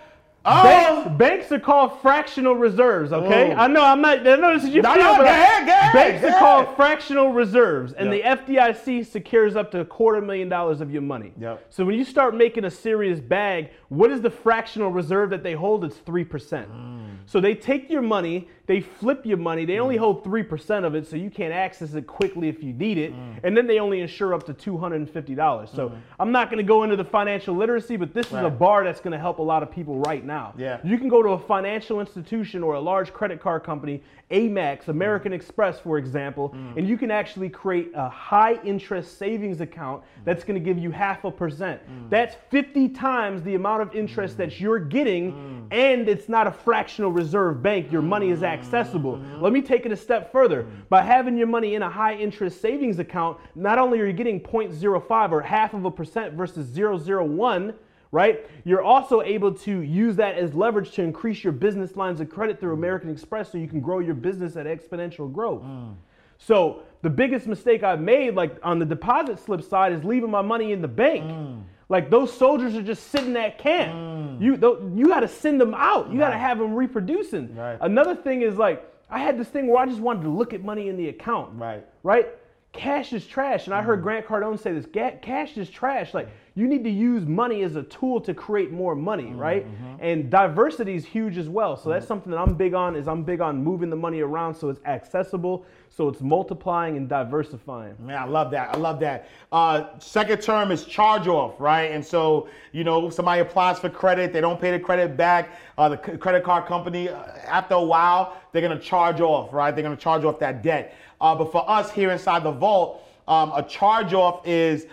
oh, 0.47 0.63
Banks, 0.63 1.17
banks 1.17 1.51
are 1.51 1.59
called 1.59 1.99
fractional 2.01 2.55
reserves, 2.55 3.11
okay? 3.13 3.53
Oh. 3.53 3.57
I 3.57 3.67
know 3.67 3.83
I'm 3.83 4.01
not. 4.01 4.25
I 4.27 4.35
know 4.35 4.53
this 4.53 4.63
is 4.63 4.69
your 4.69 4.83
No, 4.83 4.93
field, 4.93 5.05
no, 5.05 5.17
go 5.17 5.23
ahead, 5.25 5.65
go 5.67 5.71
ahead, 5.73 5.93
Banks 5.93 6.21
go 6.21 6.29
are 6.29 6.39
called 6.39 6.75
fractional 6.75 7.31
reserves, 7.33 7.93
and 7.93 8.11
Yep. 8.13 8.45
the 8.47 8.53
FDIC 8.53 9.05
secures 9.05 9.55
up 9.55 9.71
to 9.71 9.81
a 9.81 9.85
quarter 9.85 10.21
million 10.21 10.49
dollars 10.49 10.81
of 10.81 10.91
your 10.91 11.01
money. 11.01 11.33
Yep. 11.39 11.65
So 11.69 11.85
when 11.85 11.95
you 11.95 12.03
start 12.05 12.35
making 12.35 12.65
a 12.65 12.71
serious 12.71 13.19
bag, 13.19 13.69
what 13.89 14.11
is 14.11 14.21
the 14.21 14.29
fractional 14.29 14.91
reserve 14.91 15.29
that 15.31 15.43
they 15.43 15.53
hold? 15.53 15.83
It's 15.83 15.97
three 15.97 16.23
percent. 16.25 16.71
Mm. 16.71 17.17
So 17.25 17.41
they 17.41 17.55
take 17.55 17.89
your 17.89 18.01
money, 18.01 18.47
they 18.67 18.79
flip 18.79 19.25
your 19.25 19.37
money, 19.37 19.65
they 19.65 19.79
only 19.79 19.97
hold 19.97 20.23
three 20.23 20.43
percent 20.43 20.85
of 20.85 20.95
it, 20.95 21.05
so 21.07 21.15
you 21.17 21.29
can't 21.29 21.53
access 21.53 21.93
it 21.93 22.07
quickly 22.07 22.47
if 22.47 22.63
you 22.63 22.71
need 22.73 22.97
it, 22.97 23.13
Mm. 23.13 23.39
and 23.43 23.57
then 23.57 23.67
they 23.67 23.79
only 23.79 23.99
insure 24.01 24.33
up 24.33 24.43
to 24.45 24.53
two 24.53 24.77
hundred 24.77 24.97
and 24.97 25.09
fifty 25.09 25.35
dollars. 25.35 25.69
So 25.73 25.91
I'm 26.19 26.31
not 26.31 26.49
going 26.49 26.57
to 26.57 26.67
go 26.67 26.83
into 26.83 26.95
the 26.95 27.03
financial 27.05 27.55
literacy, 27.55 27.97
but 27.97 28.13
this 28.13 28.27
is 28.27 28.33
a 28.33 28.49
bar 28.49 28.83
that's 28.83 28.99
going 29.01 29.11
to 29.13 29.19
help 29.19 29.39
a 29.39 29.43
lot 29.43 29.61
of 29.63 29.71
people 29.71 29.97
right 29.99 30.23
now. 30.25 30.36
Yeah. 30.57 30.79
You 30.83 30.97
can 30.97 31.09
go 31.09 31.21
to 31.21 31.29
a 31.29 31.39
financial 31.39 31.99
institution 31.99 32.63
or 32.63 32.75
a 32.75 32.79
large 32.79 33.13
credit 33.13 33.41
card 33.41 33.63
company, 33.63 34.01
Amex, 34.31 34.89
American 34.89 35.31
Express, 35.31 35.79
for 35.79 35.97
example, 35.97 36.53
and 36.75 36.87
you 36.87 36.97
can 36.97 37.11
actually 37.11 37.49
create 37.49 37.91
a 37.95 38.09
high 38.09 38.55
interest 38.63 39.17
savings 39.17 39.61
account 39.61 40.03
that's 40.25 40.43
going 40.43 40.59
to 40.59 40.63
give 40.63 40.77
you 40.77 40.91
half 40.91 41.23
a 41.23 41.31
percent. 41.31 41.81
Mm. 41.89 42.09
That's 42.09 42.35
50 42.49 42.89
times 42.89 43.41
the 43.43 43.55
amount 43.55 43.83
of 43.83 43.95
interest 43.95 44.35
mm. 44.35 44.37
that 44.37 44.59
you're 44.59 44.79
getting, 44.79 45.31
mm. 45.31 45.67
and 45.71 46.09
it's 46.09 46.27
not 46.27 46.45
a 46.45 46.51
fractional 46.51 47.11
reserve 47.11 47.63
bank. 47.63 47.91
Your 47.91 48.01
money 48.01 48.29
is 48.31 48.43
accessible. 48.43 49.17
Mm-hmm. 49.17 49.41
Let 49.41 49.53
me 49.53 49.61
take 49.61 49.85
it 49.85 49.91
a 49.93 49.97
step 49.97 50.31
further. 50.31 50.67
By 50.89 51.03
having 51.03 51.37
your 51.37 51.47
money 51.47 51.75
in 51.75 51.81
a 51.81 51.89
high 51.89 52.15
interest 52.15 52.61
savings 52.61 52.99
account, 52.99 53.37
not 53.55 53.79
only 53.79 54.01
are 54.01 54.05
you 54.05 54.13
getting 54.13 54.41
0.05 54.41 55.31
or 55.31 55.41
half 55.41 55.73
of 55.73 55.85
a 55.85 55.91
percent 55.91 56.33
versus 56.33 56.67
001, 56.77 57.73
right? 58.11 58.45
You're 58.63 58.81
also 58.81 59.21
able 59.21 59.53
to 59.53 59.81
use 59.81 60.15
that 60.17 60.37
as 60.37 60.53
leverage 60.53 60.91
to 60.91 61.03
increase 61.03 61.43
your 61.43 61.53
business 61.53 61.95
lines 61.95 62.19
of 62.19 62.29
credit 62.29 62.59
through 62.59 62.73
American 62.73 63.09
Express 63.09 63.51
so 63.51 63.57
you 63.57 63.67
can 63.67 63.81
grow 63.81 63.99
your 63.99 64.15
business 64.15 64.55
at 64.55 64.65
exponential 64.65 65.31
growth. 65.31 65.63
Mm. 65.63 65.95
So 66.37 66.83
the 67.01 67.09
biggest 67.09 67.47
mistake 67.47 67.83
I've 67.83 68.01
made, 68.01 68.35
like 68.35 68.57
on 68.63 68.79
the 68.79 68.85
deposit 68.85 69.39
slip 69.39 69.63
side, 69.63 69.91
is 69.91 70.03
leaving 70.03 70.31
my 70.31 70.41
money 70.41 70.71
in 70.71 70.81
the 70.81 70.87
bank. 70.87 71.25
Mm. 71.25 71.63
Like 71.89 72.09
those 72.09 72.35
soldiers 72.35 72.75
are 72.75 72.81
just 72.81 73.11
sitting 73.11 73.35
at 73.37 73.57
camp. 73.57 73.93
Mm. 73.93 74.41
You 74.41 74.57
tho- 74.57 74.91
you 74.95 75.07
got 75.07 75.21
to 75.21 75.27
send 75.27 75.59
them 75.59 75.73
out. 75.73 76.11
You 76.11 76.19
got 76.19 76.29
to 76.29 76.37
have 76.37 76.59
them 76.59 76.75
reproducing. 76.75 77.55
Right. 77.55 77.77
Another 77.81 78.15
thing 78.15 78.41
is 78.41 78.57
like 78.57 78.85
I 79.09 79.19
had 79.19 79.39
this 79.39 79.47
thing 79.47 79.67
where 79.67 79.81
I 79.81 79.85
just 79.85 80.01
wanted 80.01 80.23
to 80.23 80.29
look 80.29 80.53
at 80.53 80.63
money 80.63 80.89
in 80.89 80.97
the 80.97 81.09
account. 81.09 81.57
Right. 81.57 81.85
Right. 82.03 82.27
Cash 82.73 83.13
is 83.13 83.25
trash, 83.25 83.65
and 83.65 83.73
I 83.73 83.81
heard 83.81 84.03
Grant 84.03 84.27
Cardone 84.27 84.59
say 84.59 84.73
this. 84.73 84.85
Cash 85.21 85.57
is 85.57 85.69
trash. 85.69 86.13
Like 86.13 86.29
you 86.57 86.67
need 86.67 86.83
to 86.83 86.89
use 86.89 87.23
money 87.27 87.61
as 87.61 87.75
a 87.75 87.83
tool 87.83 88.19
to 88.21 88.33
create 88.33 88.71
more 88.71 88.95
money, 88.95 89.31
right? 89.33 89.67
And 89.99 90.29
diversity 90.31 90.95
is 90.95 91.05
huge 91.05 91.37
as 91.37 91.47
well. 91.47 91.77
So 91.77 91.89
that's 91.89 92.07
something 92.07 92.31
that 92.31 92.39
I'm 92.39 92.55
big 92.55 92.73
on. 92.73 92.95
Is 92.95 93.07
I'm 93.07 93.21
big 93.23 93.41
on 93.41 93.63
moving 93.63 93.91
the 93.91 93.95
money 93.95 94.21
around 94.21 94.55
so 94.55 94.69
it's 94.69 94.81
accessible, 94.85 95.65
so 95.89 96.09
it's 96.09 96.19
multiplying 96.19 96.97
and 96.97 97.07
diversifying. 97.07 97.93
Man, 97.99 98.17
I 98.17 98.25
love 98.25 98.49
that. 98.51 98.73
I 98.73 98.77
love 98.77 98.99
that. 99.01 99.29
Uh, 99.51 99.99
second 99.99 100.41
term 100.41 100.71
is 100.71 100.83
charge 100.85 101.27
off, 101.27 101.59
right? 101.59 101.91
And 101.91 102.03
so, 102.03 102.49
you 102.71 102.83
know, 102.83 103.11
somebody 103.11 103.41
applies 103.41 103.77
for 103.77 103.89
credit, 103.89 104.33
they 104.33 104.41
don't 104.41 104.59
pay 104.59 104.71
the 104.71 104.79
credit 104.79 105.15
back. 105.15 105.51
Uh, 105.77 105.89
the 105.89 106.01
c- 106.03 106.17
credit 106.17 106.43
card 106.43 106.65
company, 106.65 107.09
uh, 107.09 107.23
after 107.45 107.75
a 107.75 107.83
while, 107.83 108.35
they're 108.51 108.63
gonna 108.63 108.79
charge 108.79 109.21
off, 109.21 109.53
right? 109.53 109.75
They're 109.75 109.83
gonna 109.83 109.95
charge 109.95 110.23
off 110.23 110.39
that 110.39 110.63
debt. 110.63 110.95
Uh, 111.21 111.35
but 111.35 111.51
for 111.51 111.69
us 111.69 111.91
here 111.91 112.09
inside 112.09 112.43
the 112.43 112.51
vault, 112.51 113.03
um, 113.27 113.51
a 113.55 113.63
charge 113.63 114.13
off 114.13 114.47
is 114.47 114.87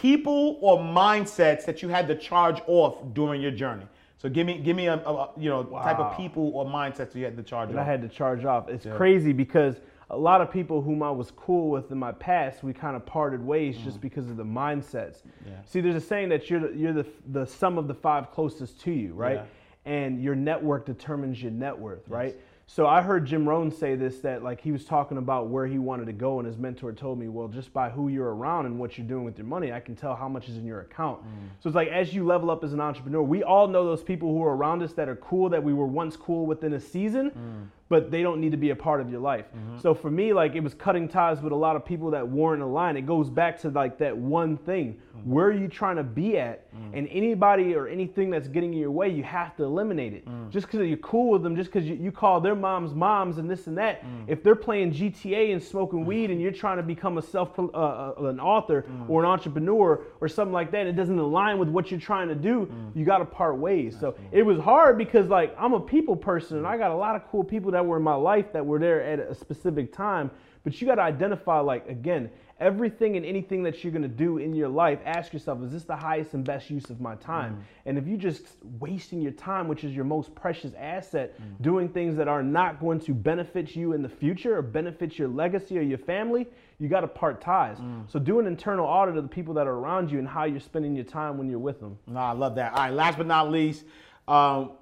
people 0.00 0.58
or 0.60 0.78
mindsets 0.78 1.64
that 1.66 1.82
you 1.82 1.88
had 1.88 2.06
to 2.08 2.14
charge 2.14 2.60
off 2.66 2.98
during 3.14 3.40
your 3.40 3.50
journey. 3.50 3.86
So 4.18 4.28
give 4.28 4.46
me 4.46 4.58
give 4.58 4.76
me 4.76 4.86
a, 4.86 4.94
a- 4.94 5.30
you 5.36 5.48
know 5.48 5.64
type 5.64 5.98
of 5.98 6.16
people 6.16 6.50
or 6.54 6.64
mindsets 6.66 7.14
you 7.14 7.24
had 7.24 7.36
to 7.36 7.42
charge 7.42 7.68
that 7.70 7.76
off. 7.78 7.86
I 7.86 7.90
had 7.90 8.02
to 8.02 8.08
charge 8.08 8.44
off. 8.44 8.68
It's 8.68 8.86
crazy 8.96 9.32
because 9.32 9.76
a 10.10 10.16
lot 10.16 10.40
of 10.40 10.50
people 10.50 10.80
whom 10.80 11.02
I 11.02 11.10
was 11.10 11.30
cool 11.32 11.68
with 11.70 11.92
in 11.92 11.98
my 11.98 12.12
past, 12.12 12.62
we 12.62 12.72
kind 12.72 12.96
of 12.96 13.04
parted 13.04 13.44
ways 13.44 13.76
Mm. 13.76 13.84
just 13.84 14.00
because 14.00 14.28
of 14.30 14.36
the 14.36 14.44
mindsets. 14.44 15.18
See, 15.66 15.80
there's 15.82 15.94
a 15.96 16.00
saying 16.00 16.30
that 16.30 16.48
you're 16.48 16.60
the, 16.60 16.72
you're 16.76 16.92
the 16.92 17.06
the 17.28 17.44
sum 17.46 17.78
of 17.78 17.86
the 17.88 17.94
five 17.94 18.30
closest 18.32 18.80
to 18.82 18.90
you, 18.90 19.12
right? 19.14 19.36
And 19.84 20.22
your 20.22 20.34
network 20.34 20.84
determines 20.86 21.42
your 21.42 21.52
net 21.52 21.78
worth, 21.78 22.08
right? 22.08 22.34
So 22.70 22.86
I 22.86 23.00
heard 23.00 23.24
Jim 23.24 23.48
Rohn 23.48 23.70
say 23.70 23.96
this 23.96 24.20
that 24.20 24.42
like 24.42 24.60
he 24.60 24.72
was 24.72 24.84
talking 24.84 25.16
about 25.16 25.48
where 25.48 25.66
he 25.66 25.78
wanted 25.78 26.04
to 26.04 26.12
go, 26.12 26.38
and 26.38 26.46
his 26.46 26.58
mentor 26.58 26.92
told 26.92 27.18
me, 27.18 27.26
well, 27.26 27.48
just 27.48 27.72
by 27.72 27.88
who 27.88 28.08
you're 28.08 28.34
around 28.34 28.66
and 28.66 28.78
what 28.78 28.98
you're 28.98 29.06
doing 29.06 29.24
with 29.24 29.38
your 29.38 29.46
money, 29.46 29.72
I 29.72 29.80
can 29.80 29.96
tell 29.96 30.14
how 30.14 30.28
much 30.28 30.50
is 30.50 30.58
in 30.58 30.66
your 30.66 30.82
account. 30.82 31.22
Mm. 31.22 31.48
So 31.60 31.70
it's 31.70 31.74
like 31.74 31.88
as 31.88 32.12
you 32.12 32.26
level 32.26 32.50
up 32.50 32.62
as 32.62 32.74
an 32.74 32.80
entrepreneur, 32.80 33.22
we 33.22 33.42
all 33.42 33.68
know 33.68 33.86
those 33.86 34.02
people 34.02 34.28
who 34.28 34.44
are 34.44 34.54
around 34.54 34.82
us 34.82 34.92
that 34.92 35.08
are 35.08 35.16
cool 35.16 35.48
that 35.48 35.64
we 35.64 35.72
were 35.72 35.86
once 35.86 36.14
cool 36.14 36.44
within 36.44 36.74
a 36.74 36.80
season, 36.80 37.30
mm. 37.30 37.68
But 37.88 38.10
they 38.10 38.22
don't 38.22 38.40
need 38.40 38.50
to 38.50 38.56
be 38.56 38.70
a 38.70 38.76
part 38.76 39.00
of 39.00 39.10
your 39.10 39.20
life. 39.20 39.46
Mm-hmm. 39.56 39.78
So 39.80 39.94
for 39.94 40.10
me, 40.10 40.32
like 40.32 40.54
it 40.54 40.60
was 40.60 40.74
cutting 40.74 41.08
ties 41.08 41.40
with 41.40 41.52
a 41.52 41.56
lot 41.56 41.76
of 41.76 41.84
people 41.84 42.10
that 42.10 42.28
weren't 42.28 42.62
aligned. 42.62 42.98
It 42.98 43.06
goes 43.06 43.30
back 43.30 43.58
to 43.60 43.70
like 43.70 43.98
that 43.98 44.16
one 44.16 44.56
thing. 44.58 45.00
Mm-hmm. 45.16 45.32
Where 45.32 45.46
are 45.46 45.52
you 45.52 45.68
trying 45.68 45.96
to 45.96 46.02
be 46.02 46.38
at? 46.38 46.68
Mm. 46.74 46.98
And 46.98 47.08
anybody 47.10 47.74
or 47.74 47.88
anything 47.88 48.30
that's 48.30 48.48
getting 48.48 48.72
in 48.72 48.78
your 48.78 48.90
way, 48.90 49.08
you 49.08 49.22
have 49.22 49.56
to 49.56 49.64
eliminate 49.64 50.14
it. 50.14 50.26
Mm. 50.26 50.50
Just 50.50 50.66
because 50.66 50.86
you're 50.86 50.96
cool 50.98 51.30
with 51.30 51.42
them, 51.42 51.56
just 51.56 51.72
because 51.72 51.88
you, 51.88 51.96
you 51.96 52.12
call 52.12 52.40
their 52.40 52.54
moms 52.54 52.94
moms 52.94 53.38
and 53.38 53.50
this 53.50 53.66
and 53.66 53.76
that, 53.78 54.04
mm. 54.04 54.24
if 54.26 54.42
they're 54.42 54.54
playing 54.54 54.92
GTA 54.92 55.52
and 55.52 55.62
smoking 55.62 56.04
weed 56.04 56.30
and 56.30 56.40
you're 56.40 56.52
trying 56.52 56.76
to 56.76 56.82
become 56.82 57.18
a 57.18 57.22
self 57.22 57.58
uh, 57.58 57.62
uh, 57.62 58.14
an 58.18 58.40
author 58.40 58.86
or 59.08 59.24
an 59.24 59.30
entrepreneur 59.30 60.02
or 60.20 60.28
something 60.28 60.52
like 60.52 60.70
that, 60.70 60.86
it 60.86 60.92
doesn't 60.92 61.18
align 61.18 61.58
with 61.58 61.68
what 61.68 61.90
you're 61.90 62.00
trying 62.00 62.28
to 62.28 62.34
do. 62.34 62.70
You 62.94 63.04
got 63.04 63.18
to 63.18 63.24
part 63.24 63.56
ways. 63.56 63.96
so 63.98 64.14
it 64.32 64.42
was 64.42 64.58
hard 64.58 64.98
because 64.98 65.28
like 65.28 65.54
I'm 65.58 65.72
a 65.72 65.80
people 65.80 66.16
person 66.16 66.58
and 66.58 66.66
I 66.66 66.76
got 66.76 66.90
a 66.90 66.96
lot 66.96 67.16
of 67.16 67.28
cool 67.30 67.44
people 67.44 67.70
that 67.72 67.77
were 67.86 67.96
in 67.96 68.02
my 68.02 68.14
life 68.14 68.52
that 68.52 68.64
were 68.64 68.78
there 68.78 69.02
at 69.02 69.18
a 69.18 69.34
specific 69.34 69.92
time. 69.92 70.30
But 70.64 70.80
you 70.80 70.86
got 70.86 70.96
to 70.96 71.02
identify 71.02 71.60
like 71.60 71.88
again 71.88 72.30
everything 72.60 73.16
and 73.16 73.24
anything 73.24 73.62
that 73.62 73.84
you're 73.84 73.92
going 73.92 74.02
to 74.02 74.08
do 74.08 74.38
in 74.38 74.52
your 74.52 74.68
life 74.68 74.98
ask 75.06 75.32
yourself 75.32 75.62
is 75.62 75.70
this 75.70 75.84
the 75.84 75.94
highest 75.94 76.34
and 76.34 76.44
best 76.44 76.68
use 76.68 76.90
of 76.90 77.00
my 77.00 77.14
time 77.14 77.54
mm. 77.54 77.62
and 77.86 77.96
if 77.96 78.04
you're 78.04 78.18
just 78.18 78.42
wasting 78.80 79.20
your 79.20 79.30
time 79.30 79.68
which 79.68 79.84
is 79.84 79.94
your 79.94 80.04
most 80.04 80.34
precious 80.34 80.72
asset 80.76 81.40
mm. 81.40 81.62
doing 81.62 81.88
things 81.88 82.16
that 82.16 82.26
are 82.26 82.42
not 82.42 82.80
going 82.80 82.98
to 82.98 83.14
benefit 83.14 83.76
you 83.76 83.92
in 83.92 84.02
the 84.02 84.08
future 84.08 84.58
or 84.58 84.62
benefit 84.62 85.16
your 85.16 85.28
legacy 85.28 85.78
or 85.78 85.82
your 85.82 85.98
family 85.98 86.48
you 86.80 86.88
got 86.88 87.02
to 87.02 87.06
part 87.06 87.40
ties 87.40 87.78
mm. 87.78 88.02
so 88.10 88.18
do 88.18 88.40
an 88.40 88.46
internal 88.48 88.84
audit 88.84 89.16
of 89.16 89.22
the 89.22 89.28
people 89.28 89.54
that 89.54 89.68
are 89.68 89.74
around 89.74 90.10
you 90.10 90.18
and 90.18 90.26
how 90.26 90.42
you're 90.42 90.58
spending 90.58 90.96
your 90.96 91.04
time 91.04 91.38
when 91.38 91.48
you're 91.48 91.60
with 91.60 91.78
them 91.78 91.96
No, 92.06 92.20
I 92.20 92.32
love 92.32 92.54
that. 92.56 92.72
All 92.72 92.78
right, 92.78 92.92
last 92.92 93.18
but 93.18 93.26
not 93.26 93.50
least, 93.50 93.84
um, 94.26 94.72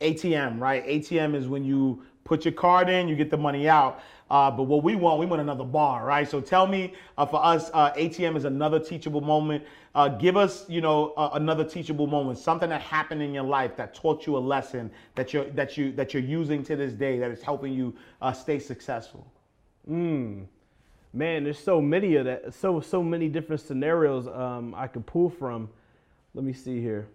ATM, 0.00 0.60
right? 0.60 0.86
ATM 0.86 1.34
is 1.34 1.48
when 1.48 1.64
you 1.64 2.02
put 2.26 2.44
your 2.44 2.52
card 2.52 2.90
in, 2.90 3.08
you 3.08 3.16
get 3.16 3.30
the 3.30 3.36
money 3.36 3.68
out. 3.68 4.02
Uh, 4.28 4.50
but 4.50 4.64
what 4.64 4.82
we 4.82 4.96
want, 4.96 5.20
we 5.20 5.24
want 5.24 5.40
another 5.40 5.64
bar, 5.64 6.04
right? 6.04 6.28
So 6.28 6.40
tell 6.40 6.66
me, 6.66 6.94
uh, 7.16 7.24
for 7.24 7.42
us, 7.44 7.70
uh, 7.72 7.92
ATM 7.92 8.36
is 8.36 8.44
another 8.44 8.80
teachable 8.80 9.20
moment. 9.20 9.64
Uh, 9.94 10.08
give 10.08 10.36
us, 10.36 10.68
you 10.68 10.80
know, 10.80 11.14
another 11.34 11.64
teachable 11.64 12.08
moment, 12.08 12.38
something 12.38 12.68
that 12.68 12.82
happened 12.82 13.22
in 13.22 13.32
your 13.32 13.44
life 13.44 13.76
that 13.76 13.94
taught 13.94 14.26
you 14.26 14.36
a 14.36 14.38
lesson 14.38 14.90
that 15.14 15.32
you're 15.32 15.48
that 15.50 15.76
you 15.78 15.92
that 15.92 16.12
you're 16.12 16.22
using 16.22 16.62
to 16.64 16.76
this 16.76 16.92
day 16.92 17.18
that 17.18 17.30
is 17.30 17.40
helping 17.40 17.72
you 17.72 17.94
uh, 18.20 18.32
stay 18.32 18.58
successful. 18.58 19.26
man 21.16 21.44
there's 21.44 21.58
so 21.58 21.80
many 21.80 22.16
of 22.16 22.26
that 22.26 22.52
so 22.52 22.78
so 22.80 23.02
many 23.02 23.28
different 23.28 23.60
scenarios 23.60 24.26
um, 24.28 24.74
i 24.76 24.86
could 24.86 25.06
pull 25.06 25.30
from 25.30 25.68
let 26.34 26.44
me 26.44 26.52
see 26.52 26.80
here 26.80 27.08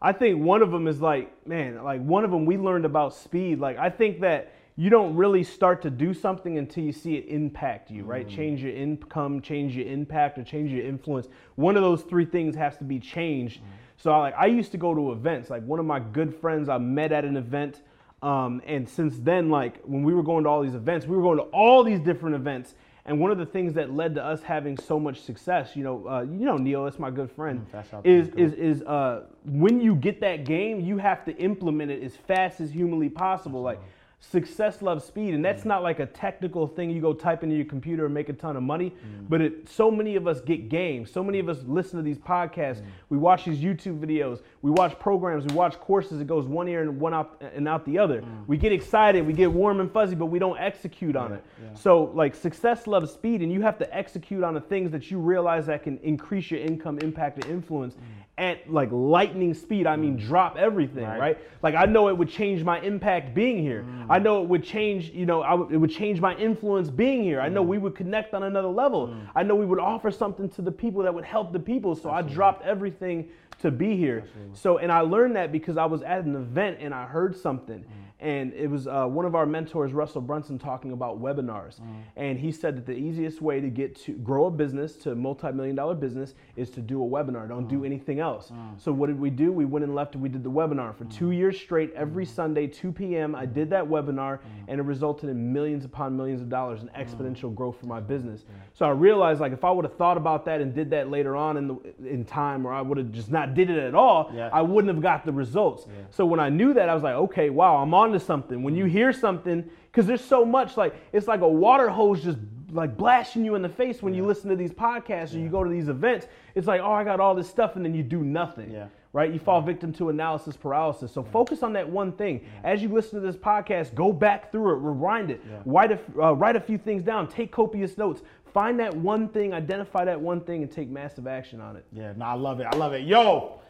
i 0.00 0.12
think 0.12 0.42
one 0.42 0.62
of 0.62 0.70
them 0.70 0.86
is 0.86 1.00
like 1.00 1.46
man 1.46 1.82
like 1.82 2.00
one 2.02 2.24
of 2.24 2.30
them 2.30 2.46
we 2.46 2.56
learned 2.56 2.84
about 2.84 3.14
speed. 3.14 3.58
Like 3.58 3.78
i 3.78 3.90
think 3.90 4.20
that 4.20 4.52
you 4.76 4.90
don't 4.90 5.16
really 5.16 5.42
start 5.42 5.82
to 5.82 5.90
do 5.90 6.14
something 6.14 6.56
until 6.56 6.84
you 6.84 6.92
see 6.92 7.16
it 7.16 7.26
impact 7.28 7.90
you 7.90 8.04
right? 8.04 8.28
Change 8.28 8.62
your 8.62 8.74
income 8.74 9.40
change 9.40 9.74
your 9.76 9.86
impact 9.86 10.38
or 10.38 10.44
change 10.44 10.70
your 10.70 10.84
influence. 10.84 11.28
One 11.56 11.76
of 11.76 11.82
those 11.82 12.02
three 12.02 12.24
things 12.24 12.54
has 12.56 12.76
to 12.78 12.84
be 12.84 13.00
changed. 13.00 13.60
So 13.96 14.12
I, 14.12 14.18
like 14.18 14.34
i 14.38 14.46
used 14.46 14.70
to 14.72 14.78
go 14.78 14.94
to 14.94 15.12
events. 15.12 15.50
Like 15.50 15.64
one 15.64 15.80
of 15.80 15.86
my 15.86 16.00
good 16.00 16.34
friends 16.34 16.68
i 16.68 16.78
met 16.78 17.12
at 17.12 17.24
an 17.24 17.36
event 17.36 17.82
um, 18.22 18.60
and 18.66 18.88
since 18.88 19.16
then, 19.18 19.48
like 19.48 19.80
when 19.84 20.02
we 20.02 20.14
were 20.14 20.22
going 20.22 20.44
to 20.44 20.50
all 20.50 20.62
these 20.62 20.74
events, 20.74 21.06
we 21.06 21.16
were 21.16 21.22
going 21.22 21.38
to 21.38 21.44
all 21.44 21.84
these 21.84 22.00
different 22.00 22.34
events. 22.34 22.74
And 23.08 23.18
one 23.18 23.30
of 23.30 23.38
the 23.38 23.46
things 23.46 23.72
that 23.72 23.90
led 23.90 24.14
to 24.16 24.24
us 24.24 24.42
having 24.42 24.76
so 24.76 25.00
much 25.00 25.22
success, 25.22 25.74
you 25.74 25.82
know, 25.82 26.06
uh, 26.06 26.20
you 26.20 26.44
know, 26.44 26.58
Neil, 26.58 26.84
that's 26.84 26.98
my 26.98 27.10
good 27.10 27.30
friend, 27.30 27.66
how 27.90 28.02
is 28.04 28.28
is 28.36 28.52
is 28.52 28.82
uh, 28.82 29.22
when 29.46 29.80
you 29.80 29.94
get 29.94 30.20
that 30.20 30.44
game, 30.44 30.78
you 30.80 30.98
have 30.98 31.24
to 31.24 31.34
implement 31.38 31.90
it 31.90 32.02
as 32.02 32.14
fast 32.14 32.60
as 32.60 32.70
humanly 32.70 33.08
possible. 33.08 33.62
Like 33.62 33.80
success 34.20 34.82
loves 34.82 35.04
speed, 35.04 35.32
and 35.32 35.42
that's 35.42 35.64
not 35.64 35.82
like 35.82 36.00
a 36.00 36.06
technical 36.06 36.66
thing 36.66 36.90
you 36.90 37.00
go 37.00 37.14
type 37.14 37.42
into 37.42 37.56
your 37.56 37.64
computer 37.64 38.04
and 38.04 38.12
make 38.12 38.28
a 38.28 38.32
ton 38.34 38.56
of 38.56 38.62
money. 38.62 38.92
But 39.28 39.40
it, 39.40 39.68
so 39.68 39.90
many 39.90 40.16
of 40.16 40.26
us 40.26 40.42
get 40.42 40.68
games. 40.68 41.10
So 41.10 41.24
many 41.24 41.38
of 41.38 41.48
us 41.48 41.58
listen 41.66 41.96
to 41.96 42.02
these 42.02 42.18
podcasts. 42.18 42.82
We 43.08 43.16
watch 43.16 43.46
these 43.46 43.60
YouTube 43.60 44.00
videos. 44.00 44.42
We 44.60 44.70
watch 44.72 44.98
programs. 44.98 45.44
We 45.46 45.54
watch 45.54 45.78
courses. 45.78 46.20
It 46.20 46.26
goes 46.26 46.46
one 46.46 46.68
ear 46.68 46.82
and 46.82 46.98
one 46.98 47.14
out 47.14 47.40
and 47.54 47.68
out 47.68 47.84
the 47.84 47.98
other. 47.98 48.24
We 48.46 48.56
get 48.56 48.72
excited. 48.72 49.24
We 49.26 49.32
get 49.32 49.52
warm 49.52 49.80
and 49.80 49.90
fuzzy, 49.90 50.16
but 50.16 50.26
we 50.26 50.38
don't 50.38 50.58
execute 50.58 51.16
on 51.16 51.32
it. 51.32 51.44
So 51.74 52.10
like 52.14 52.34
success 52.34 52.86
loves 52.86 53.12
speed, 53.12 53.42
and 53.42 53.52
you 53.52 53.62
have 53.62 53.78
to 53.78 53.96
execute 53.96 54.42
on 54.42 54.54
the 54.54 54.60
things 54.60 54.90
that 54.90 55.10
you 55.10 55.18
realize 55.18 55.66
that 55.66 55.82
can 55.82 55.98
increase 55.98 56.50
your 56.50 56.60
income, 56.60 56.98
impact, 56.98 57.44
and 57.44 57.52
influence 57.52 57.94
mm. 57.94 58.00
at 58.36 58.70
like 58.72 58.90
lightning 58.90 59.54
speed. 59.54 59.86
I 59.86 59.96
mean, 59.96 60.18
mm. 60.18 60.26
drop 60.26 60.56
everything, 60.56 61.04
Right. 61.04 61.20
right? 61.20 61.38
Like 61.62 61.74
I 61.74 61.84
know 61.84 62.08
it 62.08 62.16
would 62.16 62.28
change 62.28 62.64
my 62.64 62.80
impact 62.80 63.34
being 63.34 63.58
here. 63.62 63.84
I 64.08 64.18
mm. 64.18 64.22
know 64.22 64.42
it 64.42 64.48
would 64.48 64.64
change, 64.64 65.10
you 65.10 65.26
know, 65.26 65.42
I 65.42 65.54
it 65.72 65.76
would 65.76 65.90
change 65.90 66.20
my 66.20 66.34
influence 66.36 66.90
being 66.90 67.22
here. 67.22 67.40
I 67.40 67.48
know 67.48 67.62
we 67.62 67.78
would 67.78 67.94
connect 67.94 68.34
on 68.34 68.42
another 68.42 68.68
level. 68.68 69.14
I 69.36 69.42
know 69.44 69.54
we 69.54 69.66
would 69.66 69.78
offer 69.78 70.10
something 70.10 70.48
to 70.50 70.62
the 70.62 70.72
people 70.72 71.02
that 71.02 71.14
would 71.14 71.24
help 71.24 71.52
the 71.52 71.60
people. 71.60 71.94
So 71.94 72.10
I 72.10 72.22
dropped 72.22 72.64
everything 72.64 73.28
to 73.60 73.70
be 73.70 73.96
here. 73.96 74.24
So 74.54 74.78
and 74.78 74.90
I 74.90 75.00
learned 75.00 75.36
that 75.36 75.52
because 75.52 75.76
I 75.76 75.86
was 75.86 76.02
at 76.02 76.24
an 76.24 76.36
event 76.36 76.78
and 76.80 76.94
I 76.94 77.06
heard 77.06 77.36
something. 77.36 77.84
And 78.20 78.52
it 78.52 78.68
was 78.68 78.88
uh, 78.88 79.06
one 79.06 79.24
of 79.24 79.36
our 79.36 79.46
mentors, 79.46 79.92
Russell 79.92 80.20
Brunson, 80.20 80.58
talking 80.58 80.90
about 80.92 81.20
webinars. 81.22 81.80
Mm. 81.80 82.02
And 82.16 82.38
he 82.38 82.50
said 82.50 82.76
that 82.76 82.84
the 82.84 82.96
easiest 82.96 83.40
way 83.40 83.60
to 83.60 83.68
get 83.68 83.94
to 84.02 84.12
grow 84.12 84.46
a 84.46 84.50
business 84.50 84.96
to 84.96 85.12
a 85.12 85.14
multi-million 85.14 85.76
dollar 85.76 85.94
business 85.94 86.34
is 86.56 86.68
to 86.70 86.80
do 86.80 87.02
a 87.02 87.06
webinar. 87.06 87.48
Don't 87.48 87.68
do 87.68 87.80
mm. 87.80 87.86
anything 87.86 88.18
else. 88.18 88.50
Mm. 88.50 88.80
So 88.80 88.92
what 88.92 89.06
did 89.06 89.20
we 89.20 89.30
do? 89.30 89.52
We 89.52 89.64
went 89.64 89.84
and 89.84 89.94
left 89.94 90.14
and 90.14 90.22
we 90.22 90.28
did 90.28 90.42
the 90.42 90.50
webinar 90.50 90.96
for 90.96 91.04
two 91.04 91.30
years 91.30 91.60
straight. 91.60 91.92
Every 91.94 92.24
Sunday, 92.24 92.66
2 92.66 92.90
p.m. 92.90 93.36
I 93.36 93.46
did 93.46 93.70
that 93.70 93.84
webinar, 93.84 94.40
and 94.66 94.80
it 94.80 94.82
resulted 94.84 95.30
in 95.30 95.52
millions 95.52 95.84
upon 95.84 96.16
millions 96.16 96.40
of 96.40 96.48
dollars 96.48 96.82
in 96.82 96.88
exponential 96.88 97.54
growth 97.54 97.78
for 97.78 97.86
my 97.86 98.00
business. 98.00 98.44
So 98.74 98.84
I 98.84 98.90
realized, 98.90 99.40
like, 99.40 99.52
if 99.52 99.64
I 99.64 99.70
would 99.70 99.84
have 99.84 99.96
thought 99.96 100.16
about 100.16 100.44
that 100.46 100.60
and 100.60 100.74
did 100.74 100.90
that 100.90 101.08
later 101.10 101.36
on 101.36 101.56
in 101.56 101.68
the 101.68 101.76
in 102.04 102.24
time, 102.24 102.66
or 102.66 102.72
I 102.72 102.82
would 102.82 102.98
have 102.98 103.12
just 103.12 103.30
not 103.30 103.54
did 103.54 103.70
it 103.70 103.78
at 103.78 103.94
all, 103.94 104.30
Yeah. 104.34 104.50
I 104.52 104.62
wouldn't 104.62 104.92
have 104.92 105.02
got 105.02 105.24
the 105.24 105.32
results. 105.32 105.86
So 106.10 106.26
when 106.26 106.40
I 106.40 106.48
knew 106.48 106.74
that, 106.74 106.88
I 106.88 106.94
was 106.94 107.02
like, 107.02 107.14
okay, 107.14 107.50
wow, 107.50 107.76
I'm 107.76 107.94
on 107.94 108.07
to 108.12 108.20
something. 108.20 108.62
When 108.62 108.74
you 108.74 108.84
hear 108.84 109.12
something, 109.12 109.68
because 109.90 110.06
there's 110.06 110.24
so 110.24 110.44
much, 110.44 110.76
like, 110.76 110.94
it's 111.12 111.26
like 111.26 111.40
a 111.40 111.48
water 111.48 111.88
hose 111.88 112.22
just 112.22 112.38
like 112.70 112.96
blasting 112.96 113.44
you 113.44 113.54
in 113.54 113.62
the 113.62 113.68
face 113.68 114.02
when 114.02 114.12
you 114.12 114.26
listen 114.26 114.50
to 114.50 114.56
these 114.56 114.72
podcasts 114.72 115.34
or 115.34 115.38
you 115.38 115.48
go 115.48 115.64
to 115.64 115.70
these 115.70 115.88
events. 115.88 116.26
It's 116.54 116.66
like, 116.66 116.80
oh, 116.80 116.92
I 116.92 117.04
got 117.04 117.20
all 117.20 117.34
this 117.34 117.48
stuff, 117.48 117.76
and 117.76 117.84
then 117.84 117.94
you 117.94 118.02
do 118.02 118.22
nothing. 118.22 118.70
Yeah. 118.70 118.88
Right? 119.14 119.32
You 119.32 119.38
fall 119.38 119.62
victim 119.62 119.92
to 119.94 120.10
analysis 120.10 120.54
paralysis. 120.54 121.10
So 121.10 121.22
focus 121.22 121.62
on 121.62 121.72
that 121.72 121.88
one 121.88 122.12
thing. 122.12 122.44
As 122.62 122.82
you 122.82 122.90
listen 122.90 123.20
to 123.20 123.26
this 123.26 123.36
podcast, 123.36 123.94
go 123.94 124.12
back 124.12 124.52
through 124.52 124.74
it, 124.74 124.80
rewind 124.80 125.30
it, 125.30 125.40
write, 125.64 125.92
a, 125.92 125.98
uh, 126.22 126.32
write 126.32 126.56
a 126.56 126.60
few 126.60 126.76
things 126.76 127.02
down, 127.02 127.26
take 127.26 127.50
copious 127.50 127.96
notes. 127.96 128.20
Find 128.52 128.78
that 128.80 128.94
one 128.94 129.28
thing, 129.28 129.54
identify 129.54 130.04
that 130.04 130.20
one 130.20 130.40
thing, 130.42 130.62
and 130.62 130.70
take 130.70 130.88
massive 130.90 131.26
action 131.26 131.60
on 131.60 131.76
it. 131.76 131.86
Yeah, 131.92 132.12
no, 132.16 132.26
I 132.26 132.34
love 132.34 132.60
it. 132.60 132.66
I 132.70 132.76
love 132.76 132.92
it. 132.92 133.06
Yo, 133.06 133.60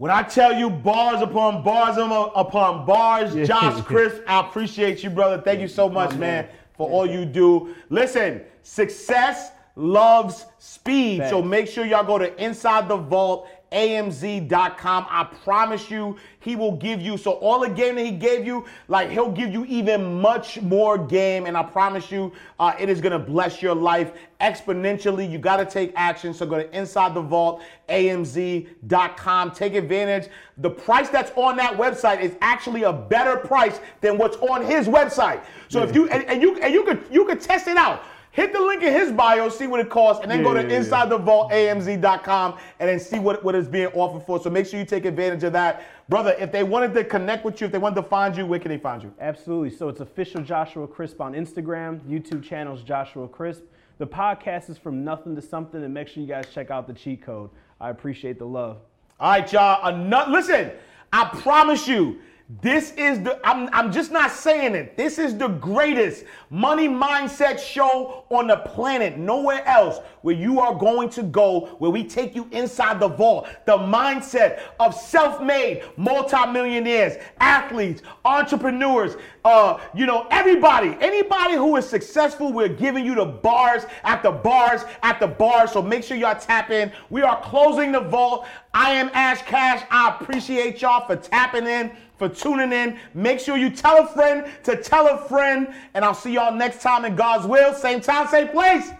when 0.00 0.10
I 0.10 0.22
tell 0.22 0.50
you 0.54 0.70
bars 0.70 1.20
upon 1.20 1.62
bars 1.62 1.98
upon 1.98 2.86
bars, 2.86 3.34
Yeah. 3.36 3.44
Josh 3.44 3.82
Crisp, 3.84 4.22
I 4.26 4.40
appreciate 4.40 5.04
you, 5.04 5.10
brother. 5.10 5.42
Thank 5.42 5.60
you 5.60 5.68
so 5.68 5.90
much, 5.90 6.14
man, 6.14 6.48
for 6.72 6.88
all 6.88 7.04
you 7.04 7.26
do. 7.26 7.74
Listen, 7.90 8.40
success 8.62 9.52
loves 9.76 10.46
speed. 10.58 11.26
So 11.28 11.42
make 11.42 11.68
sure 11.68 11.84
y'all 11.84 12.02
go 12.02 12.16
to 12.16 12.34
Inside 12.42 12.88
the 12.88 12.96
Vault. 12.96 13.46
AMZ.com. 13.72 15.06
I 15.08 15.24
promise 15.44 15.90
you, 15.90 16.16
he 16.40 16.56
will 16.56 16.72
give 16.72 17.00
you 17.00 17.16
so 17.16 17.32
all 17.32 17.60
the 17.60 17.68
game 17.68 17.94
that 17.94 18.04
he 18.04 18.10
gave 18.10 18.44
you, 18.44 18.66
like 18.88 19.10
he'll 19.10 19.30
give 19.30 19.52
you 19.52 19.64
even 19.66 20.20
much 20.20 20.60
more 20.60 20.98
game. 20.98 21.46
And 21.46 21.56
I 21.56 21.62
promise 21.62 22.10
you, 22.10 22.32
uh, 22.58 22.74
it 22.78 22.88
is 22.88 23.00
gonna 23.00 23.18
bless 23.18 23.62
your 23.62 23.74
life 23.74 24.12
exponentially. 24.40 25.30
You 25.30 25.38
gotta 25.38 25.64
take 25.64 25.92
action. 25.96 26.34
So 26.34 26.46
go 26.46 26.56
to 26.56 26.76
Inside 26.76 27.14
the 27.14 27.20
Vault, 27.20 27.62
AMZ.com. 27.88 29.52
Take 29.52 29.74
advantage. 29.74 30.30
The 30.58 30.70
price 30.70 31.08
that's 31.08 31.30
on 31.36 31.56
that 31.56 31.76
website 31.76 32.20
is 32.20 32.34
actually 32.40 32.82
a 32.82 32.92
better 32.92 33.36
price 33.36 33.80
than 34.00 34.18
what's 34.18 34.36
on 34.38 34.64
his 34.64 34.88
website. 34.88 35.42
So 35.68 35.82
if 35.82 35.94
you 35.94 36.08
and, 36.08 36.24
and 36.24 36.42
you 36.42 36.58
and 36.60 36.74
you 36.74 36.84
could 36.84 37.04
you 37.10 37.24
could 37.24 37.40
test 37.40 37.68
it 37.68 37.76
out. 37.76 38.02
Hit 38.32 38.52
the 38.52 38.60
link 38.60 38.82
in 38.82 38.92
his 38.92 39.10
bio, 39.12 39.48
see 39.48 39.66
what 39.66 39.80
it 39.80 39.90
costs, 39.90 40.22
and 40.22 40.30
then 40.30 40.42
go 40.42 40.54
Yeah, 40.54 40.62
to 40.62 40.68
yeah. 40.68 40.80
InsideTheVaultAMZ.com 40.80 42.58
and 42.78 42.88
then 42.88 43.00
see 43.00 43.18
what, 43.18 43.42
what 43.44 43.54
is 43.54 43.68
being 43.68 43.88
offered 43.88 44.24
for. 44.26 44.40
So 44.40 44.50
make 44.50 44.66
sure 44.66 44.78
you 44.78 44.86
take 44.86 45.04
advantage 45.04 45.42
of 45.44 45.52
that. 45.54 45.82
Brother, 46.08 46.34
if 46.38 46.50
they 46.52 46.62
wanted 46.62 46.94
to 46.94 47.04
connect 47.04 47.44
with 47.44 47.60
you, 47.60 47.66
if 47.66 47.72
they 47.72 47.78
wanted 47.78 47.96
to 47.96 48.02
find 48.08 48.36
you, 48.36 48.46
where 48.46 48.58
can 48.58 48.70
they 48.70 48.78
find 48.78 49.02
you? 49.02 49.12
Absolutely. 49.20 49.70
So 49.70 49.88
it's 49.88 50.00
official 50.00 50.42
Joshua 50.42 50.86
Crisp 50.88 51.20
on 51.20 51.34
Instagram. 51.34 52.00
YouTube 52.00 52.42
channel's 52.42 52.82
Joshua 52.82 53.28
Crisp. 53.28 53.62
The 53.98 54.06
podcast 54.06 54.70
is 54.70 54.78
from 54.78 55.04
nothing 55.04 55.36
to 55.36 55.42
something, 55.42 55.84
and 55.84 55.92
make 55.92 56.08
sure 56.08 56.22
you 56.22 56.28
guys 56.28 56.46
check 56.52 56.70
out 56.70 56.86
the 56.86 56.94
cheat 56.94 57.20
code. 57.22 57.50
I 57.80 57.90
appreciate 57.90 58.38
the 58.38 58.46
love. 58.46 58.78
All 59.20 59.30
right, 59.32 59.52
y'all. 59.52 59.84
Ano- 59.86 60.30
listen, 60.30 60.70
I 61.12 61.26
promise 61.42 61.86
you, 61.86 62.18
this 62.62 62.92
is 62.94 63.22
the, 63.22 63.38
I'm, 63.44 63.68
I'm 63.72 63.92
just 63.92 64.10
not 64.10 64.32
saying 64.32 64.74
it. 64.74 64.96
This 64.96 65.18
is 65.18 65.38
the 65.38 65.46
greatest 65.46 66.24
money 66.50 66.88
mindset 66.88 67.60
show 67.60 68.24
on 68.28 68.48
the 68.48 68.56
planet. 68.56 69.16
Nowhere 69.16 69.64
else 69.68 70.00
where 70.22 70.34
you 70.34 70.58
are 70.58 70.74
going 70.74 71.10
to 71.10 71.22
go, 71.22 71.66
where 71.78 71.92
we 71.92 72.02
take 72.02 72.34
you 72.34 72.48
inside 72.50 72.98
the 72.98 73.06
vault. 73.06 73.48
The 73.66 73.78
mindset 73.78 74.62
of 74.80 74.94
self 74.94 75.40
made 75.40 75.84
multimillionaires, 75.96 77.22
athletes, 77.38 78.02
entrepreneurs, 78.24 79.16
uh, 79.44 79.78
you 79.94 80.06
know, 80.06 80.26
everybody, 80.32 80.96
anybody 81.00 81.54
who 81.54 81.76
is 81.76 81.88
successful, 81.88 82.52
we're 82.52 82.68
giving 82.68 83.06
you 83.06 83.14
the 83.14 83.24
bars 83.24 83.84
at 84.02 84.24
the 84.24 84.32
bars 84.32 84.82
at 85.02 85.20
the 85.20 85.28
bars. 85.28 85.70
So 85.70 85.80
make 85.82 86.02
sure 86.02 86.16
y'all 86.16 86.38
tap 86.38 86.70
in. 86.70 86.90
We 87.10 87.22
are 87.22 87.40
closing 87.42 87.92
the 87.92 88.00
vault. 88.00 88.46
I 88.74 88.90
am 88.90 89.10
Ash 89.14 89.42
Cash. 89.42 89.84
I 89.90 90.16
appreciate 90.20 90.82
y'all 90.82 91.06
for 91.06 91.16
tapping 91.16 91.66
in, 91.66 91.90
for 92.20 92.28
tuning 92.28 92.70
in. 92.70 92.98
Make 93.14 93.40
sure 93.40 93.56
you 93.56 93.70
tell 93.70 94.04
a 94.04 94.06
friend 94.06 94.46
to 94.64 94.76
tell 94.76 95.08
a 95.08 95.26
friend. 95.26 95.72
And 95.94 96.04
I'll 96.04 96.14
see 96.14 96.34
y'all 96.34 96.54
next 96.54 96.82
time 96.82 97.06
in 97.06 97.16
God's 97.16 97.46
will. 97.46 97.72
Same 97.72 98.02
time, 98.02 98.28
same 98.28 98.48
place. 98.48 98.90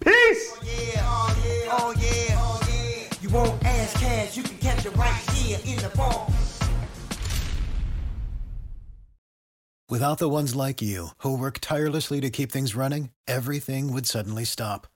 Peace. 0.00 0.56
Oh, 0.56 0.62
yeah, 0.64 1.00
oh 1.04 1.36
yeah, 1.44 1.78
oh 1.78 1.94
yeah, 1.96 2.36
oh 2.38 2.60
yeah. 2.68 3.08
You 3.22 3.28
want 3.28 3.64
Ash 3.64 3.92
Cash, 3.94 4.36
you 4.36 4.42
can 4.42 4.58
catch 4.58 4.84
it 4.84 4.96
right 4.96 5.30
here 5.30 5.60
in 5.64 5.76
the 5.76 5.90
ball. 5.90 6.32
Without 9.88 10.18
the 10.18 10.28
ones 10.28 10.54
like 10.54 10.82
you, 10.82 11.08
who 11.18 11.36
work 11.36 11.58
tirelessly 11.60 12.20
to 12.20 12.30
keep 12.30 12.50
things 12.50 12.74
running, 12.74 13.10
everything 13.28 13.92
would 13.92 14.06
suddenly 14.06 14.44
stop. 14.44 14.88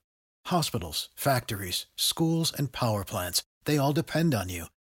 Hospitals, 0.46 1.08
factories, 1.14 1.86
schools, 1.96 2.52
and 2.52 2.72
power 2.72 3.04
plants, 3.04 3.42
they 3.64 3.78
all 3.78 3.92
depend 3.92 4.34
on 4.34 4.48
you. 4.48 4.66